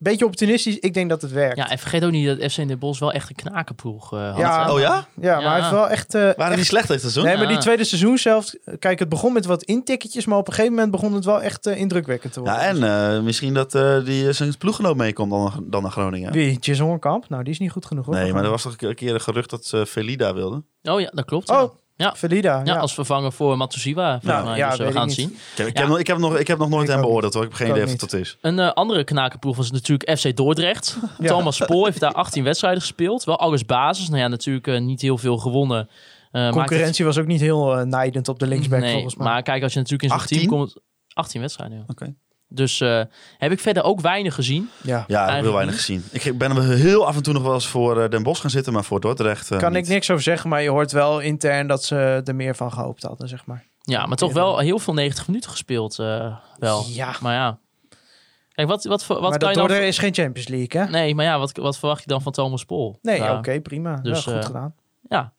beetje 0.00 0.24
optimistisch, 0.26 0.78
ik 0.78 0.94
denk 0.94 1.08
dat 1.08 1.22
het 1.22 1.30
werkt. 1.32 1.56
Ja, 1.56 1.70
en 1.70 1.78
vergeet 1.78 2.04
ook 2.04 2.10
niet 2.10 2.26
dat 2.38 2.52
FC 2.52 2.58
in 2.58 2.68
de 2.68 2.76
Bos 2.76 2.98
wel 2.98 3.12
echt 3.12 3.28
een 3.28 3.34
knakenploeg 3.34 4.12
eh, 4.12 4.28
had. 4.30 4.38
Ja. 4.38 4.72
Oh 4.72 4.78
ja? 4.80 5.06
Ja, 5.20 5.34
maar 5.40 5.50
hij 5.50 5.58
heeft 5.58 5.70
wel 5.70 5.88
echt... 5.88 6.14
eh, 6.14 6.20
Waren 6.22 6.36
echt- 6.46 6.54
die 6.54 6.64
slecht 6.64 6.88
dit 6.88 7.00
seizoen? 7.00 7.24
Nee, 7.24 7.36
maar 7.36 7.48
die 7.48 7.58
tweede 7.58 7.84
seizoen 7.84 8.18
zelf... 8.18 8.54
Kijk, 8.78 8.98
het 8.98 9.08
begon 9.08 9.32
met 9.32 9.44
wat 9.44 9.62
intikketjes, 9.62 10.26
maar 10.26 10.38
op 10.38 10.46
een 10.46 10.52
gegeven 10.52 10.74
moment 10.74 10.92
begon 10.92 11.12
het 11.14 11.24
wel 11.24 11.42
echt 11.42 11.66
eh, 11.66 11.78
indrukwekkend 11.78 12.32
te 12.32 12.40
worden. 12.40 12.58
Ja, 12.58 12.66
en 12.66 13.14
eh, 13.16 13.22
misschien 13.22 13.54
dat 13.54 13.74
eh, 13.74 14.04
die 14.04 14.32
zijn 14.32 14.56
ploeggenoot 14.58 14.96
meekomt 14.96 15.30
dan, 15.30 15.64
dan 15.66 15.82
naar 15.82 15.90
Groningen. 15.90 16.32
Wie? 16.32 16.58
Jason? 16.60 16.98
Nou, 17.28 17.42
die 17.42 17.52
is 17.52 17.58
niet 17.58 17.70
goed 17.70 17.86
genoeg 17.86 18.06
hoor. 18.06 18.14
Nee, 18.14 18.32
maar 18.32 18.44
er 18.44 18.50
was 18.50 18.62
toch 18.62 18.76
een 18.78 18.94
keer 18.94 19.14
een 19.14 19.20
gerucht 19.20 19.50
dat 19.50 19.64
ze 19.66 19.86
Felida 19.86 20.34
wilde. 20.34 20.62
Oh 20.82 21.00
ja, 21.00 21.10
dat 21.14 21.24
klopt. 21.24 21.50
Oh, 21.50 21.56
Ja. 21.56 21.68
Felida. 22.16 22.56
Ja, 22.58 22.62
Ja, 22.64 22.76
als 22.78 22.94
vervanger 22.94 23.32
voor 23.32 23.56
volgens 23.56 24.20
Nou, 24.22 24.44
mij. 24.44 24.56
ja, 24.56 24.70
dus, 24.70 24.78
eh, 24.78 24.86
we 24.86 24.92
gaan 24.92 25.10
zien. 25.10 25.28
Ik 25.30 25.56
heb, 25.56 25.66
ik 25.66 25.74
Ja. 25.74 25.80
heb, 25.80 25.88
nog, 25.90 25.98
ik 25.98 26.06
heb, 26.06 26.18
nog, 26.18 26.38
ik 26.38 26.46
heb 26.46 26.58
nog 26.58 26.68
nooit 26.68 26.88
Ik 26.88 26.92
hem 26.92 27.00
beoordeeld 27.00 27.34
hoor. 27.34 27.42
Ik 27.42 27.48
heb 27.48 27.58
geen 27.58 27.70
idee 27.70 27.84
of 27.84 27.90
het 27.90 28.00
dat 28.00 28.12
is. 28.12 28.36
Een 28.40 28.58
eh, 28.58 28.72
andere 28.72 29.04
knakenploeg 29.04 29.56
was 29.56 29.70
natuurlijk 29.70 30.18
FC 30.18 30.36
Dordrecht. 30.36 30.96
Ja. 31.18 31.26
Thomas 31.26 31.56
Spoor 31.56 31.86
heeft 31.86 32.00
daar 32.00 32.12
18 32.12 32.44
wedstrijden 32.44 32.80
gespeeld. 32.80 33.24
Wel 33.24 33.38
alles 33.38 33.64
basis. 33.64 34.08
Nou 34.08 34.20
ja, 34.20 34.28
natuurlijk 34.28 34.66
eh, 34.66 34.80
niet 34.80 35.00
heel 35.00 35.18
veel 35.18 35.36
gewonnen. 35.38 35.88
Eh, 36.32 36.42
maakt 36.42 36.54
Concurrentie 36.56 37.04
was 37.04 37.18
ook 37.18 37.26
niet 37.26 37.40
heel 37.40 37.74
nijdend 37.74 38.28
op 38.28 38.38
de 38.38 38.46
linksback 38.46 38.80
nee, 38.80 38.92
volgens 38.92 39.16
mij. 39.16 39.26
Maar 39.26 39.42
kijk, 39.42 39.62
als 39.62 39.72
je 39.72 39.78
natuurlijk 39.78 40.02
in 40.02 40.08
zo'n 40.08 40.18
18? 40.18 40.38
team 40.38 40.50
komt... 40.50 40.74
18 41.14 41.40
wedstrijden, 41.40 41.76
ja. 41.78 41.84
Oké. 41.86 42.14
Dus 42.50 42.80
eh, 42.80 43.02
heb 43.38 43.52
ik 43.52 43.60
verder 43.60 43.82
ook 43.82 44.00
weinig 44.00 44.34
gezien. 44.34 44.70
ja. 44.82 45.04
Ja, 45.06 45.26
ik 45.28 45.34
heb 45.34 45.42
heel 45.42 45.52
weinig 45.52 45.74
niet. 45.74 45.84
gezien. 45.84 46.04
Ik 46.32 46.38
ben 46.38 46.56
er 46.56 46.62
heel 46.62 47.06
af 47.06 47.16
en 47.16 47.22
toe 47.22 47.32
nog 47.32 47.42
wel 47.42 47.54
eens 47.54 47.66
voor 47.68 48.02
eh, 48.02 48.10
Den 48.10 48.22
Bosch 48.22 48.40
gaan 48.40 48.50
zitten, 48.50 48.72
maar 48.72 48.84
voor 48.84 49.00
Dordrecht 49.00 49.50
eh, 49.50 49.58
Kan 49.58 49.76
ik 49.76 49.88
niks 49.88 50.10
over 50.10 50.22
zeggen, 50.22 50.48
maar 50.50 50.62
je 50.62 50.70
hoort 50.70 50.92
wel 50.92 51.20
intern 51.20 51.66
dat 51.66 51.84
ze 51.84 52.22
er 52.24 52.34
meer 52.34 52.56
van 52.56 52.72
gehoopt 52.72 53.02
hadden, 53.02 53.28
zeg 53.28 53.46
maar. 53.46 53.64
Ja, 53.80 54.06
maar 54.06 54.16
toch 54.16 54.32
wel 54.32 54.58
heel 54.58 54.78
veel 54.78 54.94
90 54.94 55.26
minuten 55.26 55.50
gespeeld. 55.50 55.98
eh, 55.98 56.36
wel. 56.58 56.84
Ja, 56.88 57.14
Maar 57.20 57.34
ja. 57.34 57.58
Kijk, 58.52 58.68
wat, 58.68 58.84
wat, 58.84 59.06
wat 59.06 59.20
maar 59.20 59.30
kan 59.30 59.38
dat 59.38 59.48
je 59.48 59.54
dan... 59.54 59.66
Dordrecht 59.66 59.88
is 59.88 59.98
geen 59.98 60.14
Champions 60.14 60.48
League, 60.48 60.80
hè? 60.80 60.88
Nee, 60.90 61.14
maar 61.14 61.24
ja, 61.24 61.38
wat, 61.38 61.56
wat 61.56 61.78
verwacht 61.78 62.00
je 62.02 62.08
dan 62.08 62.22
van 62.22 62.32
Thomas 62.32 62.64
Pol? 62.64 62.98
Nee, 63.02 63.18
Ja. 63.20 63.36
oké, 63.38 63.60
prima. 63.60 63.96
Dus, 63.96 64.24
ja, 64.24 64.32
goed 64.32 64.44
gedaan. 64.44 64.74
Ja. 65.08 65.32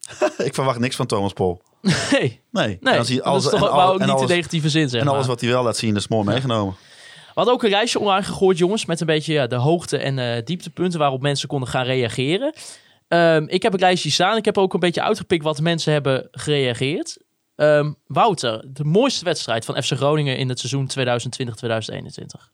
ik 0.44 0.54
verwacht 0.54 0.78
niks 0.78 0.96
van 0.96 1.06
Thomas 1.06 1.32
Pol. 1.32 1.62
Nee, 1.82 2.40
Nee. 2.80 2.98
als 2.98 3.08
hij 3.08 3.16
dat 3.16 3.26
alles, 3.26 3.44
is 3.44 3.50
toch 3.50 3.60
en 3.60 3.66
ook, 3.66 3.70
al- 3.72 3.76
maar 3.76 3.88
ook 3.88 4.00
en 4.00 4.06
niet 4.06 4.14
alles, 4.16 4.30
in 4.30 4.36
negatieve 4.36 4.68
zin, 4.68 4.88
zeg 4.88 5.00
en 5.00 5.06
alles 5.08 5.18
maar. 5.20 5.28
wat 5.28 5.40
hij 5.40 5.50
wel 5.50 5.62
laat 5.62 5.76
zien 5.76 5.96
is 5.96 6.08
mooi 6.08 6.24
meegenomen. 6.24 6.74
We 6.74 7.38
hadden 7.38 7.54
ook 7.54 7.62
een 7.62 7.70
lijstje 7.70 7.98
online 7.98 8.22
gegooid, 8.24 8.58
jongens, 8.58 8.84
met 8.86 9.00
een 9.00 9.06
beetje 9.06 9.32
ja, 9.32 9.46
de 9.46 9.54
hoogte- 9.56 9.96
en 9.98 10.18
eh, 10.18 10.44
dieptepunten 10.44 10.98
waarop 10.98 11.20
mensen 11.22 11.48
konden 11.48 11.68
gaan 11.68 11.84
reageren. 11.84 12.52
Ehm, 13.08 13.44
ik 13.46 13.62
heb 13.62 13.72
een 13.72 13.78
lijstje 13.80 14.10
staan. 14.10 14.36
Ik 14.36 14.44
heb 14.44 14.58
ook 14.58 14.74
een 14.74 14.80
beetje 14.80 15.02
uitgepikt 15.02 15.44
wat 15.44 15.60
mensen 15.60 15.92
hebben 15.92 16.28
gereageerd. 16.30 17.16
Ehm, 17.56 17.92
Wouter, 18.06 18.64
de 18.72 18.84
mooiste 18.84 19.24
wedstrijd 19.24 19.64
van 19.64 19.82
FC 19.82 19.92
Groningen 19.92 20.36
in 20.36 20.48
het 20.48 20.58
seizoen 20.58 20.86
2020-2021. 20.86 22.50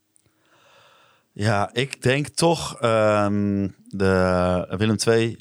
Ja, 1.32 1.70
ik 1.72 2.02
denk 2.02 2.28
toch 2.28 2.76
ehm, 2.80 3.68
de 3.84 4.74
Willem 4.78 4.96
II 5.06 5.36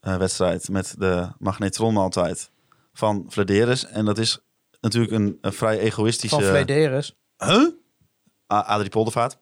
eh, 0.00 0.16
wedstrijd 0.16 0.68
met 0.68 0.94
de 0.98 1.28
magnetronmaaltijd 1.38 2.50
van 2.92 3.24
Vladeris. 3.28 3.86
En 3.86 4.04
dat 4.04 4.18
is 4.18 4.38
natuurlijk 4.80 5.12
een, 5.12 5.38
een 5.40 5.52
vrij 5.52 5.78
egoïstische... 5.78 6.36
Van 6.36 6.44
Flederis. 6.44 7.14
Huh? 7.36 7.66
A- 8.52 8.60
Adrie 8.66 8.90
Poldervaart. 8.90 9.36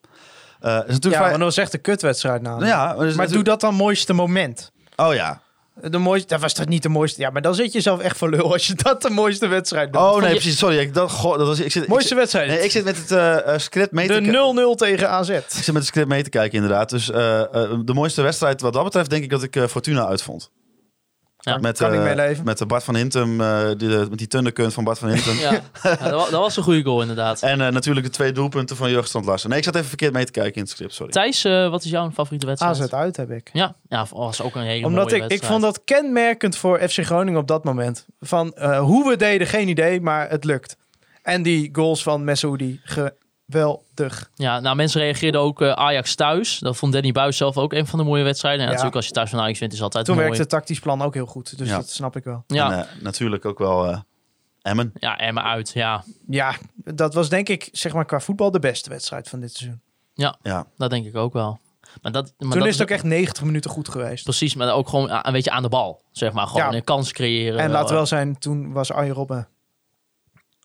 Eh, 0.59 0.71
is 0.71 0.77
natuurlijk 0.77 1.03
Ja, 1.03 1.09
vrij... 1.09 1.19
maar 1.29 1.31
dat 1.39 1.47
was 1.47 1.57
echt 1.57 1.73
een 1.73 1.81
kutwedstrijd 1.81 2.41
nou. 2.41 2.65
ja, 2.65 2.95
maar, 3.15 3.27
doe 3.29 3.43
dat 3.43 3.61
dan 3.61 3.75
mooiste 3.75 4.13
moment. 4.13 4.71
Oh 4.95 5.13
ja. 5.13 5.41
De 5.81 5.97
mooiste, 5.97 6.27
dat 6.27 6.41
was 6.41 6.53
toch 6.53 6.65
niet 6.67 6.83
de 6.83 6.89
mooiste? 6.89 7.21
Ja, 7.21 7.29
maar 7.29 7.41
dan 7.41 7.55
zit 7.55 7.71
je 7.73 7.81
zelf 7.81 7.99
echt 7.99 8.17
voor 8.17 8.29
lul 8.29 8.51
als 8.53 8.67
je 8.67 8.73
dat 8.75 9.01
de 9.01 9.09
mooiste 9.09 9.47
wedstrijd 9.47 9.93
doet. 9.93 10.01
Oh 10.01 10.15
nee, 10.19 10.27
je- 10.29 10.35
precies. 10.35 10.57
Sorry. 10.57 10.77
Ik, 10.77 10.93
dat, 10.93 11.11
goh, 11.11 11.37
dat 11.37 11.47
was, 11.47 11.59
ik 11.59 11.71
zit, 11.71 11.83
ik 11.83 11.89
Mooiste 11.89 12.07
zit- 12.07 12.17
wedstrijd. 12.17 12.47
nee, 12.47 12.59
ik 12.63 12.71
zit 12.71 12.83
met 12.83 12.97
het 12.97 13.11
eh, 13.11 13.53
eh, 13.53 13.59
script 13.59 13.91
mee 13.91 14.07
te 14.07 14.13
de 14.13 14.21
kijken. 14.21 14.73
0-0 14.73 14.75
tegen 14.75 15.09
AZ. 15.09 15.29
Ik 15.29 15.43
zit 15.47 15.65
met 15.67 15.75
het 15.75 15.85
script 15.85 16.07
mee 16.07 16.23
te 16.23 16.29
kijken, 16.29 16.55
inderdaad. 16.61 16.89
Dus 16.89 17.05
de 17.05 17.91
mooiste 17.93 18.21
wedstrijd 18.21 18.61
wat 18.61 18.73
dat 18.73 18.83
betreft, 18.83 19.09
denk 19.09 19.23
ik 19.23 19.29
dat 19.29 19.43
ik 19.43 19.59
Fortuna 19.69 20.07
uitvond. 20.07 20.51
Ja, 21.41 21.57
met, 21.57 21.77
kan 21.77 21.93
ik 21.93 21.99
eh, 21.99 22.03
meeleven. 22.05 22.45
Met 22.45 22.57
de 22.57 22.65
Bart 22.65 22.83
van 22.83 22.95
Hintem, 22.95 23.41
eh, 23.41 23.67
die, 23.77 23.87
met 23.89 24.17
die 24.17 24.27
tunderkunt 24.27 24.73
van 24.73 24.83
Bart 24.83 24.99
van 24.99 25.09
Hintem. 25.09 25.35
Ja, 25.37 25.51
ja 25.51 25.59
dat, 25.95 25.99
wa- 25.99 26.29
dat 26.29 26.31
was 26.31 26.57
een 26.57 26.63
goede 26.63 26.83
goal 26.83 27.01
inderdaad. 27.01 27.41
En 27.41 27.61
eh, 27.61 27.71
natuurlijk 27.71 28.05
de 28.05 28.11
twee 28.11 28.31
doelpunten 28.31 28.75
van 28.75 28.89
Jurgen 28.89 29.23
Larsen. 29.25 29.49
Nee, 29.49 29.57
ik 29.57 29.63
zat 29.63 29.75
even 29.75 29.87
verkeerd 29.87 30.13
mee 30.13 30.25
te 30.25 30.31
kijken 30.31 30.53
in 30.55 30.61
het 30.61 30.69
script, 30.69 30.93
sorry. 30.93 31.11
Thijs, 31.11 31.43
wat 31.43 31.83
is 31.83 31.89
jouw 31.91 32.11
favoriete 32.11 32.45
wedstrijd? 32.45 32.81
AZ 32.81 32.93
uit 32.93 33.17
heb 33.17 33.31
ik. 33.31 33.49
Ja, 33.53 33.75
ja, 33.89 34.05
was 34.11 34.41
ook 34.41 34.55
een 34.55 34.61
hele 34.61 34.85
Omdat 34.85 35.03
mooie 35.03 35.15
ik, 35.15 35.23
ik 35.23 35.29
wedstrijd. 35.29 35.51
vond 35.61 35.73
dat 35.73 35.81
kenmerkend 35.85 36.55
voor 36.57 36.79
FC 36.89 37.05
Groningen 37.05 37.39
op 37.39 37.47
dat 37.47 37.63
moment. 37.63 38.05
Van 38.19 38.53
eh, 38.53 38.79
hoe 38.79 39.09
we 39.09 39.15
deden, 39.15 39.47
geen 39.47 39.67
idee, 39.67 40.01
maar 40.01 40.29
het 40.29 40.43
lukt. 40.43 40.77
En 41.21 41.41
die 41.43 41.69
goals 41.71 42.03
van 42.03 42.23
Messoudi, 42.23 42.81
geweldig. 43.49 44.29
Ja, 44.35 44.59
nou 44.59 44.75
mensen 44.75 45.01
reageerden 45.01 45.41
ook 45.41 45.61
eh, 45.61 45.71
Ajax 45.71 46.15
thuis. 46.15 46.59
Dat 46.59 46.77
vond 46.77 46.93
Danny 46.93 47.11
Buis 47.11 47.37
zelf 47.37 47.57
ook 47.57 47.73
een 47.73 47.87
van 47.87 47.99
de 47.99 48.05
mooie 48.05 48.23
wedstrijden. 48.23 48.59
Ja, 48.59 48.65
Ja. 48.65 48.69
natuurlijk 48.71 48.95
als 48.95 49.05
je 49.07 49.11
thuis 49.11 49.29
van 49.29 49.39
Ajax 49.39 49.59
wint 49.59 49.73
is 49.73 49.81
altijd 49.81 50.05
Toen 50.05 50.15
mooi. 50.15 50.27
werkte 50.27 50.43
het 50.43 50.53
tactisch 50.53 50.79
plan 50.79 51.01
ook 51.01 51.13
heel 51.13 51.25
goed. 51.25 51.57
Dus 51.57 51.69
Ja. 51.69 51.75
dat 51.75 51.89
snap 51.89 52.15
ik 52.15 52.23
wel. 52.23 52.43
Ja, 52.47 52.71
En, 52.71 52.79
eh, 52.79 53.01
natuurlijk 53.01 53.45
ook 53.45 53.57
wel 53.59 53.87
eh, 53.87 53.99
Emmen. 54.61 54.91
ja, 54.93 55.17
Emma 55.17 55.43
uit. 55.43 55.71
Ja, 55.73 56.03
Ja, 56.27 56.55
dat 56.75 57.13
was 57.13 57.29
denk 57.29 57.49
ik 57.49 57.69
zeg 57.71 57.93
maar 57.93 58.05
qua 58.05 58.19
voetbal 58.19 58.51
de 58.51 58.59
beste 58.59 58.89
wedstrijd 58.89 59.29
van 59.29 59.39
dit 59.39 59.55
seizoen. 59.55 59.81
Ja. 60.13 60.65
dat 60.77 60.89
denk 60.89 61.05
ik 61.05 61.15
ook 61.15 61.33
wel. 61.33 61.59
Maar 62.01 62.11
dat, 62.11 62.23
maar 62.37 62.49
Toen 62.49 62.59
dat 62.59 62.67
is 62.67 62.73
het 62.73 62.81
ook 62.81 62.89
echt 62.89 63.03
90 63.03 63.43
minuten 63.43 63.71
goed 63.71 63.89
geweest. 63.89 64.23
Precies, 64.23 64.55
maar 64.55 64.73
ook 64.73 64.89
gewoon 64.89 65.09
een 65.25 65.31
beetje 65.31 65.51
aan 65.51 65.61
de 65.63 65.69
bal. 65.69 66.01
Zeg 66.11 66.31
maar, 66.33 66.47
gewoon 66.47 66.71
Ja. 66.71 66.77
een 66.77 66.83
kans 66.83 67.11
creëren. 67.11 67.59
En 67.59 67.71
laat 67.71 67.89
wel 67.89 68.05
zijn, 68.05 68.37
toen 68.37 68.71
was 68.73 68.91
Arjen 68.91 69.13
Robben 69.13 69.47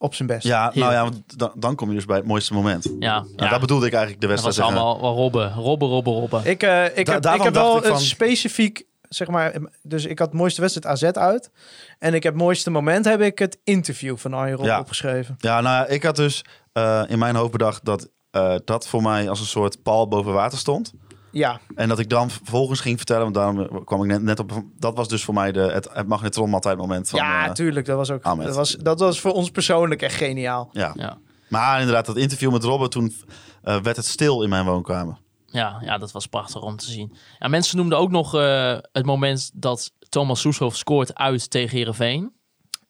op 0.04 0.14
zijn 0.14 0.28
best. 0.28 0.46
Ja, 0.46 0.70
nou 0.74 0.92
ja, 0.92 1.02
want 1.02 1.38
dan, 1.38 1.52
dan 1.54 1.74
kom 1.74 1.88
je 1.88 1.94
dus 1.94 2.04
bij 2.04 2.16
het 2.16 2.26
mooiste 2.26 2.54
moment. 2.54 2.84
Ja, 2.98 3.20
Nou, 3.20 3.26
ja. 3.36 3.48
dat 3.48 3.60
bedoelde 3.60 3.86
ik 3.86 3.92
eigenlijk 3.92 4.22
de 4.22 4.26
dat 4.28 4.40
wedstrijd. 4.40 4.56
was 4.70 4.76
zeggen. 4.76 4.92
allemaal 4.92 5.00
wel 5.12 5.22
robben. 5.22 5.52
Robben, 5.54 5.88
robben, 5.88 6.12
robben. 6.12 6.40
Ik, 6.44 6.62
eh, 6.62 6.84
ik 6.84 7.06
Da- 7.06 7.12
heb, 7.12 7.16
ik 7.16 7.22
daarvan 7.22 7.44
heb 7.44 7.54
dacht 7.54 7.66
wel 7.66 7.76
ik 7.76 7.82
van- 7.84 7.92
een 7.94 8.00
specifiek, 8.00 8.86
zeg 9.08 9.28
maar, 9.28 9.54
dus 9.82 10.04
ik 10.04 10.18
had 10.18 10.28
het 10.28 10.36
mooiste 10.36 10.60
wedstrijd 10.60 10.86
AZ 11.02 11.02
uit. 11.18 11.50
En 11.98 12.14
ik 12.14 12.22
heb 12.22 12.32
het 12.32 12.42
mooiste 12.42 12.70
moment, 12.70 13.04
heb 13.04 13.20
ik 13.20 13.38
het 13.38 13.58
interview 13.64 14.16
van 14.16 14.34
Arjen 14.34 14.54
Robben 14.56 14.74
Ja. 14.74 14.80
opgeschreven. 14.80 15.34
Ja, 15.38 15.60
nou 15.60 15.76
ja, 15.76 15.86
ik 15.86 16.02
had 16.02 16.16
dus 16.16 16.44
eh, 16.72 17.02
in 17.08 17.18
mijn 17.18 17.36
hoofd 17.36 17.52
bedacht 17.52 17.84
dat 17.84 18.08
eh, 18.30 18.54
dat 18.64 18.88
voor 18.88 19.02
mij 19.02 19.28
als 19.28 19.40
een 19.40 19.46
soort 19.46 19.82
paal 19.82 20.08
boven 20.08 20.32
water 20.32 20.58
stond. 20.58 20.92
Ja, 21.34 21.60
En 21.74 21.88
dat 21.88 21.98
ik 21.98 22.08
dan 22.08 22.30
vervolgens 22.30 22.80
ging 22.80 22.96
vertellen, 22.96 23.22
want 23.22 23.34
daarom 23.34 23.84
kwam 23.84 24.02
ik 24.02 24.08
net, 24.08 24.22
net 24.22 24.38
op. 24.38 24.62
Dat 24.78 24.96
was 24.96 25.08
dus 25.08 25.24
voor 25.24 25.34
mij 25.34 25.52
de, 25.52 25.60
het, 25.60 25.88
het 25.92 26.06
magnetron 26.06 26.50
moment 26.50 27.08
van. 27.08 27.18
ja, 27.18 27.46
eh, 27.46 27.52
tuurlijk. 27.52 27.86
Dat 27.86 27.96
was 27.96 28.10
ook, 28.10 28.22
Ahmed. 28.22 28.46
dat 28.46 28.56
was, 28.56 28.76
dat 28.76 29.00
was 29.00 29.20
voor 29.20 29.32
ons 29.32 29.50
persoonlijk 29.50 30.02
echt 30.02 30.16
geniaal. 30.16 30.68
ja. 30.72 30.92
Ja. 30.94 31.18
Maar 31.48 31.78
inderdaad, 31.78 32.06
dat 32.06 32.16
interview 32.16 32.52
met 32.52 32.64
Robert, 32.64 32.90
toen 32.90 33.14
eh, 33.62 33.80
werd 33.80 33.96
het 33.96 34.06
stil 34.06 34.42
in 34.42 34.48
mijn 34.48 34.64
woonkamer. 34.64 35.16
Ja, 35.46 35.78
ja, 35.80 35.98
dat 35.98 36.12
was 36.12 36.26
prachtig 36.26 36.62
om 36.62 36.76
te 36.76 36.90
zien. 36.90 37.16
Ja, 37.38 37.48
mensen 37.48 37.76
noemden 37.76 37.98
ook 37.98 38.10
nog 38.10 38.34
eh, 38.34 38.76
het 38.92 39.06
moment 39.06 39.50
dat 39.54 39.92
Thomas 40.08 40.40
Soeshoff 40.40 40.76
scoort 40.76 41.14
uit 41.14 41.50
tegen 41.50 41.76
Heerenveen. 41.76 42.32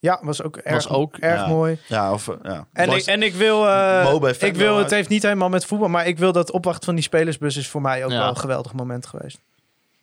Ja, 0.05 0.19
was 0.23 0.43
ook 0.43 0.57
erg, 0.57 0.89
ook- 0.89 1.17
erg 1.17 1.41
ja. 1.41 1.47
mooi. 1.47 1.79
Ja, 1.87 2.13
of 2.13 2.31
ja. 2.43 2.67
En 2.73 2.87
Was- 2.87 2.97
ik, 2.97 3.05
en 3.07 3.23
ik 3.23 3.35
wil, 3.35 3.69
eh, 3.69 4.15
ik 4.39 4.55
wil, 4.57 4.79
het 4.79 4.91
heeft 4.91 5.09
niet 5.09 5.23
helemaal 5.23 5.49
met 5.49 5.65
voetbal, 5.65 5.89
maar 5.89 6.07
ik 6.07 6.19
wil 6.19 6.33
dat 6.33 6.51
opwachten 6.51 6.85
van 6.85 6.95
die 6.95 7.05
spelersbus 7.05 7.57
is 7.57 7.69
voor 7.69 7.81
mij 7.81 8.05
ook 8.05 8.11
Ja. 8.11 8.19
wel 8.19 8.29
een 8.29 8.37
geweldig 8.37 8.73
moment 8.73 9.07
geweest. 9.07 9.39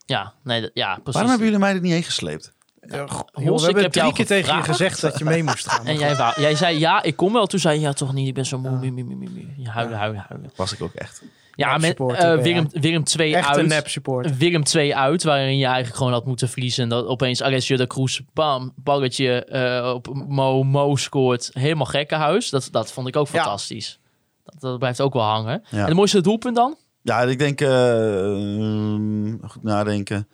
Ja, 0.05 0.33
nee, 0.43 0.69
ja, 0.73 0.87
precies. 0.93 1.11
Waarom 1.13 1.29
hebben 1.29 1.45
jullie 1.47 1.59
mij 1.61 1.73
er 1.73 1.81
niet 1.81 1.91
heen 1.91 2.03
gesleept? 2.03 2.51
Ja, 2.81 3.07
goh, 3.07 3.21
Jos, 3.33 3.59
we 3.59 3.65
hebben 3.65 3.83
heb 3.83 3.91
drie 3.91 4.13
keer 4.13 4.25
tegen 4.25 4.55
je 4.55 4.63
gezegd 4.63 5.01
dat 5.01 5.17
je 5.17 5.23
mee 5.23 5.43
moest 5.43 5.67
gaan. 5.69 5.85
En 5.91 5.97
jij, 5.97 6.15
wou, 6.15 6.41
jij 6.41 6.55
zei 6.55 6.79
ja, 6.79 7.03
ik 7.03 7.15
kom 7.15 7.33
wel. 7.33 7.47
Toen 7.47 7.59
zei 7.59 7.75
je 7.75 7.81
ja, 7.81 7.93
toch 7.93 8.13
niet. 8.13 8.27
Ik 8.27 8.33
ben 8.33 8.45
zo 8.45 8.57
moe. 8.57 8.77
Mie, 8.77 8.91
mie, 8.91 9.03
mie, 9.05 9.17
mie, 9.17 9.29
mie. 9.29 9.53
Ja, 9.57 9.71
huilen, 9.71 9.97
huilen, 9.97 10.25
huilen. 10.29 10.51
Was 10.55 10.73
ik 10.73 10.81
ook 10.81 10.93
echt. 10.93 11.21
Ja, 11.55 11.77
met 11.77 11.99
eh, 11.99 12.05
ben 12.17 12.41
Willem, 12.41 12.67
Willem 12.71 13.03
2 13.03 13.35
Echt 13.35 13.47
uit. 13.47 13.67
nep 13.67 13.87
support. 13.89 14.37
Willem 14.37 14.63
2 14.63 14.95
uit, 14.95 15.23
waarin 15.23 15.57
je 15.57 15.65
eigenlijk 15.65 15.95
gewoon 15.95 16.11
had 16.11 16.25
moeten 16.25 16.49
verliezen. 16.49 16.83
En 16.83 16.89
dat 16.89 17.05
opeens 17.05 17.43
Alessio 17.43 17.77
de 17.77 17.87
Cruz, 17.87 18.19
bam, 18.33 18.73
balletje 18.75 19.45
eh, 19.45 19.93
op 19.93 20.13
Mo, 20.27 20.63
Mo 20.63 20.95
scoort. 20.95 21.49
Helemaal 21.53 21.85
gekkenhuis. 21.85 22.49
Dat, 22.49 22.67
dat 22.71 22.91
vond 22.91 23.07
ik 23.07 23.15
ook 23.15 23.27
Ja. 23.27 23.31
fantastisch. 23.41 23.99
Dat, 24.43 24.61
dat 24.61 24.79
blijft 24.79 25.01
ook 25.01 25.13
wel 25.13 25.23
hangen. 25.23 25.63
Ja. 25.69 25.77
En 25.77 25.85
het 25.85 25.93
mooiste 25.93 26.21
doelpunt 26.21 26.55
dan? 26.55 26.75
Ja, 27.01 27.21
ik 27.21 27.39
denk, 27.39 27.59
mm, 27.59 29.39
goed 29.47 29.63
nadenken. 29.63 30.27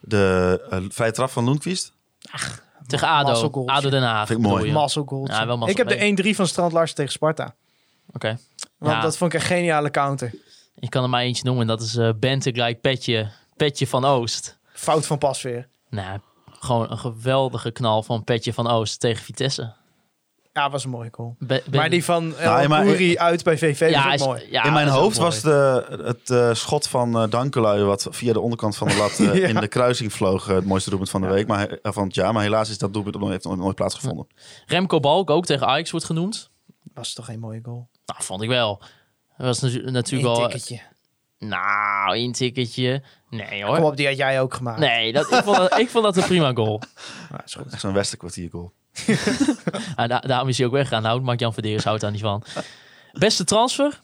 De 0.00 0.60
uh, 0.72 0.78
vrije 0.88 1.12
trap 1.12 1.30
van 1.30 1.44
Lundqvist. 1.44 1.92
Tegen 2.86 3.08
ADO. 3.08 3.66
ADO 3.66 3.90
Den 3.90 4.02
Haag. 4.02 4.26
Vind 4.26 4.38
ik 4.38 4.44
mooi. 4.46 4.72
Ja, 4.72 5.66
ik 5.66 5.76
heb 5.76 5.88
de 5.88 6.32
1-3 6.32 6.36
van 6.36 6.46
Strand 6.46 6.72
Larsen 6.72 6.96
tegen 6.96 7.12
Sparta. 7.12 7.54
Oké. 8.12 8.38
Want 8.78 8.92
Ja. 8.94 9.00
dat 9.00 9.16
vond 9.16 9.32
ik 9.34 9.40
een 9.40 9.46
geniale 9.46 9.90
counter. 9.90 10.34
Ik 10.80 10.90
kan 10.90 11.02
er 11.02 11.08
maar 11.08 11.22
eentje 11.22 11.44
noemen. 11.44 11.66
Dat 11.66 11.80
is 11.80 11.96
eh 11.96 12.10
Bente 12.16 12.50
gelijk 12.52 12.80
Petje. 12.80 13.28
Petje 13.56 13.86
van 13.86 14.04
Oost. 14.04 14.58
Fout 14.72 15.06
van 15.06 15.18
Pasveer. 15.18 15.68
Nou, 15.90 16.18
gewoon 16.50 16.90
een 16.90 16.98
geweldige 16.98 17.70
knal 17.70 18.02
van 18.02 18.24
Petje 18.24 18.52
van 18.52 18.66
Oost 18.68 19.00
tegen 19.00 19.24
Vitesse. 19.24 19.72
Ja, 20.52 20.70
was 20.70 20.84
een 20.84 20.90
mooie 20.90 21.08
goal. 21.12 21.36
Be- 21.38 21.62
ben- 21.70 21.80
Maar 21.80 21.90
die 21.90 22.04
van 22.04 22.36
El 22.36 22.50
Nou, 22.52 22.68
maar- 22.68 22.84
Koeri 22.84 23.18
uit 23.18 23.42
bij 23.44 23.58
VV 23.58 23.88
ja, 23.90 24.04
was 24.04 24.14
is- 24.14 24.20
ook 24.22 24.26
mooi. 24.28 24.46
ja, 24.50 24.64
in 24.64 24.72
mijn 24.72 24.88
hoofd 24.88 25.16
was 25.16 25.40
de, 25.40 25.86
het 26.04 26.30
eh, 26.30 26.54
schot 26.54 26.88
van 26.88 27.18
eh 27.20 27.30
Dankelui, 27.30 27.82
wat 27.84 28.06
via 28.10 28.32
de 28.32 28.40
onderkant 28.40 28.76
van 28.76 28.88
de 28.88 28.96
lat 28.96 29.18
eh, 29.20 29.34
Ja. 29.34 29.46
in 29.48 29.54
de 29.54 29.68
kruising 29.68 30.12
vloog, 30.12 30.48
eh, 30.48 30.54
het 30.54 30.64
mooiste 30.64 30.88
doelpunt 30.88 31.10
van 31.10 31.20
de 31.20 31.26
week, 31.26 31.46
maar, 31.46 31.68
eh, 31.68 31.92
van 31.92 32.04
het 32.04 32.14
jaar. 32.14 32.32
Maar 32.32 32.42
helaas 32.42 32.70
is 32.70 32.78
dat 32.78 32.92
doelpunt 32.92 33.18
nog- 33.18 33.28
heeft 33.28 33.44
nog 33.44 33.56
nooit 33.56 33.74
plaatsgevonden. 33.76 34.26
Remco 34.66 35.00
Balk 35.00 35.30
ook 35.30 35.46
tegen 35.46 35.66
Ajax 35.66 35.90
wordt 35.90 36.06
genoemd. 36.06 36.50
Was 36.94 37.12
toch 37.12 37.28
een 37.28 37.40
mooie 37.40 37.60
goal. 37.62 37.88
Nou, 38.06 38.22
vond 38.22 38.42
ik 38.42 38.48
wel. 38.48 38.82
Dat 39.38 39.46
was 39.46 39.60
natu- 39.60 39.90
natuurlijk 39.90 40.34
tikketje. 40.34 40.80
Nou, 41.38 42.14
één 42.14 42.32
ticketje. 42.32 43.02
Nee 43.30 43.62
Kom 43.64 43.74
hoor. 43.76 43.84
op, 43.90 43.96
die 43.96 44.06
had 44.06 44.16
jij 44.16 44.40
ook 44.40 44.54
gemaakt. 44.54 44.78
Nee, 44.78 45.12
dat, 45.12 45.32
ik, 45.32 45.42
vond 45.44 45.56
dat, 45.56 45.78
ik 45.78 45.88
vond 45.90 46.04
dat 46.04 46.16
een 46.16 46.24
prima 46.24 46.52
goal. 46.52 46.82
Nou, 47.30 47.42
is 47.46 47.54
goed. 47.54 47.80
Zo'n 47.80 47.92
westerkwartier 47.92 48.50
goal. 48.50 48.72
Ah, 49.96 50.08
da- 50.08 50.20
daarom 50.20 50.48
is 50.48 50.58
hij 50.58 50.66
ook 50.66 50.72
weggegaan. 50.72 51.02
Nou, 51.02 51.20
Mark-Jan 51.20 51.52
Verderes 51.52 51.84
houdt 51.84 52.00
daar 52.00 52.10
niet 52.10 52.20
van. 52.20 52.42
Beste 53.12 53.44
transfer? 53.44 54.00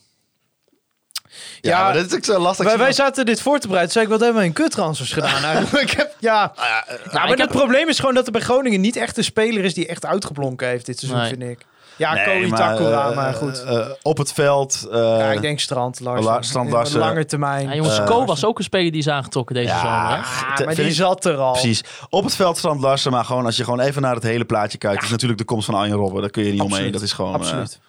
Ja, 1.61 1.71
Ja, 1.71 1.83
maar 1.83 1.93
dit 1.93 2.07
is 2.07 2.15
ook 2.17 2.25
zo 2.25 2.39
lastig. 2.39 2.67
Wij, 2.67 2.79
wij 2.79 2.93
zaten 2.93 3.27
dit 3.27 3.41
voor 3.41 3.59
te 3.59 3.67
bereiden. 3.67 3.93
Zei 3.93 4.05
ik, 4.05 4.11
wat 4.11 4.21
hebben 4.21 4.41
we 4.41 4.47
in 4.47 4.53
kuttransfers 4.53 5.13
gedaan 5.13 5.45
eigenlijk? 5.55 5.91
ik 5.91 5.97
heb, 5.97 6.17
ja, 6.21 6.53
ja, 6.57 6.85
maar 7.13 7.25
ik 7.25 7.31
het 7.31 7.39
heb- 7.39 7.49
probleem 7.51 7.89
is 7.89 7.99
gewoon 7.99 8.15
dat 8.15 8.27
er 8.27 8.33
bij 8.33 8.41
Groningen 8.41 8.81
niet 8.81 8.97
echt 8.97 9.17
een 9.17 9.25
speler 9.25 9.65
is 9.65 9.75
die 9.75 9.87
echt 9.87 10.05
uitgeblonken 10.07 10.69
heeft 10.69 10.87
dit 10.87 10.99
seizoen, 10.99 11.21
Nee. 11.21 11.29
vind 11.29 11.43
ik. 11.43 11.67
Ja, 11.97 12.15
Nee, 12.15 12.25
Koei 12.25 12.49
maar, 12.49 12.59
Takura, 12.59 13.11
eh, 13.11 13.17
maar 13.17 13.35
goed. 13.35 13.63
eh, 13.65 13.87
op 14.03 14.19
het 14.19 14.33
veld. 14.33 14.89
eh, 14.93 14.99
ja, 14.99 15.33
ik 15.33 15.41
denk 15.41 15.61
Strand, 15.61 16.01
Larsen. 16.01 16.25
La- 16.25 16.43
Strand, 16.43 16.71
Larsen. 16.71 16.95
de 16.95 16.99
lange 17.07 17.25
termijn. 17.25 17.69
Ja, 17.69 17.75
jongens, 17.75 17.99
Eh, 17.99 18.05
Ko 18.07 18.25
was 18.25 18.45
ook 18.45 18.59
een 18.59 18.65
speler 18.65 18.91
die 18.91 19.01
is 19.01 19.09
aangetrokken 19.09 19.55
deze 19.55 19.69
Ja, 19.69 19.81
zomer. 19.81 20.17
Hè? 20.17 20.17
Ah, 20.57 20.65
maar 20.67 20.75
die 20.75 20.85
ik- 20.87 20.93
zat 20.95 21.25
er 21.25 21.37
al. 21.37 21.53
Precies. 21.53 21.85
Op 22.09 22.25
het 22.25 22.35
veld 22.37 22.57
Strand 22.57 22.81
Larsen, 22.81 23.11
maar 23.13 23.25
gewoon 23.25 23.45
als 23.45 23.57
je 23.57 23.65
gewoon 23.65 23.81
even 23.81 24.03
naar 24.03 24.15
het 24.15 24.23
hele 24.23 24.45
plaatje 24.45 24.79
kijkt, 24.79 25.03
is 25.03 25.11
natuurlijk 25.11 25.39
de 25.41 25.47
komst 25.47 25.67
van 25.67 25.75
Arjen 25.75 25.97
Robben. 25.97 26.21
Daar 26.21 26.31
kun 26.31 26.45
je 26.45 26.53
niet 26.53 26.61
omheen. 26.61 26.93
Dat 26.93 27.03
is 27.03 27.13
gewoon. 27.13 27.33
eh, 27.35 27.39
Absoluut. 27.41 27.81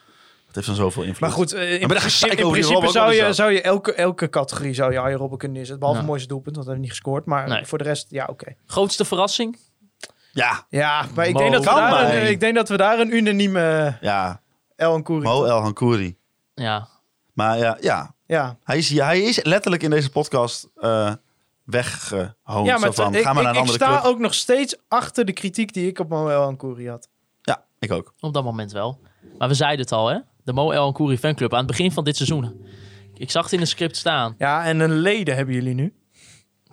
dat 0.46 0.56
heeft 0.56 0.68
dan 0.68 0.76
zoveel 0.76 1.04
invloed. 1.04 1.20
Maar 1.20 1.32
goed, 1.32 1.54
eh, 1.54 1.74
in, 1.74 1.80
in 1.80 1.88
principe 1.88 2.88
zou 2.92 3.14
je, 3.14 3.34
zou 3.34 3.52
je 3.52 3.62
elke, 3.62 3.94
elke 3.94 4.30
categorie 4.30 4.74
zou 4.74 4.92
je 4.92 5.00
Arjen 5.00 5.18
Robben 5.18 5.38
kunnen 5.38 5.58
neerzetten. 5.58 5.80
Behalve 5.80 6.00
Ja. 6.02 6.06
het 6.06 6.14
mooiste 6.16 6.34
doelpunt, 6.34 6.56
want 6.56 6.68
hij 6.68 6.76
heeft 6.76 6.88
niet 6.88 6.98
gescoord. 6.98 7.26
Maar 7.26 7.48
Nee. 7.48 7.66
voor 7.66 7.78
de 7.78 7.84
rest, 7.84 8.06
ja, 8.10 8.26
oké. 8.30 8.56
Grootste 8.68 9.06
verrassing? 9.06 9.58
Ja, 10.36 10.66
Ja, 10.70 11.06
maar 11.16 11.28
ik 11.28 11.34
Mo- 11.34 11.40
denk, 11.40 11.52
dat 11.54 11.64
we 11.64 11.70
Kan 11.70 11.78
daar 11.78 11.90
maar. 11.90 12.16
een, 12.16 12.30
ik 12.30 12.40
denk 12.40 12.56
dat 12.56 12.70
we 12.70 12.78
daar 12.78 13.00
een 13.00 13.16
unanieme 13.16 13.98
ja. 14.02 14.42
El 14.76 15.02
Koeri... 15.02 15.24
Mo 15.24 15.46
El 15.46 15.60
Hankouri. 15.60 16.18
Ja. 16.54 16.88
Maar 17.34 17.58
ja, 17.58 17.78
ja. 17.82 18.14
Ja, 18.26 18.58
Hij, 18.64 18.78
is, 18.78 18.90
hij 19.00 19.22
is 19.22 19.44
letterlijk 19.44 19.84
in 19.84 19.90
deze 19.90 20.10
podcast 20.10 20.68
eh 20.76 21.14
weggehoond. 21.64 22.66
ja 22.68 22.76
zo 22.78 22.80
maar 22.80 22.94
van, 22.94 23.16
ik, 23.16 23.24
ga 23.24 23.34
maar 23.34 23.44
naar 23.44 23.52
ik, 23.54 23.60
een 23.60 23.64
ik 23.64 23.70
andere 23.70 23.78
sta 23.78 24.00
club. 24.02 24.12
ook 24.14 24.20
nog 24.20 24.34
steeds 24.34 24.76
achter 24.88 25.26
de 25.26 25.34
kritiek 25.34 25.74
die 25.74 25.88
ik 25.88 26.00
op 26.00 26.10
Moel 26.10 26.48
en 26.48 26.58
Koeri 26.58 26.90
had. 26.90 27.10
Ja, 27.42 27.64
ik 27.80 27.92
ook. 27.92 28.14
Op 28.20 28.34
dat 28.34 28.44
moment 28.44 28.72
wel. 28.72 29.00
Maar 29.38 29.48
we 29.48 29.54
zeiden 29.54 29.80
het 29.80 29.92
al, 29.92 30.08
hè? 30.08 30.20
De 30.44 30.54
Mo 30.54 30.72
El 30.72 30.92
Kouri 30.92 31.18
fanclub 31.18 31.52
aan 31.54 31.58
het 31.58 31.68
begin 31.68 31.92
van 31.92 32.04
dit 32.04 32.16
seizoen. 32.16 32.66
Ik 33.14 33.32
zag 33.32 33.44
het 33.44 33.54
in 33.54 33.60
de 33.60 33.66
script 33.66 33.98
staan. 33.98 34.36
Ja, 34.38 34.64
en 34.66 34.80
een 34.80 34.94
leden 35.00 35.36
hebben 35.36 35.56
jullie 35.56 35.74
nu. 35.74 35.94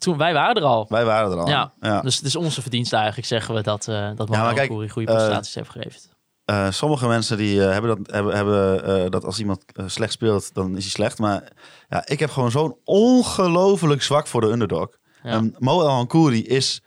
Toen, 0.02 0.16
wij 0.16 0.32
waren 0.32 0.54
er 0.54 0.68
al. 0.68 0.86
Wij 0.88 1.04
waren 1.04 1.30
er 1.30 1.38
al. 1.38 1.48
Ja, 1.48 1.72
ja. 1.80 2.00
dus 2.00 2.16
het 2.16 2.24
is 2.24 2.36
onze 2.36 2.62
verdienste 2.62 2.96
eigenlijk, 2.96 3.26
zeggen 3.26 3.54
we, 3.54 3.62
dat, 3.62 3.88
eh 3.88 4.10
dat 4.14 4.30
kijk, 4.30 4.68
Kouri 4.68 4.88
goede 4.88 5.08
eh, 5.08 5.16
prestaties 5.16 5.54
heeft 5.54 5.70
geleverd. 5.70 6.08
Eh, 6.44 6.70
sommige 6.70 7.06
mensen 7.06 7.36
die 7.36 7.64
eh, 7.64 7.72
hebben, 7.72 7.96
dat, 7.96 8.14
hebben, 8.14 8.34
hebben 8.34 8.84
eh, 8.84 9.10
dat 9.10 9.24
als 9.24 9.38
iemand 9.38 9.64
eh, 9.72 9.84
slecht 9.88 10.12
speelt, 10.12 10.54
dan 10.54 10.76
is 10.76 10.82
hij 10.82 10.90
slecht. 10.90 11.18
Maar 11.18 11.52
ja, 11.88 12.02
ik 12.06 12.18
heb 12.18 12.30
gewoon 12.30 12.50
zo'n 12.50 12.76
ongelooflijk 12.84 14.02
zwak 14.02 14.26
voor 14.26 14.40
de 14.40 14.46
underdog. 14.46 14.88
Ja. 15.22 15.30
En 15.30 15.54
Mo 15.58 15.80
El 15.80 15.88
Hankouri 15.88 16.44
is 16.44 16.82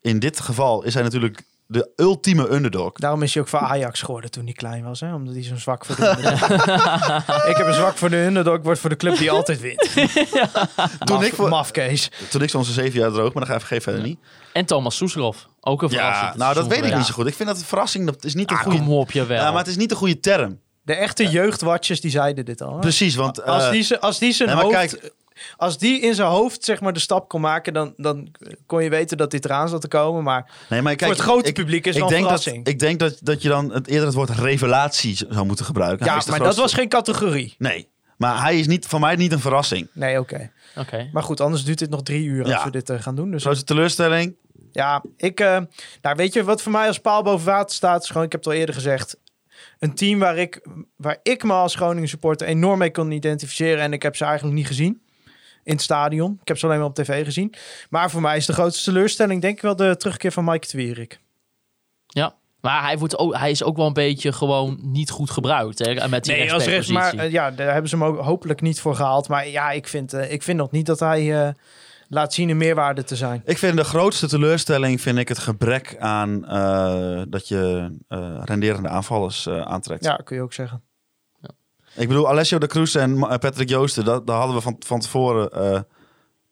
in 0.00 0.18
dit 0.18 0.40
geval 0.40 0.82
is 0.82 0.94
hij 0.94 1.02
natuurlijk 1.02 1.44
de 1.72 1.90
ultieme 1.96 2.48
underdog. 2.50 2.92
Daarom 2.92 3.22
is 3.22 3.34
hij 3.34 3.42
ook 3.42 3.48
voor 3.48 3.58
Ajax 3.58 4.00
geworden 4.02 4.30
toen 4.30 4.44
hij 4.44 4.52
klein 4.52 4.84
was. 4.84 5.00
Hè? 5.00 5.14
Omdat 5.14 5.34
hij 5.34 5.42
zo'n 5.42 5.58
zwak 5.58 5.84
voor 5.84 5.96
de 5.96 6.08
underdog 6.08 6.48
Ik 7.50 7.56
heb 7.56 7.66
een 7.66 7.74
zwak 7.74 7.96
voor 7.96 8.10
de 8.10 8.16
underdog. 8.16 8.56
Ik 8.56 8.62
word 8.62 8.78
voor 8.78 8.90
de 8.90 8.96
club 8.96 9.16
die 9.16 9.30
altijd 9.30 9.60
wint. 9.60 9.90
Toen 11.04 11.16
Maf- 11.16 11.24
ik 11.26 11.34
voor- 11.34 11.48
Mafkees. 11.48 12.10
Toen 12.30 12.42
ik 12.42 12.50
zo'n 12.50 12.64
zeven 12.64 13.00
jaar 13.00 13.10
droog, 13.10 13.32
maar 13.34 13.46
dan 13.46 13.52
ga 13.58 13.64
ik 13.64 13.70
even 13.70 13.82
verder 13.82 14.02
niet. 14.02 14.18
En 14.52 14.64
Thomas 14.66 14.96
Soeslof. 14.96 15.48
Ook 15.60 15.82
een 15.82 15.88
verrassing. 15.90 16.30
Ja, 16.32 16.36
nou 16.36 16.54
dat 16.54 16.66
weet 16.66 16.84
ik 16.84 16.96
niet 16.96 17.06
zo 17.06 17.12
goed. 17.14 17.26
Ik 17.26 17.34
vind 17.34 17.48
dat 17.48 17.58
een 17.58 17.64
verrassing, 17.64 18.06
dat 18.06 18.24
is 18.24 18.34
niet 18.34 18.50
een 18.50 18.56
Ah, 18.56 18.62
goede... 18.62 18.78
kom 18.78 18.92
op, 18.92 19.10
jawel. 19.12 19.42
Ja, 19.42 19.48
maar 19.50 19.58
het 19.58 19.66
is 19.68 19.76
niet 19.76 19.90
een 19.90 19.96
goede 19.96 20.20
term. 20.20 20.58
De 20.82 20.94
echte 20.94 21.26
jeugdwatchers 21.28 22.00
die 22.00 22.10
zeiden 22.10 22.44
dit 22.44 22.60
al. 22.62 22.72
hè? 22.74 22.78
Precies, 22.80 23.14
want... 23.14 23.38
eh, 23.38 23.46
Als 23.46 23.70
die, 23.70 23.82
ze- 23.82 24.00
als 24.00 24.18
die 24.18 24.32
zijn 24.32 24.48
nee, 24.48 24.56
maar 24.56 24.66
hoofd... 24.66 24.76
kijk- 24.76 25.12
als 25.56 25.78
die 25.78 26.00
in 26.00 26.14
zijn 26.14 26.28
hoofd 26.28 26.64
zeg 26.64 26.80
maar 26.80 26.92
de 26.92 27.00
stap 27.00 27.28
kon 27.28 27.40
maken, 27.40 27.72
dan, 27.72 27.94
dan 27.96 28.28
kon 28.66 28.82
je 28.82 28.90
weten 28.90 29.16
dat 29.16 29.30
dit 29.30 29.44
eraan 29.44 29.68
zat 29.68 29.80
te 29.80 29.88
komen. 29.88 30.22
Maar 30.22 30.50
Nee, 30.68 30.82
maar 30.82 30.94
kijk, 30.96 31.10
voor 31.10 31.20
het 31.20 31.30
grote 31.30 31.48
ik- 31.48 31.54
publiek 31.54 31.86
is 31.86 31.96
ik 31.96 32.00
het 32.02 32.10
wel 32.10 32.18
een 32.18 32.24
denk 32.24 32.28
dat, 32.34 32.42
verrassing. 32.42 32.66
ik 32.66 32.78
denk 32.78 32.98
dat, 32.98 33.18
dat 33.22 33.42
je 33.42 33.48
dan 33.48 33.72
het, 33.72 33.86
eerder 33.86 34.06
het 34.06 34.14
woord 34.14 34.30
revelatie 34.30 35.16
zou 35.30 35.46
moeten 35.46 35.64
gebruiken. 35.64 36.06
Ja, 36.06 36.22
maar 36.28 36.38
dat 36.38 36.56
was 36.56 36.72
geen 36.74 36.88
categorie. 36.88 37.54
Nee, 37.58 37.88
maar 38.16 38.42
hij 38.42 38.58
is 38.58 38.66
niet, 38.66 38.86
voor 38.86 39.00
mij 39.00 39.16
niet 39.16 39.32
een 39.32 39.40
verrassing. 39.40 39.88
Nee, 39.92 40.18
oké. 40.20 40.50
Oké. 40.76 41.08
Maar 41.12 41.22
goed, 41.22 41.40
anders 41.40 41.64
duurt 41.64 41.78
dit 41.78 41.90
nog 41.90 42.02
drie 42.02 42.24
uur 42.24 42.54
als 42.54 42.64
we 42.64 42.70
dit 42.70 42.90
eh, 42.90 43.00
gaan 43.00 43.14
doen. 43.14 43.30
Dus 43.30 43.42
Grootste 43.42 43.64
teleurstelling? 43.64 44.34
ja, 44.72 45.02
ik... 45.16 45.40
eh, 45.40 45.58
nou, 46.02 46.16
weet 46.16 46.32
je 46.32 46.44
wat 46.44 46.62
voor 46.62 46.72
mij 46.72 46.86
als 46.86 46.98
paal 46.98 47.22
boven 47.22 47.46
water 47.46 47.74
staat? 47.76 48.02
Is 48.02 48.08
gewoon, 48.08 48.22
ik 48.24 48.32
heb 48.32 48.40
het 48.44 48.52
al 48.52 48.58
eerder 48.58 48.74
gezegd... 48.74 49.16
Een 49.78 49.94
team 49.94 50.18
waar 50.18 50.36
ik, 50.38 50.66
waar 50.96 51.18
ik 51.22 51.42
me 51.42 51.52
als 51.52 51.74
Groningen 51.74 52.08
supporter 52.08 52.46
enorm 52.46 52.78
mee 52.78 52.90
kon 52.90 53.10
identificeren. 53.10 53.82
En 53.82 53.92
ik 53.92 54.02
heb 54.02 54.16
ze 54.16 54.24
eigenlijk 54.24 54.56
niet 54.56 54.66
gezien 54.66 55.02
in 55.64 55.72
het 55.72 55.82
stadion. 55.82 56.38
Ik 56.40 56.48
heb 56.48 56.58
ze 56.58 56.66
alleen 56.66 56.78
maar 56.78 56.88
op 56.88 56.94
tv 56.94 57.24
gezien. 57.24 57.54
Maar 57.90 58.10
voor 58.10 58.20
mij 58.20 58.36
is 58.36 58.46
de 58.46 58.52
grootste 58.52 58.84
teleurstelling 58.84 59.40
denk 59.40 59.56
ik 59.56 59.62
wel 59.62 59.76
de 59.76 59.96
terugkeer 59.96 60.32
van 60.32 60.44
Mike 60.44 60.66
Twierik. 60.66 61.20
Ja. 62.06 62.34
Maar 62.60 62.82
hij, 62.82 62.98
wordt 62.98 63.18
ook, 63.18 63.36
hij 63.36 63.50
is 63.50 63.62
ook 63.62 63.76
wel 63.76 63.86
een 63.86 63.92
beetje 63.92 64.32
gewoon 64.32 64.78
niet 64.82 65.10
goed 65.10 65.30
gebruikt. 65.30 65.78
Hè, 65.78 66.08
met 66.08 66.24
die 66.24 66.34
Nee, 66.34 66.52
als 66.52 66.64
rechts, 66.64 66.88
maar 66.88 67.14
eh, 67.14 67.30
ja, 67.30 67.50
daar 67.50 67.72
hebben 67.72 67.90
ze 67.90 67.96
hem 67.96 68.04
ook 68.04 68.18
hopelijk 68.18 68.60
niet 68.60 68.80
voor 68.80 68.94
gehaald. 68.94 69.28
Maar 69.28 69.48
ja, 69.48 69.70
ik 69.70 69.88
vind, 69.88 70.12
eh, 70.12 70.32
ik 70.32 70.42
vind 70.42 70.58
nog 70.58 70.70
niet 70.70 70.86
dat 70.86 71.00
hij 71.00 71.46
eh, 71.46 71.52
laat 72.08 72.34
zien 72.34 72.48
een 72.48 72.56
meerwaarde 72.56 73.04
te 73.04 73.16
zijn. 73.16 73.42
Ik 73.44 73.58
vind 73.58 73.76
de 73.76 73.84
grootste 73.84 74.28
teleurstelling 74.28 75.00
vind 75.00 75.18
ik 75.18 75.28
het 75.28 75.38
gebrek 75.38 75.96
aan 75.98 76.46
eh, 76.46 77.22
dat 77.28 77.48
je 77.48 77.92
eh, 78.08 78.40
renderende 78.44 78.88
aanvallers 78.88 79.48
aantrekt. 79.48 80.04
Ja, 80.04 80.16
kun 80.24 80.36
je 80.36 80.42
ook 80.42 80.52
zeggen. 80.52 80.82
Ik 81.94 82.08
bedoel, 82.08 82.28
Alessio 82.28 82.58
de 82.58 82.66
Cruz 82.66 82.94
en 82.96 83.18
Ma- 83.18 83.36
Patrick 83.38 83.68
Joosten, 83.68 84.04
dat, 84.04 84.26
daar 84.26 84.36
hadden 84.36 84.56
we 84.56 84.62
van, 84.62 84.76
van 84.86 85.00
tevoren 85.00 85.50
eh, 85.50 85.80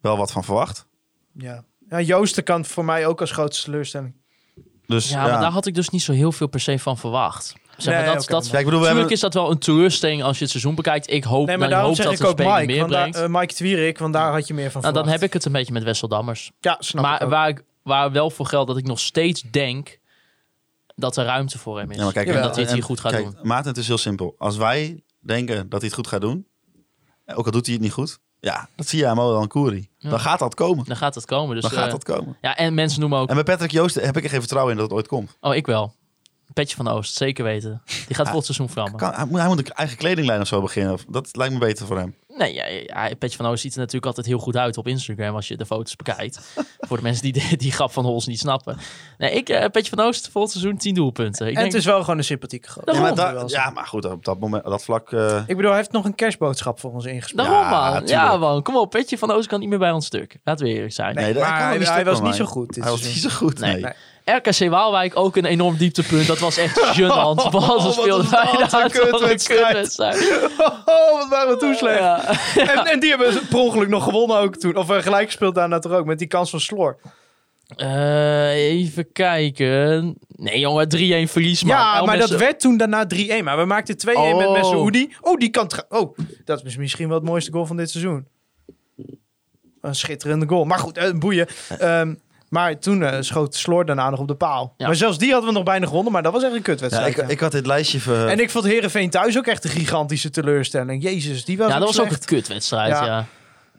wel 0.00 0.16
wat 0.16 0.32
van 0.32 0.44
verwacht. 0.44 0.86
Ja. 1.32 1.64
ja, 1.88 2.00
Joosten 2.00 2.44
kan 2.44 2.64
voor 2.64 2.84
mij 2.84 3.06
ook 3.06 3.20
als 3.20 3.30
grootste 3.30 3.64
teleurstelling. 3.64 4.14
Dus 4.86 5.10
ja, 5.10 5.22
maar 5.22 5.40
daar 5.40 5.50
had 5.50 5.66
ik 5.66 5.74
dus 5.74 5.88
niet 5.88 6.02
zo 6.02 6.12
heel 6.12 6.32
veel 6.32 6.46
per 6.46 6.60
se 6.60 6.78
van 6.78 6.98
verwacht. 6.98 7.54
Zeg 7.76 7.94
maar, 7.94 8.04
Nee, 8.04 8.14
dat, 8.14 8.26
dat, 8.26 8.48
Ja, 8.48 8.58
ik 8.58 8.64
bedoel, 8.64 8.80
we 8.80 8.86
hebben- 8.86 9.08
is 9.08 9.20
dat 9.20 9.34
wel 9.34 9.50
een 9.50 9.58
teleurstelling 9.58 10.22
als 10.22 10.36
je 10.36 10.42
het 10.42 10.50
seizoen 10.50 10.74
bekijkt. 10.74 11.10
Ik 11.10 11.24
hoop, 11.24 11.46
Nee, 11.46 11.56
maar 11.56 11.68
nou, 11.68 11.80
ik 11.80 11.86
hoop 11.86 12.04
dat 12.04 12.12
ik 12.12 12.18
de 12.18 12.26
ook 12.26 12.38
Mike. 12.38 12.66
meer 12.66 12.78
Want 12.78 12.90
brengt. 12.90 13.16
eh, 13.16 13.26
Mike 13.28 13.54
Twierik, 13.54 13.98
want 13.98 14.12
daar 14.12 14.32
had 14.32 14.46
je 14.46 14.54
meer 14.54 14.70
van 14.70 14.80
nou, 14.82 14.94
dan 14.94 15.08
heb 15.08 15.22
ik 15.22 15.32
het 15.32 15.44
een 15.44 15.52
beetje 15.52 15.72
met 15.72 15.82
Wessel 15.82 16.08
Dammers. 16.08 16.50
Ja, 16.60 16.76
snap 16.78 17.04
ik 17.04 17.10
Maar 17.10 17.22
ook. 17.22 17.30
waar, 17.30 17.48
ik, 17.48 17.64
waar 17.82 18.12
wel 18.12 18.30
voor 18.30 18.46
geldt 18.46 18.68
dat 18.68 18.76
ik 18.76 18.86
nog 18.86 19.00
steeds 19.00 19.42
denk 19.50 19.98
dat 20.94 21.16
er 21.16 21.24
ruimte 21.24 21.58
voor 21.58 21.78
hem 21.78 21.90
is. 21.90 21.96
Ja, 21.96 22.02
maar 22.04 22.12
kijk, 22.12 22.28
en 22.28 22.42
dat 22.42 22.54
hij 22.54 22.64
het 22.64 22.72
hier 22.72 22.82
goed 22.82 23.00
gaat 23.00 23.12
kijk, 23.12 23.24
doen. 23.24 23.36
Maarten, 23.42 23.68
het 23.70 23.78
is 23.78 23.86
heel 23.86 23.98
simpel. 23.98 24.34
Als 24.38 24.56
wij 24.56 25.02
denken 25.20 25.68
dat 25.68 25.80
hij 25.80 25.88
het 25.88 25.94
goed 25.98 26.06
gaat 26.06 26.20
doen, 26.20 26.46
ook 27.26 27.46
al 27.46 27.52
doet 27.52 27.66
hij 27.66 27.74
het 27.74 27.82
niet 27.82 27.92
goed, 27.92 28.18
ja, 28.40 28.68
dat 28.76 28.86
zie 28.86 28.98
je 28.98 29.06
aan 29.06 29.16
Modan 29.16 29.48
Koeri. 29.48 29.88
Ja. 29.98 30.10
Dan 30.10 30.20
gaat 30.20 30.38
dat 30.38 30.54
komen. 30.54 30.84
Dan 30.84 30.96
gaat 30.96 31.14
het 31.14 31.24
komen. 31.24 31.54
Dus, 31.54 31.62
Dan 31.62 31.72
gaat 31.72 31.86
eh, 31.86 31.90
dat 31.90 32.04
komen. 32.04 32.36
Ja, 32.40 32.56
en 32.56 32.74
mensen 32.74 33.00
noemen 33.00 33.18
ook... 33.18 33.28
En 33.28 33.34
bij 33.34 33.44
Patrick 33.44 33.70
Joosten 33.70 34.04
heb 34.04 34.16
ik 34.16 34.24
er 34.24 34.30
geen 34.30 34.40
vertrouwen 34.40 34.72
in 34.72 34.80
dat 34.80 34.88
het 34.88 34.98
ooit 34.98 35.08
komt. 35.08 35.36
Oh, 35.40 35.54
ik 35.54 35.66
wel. 35.66 35.94
Petje 36.52 36.76
van 36.76 36.88
Oost, 36.88 37.14
zeker 37.16 37.44
weten. 37.44 37.82
Die 38.06 38.16
gaat 38.16 38.24
volgend 38.26 38.44
seizoen 38.44 38.68
vrammen. 38.68 38.96
Kan, 38.96 39.12
hij, 39.14 39.24
moet, 39.24 39.38
hij 39.38 39.48
moet 39.48 39.58
een 39.58 39.66
eigen 39.74 39.96
kledinglijn 39.96 40.40
of 40.40 40.46
zo 40.46 40.60
beginnen. 40.60 40.98
Dat 41.08 41.36
lijkt 41.36 41.52
me 41.52 41.58
beter 41.58 41.86
voor 41.86 41.98
hem. 41.98 42.14
Nee, 42.36 42.54
ja, 42.54 42.66
ja, 42.66 43.14
Petje 43.18 43.36
van 43.36 43.46
Oost 43.46 43.60
ziet 43.62 43.72
er 43.72 43.78
natuurlijk 43.78 44.06
altijd 44.06 44.26
heel 44.26 44.38
goed 44.38 44.56
uit 44.56 44.76
op 44.76 44.86
Instagram 44.86 45.34
als 45.34 45.48
je 45.48 45.56
de 45.56 45.66
foto's 45.66 45.96
bekijkt. 45.96 46.40
Voor 46.88 46.96
de 46.96 47.02
mensen 47.02 47.22
die 47.22 47.32
de- 47.32 47.56
die 47.56 47.72
grap 47.72 47.92
van 47.92 48.04
Hols 48.04 48.26
niet 48.26 48.38
snappen. 48.38 48.76
Nee, 49.18 49.30
ik, 49.32 49.48
eh, 49.48 49.70
Petje 49.70 49.96
van 49.96 50.04
Oost, 50.04 50.28
volgend 50.28 50.52
seizoen 50.52 50.76
10 50.76 50.94
doelpunten. 50.94 51.46
Ik 51.46 51.52
en 51.54 51.60
denk, 51.60 51.66
het 51.72 51.80
is 51.80 51.84
wel 51.86 52.00
gewoon 52.00 52.18
een 52.18 52.24
sympathieke 52.24 52.68
gozer. 52.70 52.94
Ja, 52.94 53.14
maar, 53.14 53.46
ja, 53.48 53.70
maar 53.70 53.86
goed, 53.86 54.04
op 54.04 54.24
dat, 54.24 54.38
moment, 54.38 54.64
dat 54.64 54.84
vlak... 54.84 55.12
eh, 55.12 55.36
Ik 55.46 55.56
bedoel, 55.56 55.70
hij 55.70 55.76
heeft 55.78 55.92
nog 55.92 56.04
een 56.04 56.14
kerstboodschap 56.14 56.80
voor 56.80 56.92
ons 56.92 57.04
ingesproken. 57.04 57.50
Daarom 57.52 57.70
Ja, 57.72 57.90
man. 57.92 58.06
Ja 58.06 58.36
man, 58.36 58.62
kom 58.62 58.76
op. 58.76 58.90
Petje 58.90 59.18
van 59.18 59.30
Oost 59.30 59.48
kan 59.48 59.60
niet 59.60 59.68
meer 59.68 59.78
bij 59.78 59.90
ons 59.92 60.06
stuk. 60.06 60.38
Laten 60.44 60.66
we 60.66 60.72
eerlijk 60.72 60.92
zijn. 60.92 61.14
nee, 61.14 61.34
maar 61.34 61.68
hij- 61.94 62.04
was 62.04 62.20
niet 62.20 62.34
zo 62.34 62.44
goed 62.44 62.74
Hij 62.76 62.90
was 62.90 63.00
seizoen. 63.00 63.22
niet 63.22 63.32
zo 63.32 63.36
goed, 63.38 63.58
nee. 63.58 63.80
Nee. 63.80 63.92
RKC 64.24 64.68
Waalwijk 64.70 65.16
ook 65.16 65.36
een 65.36 65.44
enorm 65.44 65.76
dieptepunt. 65.76 66.26
Dat 66.26 66.38
was 66.38 66.56
echt 66.56 66.80
gênant. 66.98 67.50
Wat 67.50 67.82
ze 67.82 67.92
speelden 67.92 68.24
een 68.24 68.30
wij 68.30 68.68
daar. 68.70 68.84
een 68.84 69.30
een 69.30 69.38
kutwedstrijd. 69.38 70.48
Oh, 70.84 71.18
wat 71.18 71.28
waren 71.28 71.52
we 71.52 71.56
toen 71.58 71.74
slecht. 71.74 71.98
Ja. 71.98 72.24
En, 72.54 72.86
en 72.92 73.00
die 73.00 73.10
hebben 73.10 73.46
per 73.48 73.58
ongeluk 73.58 73.88
nog 73.88 74.04
gewonnen 74.04 74.36
ook 74.36 74.56
toen. 74.56 74.76
Of 74.76 74.90
uh, 74.90 74.98
gelijk 74.98 75.26
gespeeld 75.26 75.54
daarna 75.54 75.78
toch 75.78 75.92
ook, 75.92 76.04
met 76.04 76.18
die 76.18 76.28
kans 76.28 76.50
van 76.50 76.60
Sloor. 76.60 76.98
Eh, 77.76 78.54
even 78.54 79.12
kijken. 79.12 80.16
Nee 80.28 80.58
jongen, 80.58 81.26
3-1 81.26 81.30
verlies 81.30 81.62
man. 81.64 81.76
Ja, 81.76 81.96
El 81.96 82.04
maar 82.04 82.18
dat 82.18 82.30
werd 82.30 82.60
toen 82.60 82.76
daarna 82.76 83.06
3-1. 83.14 83.42
Maar 83.44 83.58
we 83.58 83.64
maakten 83.64 83.96
2-1 83.96 84.04
met 84.04 84.16
Oh. 84.16 84.52
Messehoudi. 84.52 85.14
Oh, 85.20 85.38
die 85.38 85.50
kan... 85.50 85.70
Oh, 85.88 86.18
dat 86.44 86.64
is 86.64 86.76
misschien 86.76 87.08
wel 87.08 87.16
het 87.16 87.26
mooiste 87.26 87.52
goal 87.52 87.66
van 87.66 87.76
dit 87.76 87.90
seizoen. 87.90 88.26
Een 89.80 89.94
schitterende 89.94 90.46
goal. 90.48 90.64
Maar 90.64 90.78
goed, 90.78 90.96
eh, 90.96 91.12
boeien. 91.12 91.46
Ehm, 91.78 92.14
maar 92.50 92.78
toen 92.78 93.02
eh, 93.02 93.16
schoot 93.20 93.54
Sloor 93.54 93.84
daarna 93.84 94.10
nog 94.10 94.18
op 94.20 94.28
de 94.28 94.34
paal. 94.34 94.74
Ja. 94.76 94.86
Maar 94.86 94.96
zelfs 94.96 95.18
die 95.18 95.30
hadden 95.32 95.48
we 95.48 95.54
nog 95.54 95.64
bijna 95.64 95.86
gewonnen. 95.86 96.12
Maar 96.12 96.22
dat 96.22 96.32
was 96.32 96.42
echt 96.42 96.52
een 96.54 96.62
kutwedstrijd. 96.62 97.08
ik, 97.10 97.16
ja. 97.16 97.28
ik 97.28 97.40
had 97.40 97.52
dit 97.52 97.66
lijstje... 97.66 98.00
ver- 98.00 98.28
En 98.28 98.40
ik 98.40 98.50
vond 98.50 98.64
Herenveen 98.64 99.10
thuis 99.10 99.38
ook 99.38 99.46
echt 99.46 99.64
een 99.64 99.70
gigantische 99.70 100.30
teleurstelling. 100.30 101.02
Jezus, 101.02 101.44
die 101.44 101.58
was 101.58 101.68
Ja, 101.68 101.74
ook 101.74 101.80
dat 101.80 101.88
was 101.96 102.00
ook 102.06 102.12
een 102.12 102.24
kutwedstrijd, 102.24 102.90
Ja. 102.90 103.04
ja. 103.04 103.26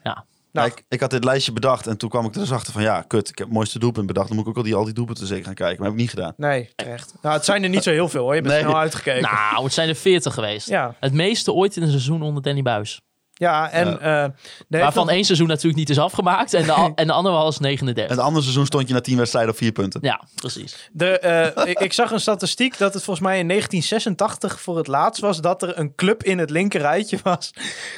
Ja, 0.04 0.26
Nou. 0.62 0.68
ik, 0.68 0.84
ik 0.90 1.00
had 1.00 1.10
dit 1.10 1.24
lijstje 1.24 1.52
bedacht 1.52 1.88
en 1.88 1.98
toen 1.98 2.10
kwam 2.10 2.26
ik 2.26 2.34
er 2.34 2.40
dus 2.40 2.52
achter 2.52 2.74
van... 2.74 2.82
Ja, 2.82 3.02
kut, 3.08 3.30
ik 3.30 3.38
heb 3.38 3.48
het 3.48 3.56
mooiste 3.56 3.80
doelpunt 3.80 4.08
bedacht. 4.08 4.28
Dan 4.28 4.36
moet 4.36 4.46
ik 4.46 4.52
ook 4.52 4.58
al 4.58 4.64
die, 4.64 4.76
al 4.76 4.84
die 4.86 4.94
doelpunten 4.94 5.28
zeker 5.28 5.46
gaan 5.46 5.54
kijken. 5.54 5.76
Maar 5.78 5.86
heb 5.86 5.96
ik 5.96 6.02
niet 6.02 6.10
gedaan. 6.10 6.34
Nee, 6.38 6.70
terecht. 6.76 7.14
Nou, 7.22 7.36
het 7.36 7.46
zijn 7.46 7.64
er 7.64 7.70
niet 7.70 7.84
zo 7.84 7.92
heel 7.92 8.10
veel 8.10 8.24
hoor. 8.24 8.36
Je 8.36 8.42
bent 8.42 8.54
Nee. 8.54 8.64
snel 8.64 8.78
uitgekeken. 8.78 9.22
Nou, 9.22 9.64
het 9.64 9.74
zijn 9.74 9.90
er 9.90 9.96
40 9.96 10.34
geweest. 10.34 10.68
Ja, 10.68 10.96
Het 11.00 11.14
meeste 11.14 11.52
ooit 11.54 11.76
in 11.76 11.82
een 11.82 11.90
seizoen 11.90 12.22
onder 12.22 12.44
Danny 12.44 12.62
Buis. 12.62 13.02
Ja 13.48 13.72
en... 13.72 14.02
Eh, 14.02 14.26
Waarvan 14.68 15.06
nog- 15.06 15.14
één 15.14 15.24
seizoen 15.26 15.48
natuurlijk 15.48 15.76
niet 15.78 15.90
is 15.90 16.00
afgemaakt. 16.00 16.54
En 16.54 16.64
de, 16.66 16.72
al- 16.72 16.92
en 16.96 17.08
de 17.08 17.14
andere 17.14 17.36
was 17.36 17.60
39. 17.60 18.12
En 18.12 18.18
het 18.18 18.26
andere 18.26 18.44
seizoen 18.44 18.66
stond 18.66 18.88
je 18.88 18.94
na 18.94 19.02
10 19.02 19.18
wedstrijden 19.18 19.52
op 19.52 19.58
4 19.58 19.72
punten. 19.72 20.00
Ja, 20.04 20.22
precies. 20.36 20.90
De, 20.92 21.20
eh, 21.20 21.66
ik, 21.70 21.80
ik 21.80 21.94
zag 21.94 22.12
een 22.12 22.20
statistiek 22.20 22.78
dat 22.78 22.94
het 22.94 23.04
volgens 23.04 23.26
mij 23.26 23.40
in 23.40 23.48
1986 23.48 24.62
voor 24.62 24.78
het 24.78 24.88
laatst 24.88 25.22
was 25.22 25.42
dat 25.42 25.62
er 25.62 25.78
een 25.80 25.96
club 25.96 26.24
in 26.24 26.38
het 26.38 26.50
linkerrijtje 26.50 27.18
was 27.24 27.54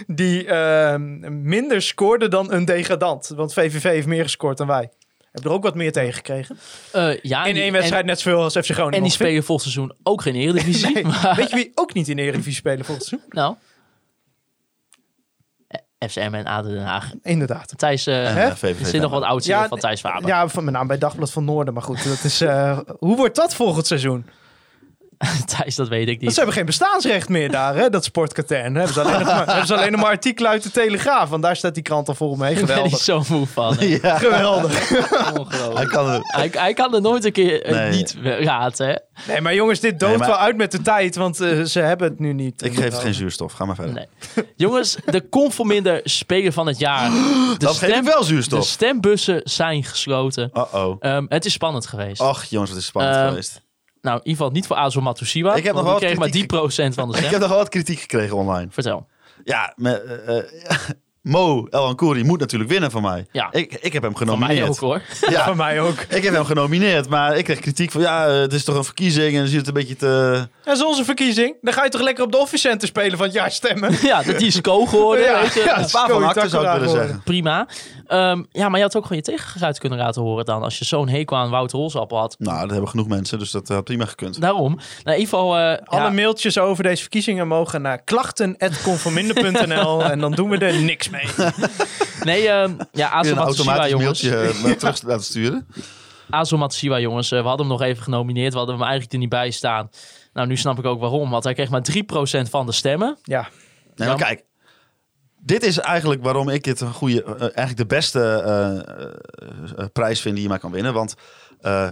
die 0.08 0.46
eh, 0.46 0.96
minder 1.30 1.82
scoorde 1.82 2.28
dan 2.28 2.52
een 2.52 2.66
degradant. 2.66 3.32
Want 3.36 3.54
VVV 3.54 3.84
heeft 3.84 4.08
meer 4.08 4.24
gescoord 4.24 4.58
dan 4.58 4.68
wij. 4.68 4.90
Heb 5.32 5.46
er 5.46 5.52
ook 5.52 5.64
wat 5.64 5.76
meer 5.76 5.92
tegen 5.92 6.14
gekregen. 6.14 6.58
Eh, 6.92 7.20
ja, 7.22 7.46
In 7.46 7.56
één 7.56 7.72
wedstrijd 7.72 8.02
En, 8.02 8.08
net 8.08 8.20
zoveel 8.20 8.44
als 8.44 8.54
FC 8.54 8.66
Groningen. 8.66 8.98
en 8.98 9.04
die 9.04 9.12
spelen 9.12 9.44
volgend 9.44 9.72
seizoen 9.72 9.96
ook 10.04 10.22
geen 10.22 10.36
Eredivisie. 10.36 10.94
Nee. 10.94 11.04
maar- 11.24 11.34
Weet 11.36 11.50
je 11.50 11.56
wie 11.56 11.72
ook 11.76 11.94
niet 11.94 12.08
in 12.08 12.18
Eredivisie 12.18 12.54
spelen 12.54 12.86
volgens 12.86 13.08
seizoen? 13.08 13.30
Nou. 13.32 13.56
Eh, 16.04 16.10
FCM 16.10 16.34
en 16.34 16.46
ADO 16.46 16.70
Den 16.70 16.84
Haag. 16.84 17.12
Inderdaad. 17.24 17.74
Thijs, 17.78 18.08
eh, 18.08 18.16
Hè? 18.16 18.46
eh, 18.48 18.52
VVV 18.56 18.80
er 18.80 18.86
zit 18.86 19.02
nog 19.02 19.12
wat 19.12 19.24
oud 19.24 19.46
Ja, 19.46 19.68
van 19.68 19.80
Thijs 19.80 20.00
Faber. 20.00 20.28
Ja, 20.30 20.48
van 20.48 20.64
mijn 20.64 20.76
naam 20.76 20.88
bij 20.88 20.98
Dagblad 20.98 21.32
van 21.32 21.46
Noorden. 21.46 21.74
Maar 21.74 21.84
goed, 21.84 22.04
dat 22.04 22.24
is, 22.24 22.42
eh, 22.42 22.78
hoe 23.00 23.16
wordt 23.16 23.36
dat 23.36 23.56
volgend 23.56 23.88
seizoen? 23.88 24.26
Thijs, 25.58 25.76
dat 25.76 25.88
weet 25.88 26.02
ik 26.02 26.08
Want 26.08 26.22
niet. 26.22 26.30
ze 26.32 26.36
hebben 26.38 26.56
geen 26.56 26.66
bestaansrecht 26.66 27.30
meer 27.30 27.52
daar, 27.52 27.76
hè, 27.76 27.90
dat 27.90 28.04
sportkatern. 28.04 28.76
Hebben 28.76 28.94
ze 28.94 29.02
alleen 29.02 29.20
nog 29.20 29.28
maar, 29.28 29.46
hebben 29.48 29.68
ze 29.68 29.76
alleen 29.76 29.92
nog 29.92 30.02
maar 30.02 30.10
artikelen 30.10 30.52
uit 30.52 30.64
de 30.64 30.72
Telegraaf. 30.72 31.30
Want 31.30 31.44
daar 31.44 31.56
staat 31.56 31.74
die 31.74 31.84
krant 31.84 32.08
al 32.08 32.16
vol 32.16 32.36
mee. 32.36 32.56
Ik 32.56 32.66
ben 32.66 32.84
niet 32.84 32.94
Geweldig. 32.94 33.00
zo 33.00 33.24
moe 33.38 33.48
van. 33.48 33.76
hè. 33.78 33.86
Ja, 34.02 34.18
Geweldig. 34.18 34.92
Ongelooflijk. 35.40 35.74
hij 35.78 35.86
kan 35.86 36.10
er... 36.10 36.20
Hij, 36.22 36.50
hij 36.54 36.74
kan 36.74 36.94
er 36.96 37.02
nooit 37.02 37.26
een 37.26 37.32
keer 37.32 37.64
eh, 37.64 37.72
Nee. 37.76 37.90
niet 37.92 38.16
raad, 38.24 38.78
hè? 38.78 38.94
Nee, 39.28 39.42
maar 39.42 39.54
jongens, 39.56 39.80
dit 39.80 40.00
doodt 40.00 40.10
Nee, 40.12 40.20
maar- 40.20 40.28
wel 40.28 40.38
uit 40.38 40.58
met 40.58 40.72
de 40.72 40.82
tijd. 40.82 41.16
Want 41.16 41.40
eh, 41.42 41.62
ze 41.62 41.80
hebben 41.80 42.10
het 42.10 42.20
nu 42.20 42.34
niet. 42.34 42.64
Ik 42.66 42.74
geef 42.76 42.84
het 42.84 42.94
geen 43.00 43.14
zuurstof. 43.14 43.54
Ga 43.54 43.66
maar 43.66 43.76
verder. 43.76 43.94
Nee. 43.94 44.46
Jongens, 44.56 44.98
de 45.06 45.30
conforminder 45.30 46.02
speler 46.04 46.52
van 46.54 46.68
het 46.68 46.80
jaar. 46.80 47.10
De, 47.10 47.56
Dan 47.58 47.74
geef 47.76 47.98
ik 47.98 48.04
wel 48.04 48.20
de 48.20 48.26
zuurstof. 48.26 48.66
stembussen 48.66 49.42
zijn 49.44 49.84
gesloten. 49.84 50.50
Uh-oh. 50.54 50.96
Ehm, 51.00 51.26
het 51.30 51.46
is 51.46 51.54
spannend 51.54 51.88
geweest. 51.88 52.22
Och 52.22 52.44
jongens, 52.44 52.70
wat 52.72 52.80
is 52.80 52.86
spannend 52.86 53.16
Ehm, 53.16 53.28
geweest. 53.28 53.62
Nou, 54.04 54.16
in 54.18 54.24
ieder 54.28 54.38
geval 54.38 54.52
niet 54.52 54.68
voor 54.68 54.76
Azo 54.76 55.02
Matusiwa. 55.02 55.56
Ik 55.56 55.64
heb 55.64 55.76
nog 55.76 55.84
wel 55.84 55.96
kreeg 55.98 56.18
maar 56.18 56.32
die 56.32 56.46
procent 56.46 56.94
van 56.96 57.08
de 57.08 57.14
Ik 57.18 57.20
stem. 57.20 57.32
heb 57.32 57.40
nog 57.42 57.50
wel 57.50 57.58
wat 57.58 57.70
kritiek 57.70 58.00
gekregen 58.00 58.36
online. 58.38 58.68
Vertel. 58.70 59.08
Ja, 59.44 59.74
met, 59.76 60.04
eh, 60.04 60.38
eh, 60.38 60.44
Mo 61.22 61.68
El 61.70 61.86
Ankouri 61.86 62.24
moet 62.24 62.40
natuurlijk 62.40 62.72
winnen 62.72 62.92
van 62.92 63.02
mij. 63.02 63.26
Ja. 63.32 63.48
Ik, 63.52 63.74
ik 63.82 63.94
heb 63.94 64.02
hem 64.04 64.12
Van 64.18 64.28
genomineerd. 64.28 64.60
mij 64.60 64.70
ook 64.70 64.78
hoor. 64.80 65.02
Ja, 65.34 65.46
Van 65.46 65.58
mij 65.58 65.82
ook. 65.82 66.00
ik 66.10 66.24
heb 66.24 66.34
hem 66.34 66.46
genomineerd, 66.46 67.10
maar 67.10 67.38
ik 67.38 67.44
kreeg 67.44 67.60
kritiek 67.60 67.92
van 67.92 68.02
ja, 68.02 68.28
eh, 68.28 68.34
het 68.40 68.54
is 68.54 68.64
toch 68.64 68.76
een 68.76 68.84
verkiezing 68.84 69.34
en 69.34 69.40
dan 69.40 69.48
zit 69.48 69.58
het 69.58 69.68
een 69.68 69.74
beetje 69.74 69.96
te... 69.96 70.48
Dat 70.64 70.76
is 70.78 70.84
onze 70.84 71.04
verkiezing. 71.04 71.56
Dan 71.62 71.74
ga 71.74 71.84
je 71.84 71.90
toch 71.90 72.02
lekker 72.02 72.24
op 72.24 72.32
de 72.32 72.38
Office 72.38 72.68
Center 72.68 72.88
spelen 72.88 73.18
van 73.18 73.26
het 73.26 73.36
jaar 73.36 73.52
stemmen. 73.52 73.98
Ja, 74.02 74.24
dat 74.24 74.38
die 74.38 74.48
is 74.48 74.62
co 74.62 74.86
geworden. 74.86 75.24
Ja, 75.26 75.42
weet 75.42 75.54
je. 75.54 75.60
ja, 75.64 75.80
Een 75.80 75.90
paar 75.92 76.10
van 76.10 76.24
acte 76.24 76.50
zou 76.50 76.66
ik 76.68 76.72
willen 76.74 76.90
zeggen. 76.90 77.22
Prima. 77.24 77.68
Ehm, 78.08 78.44
ja, 78.52 78.70
maar 78.70 78.78
je 78.78 78.86
had 78.86 78.96
ook 78.96 79.04
gewoon 79.04 79.18
je 79.18 79.24
tegengeluid 79.32 79.80
kunnen 79.80 80.00
laten 80.00 80.22
horen 80.22 80.46
dan. 80.46 80.64
Als 80.64 80.80
je 80.80 80.86
zo'n 80.86 81.08
hekel 81.10 81.38
aan 81.38 81.50
Wouter 81.50 81.78
Holsappel 81.78 82.18
had. 82.18 82.36
Nou, 82.40 82.60
dat 82.62 82.70
hebben 82.72 82.90
genoeg 82.90 83.08
mensen, 83.08 83.40
dus 83.40 83.52
dat 83.52 83.68
had 83.68 83.84
prima 83.84 84.06
gekund. 84.06 84.42
Daarom. 84.42 84.72
Nou, 84.76 84.82
in 85.04 85.12
ieder 85.12 85.24
geval... 85.24 85.58
eh, 85.58 85.78
Alle 85.86 86.02
ja, 86.02 86.10
mailtjes 86.10 86.58
over 86.58 86.84
deze 86.84 87.02
verkiezingen 87.02 87.48
mogen 87.48 87.82
naar 87.82 88.04
klachten.conforminder.nl 88.04 90.04
en 90.04 90.20
dan 90.20 90.32
doen 90.32 90.50
we 90.50 90.58
er 90.58 90.82
niks 90.82 91.10
mee. 91.10 91.26
nee, 92.24 92.50
ehm, 92.50 92.72
ja, 92.92 93.10
Azo 93.10 93.22
Weer 93.30 93.32
een 93.32 93.38
Matusiwa, 93.38 93.78
automatisch 93.78 93.92
jongens. 93.92 94.22
mailtje 94.22 94.70
eh, 94.70 94.76
terug 94.80 95.02
laten 95.02 95.26
sturen. 95.26 95.68
Azo 96.30 96.58
Matusiwa, 96.58 97.00
jongens. 97.00 97.32
eh, 97.32 97.42
we 97.42 97.48
hadden 97.48 97.68
hem 97.68 97.76
nog 97.78 97.88
even 97.88 98.04
genomineerd. 98.04 98.52
We 98.52 98.58
hadden 98.58 98.76
hem 98.76 98.84
eigenlijk 98.84 99.14
er 99.14 99.20
niet 99.20 99.30
bij 99.30 99.52
staan. 99.52 99.90
Nou, 100.34 100.48
nu 100.48 100.58
snap 100.58 100.80
ik 100.80 100.86
ook 100.86 101.00
waarom. 101.00 101.30
Want 101.30 101.44
hij 101.44 101.54
kreeg 101.54 101.70
maar 101.70 101.82
3% 101.82 102.50
van 102.50 102.66
de 102.66 102.72
stemmen. 102.72 103.18
Ja, 103.24 103.48
Nee, 103.96 104.08
maar 104.08 104.18
kijk, 104.18 104.44
dit 105.46 105.64
is 105.64 105.78
eigenlijk 105.78 106.24
waarom 106.24 106.50
ik 106.50 106.64
dit 106.64 106.82
een 106.82 106.94
goede, 106.94 107.24
eh, 107.24 107.42
eigenlijk 107.42 107.78
de 107.78 107.86
beste 107.86 108.20
eh, 108.20 108.78
eh, 109.78 109.86
prijs 109.94 110.22
vind 110.22 110.34
die 110.34 110.44
je 110.44 110.50
maar 110.50 110.60
kan 110.60 110.72
winnen. 110.72 110.94
Want 110.94 111.16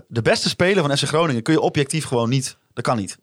de 0.08 0.22
beste 0.22 0.50
speler 0.50 0.84
van 0.84 0.98
FC 0.98 1.04
Groningen 1.04 1.44
kun 1.44 1.54
je 1.54 1.60
objectief 1.60 2.06
gewoon 2.06 2.30
niet. 2.30 2.58
Dat 2.74 2.84
kan 2.84 2.98
niet. 2.98 3.18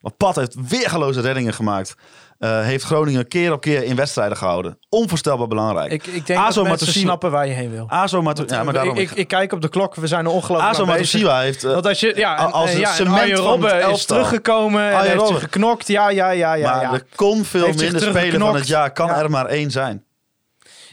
Want 0.00 0.16
Pat 0.16 0.36
heeft 0.36 0.56
weergeloze 0.68 1.20
reddingen 1.20 1.52
gemaakt. 1.54 1.94
Eh, 2.38 2.62
heeft 2.62 2.84
Groningen 2.84 3.28
keer 3.28 3.52
op 3.52 3.60
keer 3.60 3.82
in 3.82 3.96
wedstrijden 3.96 4.36
gehouden. 4.36 4.78
Onvoorstelbaar 4.88 5.46
belangrijk. 5.46 5.92
ik, 5.92 6.06
ik 6.06 6.26
denk 6.26 6.38
Azo 6.40 6.54
dat 6.54 6.54
mensen 6.68 6.68
Matusiwa- 6.86 7.04
snappen 7.04 7.30
waar 7.30 7.46
je 7.46 7.52
heen 7.52 7.70
wil. 7.70 7.84
Azo 7.90 8.22
Matu 8.22 8.44
ja, 8.46 8.62
maar 8.62 8.72
daarom. 8.72 8.96
ik, 8.96 9.10
ik, 9.10 9.16
ik 9.16 9.28
kijk 9.28 9.52
op 9.52 9.60
de 9.60 9.68
klok, 9.68 9.94
we 9.94 10.06
zijn 10.06 10.24
er 10.24 10.30
ongelooflijk 10.30 10.70
Azo 10.72 10.80
aan 10.82 10.86
bezig. 10.86 11.00
Matusiwa 11.12 11.40
heeft. 11.40 11.64
eh, 11.64 11.72
Want 11.72 11.86
als 11.86 12.00
je, 12.00 12.12
ja, 12.16 12.38
en, 12.38 12.52
als 12.52 12.72
ja, 12.72 12.92
cement 12.92 13.32
Robben 13.32 13.68
het 13.70 13.78
is 13.78 13.84
elftal. 13.84 14.16
teruggekomen 14.16 14.90
en 14.90 15.00
heeft 15.00 15.14
Robben. 15.14 15.40
geknokt. 15.40 15.88
Ja, 15.88 16.08
ja, 16.10 16.30
ja, 16.30 16.54
ja. 16.54 16.70
maar 16.74 16.82
ja. 16.82 16.92
er 16.92 17.04
kon 17.14 17.44
veel 17.44 17.64
Heeft 17.64 17.80
minder 17.80 18.00
speler 18.00 18.40
van 18.40 18.54
het 18.54 18.66
jaar. 18.66 18.92
Kan 18.92 19.06
Ja. 19.06 19.18
er 19.18 19.30
maar 19.30 19.46
één 19.46 19.70
zijn. 19.70 20.04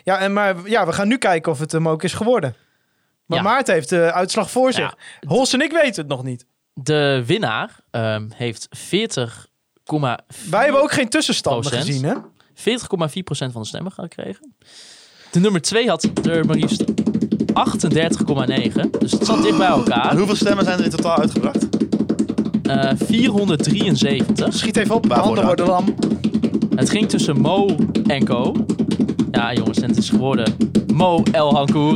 Ja, 0.04 0.18
en 0.20 0.34
maar 0.34 0.56
ja, 0.64 0.86
we 0.86 0.92
gaan 0.94 1.08
nu 1.08 1.18
kijken 1.18 1.52
of 1.52 1.60
het 1.60 1.72
hem 1.72 1.90
ook 1.90 2.04
is 2.04 2.14
geworden. 2.14 2.56
Maar 3.26 3.38
Ja. 3.38 3.44
Maarten 3.44 3.74
heeft 3.74 3.90
de 3.90 4.12
uitslag 4.12 4.52
voor 4.52 4.74
zich. 4.74 4.96
Ja. 5.20 5.28
Hols 5.30 5.54
en 5.54 5.62
ik 5.62 5.72
weten 5.72 6.02
het 6.02 6.08
nog 6.08 6.24
niet. 6.24 6.46
De 6.82 7.24
winnaar 7.26 7.80
ehm, 7.92 8.28
heeft 8.36 8.68
40%, 8.78 8.80
Wij 10.50 10.64
hebben 10.64 10.82
ook 10.82 10.92
geen 10.92 11.10
tussenstanden 11.10 11.62
Procent. 11.72 11.86
gezien, 11.86 12.04
hè? 12.04 12.16
40,4% 12.54 13.52
van 13.52 13.62
de 13.62 13.68
stemmen 13.68 13.92
gekregen. 13.92 14.56
De 15.32 15.40
nummer 15.40 15.62
2 15.62 15.90
had 15.90 16.10
er 16.24 16.46
maar 16.46 16.56
liefst 16.56 16.84
38,9. 17.54 18.90
Dus 19.00 19.12
het 19.12 19.26
zat 19.26 19.42
dicht 19.44 19.58
bij 19.58 19.68
elkaar. 19.68 20.10
En 20.12 20.18
hoeveel 20.18 20.36
stemmen 20.36 20.66
zijn 20.66 20.78
er 20.80 20.84
in 20.84 20.90
totaal 20.90 21.18
uitgebracht? 21.18 21.68
Eh 22.64 22.92
473. 22.96 24.54
Schiet 24.54 24.78
even 24.78 24.96
op, 24.96 25.04
de 25.04 25.10
dan? 25.10 25.46
worden 25.46 25.66
lam. 25.66 25.96
Het 26.76 26.90
ging 26.90 27.10
tussen 27.10 27.42
Mo 27.42 27.76
en 28.08 28.26
Co. 28.26 28.66
Ja, 29.32 29.54
jongens, 29.54 29.80
en 29.80 29.90
het 29.90 29.98
is 29.98 30.10
geworden 30.10 30.58
Mo 30.94 31.24
El 31.32 31.54
Hankour. 31.54 31.96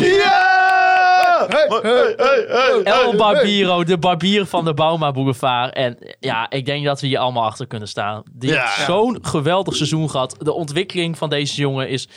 Ja! 1.40 1.48
Hey, 1.48 1.68
hey, 1.82 2.14
hey, 2.18 2.46
hey, 2.48 2.84
El 2.84 3.16
Barbiro, 3.16 3.84
de 3.84 3.98
barbier 3.98 4.46
van 4.46 4.66
de 4.66 4.74
Bauma 4.74 5.12
Boulevard. 5.12 5.74
En 5.74 5.98
ja, 6.20 6.50
ik 6.50 6.66
denk 6.66 6.86
dat 6.86 7.02
we 7.02 7.08
hier 7.08 7.20
allemaal 7.20 7.44
achter 7.46 7.68
kunnen 7.68 7.88
staan. 7.88 8.24
Die 8.32 8.50
Ja. 8.52 8.62
heeft 8.62 8.86
zo'n 8.86 9.18
geweldig 9.22 9.76
seizoen 9.76 10.10
gehad. 10.10 10.36
De 10.40 10.54
ontwikkeling 10.54 11.18
van 11.18 11.30
deze 11.30 11.56
jongen 11.62 11.90
is 11.90 12.08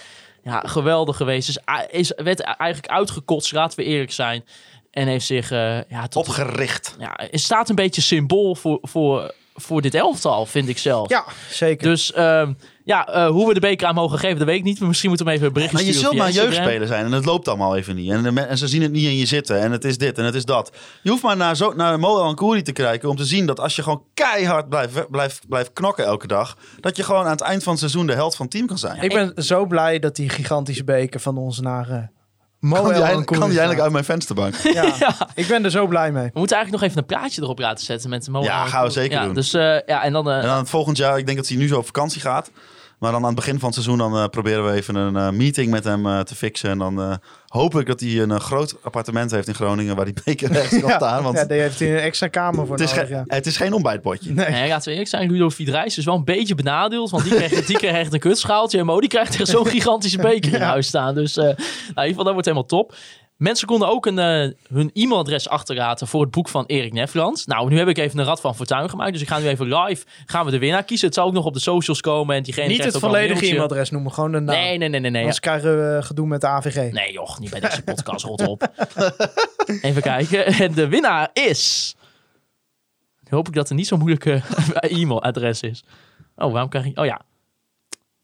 ja, 0.43 0.61
geweldig 0.67 1.17
geweest. 1.17 1.49
Is, 1.49 1.59
is, 1.91 2.13
werd 2.17 2.41
eigenlijk 2.41 2.93
uitgekotst, 2.93 3.53
laten 3.53 3.79
we 3.79 3.85
eerlijk 3.85 4.13
zijn. 4.13 4.45
En 4.91 5.07
heeft 5.07 5.27
zich 5.27 5.51
eh, 5.51 5.83
ja, 5.89 6.09
tot, 6.09 6.29
Opgericht. 6.29 6.97
ja, 6.99 7.19
het 7.31 7.41
staat 7.41 7.69
een 7.69 7.75
beetje 7.75 8.01
symbool 8.03 8.55
voor, 8.55 8.79
voor, 8.83 9.35
voor 9.55 9.83
dit 9.83 9.95
elftal, 9.95 10.47
vind 10.47 10.69
ik 10.69 10.79
zelf. 10.79 11.09
Ja, 11.09 11.25
zeker. 11.51 11.89
Dus 11.89 12.13
ehm, 12.13 12.53
ja, 12.85 13.09
eh, 13.09 13.27
hoe 13.29 13.49
we 13.49 13.55
de 13.55 13.61
beker 13.61 13.87
aan 13.87 13.95
mogen 13.95 14.19
geven, 14.19 14.39
dat 14.39 14.47
weet 14.47 14.57
ik 14.59 14.65
niet. 14.65 14.79
Maar 14.79 14.89
misschien 14.89 15.09
moeten 15.09 15.27
we 15.27 15.33
hem 15.33 15.41
even 15.43 15.55
een 15.55 15.63
berichtje 15.63 15.87
Maar 15.87 15.95
je 15.95 16.01
zult 16.01 16.15
maar 16.17 16.27
Instagram. 16.27 16.53
jeugdspeler 16.53 16.87
zijn 16.87 17.05
en 17.05 17.13
het 17.13 17.25
loopt 17.25 17.49
allemaal 17.49 17.77
even 17.77 17.95
niet. 17.95 18.11
En, 18.11 18.23
de 18.35 18.41
en 18.41 18.59
ze 18.59 18.69
zien 18.69 18.83
het 18.83 18.93
niet 18.93 19.05
in 19.05 19.17
je 19.17 19.27
zitten 19.27 19.61
en 19.61 19.73
het 19.73 19.85
is 19.85 19.99
dit 19.99 20.19
en 20.19 20.25
het 20.25 20.35
is 20.35 20.45
dat. 20.45 20.73
Je 21.03 21.11
hoeft 21.11 21.23
maar 21.23 21.37
naar, 21.37 21.57
zo, 21.57 21.73
naar 21.77 21.99
Mo 21.99 22.19
Ankouri 22.19 22.63
te 22.63 22.73
kijken 22.73 23.09
om 23.09 23.17
te 23.17 23.25
zien 23.25 23.47
dat 23.47 23.61
als 23.61 23.77
je 23.77 23.83
gewoon 23.83 24.03
keihard 24.15 24.69
blijft, 24.69 25.11
blijft, 25.11 25.49
blijft 25.49 25.73
knokken 25.73 26.05
elke 26.05 26.27
dag, 26.27 26.57
dat 26.81 26.97
je 26.97 27.03
gewoon 27.03 27.25
aan 27.25 27.31
het 27.31 27.41
eind 27.41 27.63
van 27.63 27.71
het 27.73 27.81
seizoen 27.81 28.07
de 28.07 28.13
held 28.15 28.37
van 28.37 28.45
het 28.47 28.55
team 28.55 28.67
kan 28.67 28.79
zijn. 28.79 29.03
Ik 29.03 29.13
ben 29.13 29.33
zo 29.45 29.67
blij 29.67 29.99
dat 29.99 30.17
die 30.17 30.29
gigantische 30.29 30.85
beker 30.85 31.21
van 31.21 31.37
ons 31.39 31.61
naar 31.61 31.89
uh, 31.91 31.97
kan 32.73 32.85
die, 32.93 33.03
eindelijk- 33.03 33.27
kan 33.27 33.39
die 33.49 33.59
eindelijk 33.59 33.81
uit 33.81 33.93
mijn 33.93 34.05
vensterbank? 34.05 34.55
Ja, 34.75 34.95
ik 35.35 35.47
ben 35.47 35.65
er 35.65 35.71
zo 35.71 35.87
blij 35.87 36.13
mee. 36.13 36.25
We 36.33 36.39
moeten 36.39 36.57
eigenlijk 36.57 36.71
nog 36.85 36.91
even 36.91 36.99
een 36.99 37.19
plaatje 37.19 37.43
erop 37.43 37.59
laten 37.59 37.85
zetten 37.85 38.11
met 38.11 38.25
de 38.25 38.31
Mo. 38.31 38.43
Ja, 38.43 38.65
gaan 38.67 38.85
we 38.85 38.91
zeker 38.91 39.19
ja, 39.19 39.25
doen. 39.25 39.35
Dus 39.35 39.53
eh, 39.55 39.61
ja, 39.87 40.03
en 40.03 40.13
dan... 40.13 40.31
eh, 40.31 40.37
En 40.37 40.43
dan 40.47 40.57
het 40.59 40.69
volgend 40.71 40.97
jaar, 40.97 41.19
ik 41.19 41.25
denk 41.27 41.39
dat 41.39 41.49
hij 41.49 41.57
nu 41.57 41.69
zo 41.69 41.79
op 41.79 41.87
vakantie 41.87 42.21
gaat. 42.21 42.51
Maar 43.03 43.13
dan 43.13 43.21
aan 43.21 43.27
het 43.27 43.37
begin 43.37 43.59
van 43.59 43.65
het 43.65 43.75
seizoen 43.75 43.99
dan 43.99 44.17
eh, 44.17 44.29
proberen 44.29 44.65
we 44.65 44.73
even 44.73 44.95
een 44.95 45.17
eh, 45.17 45.31
meeting 45.31 45.71
met 45.71 45.85
hem 45.85 46.07
eh, 46.07 46.21
te 46.21 46.35
fixen. 46.35 46.71
En 46.71 46.79
dan 46.79 47.01
eh, 47.01 47.15
hoop 47.47 47.75
ik 47.79 47.87
dat 47.87 48.01
hij 48.01 48.19
een 48.19 48.41
groot 48.41 48.77
appartement 48.83 49.31
heeft 49.31 49.49
in 49.49 49.55
Groningen 49.55 49.97
waar 49.97 50.05
die 50.05 50.15
beker 50.25 50.53
rechts 50.59 50.81
kan 50.81 50.91
staan. 50.91 51.23
Want 51.23 51.37
ja, 51.37 51.45
daar 51.45 51.59
heeft 51.59 51.79
hij 51.79 51.91
een 51.93 51.99
extra 51.99 52.29
kamer 52.29 52.67
voor 52.67 52.77
het, 52.77 52.85
is 52.85 52.95
nodig, 52.95 53.09
geen- 53.09 53.17
ja. 53.29 53.35
het 53.37 53.47
is 53.47 53.57
geen 53.57 53.73
ontbijtpotje. 53.73 54.33
Nee. 54.33 54.51
Nee, 54.51 54.69
laten 54.69 54.85
we 54.85 54.91
eerlijk 54.91 55.09
zijn, 55.11 55.31
Ludo 55.31 55.49
Vidrijs 55.49 55.99
is 55.99 56.05
wel 56.05 56.15
een 56.15 56.25
beetje 56.25 56.55
benadeeld. 56.55 57.11
Want 57.11 57.25
die 57.25 57.35
kreeg, 57.35 57.67
die 57.67 57.77
kreeg 57.77 57.93
echt 57.93 58.13
een 58.13 58.21
kutschaaltje. 58.21 58.79
En 58.79 58.87
Mo 58.87 59.01
die 59.01 59.09
krijgt 59.09 59.35
echt 59.41 59.49
zo'n 59.49 59.67
gigantische 59.67 60.19
beker 60.19 60.55
in 60.55 60.61
huis 60.61 60.87
staan. 60.87 61.15
Dus 61.15 61.37
eh, 61.37 61.43
nou, 61.45 61.55
in 61.57 61.65
ieder 61.89 62.05
geval, 62.09 62.25
dat 62.25 62.33
wordt 62.33 62.47
helemaal 62.49 62.69
top. 62.69 62.95
Mensen 63.43 63.67
konden 63.67 63.89
ook 63.89 64.07
een, 64.07 64.19
eh, 64.19 64.51
hun 64.69 64.91
e-mailadres 64.93 65.49
achterlaten 65.49 66.07
voor 66.07 66.21
het 66.21 66.31
boek 66.31 66.49
van 66.49 66.65
Erik 66.67 66.93
Nefland. 66.93 67.47
Nou, 67.47 67.71
nu 67.71 67.79
heb 67.79 67.89
ik 67.89 67.99
even 67.99 68.19
een 68.19 68.25
rad 68.25 68.41
van 68.41 68.57
fortuin 68.57 68.91
gemaakt. 68.91 69.13
Dus 69.13 69.21
ik 69.23 69.29
ga 69.29 69.39
nu 69.39 69.47
even 69.47 69.75
live, 69.75 70.05
gaan 70.27 70.45
we 70.45 70.51
de 70.51 70.59
winnaar 70.59 70.85
kiezen. 70.85 71.07
Het 71.07 71.17
zal 71.17 71.27
ook 71.27 71.33
nog 71.33 71.45
op 71.45 71.55
de 71.55 71.61
socials 71.61 72.01
komen. 72.01 72.37
En 72.37 72.43
diegene 72.43 72.69
Niet 72.69 72.85
het 72.85 72.99
volledige 72.99 73.47
e-mailadres 73.47 73.91
noemen, 73.91 74.13
gewoon 74.13 74.33
de 74.33 74.41
naam. 74.41 74.57
Nee, 74.57 74.79
nee, 74.79 74.89
nee, 74.89 75.01
nee. 75.01 75.11
nee. 75.11 75.21
Anders 75.21 75.41
krijgen 75.41 75.79
we 75.79 75.97
eh, 75.97 76.05
gedoe 76.05 76.27
met 76.27 76.41
de 76.41 76.47
AVG. 76.47 76.93
Nee 76.93 77.13
joh, 77.13 77.39
niet 77.39 77.51
bij 77.51 77.61
deze 77.61 77.83
podcast, 77.83 78.25
rot 78.25 78.47
op. 78.47 78.69
Even 79.83 80.03
kijken. 80.03 80.47
En 80.47 80.73
de 80.73 80.89
winnaar 80.89 81.31
is... 81.33 81.95
Nu 83.21 83.37
hoop 83.37 83.49
ik 83.49 83.55
dat 83.55 83.69
er 83.69 83.75
niet 83.75 83.87
zo'n 83.87 83.99
moeilijke 83.99 84.43
e-mailadres 84.99 85.61
is. 85.61 85.85
Oh, 86.37 86.53
waarom 86.53 86.71
krijg 86.71 86.87
ik... 86.87 86.99
Oh 86.99 87.05
ja. 87.05 87.21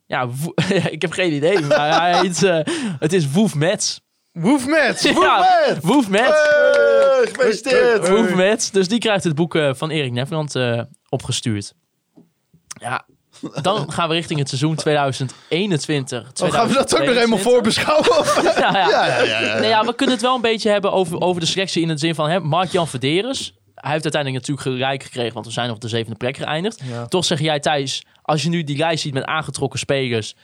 Ja, 0.06 0.28
ik 0.90 1.02
heb 1.02 1.12
geen 1.12 1.32
idee. 1.32 1.60
Maar 1.60 2.00
hij 2.00 2.20
heet, 2.20 2.42
eh, 2.42 2.74
het 2.98 3.12
is 3.12 3.30
Woef 3.30 3.54
Mets. 3.54 4.00
Woef 4.40 4.66
Mets! 4.66 5.02
Ja, 5.02 5.77
Woef 5.82 6.09
Mets. 6.09 6.27
Hey, 6.27 7.27
gefeliciteerd! 7.27 8.73
Dus 8.73 8.89
die 8.89 8.98
krijgt 8.98 9.24
het 9.24 9.35
boek 9.35 9.55
eh, 9.55 9.70
van 9.74 9.90
Erik 9.90 10.12
Nefland 10.12 10.55
eh, 10.55 10.82
opgestuurd. 11.09 11.74
Ja, 12.81 13.06
dan 13.62 13.93
gaan 13.93 14.09
we 14.09 14.15
richting 14.15 14.39
het 14.39 14.48
seizoen 14.48 14.74
2021. 14.74 16.19
Oh, 16.43 16.52
gaan 16.52 16.69
we 16.69 16.74
dat 16.74 16.94
ook 16.94 17.05
nog 17.05 17.15
2022. 17.15 17.15
helemaal 17.15 17.39
voorbeschouwen? 17.39 18.19
Of? 18.19 18.43
Ja, 18.59 18.89
ja. 18.89 19.06
Ja, 19.24 19.40
ja. 19.40 19.59
Nee, 19.59 19.69
ja, 19.69 19.85
we 19.85 19.94
kunnen 19.94 20.15
het 20.15 20.24
wel 20.24 20.35
een 20.35 20.40
beetje 20.40 20.70
hebben 20.70 20.93
over, 20.93 21.20
over 21.20 21.40
de 21.40 21.47
selectie 21.47 21.82
in 21.82 21.89
het 21.89 22.01
zin 22.01 22.15
van 22.15 22.31
hè, 22.31 22.40
Mark-Jan 22.40 22.89
Verderes. 22.89 23.55
Hij 23.74 23.90
heeft 23.90 24.02
uiteindelijk 24.15 24.47
natuurlijk 24.47 24.77
gelijk 24.77 25.02
gekregen, 25.02 25.35
want 25.35 25.47
we 25.47 25.52
zijn 25.52 25.70
op 25.70 25.81
de 25.81 25.89
zevende 25.89 26.16
plek 26.16 26.36
geëindigd. 26.36 26.82
Ja. 26.85 27.06
Toch 27.06 27.24
zeg 27.24 27.40
jij 27.40 27.60
Thijs, 27.60 28.05
als 28.23 28.43
je 28.43 28.48
nu 28.48 28.65
die 28.65 28.77
lijst 28.77 29.02
ziet 29.02 29.15
met 29.15 29.24
aangetrokken 29.24 29.78
spelers. 29.78 30.35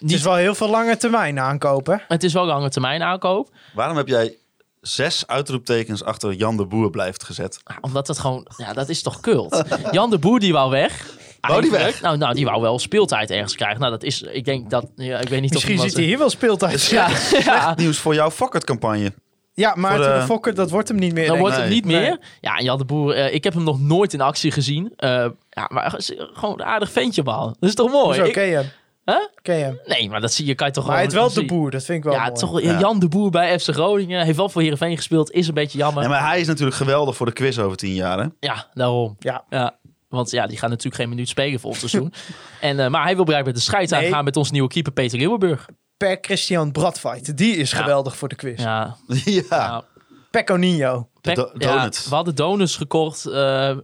Het 0.00 0.12
is 0.12 0.22
wel 0.22 0.34
heel 0.34 0.54
veel 0.54 0.68
lange 0.70 0.96
termijn 0.96 1.38
aankopen. 1.38 2.02
Het 2.08 2.24
is 2.24 2.32
wel 2.32 2.44
lange 2.44 2.68
termijn 2.68 3.02
aankoop. 3.02 3.50
Waarom 3.74 3.96
heb 3.96 4.08
jij 4.08 4.36
zes 4.80 5.26
uitroeptekens 5.26 6.04
achter 6.04 6.32
Jan 6.32 6.56
de 6.56 6.66
Boer 6.66 6.90
blijft 6.90 7.24
gezet? 7.24 7.58
Omdat 7.80 8.06
het 8.08 8.18
gewoon, 8.18 8.46
ja, 8.56 8.72
dat 8.72 8.88
is 8.88 9.02
toch 9.02 9.20
kult. 9.20 9.62
Jan 9.90 10.10
de 10.10 10.18
Boer 10.18 10.38
die 10.40 10.52
wou 10.52 10.70
weg. 10.70 11.06
Wou 11.40 11.60
die 11.62 11.70
weg? 11.70 12.00
Nou, 12.00 12.16
nou, 12.16 12.34
die 12.34 12.44
wou 12.44 12.60
wel 12.60 12.78
speeltijd 12.78 13.30
ergens 13.30 13.54
krijgen. 13.56 13.78
Nou, 13.80 13.92
dat 13.92 14.02
is, 14.02 14.22
ik 14.22 14.44
denk 14.44 14.70
dat, 14.70 14.86
ja, 14.96 15.18
ik 15.18 15.28
weet 15.28 15.40
niet 15.40 15.52
Misschien 15.52 15.78
of 15.78 15.84
ziet 15.84 15.94
hij 15.94 16.04
hier 16.04 16.18
wel 16.18 16.30
speeltijd. 16.30 16.84
Ja, 16.86 17.08
ja, 17.44 17.74
Nieuws 17.76 17.98
voor 17.98 18.14
jouw 18.14 18.30
Fokkert-campagne. 18.30 19.12
Ja, 19.54 19.74
Maarten 19.74 20.04
Voor 20.04 20.12
de- 20.14 20.20
de 20.20 20.24
Fokker, 20.26 20.54
dat 20.54 20.70
wordt 20.70 20.88
hem 20.88 20.98
niet 20.98 21.12
meer. 21.12 21.26
Dan 21.26 21.36
denk 21.36 21.40
wordt 21.48 21.56
ik. 21.56 21.62
het 21.64 21.72
niet 21.72 21.84
Nee. 21.84 22.00
meer. 22.00 22.18
Ja, 22.40 22.60
Jan 22.60 22.78
de 22.78 22.84
Boer, 22.84 23.14
eh, 23.14 23.34
ik 23.34 23.44
heb 23.44 23.54
hem 23.54 23.62
nog 23.64 23.80
nooit 23.80 24.12
in 24.12 24.20
actie 24.20 24.50
gezien. 24.50 24.92
Eh, 24.96 25.26
ja, 25.50 25.68
maar 25.72 25.94
gewoon 26.32 26.60
een 26.60 26.66
aardig 26.66 26.90
ventje, 26.92 27.22
man. 27.22 27.56
Dat 27.60 27.68
is 27.68 27.74
toch 27.74 27.90
mooi? 27.90 28.20
Ik- 28.22 28.32
ken 28.32 28.46
je 28.46 28.54
hem? 28.54 28.66
Huh? 29.10 29.16
Ken 29.42 29.56
je 29.56 29.64
hem? 29.64 29.80
Nee, 29.84 30.10
maar 30.10 30.20
dat 30.20 30.32
zie 30.32 30.46
je, 30.46 30.54
kan 30.54 30.66
je 30.66 30.72
toch 30.72 30.84
Maar 30.86 30.92
hij 30.94 31.02
heet 31.04 31.12
gewoon 31.12 31.28
wel 31.34 31.42
de 31.42 31.48
boer, 31.48 31.70
dat 31.70 31.84
vind 31.84 31.98
ik 31.98 32.04
wel 32.04 32.12
Ja, 32.12 32.20
mooi. 32.22 32.32
toch 32.32 32.50
wel- 32.50 32.60
Ja. 32.60 32.78
Jan 32.78 32.98
de 32.98 33.08
Boer 33.08 33.30
bij 33.30 33.58
FC 33.58 33.68
Groningen. 33.70 34.24
Heeft 34.24 34.36
wel 34.36 34.48
voor 34.48 34.62
Heerenveen 34.62 34.96
gespeeld. 34.96 35.30
Is 35.30 35.48
een 35.48 35.54
beetje 35.54 35.78
jammer. 35.78 36.02
Ja, 36.02 36.08
Ja, 36.08 36.14
maar 36.14 36.28
hij 36.28 36.40
is 36.40 36.46
natuurlijk 36.46 36.76
geweldig 36.76 37.16
voor 37.16 37.26
de 37.26 37.32
quiz 37.32 37.58
over 37.58 37.76
tien 37.76 37.94
jaar. 37.94 38.18
Hè? 38.18 38.26
daarom. 38.74 39.16
Ja. 39.18 39.44
Ja. 39.50 39.76
Want 40.08 40.30
ja, 40.30 40.46
die 40.46 40.58
gaat 40.58 40.68
natuurlijk 40.70 40.96
geen 40.96 41.08
minuut 41.08 41.28
spelen 41.28 41.60
voor 41.60 41.70
ons 41.70 41.78
seizoen. 41.78 42.12
en, 42.60 42.80
eh, 42.80 42.88
maar 42.90 43.02
hij 43.02 43.14
wil 43.16 43.24
blijkbaar 43.24 43.52
de 43.54 43.60
strijd 43.60 43.90
Nee. 43.90 44.04
aangaan 44.06 44.24
met 44.24 44.36
onze 44.36 44.52
nieuwe 44.52 44.68
keeper 44.68 44.92
Peter 44.92 45.18
Leeuwenburg. 45.18 45.68
Per 45.96 46.18
Christian 46.20 46.72
Bradfight, 46.72 47.36
die 47.36 47.56
is 47.56 47.70
Ja. 47.70 47.76
geweldig 47.78 48.16
voor 48.16 48.28
de 48.28 48.34
quiz. 48.34 48.60
Ja, 48.62 48.96
ja. 49.24 49.42
ja. 49.50 49.84
Pecco 50.30 50.54
Nino. 50.54 51.08
De 51.20 51.32
do- 51.34 51.50
ja, 51.58 51.74
donuts. 51.76 52.08
we 52.08 52.14
hadden 52.14 52.34
donuts 52.34 52.76
gekocht 52.76 53.26
eh, 53.26 53.76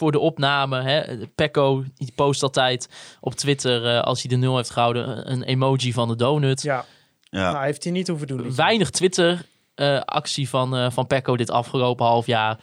voor 0.00 0.12
de 0.12 0.18
opname. 0.18 0.82
Hè. 0.82 1.26
Pecco 1.34 1.84
die 1.96 2.12
post 2.14 2.42
altijd 2.42 2.88
op 3.20 3.34
Twitter, 3.34 3.86
eh, 3.96 4.00
als 4.02 4.20
hij 4.22 4.30
de 4.30 4.36
nul 4.36 4.56
heeft 4.56 4.70
gehouden, 4.70 5.30
een 5.30 5.42
emoji 5.42 5.92
van 5.92 6.08
de 6.08 6.16
donut. 6.16 6.62
Ja, 6.62 6.84
Ja. 7.22 7.52
nou 7.52 7.64
heeft 7.64 7.84
hij 7.84 7.92
niet 7.92 8.08
hoeven 8.08 8.26
doen. 8.26 8.54
Weinig 8.54 8.90
Twitter-actie 8.90 10.48
van, 10.48 10.76
eh, 10.76 10.90
van 10.90 11.06
Pecco 11.06 11.36
dit 11.36 11.50
afgelopen 11.50 12.06
half 12.06 12.26
jaar. 12.26 12.58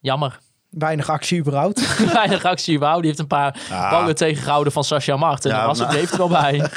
Jammer. 0.00 0.38
Weinig 0.70 1.08
actie 1.10 1.38
überhaupt. 1.40 1.96
Weinig 2.12 2.44
actie, 2.44 2.78
wauw. 2.78 2.96
Die 2.98 3.06
heeft 3.06 3.18
een 3.18 3.26
paar 3.26 3.60
Ah. 3.70 3.90
ballen 3.90 4.14
tegengehouden 4.14 4.72
van 4.72 4.84
Sascha 4.84 5.16
Mart. 5.16 5.44
En 5.44 5.50
Ja, 5.50 5.56
daar 5.56 5.66
was 5.66 5.78
het 5.78 5.88
bleef 5.88 6.10
er 6.12 6.18
wel 6.18 6.28
bij. 6.28 6.62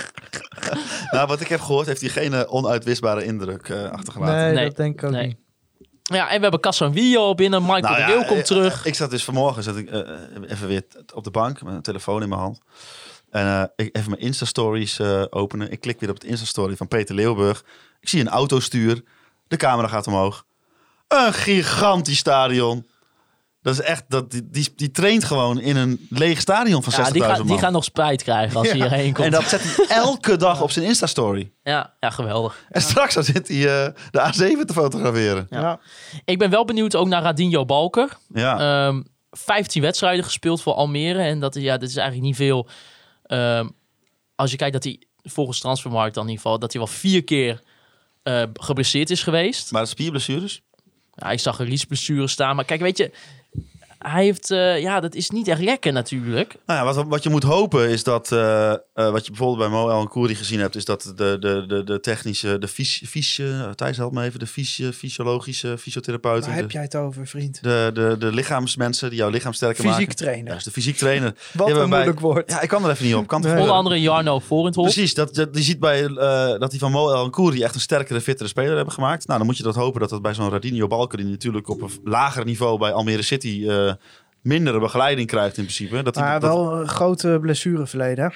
Nou, 1.11 1.27
wat 1.27 1.41
ik 1.41 1.47
heb 1.47 1.59
gehoord, 1.61 1.85
heeft 1.87 2.01
hij 2.01 2.09
geen 2.09 2.33
eh, 2.33 2.53
onuitwisbare 2.53 3.23
indruk 3.25 3.69
eh, 3.69 3.89
achtergelaten. 3.91 4.35
Nee, 4.35 4.53
Nee, 4.53 4.65
dat 4.67 4.75
denk 4.75 4.93
ik 4.93 5.03
ook 5.03 5.11
nee. 5.11 5.27
niet. 5.27 5.37
Ja, 6.17 6.29
en 6.29 6.35
we 6.35 6.41
hebben 6.41 6.59
Casanvillo 6.59 7.35
binnen. 7.35 7.61
Michael 7.61 7.81
Nou 7.81 7.95
de 7.95 8.01
ja, 8.01 8.07
Leeuw 8.07 8.25
komt 8.25 8.39
eh, 8.39 8.45
terug. 8.45 8.85
Ik 8.85 8.95
zat 8.95 9.09
dus 9.09 9.23
vanmorgen 9.23 9.63
zat 9.63 9.75
ik, 9.75 9.89
eh, 9.89 10.01
even 10.47 10.67
weer 10.67 10.83
op 11.13 11.23
de 11.23 11.31
bank 11.31 11.61
met 11.61 11.73
een 11.73 11.81
telefoon 11.81 12.21
in 12.21 12.29
mijn 12.29 12.41
hand. 12.41 12.59
En 13.29 13.45
eh, 13.45 13.85
ik 13.85 13.95
even 13.95 14.09
mijn 14.09 14.21
Insta-stories 14.21 14.99
eh, 14.99 15.23
openen. 15.29 15.71
Ik 15.71 15.79
klik 15.79 15.99
weer 15.99 16.09
op 16.09 16.15
het 16.15 16.23
Insta-story 16.23 16.75
van 16.75 16.87
Peter 16.87 17.15
Leeuwburg. 17.15 17.63
Ik 17.99 18.09
zie 18.09 18.21
een 18.21 18.29
autostuur. 18.29 19.03
De 19.47 19.57
camera 19.57 19.87
gaat 19.87 20.07
omhoog. 20.07 20.45
Een 21.07 21.33
gigantisch 21.33 22.17
stadion. 22.17 22.87
Dat 23.61 23.73
is 23.73 23.81
echt, 23.81 24.03
dat, 24.07 24.31
die, 24.31 24.49
die, 24.49 24.67
die 24.75 24.91
traint 24.91 25.23
gewoon 25.23 25.59
in 25.59 25.75
een 25.75 26.07
leeg 26.09 26.39
stadion 26.39 26.83
van 26.83 26.93
60.000 26.93 26.97
Ja, 26.97 27.11
die, 27.11 27.21
man. 27.21 27.35
gaat, 27.35 27.47
die 27.47 27.57
gaan 27.57 27.71
nog 27.71 27.83
spijt 27.83 28.23
krijgen 28.23 28.57
als 28.57 28.67
hij 28.67 28.75
hierheen 28.77 29.13
komt. 29.13 29.25
en 29.25 29.31
dat 29.31 29.43
zet 29.43 29.61
hij 29.75 29.85
elke 30.05 30.35
dag 30.37 30.61
op 30.61 30.71
zijn 30.71 30.85
Insta-story. 30.85 31.51
Ja, 31.63 31.93
ja, 31.99 32.09
geweldig. 32.09 32.65
En 32.69 32.81
straks 32.81 33.13
dan 33.13 33.23
zit 33.23 33.47
hij 33.47 33.57
eh, 33.85 33.93
de 34.11 34.19
A7 34.59 34.65
te 34.65 34.73
fotograferen. 34.73 35.47
Ja. 35.49 35.59
Ja. 35.61 35.79
Ik 36.25 36.37
ben 36.39 36.49
wel 36.49 36.65
benieuwd 36.65 36.95
ook 36.95 37.07
naar 37.07 37.21
Radinho 37.21 37.65
Balker. 37.65 38.17
Ja. 38.33 38.87
Ehm 38.87 39.01
15 39.31 39.81
wedstrijden 39.81 40.23
gespeeld 40.25 40.61
voor 40.61 40.73
Almere. 40.73 41.21
En 41.21 41.39
dat, 41.39 41.55
is- 41.55 41.63
ja, 41.63 41.77
dat 41.77 41.89
is 41.89 41.95
eigenlijk 41.95 42.27
niet 42.27 42.35
veel. 42.35 42.67
Ehm, 43.23 43.67
als 44.35 44.51
je 44.51 44.57
kijkt 44.57 44.73
dat 44.73 44.83
hij 44.83 45.01
volgens 45.23 45.59
Transfermarkt 45.59 46.13
dan 46.13 46.23
in 46.23 46.29
ieder 46.29 46.43
geval... 46.43 46.59
dat 46.59 46.71
hij 46.73 46.81
wel 46.81 46.91
vier 46.91 47.23
keer 47.23 47.61
eh, 48.23 48.43
geblesseerd 48.53 49.09
is 49.09 49.23
geweest. 49.23 49.71
maar 49.71 49.81
de 49.83 49.87
spierblessures? 49.87 50.61
Ja, 51.13 51.29
ik 51.31 51.39
zag 51.39 51.59
een 51.59 51.67
liesblessure 51.67 52.27
staan. 52.27 52.55
Maar 52.55 52.65
kijk, 52.65 52.81
weet 52.81 52.97
je... 52.97 53.11
hij 53.99 54.23
heeft, 54.23 54.51
eh, 54.51 54.81
ja, 54.81 54.99
dat 54.99 55.15
is 55.15 55.29
niet 55.29 55.47
echt 55.47 55.61
lekker 55.61 55.93
natuurlijk. 55.93 56.55
Nou 56.65 56.79
ja, 56.79 56.93
wat, 56.93 57.07
wat 57.07 57.23
je 57.23 57.29
moet 57.29 57.43
hopen 57.43 57.89
is 57.89 58.03
dat, 58.03 58.31
eh, 58.31 58.71
eh, 58.71 58.77
wat 58.93 59.23
je 59.25 59.31
bijvoorbeeld 59.31 59.69
bij 59.69 59.79
Mo 59.79 59.89
El 59.89 60.07
Kouri 60.07 60.35
gezien 60.35 60.59
hebt, 60.59 60.75
is 60.75 60.85
dat 60.85 61.13
de, 61.15 61.37
de, 61.39 61.65
de, 61.67 61.83
de 61.83 61.99
technische, 61.99 62.57
de 62.59 62.67
fys, 62.67 63.01
fys, 63.07 63.39
eh, 63.39 63.69
Thijs 63.69 63.97
help 63.97 64.13
me 64.13 64.23
even, 64.23 64.39
de 64.39 64.47
fys, 64.47 64.81
fysiologische 64.93 65.77
fysiotherapeuten. 65.77 66.49
Waar 66.49 66.57
heb 66.59 66.71
jij 66.71 66.81
het 66.81 66.95
over, 66.95 67.27
vriend? 67.27 67.63
de, 67.63 67.89
de, 67.93 68.15
de 68.19 68.31
lichaamsmensen 68.31 69.09
die 69.09 69.19
jouw 69.19 69.29
lichaam 69.29 69.53
sterker 69.53 69.83
Fysiek 69.83 69.99
maken. 69.99 70.15
trainer. 70.15 70.47
Ja, 70.47 70.53
dus 70.53 70.63
de 70.63 70.71
fysiek 70.71 70.97
trainer. 70.97 71.33
Wat 71.53 71.67
een 71.69 71.73
bij- 71.73 71.85
moeilijk 71.87 72.19
woord. 72.19 72.51
Ja, 72.51 72.61
ik 72.61 72.69
kan 72.69 72.83
er 72.83 72.89
even 72.91 73.05
niet 73.05 73.15
op. 73.15 73.27
Kan 73.27 73.41
Nee. 73.41 73.59
Onder 73.59 73.71
andere 73.75 74.01
Jarno 74.01 74.39
Vorenthof. 74.39 74.83
Precies, 74.83 75.13
dat, 75.13 75.35
dat, 75.35 75.53
die 75.53 75.63
ziet 75.63 75.79
bij, 75.79 76.05
eh, 76.05 76.59
dat 76.59 76.71
die 76.71 76.79
van 76.79 76.91
Mo 76.91 77.11
El 77.13 77.29
Kouri 77.29 77.63
echt 77.63 77.75
een 77.75 77.81
sterkere, 77.81 78.21
fittere 78.21 78.49
speler 78.49 78.75
hebben 78.75 78.93
gemaakt. 78.93 79.27
Nou, 79.27 79.37
dan 79.37 79.47
moet 79.47 79.57
je 79.57 79.63
dat 79.63 79.75
hopen 79.75 79.99
dat 79.99 80.09
dat 80.09 80.21
bij 80.21 80.33
zo'n 80.33 80.49
Radinho 80.49 80.87
Balker, 80.87 81.17
die 81.17 81.27
natuurlijk 81.27 81.67
op 81.69 81.81
een 81.81 81.91
lager 82.03 82.45
niveau 82.45 82.77
bij 82.79 82.91
Almere 82.91 83.21
City 83.21 83.65
eh, 83.67 83.88
mindere 84.41 84.79
begeleiding 84.79 85.27
krijgt 85.27 85.57
in 85.57 85.63
principe. 85.63 86.03
Dat 86.03 86.15
Maar 86.15 86.39
dat- 86.39 86.49
wel 86.53 86.73
een 86.79 86.87
grote 86.87 87.37
blessureverleden. 87.41 88.33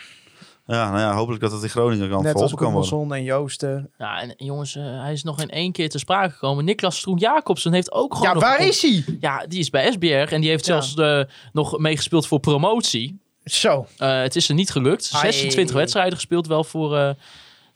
ja, 0.65 0.89
nou 0.89 0.99
ja, 0.99 1.13
hopelijk 1.13 1.41
dat 1.41 1.51
het 1.51 1.63
in 1.63 1.69
Groningen 1.69 2.09
kan 2.09 2.23
Net 2.23 2.35
als. 2.35 2.51
Gudmundsson 2.53 3.13
en 3.13 3.23
Joosten. 3.23 3.91
Ja, 3.97 4.21
en 4.21 4.33
jongens, 4.37 4.75
eh, 4.75 4.83
hij 5.01 5.11
is 5.13 5.23
nog 5.23 5.41
in 5.41 5.49
één 5.49 5.71
keer 5.71 5.89
te 5.89 5.99
sprake 5.99 6.31
gekomen. 6.33 6.65
Niklas 6.65 6.97
Stroen-Jacobsen 6.97 7.73
heeft 7.73 7.91
ook 7.91 8.15
gewoon 8.15 8.33
Ja, 8.33 8.39
waar 8.39 8.59
een- 8.59 8.67
is 8.67 8.81
hij? 8.81 9.03
Ja, 9.19 9.45
die 9.47 9.59
is 9.59 9.69
bij 9.69 9.91
SBR 9.91 10.33
en 10.33 10.41
die 10.41 10.49
heeft 10.49 10.65
Ja. 10.65 10.81
zelfs 10.81 10.95
eh, 10.95 11.35
nog 11.53 11.77
meegespeeld 11.77 12.27
voor 12.27 12.39
promotie. 12.39 13.21
Zo. 13.43 13.87
Eh, 13.97 14.21
het 14.21 14.35
is 14.35 14.49
er 14.49 14.55
niet 14.55 14.71
gelukt. 14.71 15.09
Ai. 15.13 15.21
26 15.31 15.75
wedstrijden 15.75 16.13
gespeeld 16.13 16.47
wel 16.47 16.63
voor, 16.63 16.97
eh, 16.97 17.09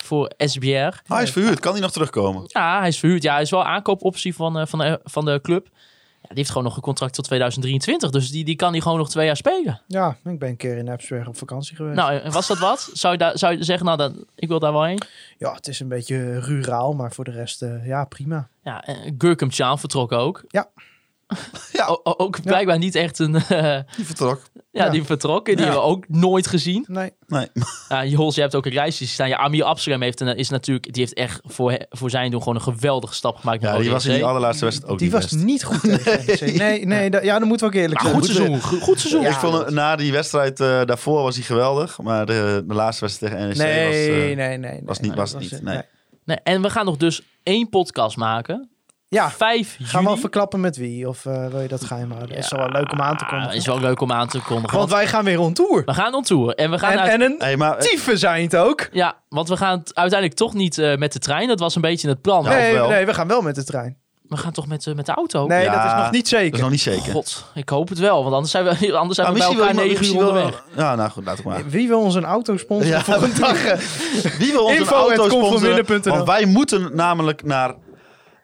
voor 0.04 0.32
SBR. 0.38 1.02
Hij 1.08 1.24
is 1.24 1.32
verhuurd, 1.32 1.60
kan 1.60 1.72
hij 1.72 1.82
nog 1.82 1.92
terugkomen? 1.92 2.44
Ja, 2.48 2.80
hij 2.80 2.88
is 2.88 3.00
verhuurd. 3.00 3.24
Ja, 3.24 3.34
hij 3.34 3.42
is 3.42 3.50
wel 3.50 3.66
aankoopoptie 3.66 4.36
van, 4.36 4.68
van, 4.68 4.80
de, 4.80 5.00
van 5.04 5.26
de 5.26 5.40
club. 5.42 5.68
Ja, 6.22 6.28
die 6.30 6.38
heeft 6.38 6.50
gewoon 6.50 6.64
nog 6.64 6.76
een 6.76 6.82
contract 6.82 7.14
tot 7.14 7.26
2023. 7.26 8.10
Dus 8.10 8.32
die, 8.32 8.46
die 8.46 8.56
kan 8.56 8.72
hij 8.72 8.82
gewoon 8.82 8.98
nog 8.98 9.10
twee 9.10 9.26
jaar 9.26 9.38
spelen. 9.38 9.82
Ja, 9.88 10.18
ik 10.24 10.40
ben 10.40 10.50
een 10.50 10.58
keer 10.58 10.78
in 10.78 10.88
Epsberg 10.88 11.28
op 11.28 11.38
vakantie 11.38 11.76
geweest. 11.76 11.96
Nou, 11.96 12.20
en 12.20 12.32
was 12.32 12.48
dat 12.48 12.60
wat? 12.60 12.90
Zou 12.94 13.14
je, 13.14 13.20
daar, 13.20 13.38
zou 13.38 13.58
je 13.58 13.64
zeggen, 13.64 13.86
nou, 13.86 13.98
dan, 13.98 14.26
ik 14.36 14.48
wil 14.48 14.60
daar 14.60 14.72
wel 14.72 14.84
heen? 14.84 15.02
Ja, 15.38 15.54
het 15.54 15.68
is 15.68 15.80
een 15.80 15.88
beetje 15.88 16.40
ruraal, 16.40 16.94
maar 16.94 17.14
voor 17.14 17.24
de 17.24 17.32
rest, 17.32 17.62
eh, 17.62 17.86
ja, 17.86 18.06
prima. 18.06 18.48
Ja, 18.64 18.84
en 18.84 19.16
Gurkum 19.18 19.52
Chan 19.52 19.80
vertrok 19.80 20.12
ook. 20.12 20.44
Ja. 20.48 20.70
Ja. 21.72 21.88
O- 21.88 22.00
ook 22.18 22.42
blijkbaar 22.42 22.78
niet 22.78 22.96
echt 22.96 23.20
een... 23.20 23.36
eh, 23.36 23.80
Die 23.96 24.06
vertrok. 24.06 24.42
ja, 24.54 24.86
Ja. 24.86 24.90
die 24.90 25.04
vertrokken. 25.04 25.56
Die 25.56 25.66
Ja. 25.66 25.72
hebben 25.72 25.90
we 25.90 25.96
ook 25.96 26.06
nooit 26.10 26.48
gezien. 26.48 26.86
Nee. 26.88 27.12
Nee. 27.28 27.48
Ja, 27.90 28.06
Jols, 28.06 28.36
je 28.36 28.42
hebt 28.42 28.56
ook 28.56 28.66
een 28.66 28.74
lijstje 28.74 29.06
staan. 29.06 29.28
Ja, 29.28 29.38
Amir 29.38 29.64
Absalem 29.64 30.02
heeft 30.02 30.20
een, 30.22 30.36
is 30.38 30.50
natuurlijk, 30.50 30.94
die 30.94 31.02
heeft 31.02 31.14
echt 31.14 31.40
voor, 31.44 31.78
voor 31.90 32.10
zijn 32.10 32.32
doen 32.32 32.40
gewoon 32.40 32.56
een 32.56 32.62
geweldige 32.62 33.14
stap 33.14 33.36
gemaakt. 33.38 33.62
Ja, 33.62 33.78
die 33.78 33.90
was 33.90 34.06
in 34.06 34.14
die 34.14 34.26
allerlaatste 34.26 34.66
wedstrijd 34.66 34.92
ook 34.94 35.00
Die 35.00 35.08
niet 35.12 35.16
was 35.22 35.32
best. 35.32 35.44
niet 35.46 35.64
goed 35.64 35.82
tegen 35.82 36.26
NEC. 36.28 36.58
Nee, 36.58 36.86
nee, 36.86 37.10
da- 37.10 37.22
ja, 37.22 37.40
dan 37.40 37.48
moeten 37.48 37.70
we 37.70 37.76
ook 37.76 37.82
eerlijk 37.82 38.02
zijn. 38.02 38.14
goed 38.14 38.26
seizoen, 38.26 38.62
go- 38.62 38.78
goed 38.80 39.00
seizoen. 39.00 39.22
Ja, 39.22 39.30
ik 39.30 39.36
vond 39.36 39.54
hem- 39.66 39.74
na 39.74 39.96
die 39.96 40.12
wedstrijd 40.12 40.60
eh, 40.60 40.82
daarvoor 40.86 41.22
was 41.24 41.36
hij 41.36 41.44
geweldig. 41.46 42.00
Maar 42.02 42.26
de, 42.26 42.64
de 42.68 42.74
laatste 42.74 43.06
wedstrijd 43.06 43.34
tegen 43.34 43.48
NEC 43.48 43.58
Nee, 43.58 43.86
was, 43.88 43.96
eh, 43.96 44.14
nee, 44.16 44.36
nee, 44.36 44.58
nee. 44.58 44.82
was 44.86 45.00
niet. 45.00 45.08
nee, 45.10 45.20
Was 45.20 45.34
niet 45.36 45.52
nee. 45.52 45.62
nee. 45.62 45.82
Nee, 46.26 46.38
en 46.44 46.62
we 46.62 46.70
gaan 46.70 46.86
nog 46.86 46.98
dus 46.98 47.22
één 47.44 47.70
podcast 47.70 48.18
maken. 48.18 48.70
Ja, 49.10 49.30
5 49.32 49.76
juli. 49.78 49.90
gaan 49.90 50.04
we 50.04 50.10
al 50.10 50.18
verklappen 50.18 50.60
met 50.60 50.78
wie? 50.78 51.08
Of 51.08 51.26
eh, 51.26 51.48
wil 51.48 51.62
je 51.62 51.68
dat 51.68 51.84
geheim 51.84 52.12
houden? 52.12 52.38
is 52.38 52.52
wel 52.52 52.70
leuk 52.70 52.92
om 52.92 53.02
aan 53.02 53.18
te 53.18 53.24
Ja, 53.24 53.30
kondigen. 53.30 53.56
is 53.56 53.66
wel 53.66 53.80
leuk 53.80 54.02
om 54.02 54.12
aan 54.12 54.28
te 54.28 54.40
kondigen. 54.42 54.78
Want 54.78 54.90
wij 54.92 55.08
gaan 55.08 55.24
weer 55.24 55.40
on 55.40 55.54
tour. 55.54 55.82
we 55.86 55.94
gaan 55.94 56.14
on 56.14 56.24
tour. 56.24 56.54
En 56.56 56.72
we 56.72 56.80
gaan 56.80 56.92
En, 56.92 57.00
uit- 57.00 57.12
en 57.12 57.22
een 57.22 57.36
Hey, 57.40 57.58
maar, 57.58 57.78
eh, 57.78 57.82
tyfe 57.82 58.18
zijn 58.18 58.44
het 58.44 58.56
ook. 58.56 58.88
Ja, 58.92 59.16
want 59.30 59.50
we 59.50 59.58
gaan 59.58 59.80
het 59.80 59.96
uiteindelijk 59.96 60.40
toch 60.40 60.54
niet 60.54 60.78
eh, 60.78 60.96
met 60.96 61.14
de 61.14 61.20
trein. 61.20 61.48
Dat 61.48 61.60
was 61.60 61.76
een 61.76 61.82
beetje 61.82 62.08
het 62.10 62.22
plan. 62.22 62.44
Nou, 62.44 62.56
nee, 62.56 62.74
wel. 62.74 62.90
nee, 62.90 63.06
we 63.06 63.14
gaan 63.14 63.28
wel 63.28 63.42
met 63.42 63.56
de 63.56 63.64
trein. 63.64 63.98
We 64.22 64.38
gaan 64.38 64.52
toch 64.52 64.68
met, 64.68 64.92
met 64.96 65.06
de 65.06 65.12
auto? 65.14 65.48
Nee, 65.48 65.64
Ja, 65.64 65.76
dat 65.84 65.86
is 65.92 65.98
nog 66.04 66.12
niet 66.12 66.30
dat 66.30 66.40
zeker. 66.40 66.54
is 66.56 66.60
nog 66.62 66.70
niet 66.70 66.82
zeker. 66.82 67.12
God, 67.12 67.46
ik 67.54 67.70
hoop 67.70 67.90
het 67.90 68.00
wel. 68.00 68.22
Want 68.24 68.34
anders 68.34 68.52
zijn 68.52 68.64
we, 68.64 68.70
anders 68.98 69.16
zijn 69.16 69.34
we 69.34 69.38
bij 69.40 69.48
misschien 69.48 69.58
elkaar 69.60 69.76
wil- 69.76 69.84
negen 69.84 69.92
uur 69.94 69.98
misschien 70.00 70.20
wil- 70.20 70.28
onderweg. 70.28 70.64
Ja, 70.76 70.96
nou 70.96 71.10
goed, 71.10 71.26
laat 71.26 71.40
ik 71.40 71.46
maar. 71.46 71.70
Wie 71.70 71.88
wil 71.88 72.00
ons 72.02 72.16
een 72.16 72.26
auto 72.26 72.58
sponsoren 72.58 72.98
Ja. 72.98 73.04
voor 73.04 73.24
een 73.24 73.40
dag? 73.40 73.62
Wie 74.38 74.52
wil 74.52 74.64
onze 74.64 74.78
Info 74.78 74.96
auto 74.96 75.24
sponsoren? 75.30 76.02
Want 76.04 76.28
wij 76.28 76.46
moeten 76.46 76.90
namelijk 76.96 77.44
naar 77.44 77.74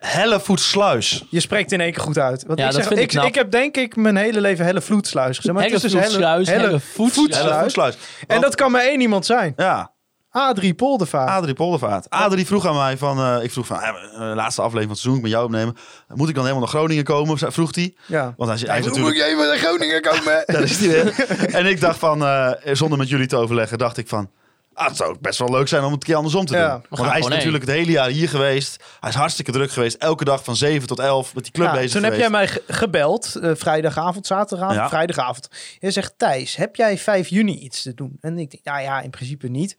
Hellevoetsluis. 0.05 1.23
Je 1.29 1.39
spreekt 1.39 1.71
in 1.71 1.81
één 1.81 1.91
keer 1.93 2.01
goed 2.03 2.17
uit. 2.17 2.43
Want 2.47 2.59
Ja, 2.59 2.65
ik, 2.65 2.71
dat 2.71 2.79
zeg, 2.81 2.87
vind 2.89 2.99
ik 2.99 3.05
ik, 3.05 3.11
knap. 3.11 3.25
ik 3.27 3.35
heb 3.35 3.51
denk 3.51 3.75
ik 3.77 3.95
mijn 3.95 4.15
hele 4.15 4.41
leven 4.41 4.65
Helle 4.65 4.81
Vloedsluis 4.81 5.35
gezegd. 5.35 5.55
Maar 5.55 5.63
het 5.63 5.73
is 5.73 5.81
dus 5.81 5.91
Hellevloedsluis, 5.93 6.47
Helle, 6.47 6.59
Helle 6.59 6.69
Hellevloedsluis. 6.71 7.13
Voetsluis. 7.13 7.49
Hellevoetsluis. 7.51 7.97
En 8.27 8.41
dat 8.41 8.55
kan 8.55 8.71
maar 8.71 8.81
één 8.81 9.01
iemand 9.01 9.25
zijn. 9.25 9.53
Ja, 9.55 9.91
Adrie 10.31 10.73
Poldervaart. 10.73 11.29
Adrie 11.29 11.53
Poldervaart. 11.53 12.09
Adrie 12.09 12.45
vroeg 12.45 12.67
aan 12.67 12.75
mij 12.75 12.97
van... 12.97 13.17
eh, 13.19 13.43
ik 13.43 13.51
vroeg 13.51 13.65
van, 13.65 13.77
eh, 13.81 13.91
laatste 14.35 14.61
aflevering 14.61 14.71
van 14.71 14.89
het 14.89 14.97
seizoen, 14.99 15.15
ik 15.15 15.21
met 15.21 15.31
jou 15.31 15.45
opnemen. 15.45 15.75
Moet 16.07 16.29
ik 16.29 16.35
dan 16.35 16.43
helemaal 16.45 16.63
naar 16.65 16.75
Groningen 16.75 17.03
komen? 17.03 17.37
Vroeg 17.53 17.75
hij. 17.75 17.95
ja. 18.05 18.33
Want 18.37 18.49
hij, 18.49 18.59
hij 18.69 18.79
is 18.79 18.85
natuurlijk... 18.85 19.15
moet 19.15 19.23
je 19.25 19.31
even 19.31 19.47
naar 19.47 19.57
Groningen 19.57 20.01
komen? 20.01 20.43
Daar 20.53 20.61
is 20.61 20.77
hij 20.79 20.87
weer. 20.89 21.25
en 21.55 21.65
ik 21.65 21.79
dacht 21.79 21.99
van, 21.99 22.25
eh, 22.25 22.51
zonder 22.71 22.97
met 22.97 23.09
jullie 23.09 23.27
te 23.27 23.35
overleggen, 23.35 23.77
dacht 23.77 23.97
ik 23.97 24.07
van... 24.07 24.29
Ah, 24.73 24.87
het 24.87 24.95
zou 24.97 25.15
best 25.21 25.39
wel 25.39 25.49
leuk 25.49 25.67
zijn 25.67 25.83
om 25.83 25.91
het 25.91 26.01
een 26.01 26.07
keer 26.07 26.15
andersom 26.15 26.45
te 26.45 26.53
doen. 26.53 26.97
Want 26.99 27.09
hij 27.11 27.19
is 27.19 27.27
natuurlijk 27.27 27.63
het 27.65 27.73
hele 27.73 27.91
jaar 27.91 28.09
hier 28.09 28.29
geweest. 28.29 28.83
Hij 28.99 29.09
is 29.09 29.15
hartstikke 29.15 29.51
druk 29.51 29.71
geweest. 29.71 29.95
Elke 29.97 30.23
dag 30.25 30.43
van 30.43 30.55
7 30.55 30.87
tot 30.87 30.99
11 30.99 31.35
met 31.35 31.43
die 31.43 31.53
club 31.53 31.67
Ja, 31.67 31.73
bezig 31.73 31.91
toen 31.91 32.03
heb 32.03 32.15
jij 32.15 32.25
geweest. 32.25 32.53
mij 32.53 32.61
ge- 32.65 32.73
gebeld, 32.73 33.35
eh, 33.35 33.51
vrijdagavond, 33.55 34.25
zaterdagavond, 34.27 34.79
Ja. 34.79 34.89
vrijdagavond. 34.89 35.49
Je 35.79 35.91
zegt, 35.91 36.13
Thijs, 36.17 36.55
heb 36.55 36.75
jij 36.75 36.97
5 36.97 37.27
juni 37.27 37.57
iets 37.57 37.81
te 37.81 37.93
doen? 37.93 38.17
En 38.21 38.37
ik 38.37 38.51
denk, 38.51 38.63
nou 38.63 38.81
ja, 38.81 39.01
in 39.01 39.09
principe 39.09 39.47
niet. 39.47 39.75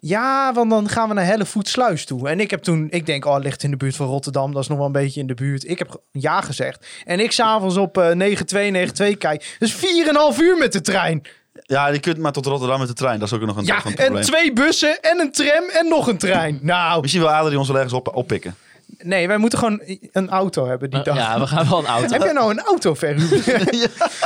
Ja, 0.00 0.52
want 0.52 0.70
dan 0.70 0.88
gaan 0.88 1.08
we 1.08 1.14
naar 1.14 1.24
Hellevoetsluis 1.24 2.04
toe. 2.04 2.28
En 2.28 2.40
ik 2.40 2.50
heb 2.50 2.62
toen, 2.62 2.86
ik 2.90 3.06
denk, 3.06 3.24
oh, 3.24 3.38
ligt 3.38 3.62
in 3.62 3.70
de 3.70 3.76
buurt 3.76 3.96
van 3.96 4.06
Rotterdam. 4.06 4.52
Dat 4.52 4.62
is 4.62 4.68
nog 4.68 4.76
wel 4.78 4.86
een 4.86 4.92
beetje 4.92 5.20
in 5.20 5.26
de 5.26 5.34
buurt. 5.34 5.68
Ik 5.68 5.78
heb 5.78 6.00
ja 6.12 6.40
gezegd. 6.40 6.86
En 7.04 7.20
ik 7.20 7.32
s'avonds 7.32 7.76
op 7.76 7.98
eh 7.98 8.02
9292 8.04 9.18
kijk. 9.18 9.56
Dus 9.58 9.72
4,5 9.74 10.38
uur 10.40 10.56
met 10.58 10.72
de 10.72 10.80
trein. 10.80 11.22
Ja, 11.62 11.86
je 11.88 11.98
kunt 12.00 12.18
maar 12.18 12.32
tot 12.32 12.46
Rotterdam 12.46 12.78
met 12.78 12.88
de 12.88 12.94
trein. 12.94 13.18
Dat 13.18 13.28
is 13.28 13.34
ook 13.34 13.46
nog 13.46 13.56
een, 13.56 13.64
Ja, 13.64 13.76
een 13.84 13.84
en 13.84 13.94
probleem. 14.04 14.22
twee 14.22 14.52
bussen 14.52 15.00
en 15.02 15.20
een 15.20 15.32
tram 15.32 15.64
en 15.72 15.88
nog 15.88 16.06
een 16.06 16.18
trein. 16.18 16.58
Nou, 16.62 17.00
Misschien 17.00 17.22
wil 17.22 17.30
Adrie 17.32 17.58
ons 17.58 17.66
wel 17.68 17.76
ergens 17.76 17.94
op, 17.94 18.14
oppikken. 18.16 18.54
Nee, 19.04 19.26
wij 19.28 19.36
moeten 19.38 19.58
gewoon 19.58 19.80
een 20.12 20.28
auto 20.30 20.66
hebben 20.66 20.90
die 20.90 21.02
dag. 21.02 21.16
Ja, 21.16 21.38
we 21.40 21.46
gaan 21.46 21.68
wel 21.68 21.78
een 21.78 21.86
auto. 21.86 22.12
Heb 22.12 22.22
jij 22.22 22.32
nou 22.32 22.50
een 22.50 22.60
auto 22.60 22.94
verhuurd? 22.94 23.44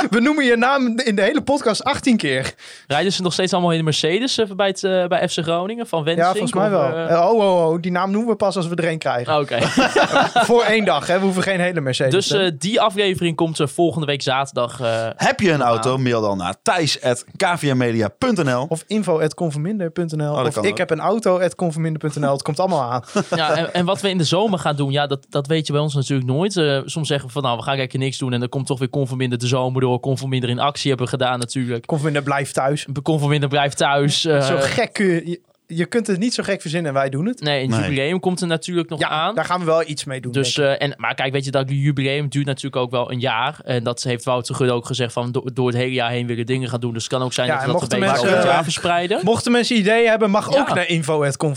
We 0.09 0.19
noemen 0.19 0.45
je 0.45 0.55
naam 0.57 0.99
in 0.99 1.15
de 1.15 1.21
hele 1.21 1.41
podcast 1.41 1.83
18 1.83 2.17
keer. 2.17 2.53
Rijden 2.87 3.13
ze 3.13 3.21
nog 3.21 3.33
steeds 3.33 3.53
allemaal 3.53 3.71
in 3.71 3.77
de 3.77 3.83
Mercedes 3.83 4.37
eh, 4.37 4.45
bij, 4.55 4.67
het, 4.67 4.83
eh, 4.83 5.05
bij 5.07 5.29
FC 5.29 5.37
Groningen? 5.39 5.87
Van 5.87 6.03
Wensink? 6.03 6.25
Ja, 6.25 6.31
volgens 6.31 6.53
mij 6.53 6.69
wel. 6.69 6.93
eh, 7.07 7.29
oh, 7.31 7.39
oh, 7.39 7.69
oh, 7.71 7.81
die 7.81 7.91
naam 7.91 8.11
noemen 8.11 8.29
we 8.29 8.35
pas 8.35 8.55
als 8.55 8.67
we 8.67 8.75
er 8.75 8.87
een 8.87 8.97
krijgen. 8.97 9.39
Oké. 9.39 9.57
Voor 10.49 10.63
één 10.63 10.85
dag, 10.85 11.07
hè. 11.07 11.17
We 11.19 11.23
hoeven 11.25 11.43
geen 11.43 11.59
hele 11.59 11.81
Mercedes. 11.81 12.27
Dus 12.27 12.31
eh, 12.31 12.51
die 12.59 12.81
aflevering 12.81 13.35
komt 13.35 13.59
er 13.59 13.69
volgende 13.69 14.05
week 14.05 14.21
zaterdag. 14.21 14.79
eh, 14.81 15.07
Heb 15.15 15.39
je 15.39 15.51
een 15.51 15.61
auto? 15.61 15.97
Mail 15.97 16.21
dan 16.21 16.37
naar 16.37 16.55
thijs.kvmmedia.nl 16.61 18.65
Of 18.69 18.83
info.conforminder.nl. 18.87 20.35
dat 20.35 20.57
of 20.57 20.63
ik 20.65 20.71
ook. 20.71 20.77
heb 20.77 20.89
een 20.91 20.99
auto.conforminder.nl. 20.99 22.31
Het 22.31 22.41
komt 22.41 22.59
allemaal 22.59 22.91
aan. 22.91 23.03
ja, 23.35 23.55
en, 23.55 23.73
en 23.73 23.85
wat 23.85 24.01
we 24.01 24.09
in 24.09 24.17
de 24.17 24.23
zomer 24.23 24.59
gaan 24.59 24.68
doen, 24.77 24.91
ja, 24.91 25.07
dat, 25.07 25.25
dat 25.29 25.47
weet 25.47 25.67
je 25.67 25.73
bij 25.73 25.81
ons 25.81 25.93
natuurlijk 25.93 26.29
nooit. 26.29 26.57
Eh, 26.57 26.81
soms 26.85 27.07
zeggen 27.07 27.27
we 27.27 27.33
van, 27.33 27.43
nou, 27.43 27.57
we 27.57 27.63
gaan 27.63 27.75
kijken 27.75 27.99
niks 27.99 28.17
doen. 28.17 28.33
En 28.33 28.39
dan 28.39 28.49
komt 28.49 28.65
toch 28.65 28.79
weer 28.79 28.89
Conforminder 28.89 29.37
de 29.39 29.47
zomer 29.47 29.81
door. 29.81 29.99
Conforminder 29.99 30.49
in 30.49 30.59
actie 30.59 30.87
hebben 30.89 31.05
we 31.05 31.11
gedaan 31.11 31.39
natuurlijk. 31.39 31.85
Conforminder 31.85 32.23
blijft 32.23 32.53
thuis. 32.53 32.87
Conforminder 33.03 33.49
blijft 33.49 33.77
thuis. 33.77 34.25
eh, 34.25 34.41
Zo 34.41 34.55
gek 34.59 34.93
kun 34.93 35.39
je, 35.71 35.85
kunt 35.85 36.07
het 36.07 36.19
niet 36.19 36.33
zo 36.33 36.43
gek 36.43 36.61
verzinnen 36.61 36.91
en 36.91 36.97
wij 36.97 37.09
doen 37.09 37.25
het. 37.25 37.41
Nee, 37.41 37.63
een 37.63 37.69
Nee. 37.69 37.79
jubileum 37.81 38.19
komt 38.19 38.41
er 38.41 38.47
natuurlijk 38.47 38.89
nog 38.89 38.99
Ja, 38.99 39.07
aan. 39.07 39.35
daar 39.35 39.45
gaan 39.45 39.59
we 39.59 39.65
wel 39.65 39.83
iets 39.87 40.03
mee 40.03 40.21
doen. 40.21 40.31
Dus, 40.31 40.57
eh, 40.57 40.81
en, 40.81 40.93
maar 40.97 41.15
kijk, 41.15 41.31
weet 41.33 41.45
je, 41.45 41.51
dat 41.51 41.69
jubileum 41.69 42.29
duurt 42.29 42.45
natuurlijk 42.45 42.75
ook 42.75 42.91
wel 42.91 43.11
een 43.11 43.19
jaar. 43.19 43.59
En 43.63 43.83
dat 43.83 44.03
heeft 44.03 44.23
Wouter 44.25 44.55
Gudde 44.55 44.73
ook 44.73 44.85
gezegd 44.85 45.13
van 45.13 45.31
do- 45.31 45.43
door 45.53 45.67
het 45.67 45.75
hele 45.75 45.93
jaar 45.93 46.09
heen 46.11 46.27
willen 46.27 46.45
dingen 46.45 46.69
gaan 46.69 46.79
doen. 46.79 46.93
Dus 46.93 47.03
het 47.03 47.11
kan 47.11 47.21
ook 47.21 47.33
zijn 47.33 47.47
Ja, 47.47 47.53
dat 47.55 47.65
we 47.65 47.71
dat 47.71 47.93
een 47.93 47.99
beetje 47.99 48.27
het 48.27 48.43
jaar 48.43 48.57
eh, 48.57 48.63
verspreiden. 48.63 49.19
Mochten 49.23 49.51
mensen 49.51 49.77
ideeën 49.77 50.09
hebben, 50.09 50.29
mag 50.29 50.53
Ja. 50.53 50.59
ook 50.59 50.73
naar 50.73 50.87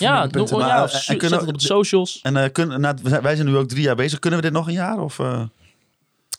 Ja, 0.01 0.27
Maar, 0.59 0.69
ja 0.69 0.77
eh, 0.77 0.83
of 0.83 0.93
en 0.93 0.99
zet 1.01 1.17
kunnen 1.17 1.41
we- 1.41 1.47
op 1.47 1.59
de 1.59 1.65
socials. 1.65 2.21
En 2.23 2.37
eh, 2.37 2.53
kun, 2.53 2.81
nou, 2.81 2.97
wij 3.23 3.35
zijn 3.37 3.49
nu 3.49 3.57
ook 3.57 3.69
drie 3.69 3.83
jaar 3.83 3.97
bezig. 3.97 4.19
Kunnen 4.19 4.41
we 4.41 4.45
dit 4.47 4.55
nog 4.55 4.67
een 4.67 4.73
jaar? 4.73 4.99
Of, 5.01 5.19
eh, 5.19 5.25
Daar 5.27 5.35
En 5.35 5.51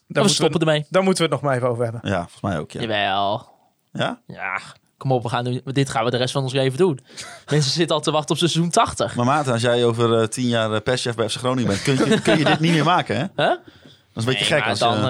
we 0.08 0.20
moeten 0.20 0.30
stoppen 0.36 0.60
we, 0.60 0.66
ermee. 0.66 0.86
daar 0.90 1.04
moeten 1.04 1.24
we 1.24 1.30
het 1.32 1.42
nog 1.42 1.50
maar 1.50 1.58
even 1.58 1.70
over 1.70 1.84
hebben. 1.84 2.02
ja, 2.04 2.18
volgens 2.20 2.42
mij 2.42 2.60
ook. 2.60 2.72
Ja. 2.72 2.82
Jawel. 2.82 3.48
ja? 3.92 4.22
Ja, 4.28 4.60
kom 4.98 5.12
op, 5.12 5.24
we 5.24 5.30
gaan 5.30 5.44
nu, 5.44 5.62
dit 5.66 5.90
gaan 5.90 6.06
we 6.06 6.12
de 6.12 6.18
rest 6.18 6.34
van 6.34 6.44
ons 6.44 6.54
leven 6.54 6.78
doen. 6.78 7.00
Mensen 7.52 7.72
zitten 7.72 7.96
al 7.96 8.02
te 8.02 8.12
wachten 8.12 8.32
op 8.32 8.38
seizoen 8.38 8.70
80. 8.70 9.16
Maar 9.16 9.26
Maarten, 9.26 9.54
als 9.54 9.62
jij 9.62 9.86
over 9.86 10.20
eh, 10.22 10.28
tien 10.28 10.48
jaar 10.48 10.74
eh, 10.74 10.82
perschef 10.82 11.16
bij 11.16 11.30
FC 11.30 11.38
Groningen 11.38 11.68
bent, 11.70 11.82
kun 11.82 11.94
je, 12.10 12.22
kun 12.22 12.38
je 12.38 12.46
dit 12.46 12.60
niet 12.60 12.72
meer 12.74 12.84
maken, 12.84 13.16
hè? 13.16 13.44
Hè? 13.44 13.56
Dat 14.14 14.24
is 14.24 14.30
een 14.30 14.38
beetje 14.38 14.54
Nee, 14.54 14.62
gek. 14.62 14.70
Als 14.70 14.80
dan, 14.80 14.98
je, 14.98 15.02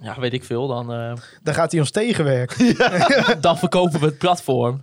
eh, 0.00 0.06
ja, 0.06 0.20
weet 0.20 0.32
ik 0.32 0.44
veel, 0.44 0.66
dan, 0.68 0.92
eh, 0.92 1.12
Dan 1.42 1.54
gaat 1.54 1.70
hij 1.70 1.80
ons 1.80 1.90
tegenwerken. 1.90 2.76
dan 3.40 3.58
verkopen 3.58 4.00
we 4.00 4.06
het 4.06 4.18
platform. 4.18 4.82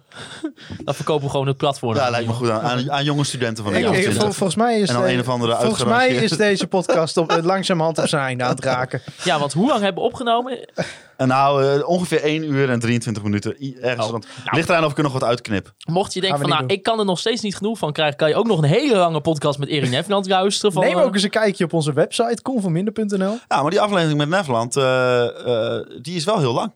dan 0.83 0.95
verkopen 0.95 1.23
we 1.25 1.29
gewoon 1.29 1.47
het 1.47 1.57
platform. 1.57 1.95
ja, 1.95 2.09
lijkt 2.09 2.27
me 2.27 2.33
goed 2.33 2.49
aan, 2.49 2.61
aan, 2.61 2.91
aan 2.91 3.03
jonge 3.03 3.23
studenten 3.23 3.63
van 3.63 3.73
de 3.73 3.79
Ik- 3.79 3.85
jonge 3.85 3.97
ik- 3.97 4.03
studenten. 4.03 4.27
vol- 4.29 4.37
volgens 4.37 4.57
mij 4.63 4.79
is, 4.79 4.87
En 4.89 4.93
dan 4.95 5.03
de- 5.03 5.11
een 5.13 5.19
of 5.19 5.29
andere 5.29 5.55
volgens 5.55 5.83
mij 5.83 6.07
is 6.07 6.31
deze 6.31 6.67
podcast 6.67 7.17
op, 7.17 7.39
langzamerhand 7.43 7.97
op 7.97 8.07
zijn 8.07 8.21
einde 8.23 8.43
aan 8.43 8.49
het 8.55 8.63
raken. 8.63 9.01
Ja, 9.23 9.39
want 9.39 9.53
hoe 9.53 9.67
lang 9.67 9.81
hebben 9.81 10.01
we 10.03 10.09
opgenomen? 10.09 10.69
En 11.17 11.27
nou, 11.27 11.65
eh, 11.65 11.87
ongeveer 11.87 12.23
1 12.25 12.43
uur 12.43 12.69
en 12.69 12.79
23 12.79 13.23
minuten. 13.23 13.63
I- 13.63 13.77
Ergens. 13.81 14.05
Oh. 14.05 14.11
Want, 14.11 14.27
ligt 14.51 14.69
eraan 14.69 14.85
of 14.85 14.91
ik 14.91 14.97
er 14.97 15.03
nog 15.03 15.13
wat 15.13 15.23
uitknip. 15.23 15.73
Mocht 15.85 16.13
je 16.13 16.21
denken 16.21 16.39
van, 16.39 16.49
nou, 16.49 16.63
ik 16.67 16.83
kan 16.83 16.99
er 16.99 17.05
nog 17.05 17.19
steeds 17.19 17.41
niet 17.41 17.55
genoeg 17.55 17.77
van 17.77 17.91
krijgen, 17.93 18.17
kan 18.17 18.29
je 18.29 18.35
ook 18.35 18.47
nog 18.47 18.57
een 18.57 18.63
hele 18.69 18.95
lange 18.95 19.21
podcast 19.21 19.59
met 19.59 19.69
Erik 19.69 19.89
Nefland 19.89 20.27
luisteren. 20.27 20.73
Van, 20.73 20.83
Neem 20.83 20.97
eh, 20.97 21.03
ook 21.05 21.13
eens 21.13 21.23
een 21.23 21.29
kijkje 21.29 21.63
op 21.63 21.73
onze 21.73 21.93
website, 21.93 22.41
conforminder.nl. 22.41 23.37
Ja, 23.47 23.61
maar 23.61 23.71
die 23.71 23.81
aflevering 23.81 24.17
met 24.17 24.29
Neverland, 24.29 24.75
eh, 24.77 25.23
eh, 25.77 25.85
die 26.01 26.15
is 26.15 26.23
wel 26.23 26.39
heel 26.39 26.53
lang. 26.53 26.71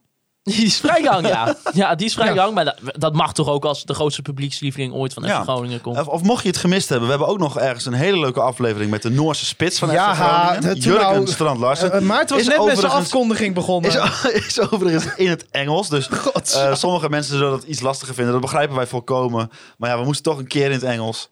Die 0.55 0.65
is 0.65 0.77
vrij 0.77 1.03
lang, 1.03 1.27
ja. 1.27 1.55
Ja, 1.73 1.95
die 1.95 2.05
is 2.05 2.13
vrij 2.13 2.27
Ja. 2.27 2.33
lang, 2.35 2.53
maar 2.53 2.65
dat, 2.65 2.75
dat 2.83 3.13
mag 3.13 3.33
toch 3.33 3.47
ook 3.47 3.65
als 3.65 3.83
de 3.85 3.93
grootste 3.93 4.21
publiekslieveling 4.21 4.93
ooit 4.93 5.13
van 5.13 5.23
FC 5.23 5.29
Ja. 5.29 5.43
Groningen 5.43 5.81
komt. 5.81 5.97
Of, 5.97 6.07
of 6.07 6.21
mocht 6.21 6.41
je 6.43 6.47
het 6.49 6.57
gemist 6.57 6.89
hebben, 6.89 7.05
we 7.07 7.13
hebben 7.13 7.33
ook 7.33 7.39
nog 7.39 7.59
ergens 7.59 7.85
een 7.85 7.93
hele 7.93 8.19
leuke 8.19 8.41
aflevering 8.41 8.91
met 8.91 9.01
de 9.01 9.09
Noorse 9.09 9.45
spits 9.45 9.79
van 9.79 9.91
Ja, 9.91 10.13
FC 10.15 10.21
Groningen. 10.21 10.75
Jurgen 10.79 11.13
nou, 11.13 11.27
Strand 11.27 11.59
Larsen. 11.59 11.91
Eh, 11.91 12.01
Maarten 12.01 12.35
was 12.35 12.45
Is 12.47 12.57
net 12.57 12.65
met 12.65 12.79
zijn 12.79 12.91
afkondiging 12.91 13.53
begonnen. 13.53 13.91
Is, 13.91 14.31
is 14.47 14.59
overigens 14.59 15.05
in 15.15 15.29
het 15.29 15.45
Engels. 15.51 15.89
Dus 15.89 16.09
eh, 16.53 16.75
sommige 16.75 17.09
mensen 17.09 17.37
zullen 17.37 17.51
dat 17.51 17.63
iets 17.63 17.81
lastiger 17.81 18.13
vinden. 18.13 18.33
Dat 18.33 18.41
begrijpen 18.41 18.75
wij 18.75 18.87
volkomen. 18.87 19.51
Maar 19.77 19.89
ja, 19.89 19.99
we 19.99 20.05
moesten 20.05 20.23
toch 20.23 20.37
een 20.37 20.47
keer 20.47 20.65
in 20.65 20.71
het 20.71 20.83
Engels. 20.83 21.29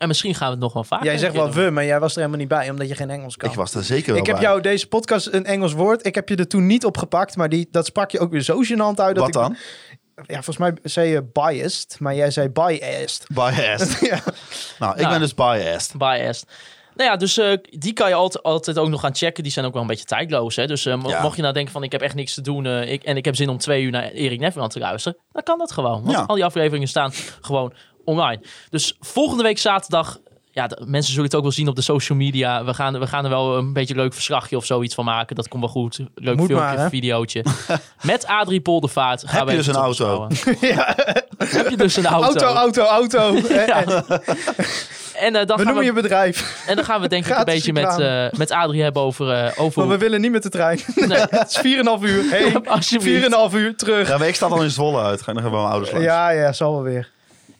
En 0.00 0.08
misschien 0.08 0.34
gaan 0.34 0.46
we 0.46 0.52
het 0.52 0.62
nog 0.62 0.72
wel 0.72 0.84
vaker 0.84 1.06
Jij 1.06 1.18
zegt 1.18 1.32
wel 1.34 1.50
doen. 1.50 1.64
we, 1.64 1.70
maar 1.70 1.84
jij 1.84 2.00
was 2.00 2.10
er 2.12 2.16
helemaal 2.18 2.38
niet 2.38 2.48
bij, 2.48 2.70
omdat 2.70 2.88
je 2.88 2.94
geen 2.94 3.10
Engels 3.10 3.36
kan. 3.36 3.50
Ik 3.50 3.56
was 3.56 3.74
er 3.74 3.84
zeker 3.84 4.06
wel 4.12 4.20
Ik 4.20 4.26
heb 4.26 4.34
bij. 4.36 4.44
jou 4.44 4.60
deze 4.60 4.86
podcast 4.86 5.26
een 5.32 5.44
Engels 5.44 5.72
woord. 5.72 6.06
Ik 6.06 6.14
heb 6.14 6.28
je 6.28 6.36
er 6.36 6.48
toen 6.48 6.66
niet 6.66 6.84
op 6.84 6.96
gepakt, 6.96 7.36
maar 7.36 7.48
die, 7.48 7.68
dat 7.70 7.86
sprak 7.86 8.10
je 8.10 8.18
ook 8.18 8.30
weer 8.30 8.40
zo 8.42 8.62
gênant 8.64 8.76
uit. 8.96 8.96
Dat 8.96 9.16
Wat 9.16 9.28
ik, 9.28 9.32
dan? 9.32 9.56
Ja, 10.26 10.34
volgens 10.34 10.56
mij 10.56 10.74
zei 10.82 11.08
je 11.08 11.22
biased, 11.32 11.96
maar 11.98 12.14
jij 12.14 12.30
zei 12.30 12.48
biased. 12.48 13.26
Biased. 13.34 13.98
ja. 14.10 14.20
Nou, 14.78 14.92
ik 14.94 14.98
Nou. 15.00 15.10
ben 15.10 15.20
dus 15.20 15.34
biased. 15.34 15.94
Biased. 15.98 16.46
Nou 16.94 17.10
ja, 17.10 17.16
dus 17.16 17.38
eh, 17.38 17.52
die 17.62 17.92
kan 17.92 18.08
je 18.08 18.14
altijd, 18.14 18.42
altijd 18.44 18.78
ook 18.78 18.88
nog 18.88 19.00
gaan 19.00 19.14
checken. 19.14 19.42
Die 19.42 19.52
zijn 19.52 19.66
ook 19.66 19.72
wel 19.72 19.82
een 19.82 19.88
beetje 19.88 20.04
tijdloos. 20.04 20.56
Hè? 20.56 20.66
Dus 20.66 20.86
eh, 20.86 20.96
mo- 20.96 21.08
Ja. 21.08 21.22
mocht 21.22 21.36
je 21.36 21.42
nou 21.42 21.54
denken 21.54 21.72
van 21.72 21.82
ik 21.82 21.92
heb 21.92 22.00
echt 22.00 22.14
niks 22.14 22.34
te 22.34 22.40
doen 22.40 22.66
eh, 22.66 22.92
ik, 22.92 23.02
en 23.02 23.16
ik 23.16 23.24
heb 23.24 23.36
zin 23.36 23.48
om 23.48 23.58
twee 23.58 23.82
uur 23.82 23.90
naar 23.90 24.10
Erik 24.10 24.40
Nefland 24.40 24.72
te 24.72 24.78
luisteren. 24.78 25.18
Dan 25.32 25.42
kan 25.42 25.58
dat 25.58 25.72
gewoon. 25.72 26.02
Want 26.02 26.10
Ja. 26.16 26.24
al 26.26 26.34
die 26.34 26.44
afleveringen 26.44 26.88
staan 26.88 27.12
gewoon 27.40 27.72
online. 28.10 28.40
Dus 28.70 28.96
volgende 29.00 29.42
week 29.42 29.58
zaterdag... 29.58 30.18
Ja, 30.52 30.66
de- 30.66 30.82
mensen 30.86 31.10
zullen 31.12 31.24
het 31.26 31.34
ook 31.34 31.42
wel 31.42 31.52
zien 31.52 31.68
op 31.68 31.76
de 31.76 31.82
social 31.82 32.18
media. 32.18 32.64
We 32.64 32.74
gaan, 32.74 32.98
we 32.98 33.06
gaan 33.06 33.24
er 33.24 33.30
wel 33.30 33.56
een 33.56 33.72
beetje 33.72 33.94
een 33.94 34.00
leuk 34.00 34.14
verslagje 34.14 34.56
of 34.56 34.64
zoiets 34.64 34.94
van 34.94 35.04
maken. 35.04 35.36
Dat 35.36 35.48
komt 35.48 35.62
wel 35.62 35.72
goed. 35.72 36.00
Leuk 36.14 36.36
Moet 36.36 36.46
filmpje, 36.46 36.76
maar, 36.76 36.88
videootje. 36.88 37.44
Met 38.02 38.26
Adrie 38.26 38.60
Poldervaart 38.60 39.20
gaan 39.26 39.36
Heb 39.38 39.44
we 39.46 39.50
je 39.50 39.56
dus 39.56 39.66
een 39.66 39.74
auto? 39.74 40.26
beschouwen. 40.26 40.58
Heb 41.58 41.68
je 41.70 41.76
dus 41.76 41.96
een 41.96 42.06
auto? 42.06 42.46
Auto, 42.46 42.82
auto, 42.82 43.16
auto. 43.22 43.48
Ja. 43.66 43.84
Eh, 43.84 44.18
En, 45.14 45.36
eh, 45.36 45.46
dan 45.46 45.56
we 45.56 45.64
gaan 45.64 45.64
noemen 45.64 45.78
we, 45.78 45.84
je 45.84 45.92
bedrijf. 45.92 46.64
en 46.66 46.76
dan 46.76 46.84
gaan 46.84 47.00
we 47.00 47.08
denk 47.08 47.26
ik 47.26 47.36
een 47.38 47.44
beetje 47.44 47.72
met, 47.72 47.98
eh, 47.98 48.26
met 48.38 48.50
Adrie 48.50 48.82
hebben 48.82 49.02
over... 49.02 49.30
eh 49.30 49.52
over 49.60 49.78
Maar 49.80 49.88
we 49.90 49.98
willen 49.98 50.20
niet 50.20 50.30
met 50.32 50.42
de 50.42 50.48
trein. 50.48 50.80
Nee. 50.94 51.18
Het 51.18 51.50
is 51.50 51.58
4,5 51.58 52.02
uur. 52.02 52.30
Heen, 52.30 52.52
4,5 52.52 52.68
Alsjeblieft. 52.68 53.54
uur 53.54 53.76
terug. 53.76 54.08
Ja, 54.08 54.18
maar 54.18 54.28
ik 54.28 54.34
sta 54.34 54.46
al 54.46 54.62
in 54.62 54.70
Zwolle 54.70 55.02
uit. 55.02 55.22
Ga 55.22 55.30
ik 55.30 55.36
nog 55.36 55.46
even 55.46 55.56
mijn 55.58 55.70
ouders 55.70 55.90
langs. 55.92 56.06
Ja, 56.06 56.30
ja, 56.30 56.52
zal 56.52 56.72
wel 56.72 56.82
weer. 56.82 57.10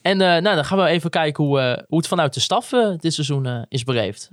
En 0.02 0.20
eh, 0.20 0.42
nou, 0.42 0.54
dan 0.54 0.64
gaan 0.64 0.78
we 0.78 0.86
even 0.86 1.10
kijken 1.10 1.44
hoe, 1.44 1.60
eh, 1.60 1.82
hoe 1.88 1.98
het 1.98 2.06
vanuit 2.06 2.34
de 2.34 2.40
staf 2.40 2.72
eh, 2.72 2.92
dit 2.96 3.14
seizoen 3.14 3.66
is 3.68 3.84
beleefd. 3.84 4.30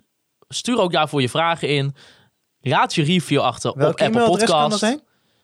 Stuur 0.48 0.80
ook 0.80 0.92
daarvoor 0.92 1.22
je 1.22 1.30
vragen 1.30 1.70
in. 1.70 1.96
Laat 2.62 2.96
je 2.96 3.04
review 3.04 3.40
achter 3.40 3.78
Welk 3.78 3.94
op 3.94 4.00
Apple 4.00 4.22
e-mailadres 4.22 4.50
kan 4.50 4.70
dat 4.70 4.80
Podcast. 4.80 5.04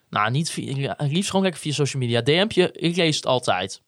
Nou, 0.10 0.32
niet 0.32 0.50
via, 0.50 0.96
liefst 0.98 1.30
gewoon 1.30 1.44
lekker 1.44 1.62
via 1.62 1.74
social 1.74 2.02
media. 2.02 2.22
DM'tje, 2.22 2.72
ik 2.72 2.96
lees 2.96 3.16
het 3.16 3.26
altijd. 3.26 3.82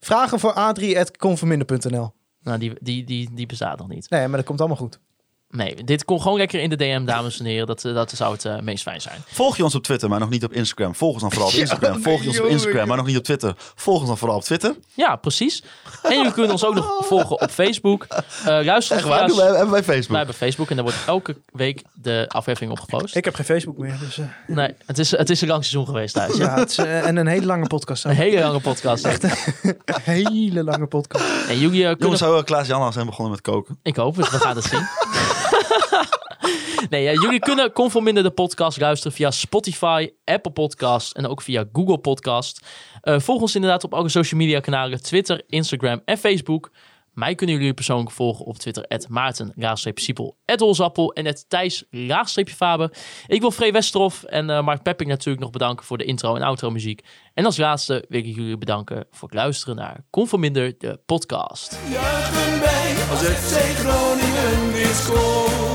Vragen 0.00 0.38
voor 0.38 0.52
adrie.conforminder.nl 0.52 2.12
Nou, 2.42 2.58
die, 2.58 2.72
die, 2.80 3.04
die, 3.04 3.28
die 3.32 3.46
bestaat 3.46 3.78
nog 3.78 3.88
niet. 3.88 4.10
Nee, 4.10 4.28
maar 4.28 4.36
dat 4.36 4.46
komt 4.46 4.58
allemaal 4.58 4.78
goed. 4.78 4.98
Nee, 5.50 5.84
dit 5.84 6.04
komt 6.04 6.22
gewoon 6.22 6.38
lekker 6.38 6.60
in 6.60 6.70
de 6.70 6.76
DM, 6.76 7.04
dames 7.04 7.38
en 7.38 7.44
heren. 7.44 7.66
Dat, 7.66 7.84
eh, 7.84 7.94
dat 7.94 8.10
zou 8.10 8.32
het 8.32 8.44
eh, 8.44 8.58
meest 8.58 8.82
fijn 8.82 9.00
zijn. 9.00 9.22
Volg 9.26 9.56
je 9.56 9.64
ons 9.64 9.74
op 9.74 9.82
Twitter, 9.82 10.08
maar 10.08 10.20
nog 10.20 10.28
niet 10.30 10.44
op 10.44 10.52
Instagram. 10.52 10.94
Volg 10.94 11.12
ons 11.12 11.20
dan 11.22 11.30
vooral 11.32 11.48
op 11.48 11.54
Ja, 11.58 11.60
Instagram. 11.60 12.02
Volg 12.02 12.22
je 12.22 12.28
ons 12.28 12.40
op. 12.40 12.46
Instagram, 12.46 12.88
maar 12.88 12.96
nog 12.96 13.06
niet 13.06 13.16
op 13.16 13.24
Twitter. 13.24 13.54
Volg 13.74 13.98
ons 13.98 14.08
dan 14.08 14.18
vooral 14.18 14.36
op 14.36 14.42
Twitter. 14.42 14.74
Ja, 14.94 15.16
precies. 15.16 15.62
En 16.02 16.16
jullie 16.16 16.32
kunnen 16.32 16.50
ons 16.52 16.64
ook 16.64 16.74
nog 16.74 16.94
volgen 17.06 17.40
op 17.40 17.50
Facebook. 17.50 18.06
Eh 18.08 18.20
luister 18.44 18.96
Echt 18.96 19.06
waar? 19.06 19.26
we- 19.28 19.42
hebben 19.42 19.56
wij 19.56 19.70
Wij 19.70 19.82
Facebook? 19.82 20.16
hebben 20.16 20.34
Facebook 20.34 20.70
en 20.70 20.76
daar 20.76 20.84
wordt 20.84 20.98
elke 21.06 21.36
week 21.52 21.82
de 21.94 22.24
aflevering 22.28 22.72
opgepost. 22.72 23.16
Ik 23.16 23.24
heb 23.24 23.34
geen 23.34 23.44
Facebook 23.44 23.78
meer. 23.78 23.96
Dus, 24.00 24.18
eh, 24.18 24.24
Nee, 24.46 24.74
het 24.86 24.98
is, 24.98 25.10
het 25.10 25.30
is 25.30 25.40
een 25.40 25.48
lang 25.48 25.64
seizoen 25.64 25.86
geweest 25.86 26.14
thuis. 26.14 26.36
ja, 26.36 26.58
het 26.58 26.70
is, 26.70 26.76
en 26.78 27.16
een 27.16 27.26
hele 27.26 27.46
lange 27.46 27.66
podcast. 27.66 28.04
Een 28.04 28.10
hele 28.10 28.40
lange 28.40 28.60
podcast. 28.60 29.04
Echt 29.04 29.22
een 29.22 29.76
hele 30.02 30.64
lange 30.64 30.86
podcast. 30.86 31.24
En 31.48 31.58
jullie 31.58 31.80
eh, 31.80 31.86
kunnen... 31.86 31.98
Jongens, 32.00 32.20
zou 32.20 32.42
Klaas-Jan 32.44 32.80
al 32.82 32.92
zijn 32.92 33.06
begonnen 33.06 33.32
met 33.32 33.40
koken? 33.40 33.78
Ik 33.82 33.96
hoop 33.96 34.16
het, 34.16 34.30
we 34.30 34.38
gaan 34.38 34.56
het 34.56 34.64
zien. 34.64 34.86
Nee, 36.90 37.02
ja, 37.02 37.12
jullie 37.12 37.38
kunnen 37.38 37.72
Conforminder 37.72 38.22
de 38.22 38.30
podcast 38.30 38.80
luisteren 38.80 39.16
via 39.16 39.30
Spotify, 39.30 40.10
Apple 40.24 40.52
Podcast 40.52 41.12
en 41.12 41.26
ook 41.26 41.42
via 41.42 41.64
Google 41.72 41.98
Podcast. 41.98 42.66
Eh, 43.00 43.18
volg 43.18 43.40
ons 43.40 43.54
inderdaad 43.54 43.84
op 43.84 43.94
alle 43.94 44.08
social 44.08 44.40
media 44.40 44.60
kanalen, 44.60 45.02
Twitter, 45.02 45.42
Instagram 45.46 46.02
en 46.04 46.18
Facebook. 46.18 46.70
Mij 47.12 47.34
kunnen 47.34 47.56
jullie 47.56 47.74
persoonlijk 47.74 48.10
volgen 48.10 48.44
op 48.44 48.56
Twitter, 48.56 48.84
Maarten, 49.08 49.52
Siepel, 49.94 50.36
Holzappel 50.56 51.12
en 51.12 51.34
Thijs, 51.48 51.84
Faber. 52.44 52.90
Ik 53.26 53.40
wil 53.40 53.50
Free 53.50 53.72
Westerhof 53.72 54.22
en 54.22 54.50
eh, 54.50 54.62
Mark 54.62 54.82
Pepping 54.82 55.10
natuurlijk 55.10 55.40
nog 55.40 55.50
bedanken 55.50 55.86
voor 55.86 55.98
de 55.98 56.04
intro 56.04 56.34
en 56.34 56.42
outro 56.42 56.70
muziek. 56.70 57.04
En 57.34 57.44
als 57.44 57.56
laatste 57.56 58.04
wil 58.08 58.18
ik 58.18 58.24
jullie 58.34 58.58
bedanken 58.58 59.06
voor 59.10 59.28
het 59.28 59.36
luisteren 59.36 59.76
naar 59.76 60.04
Conforminder 60.10 60.74
de 60.78 61.00
podcast. 61.06 61.78
Juichen 61.90 62.60
wij 62.60 62.94
als 63.10 63.20
FC 63.20 63.78
Groningen 63.78 64.72
weer. 64.72 65.67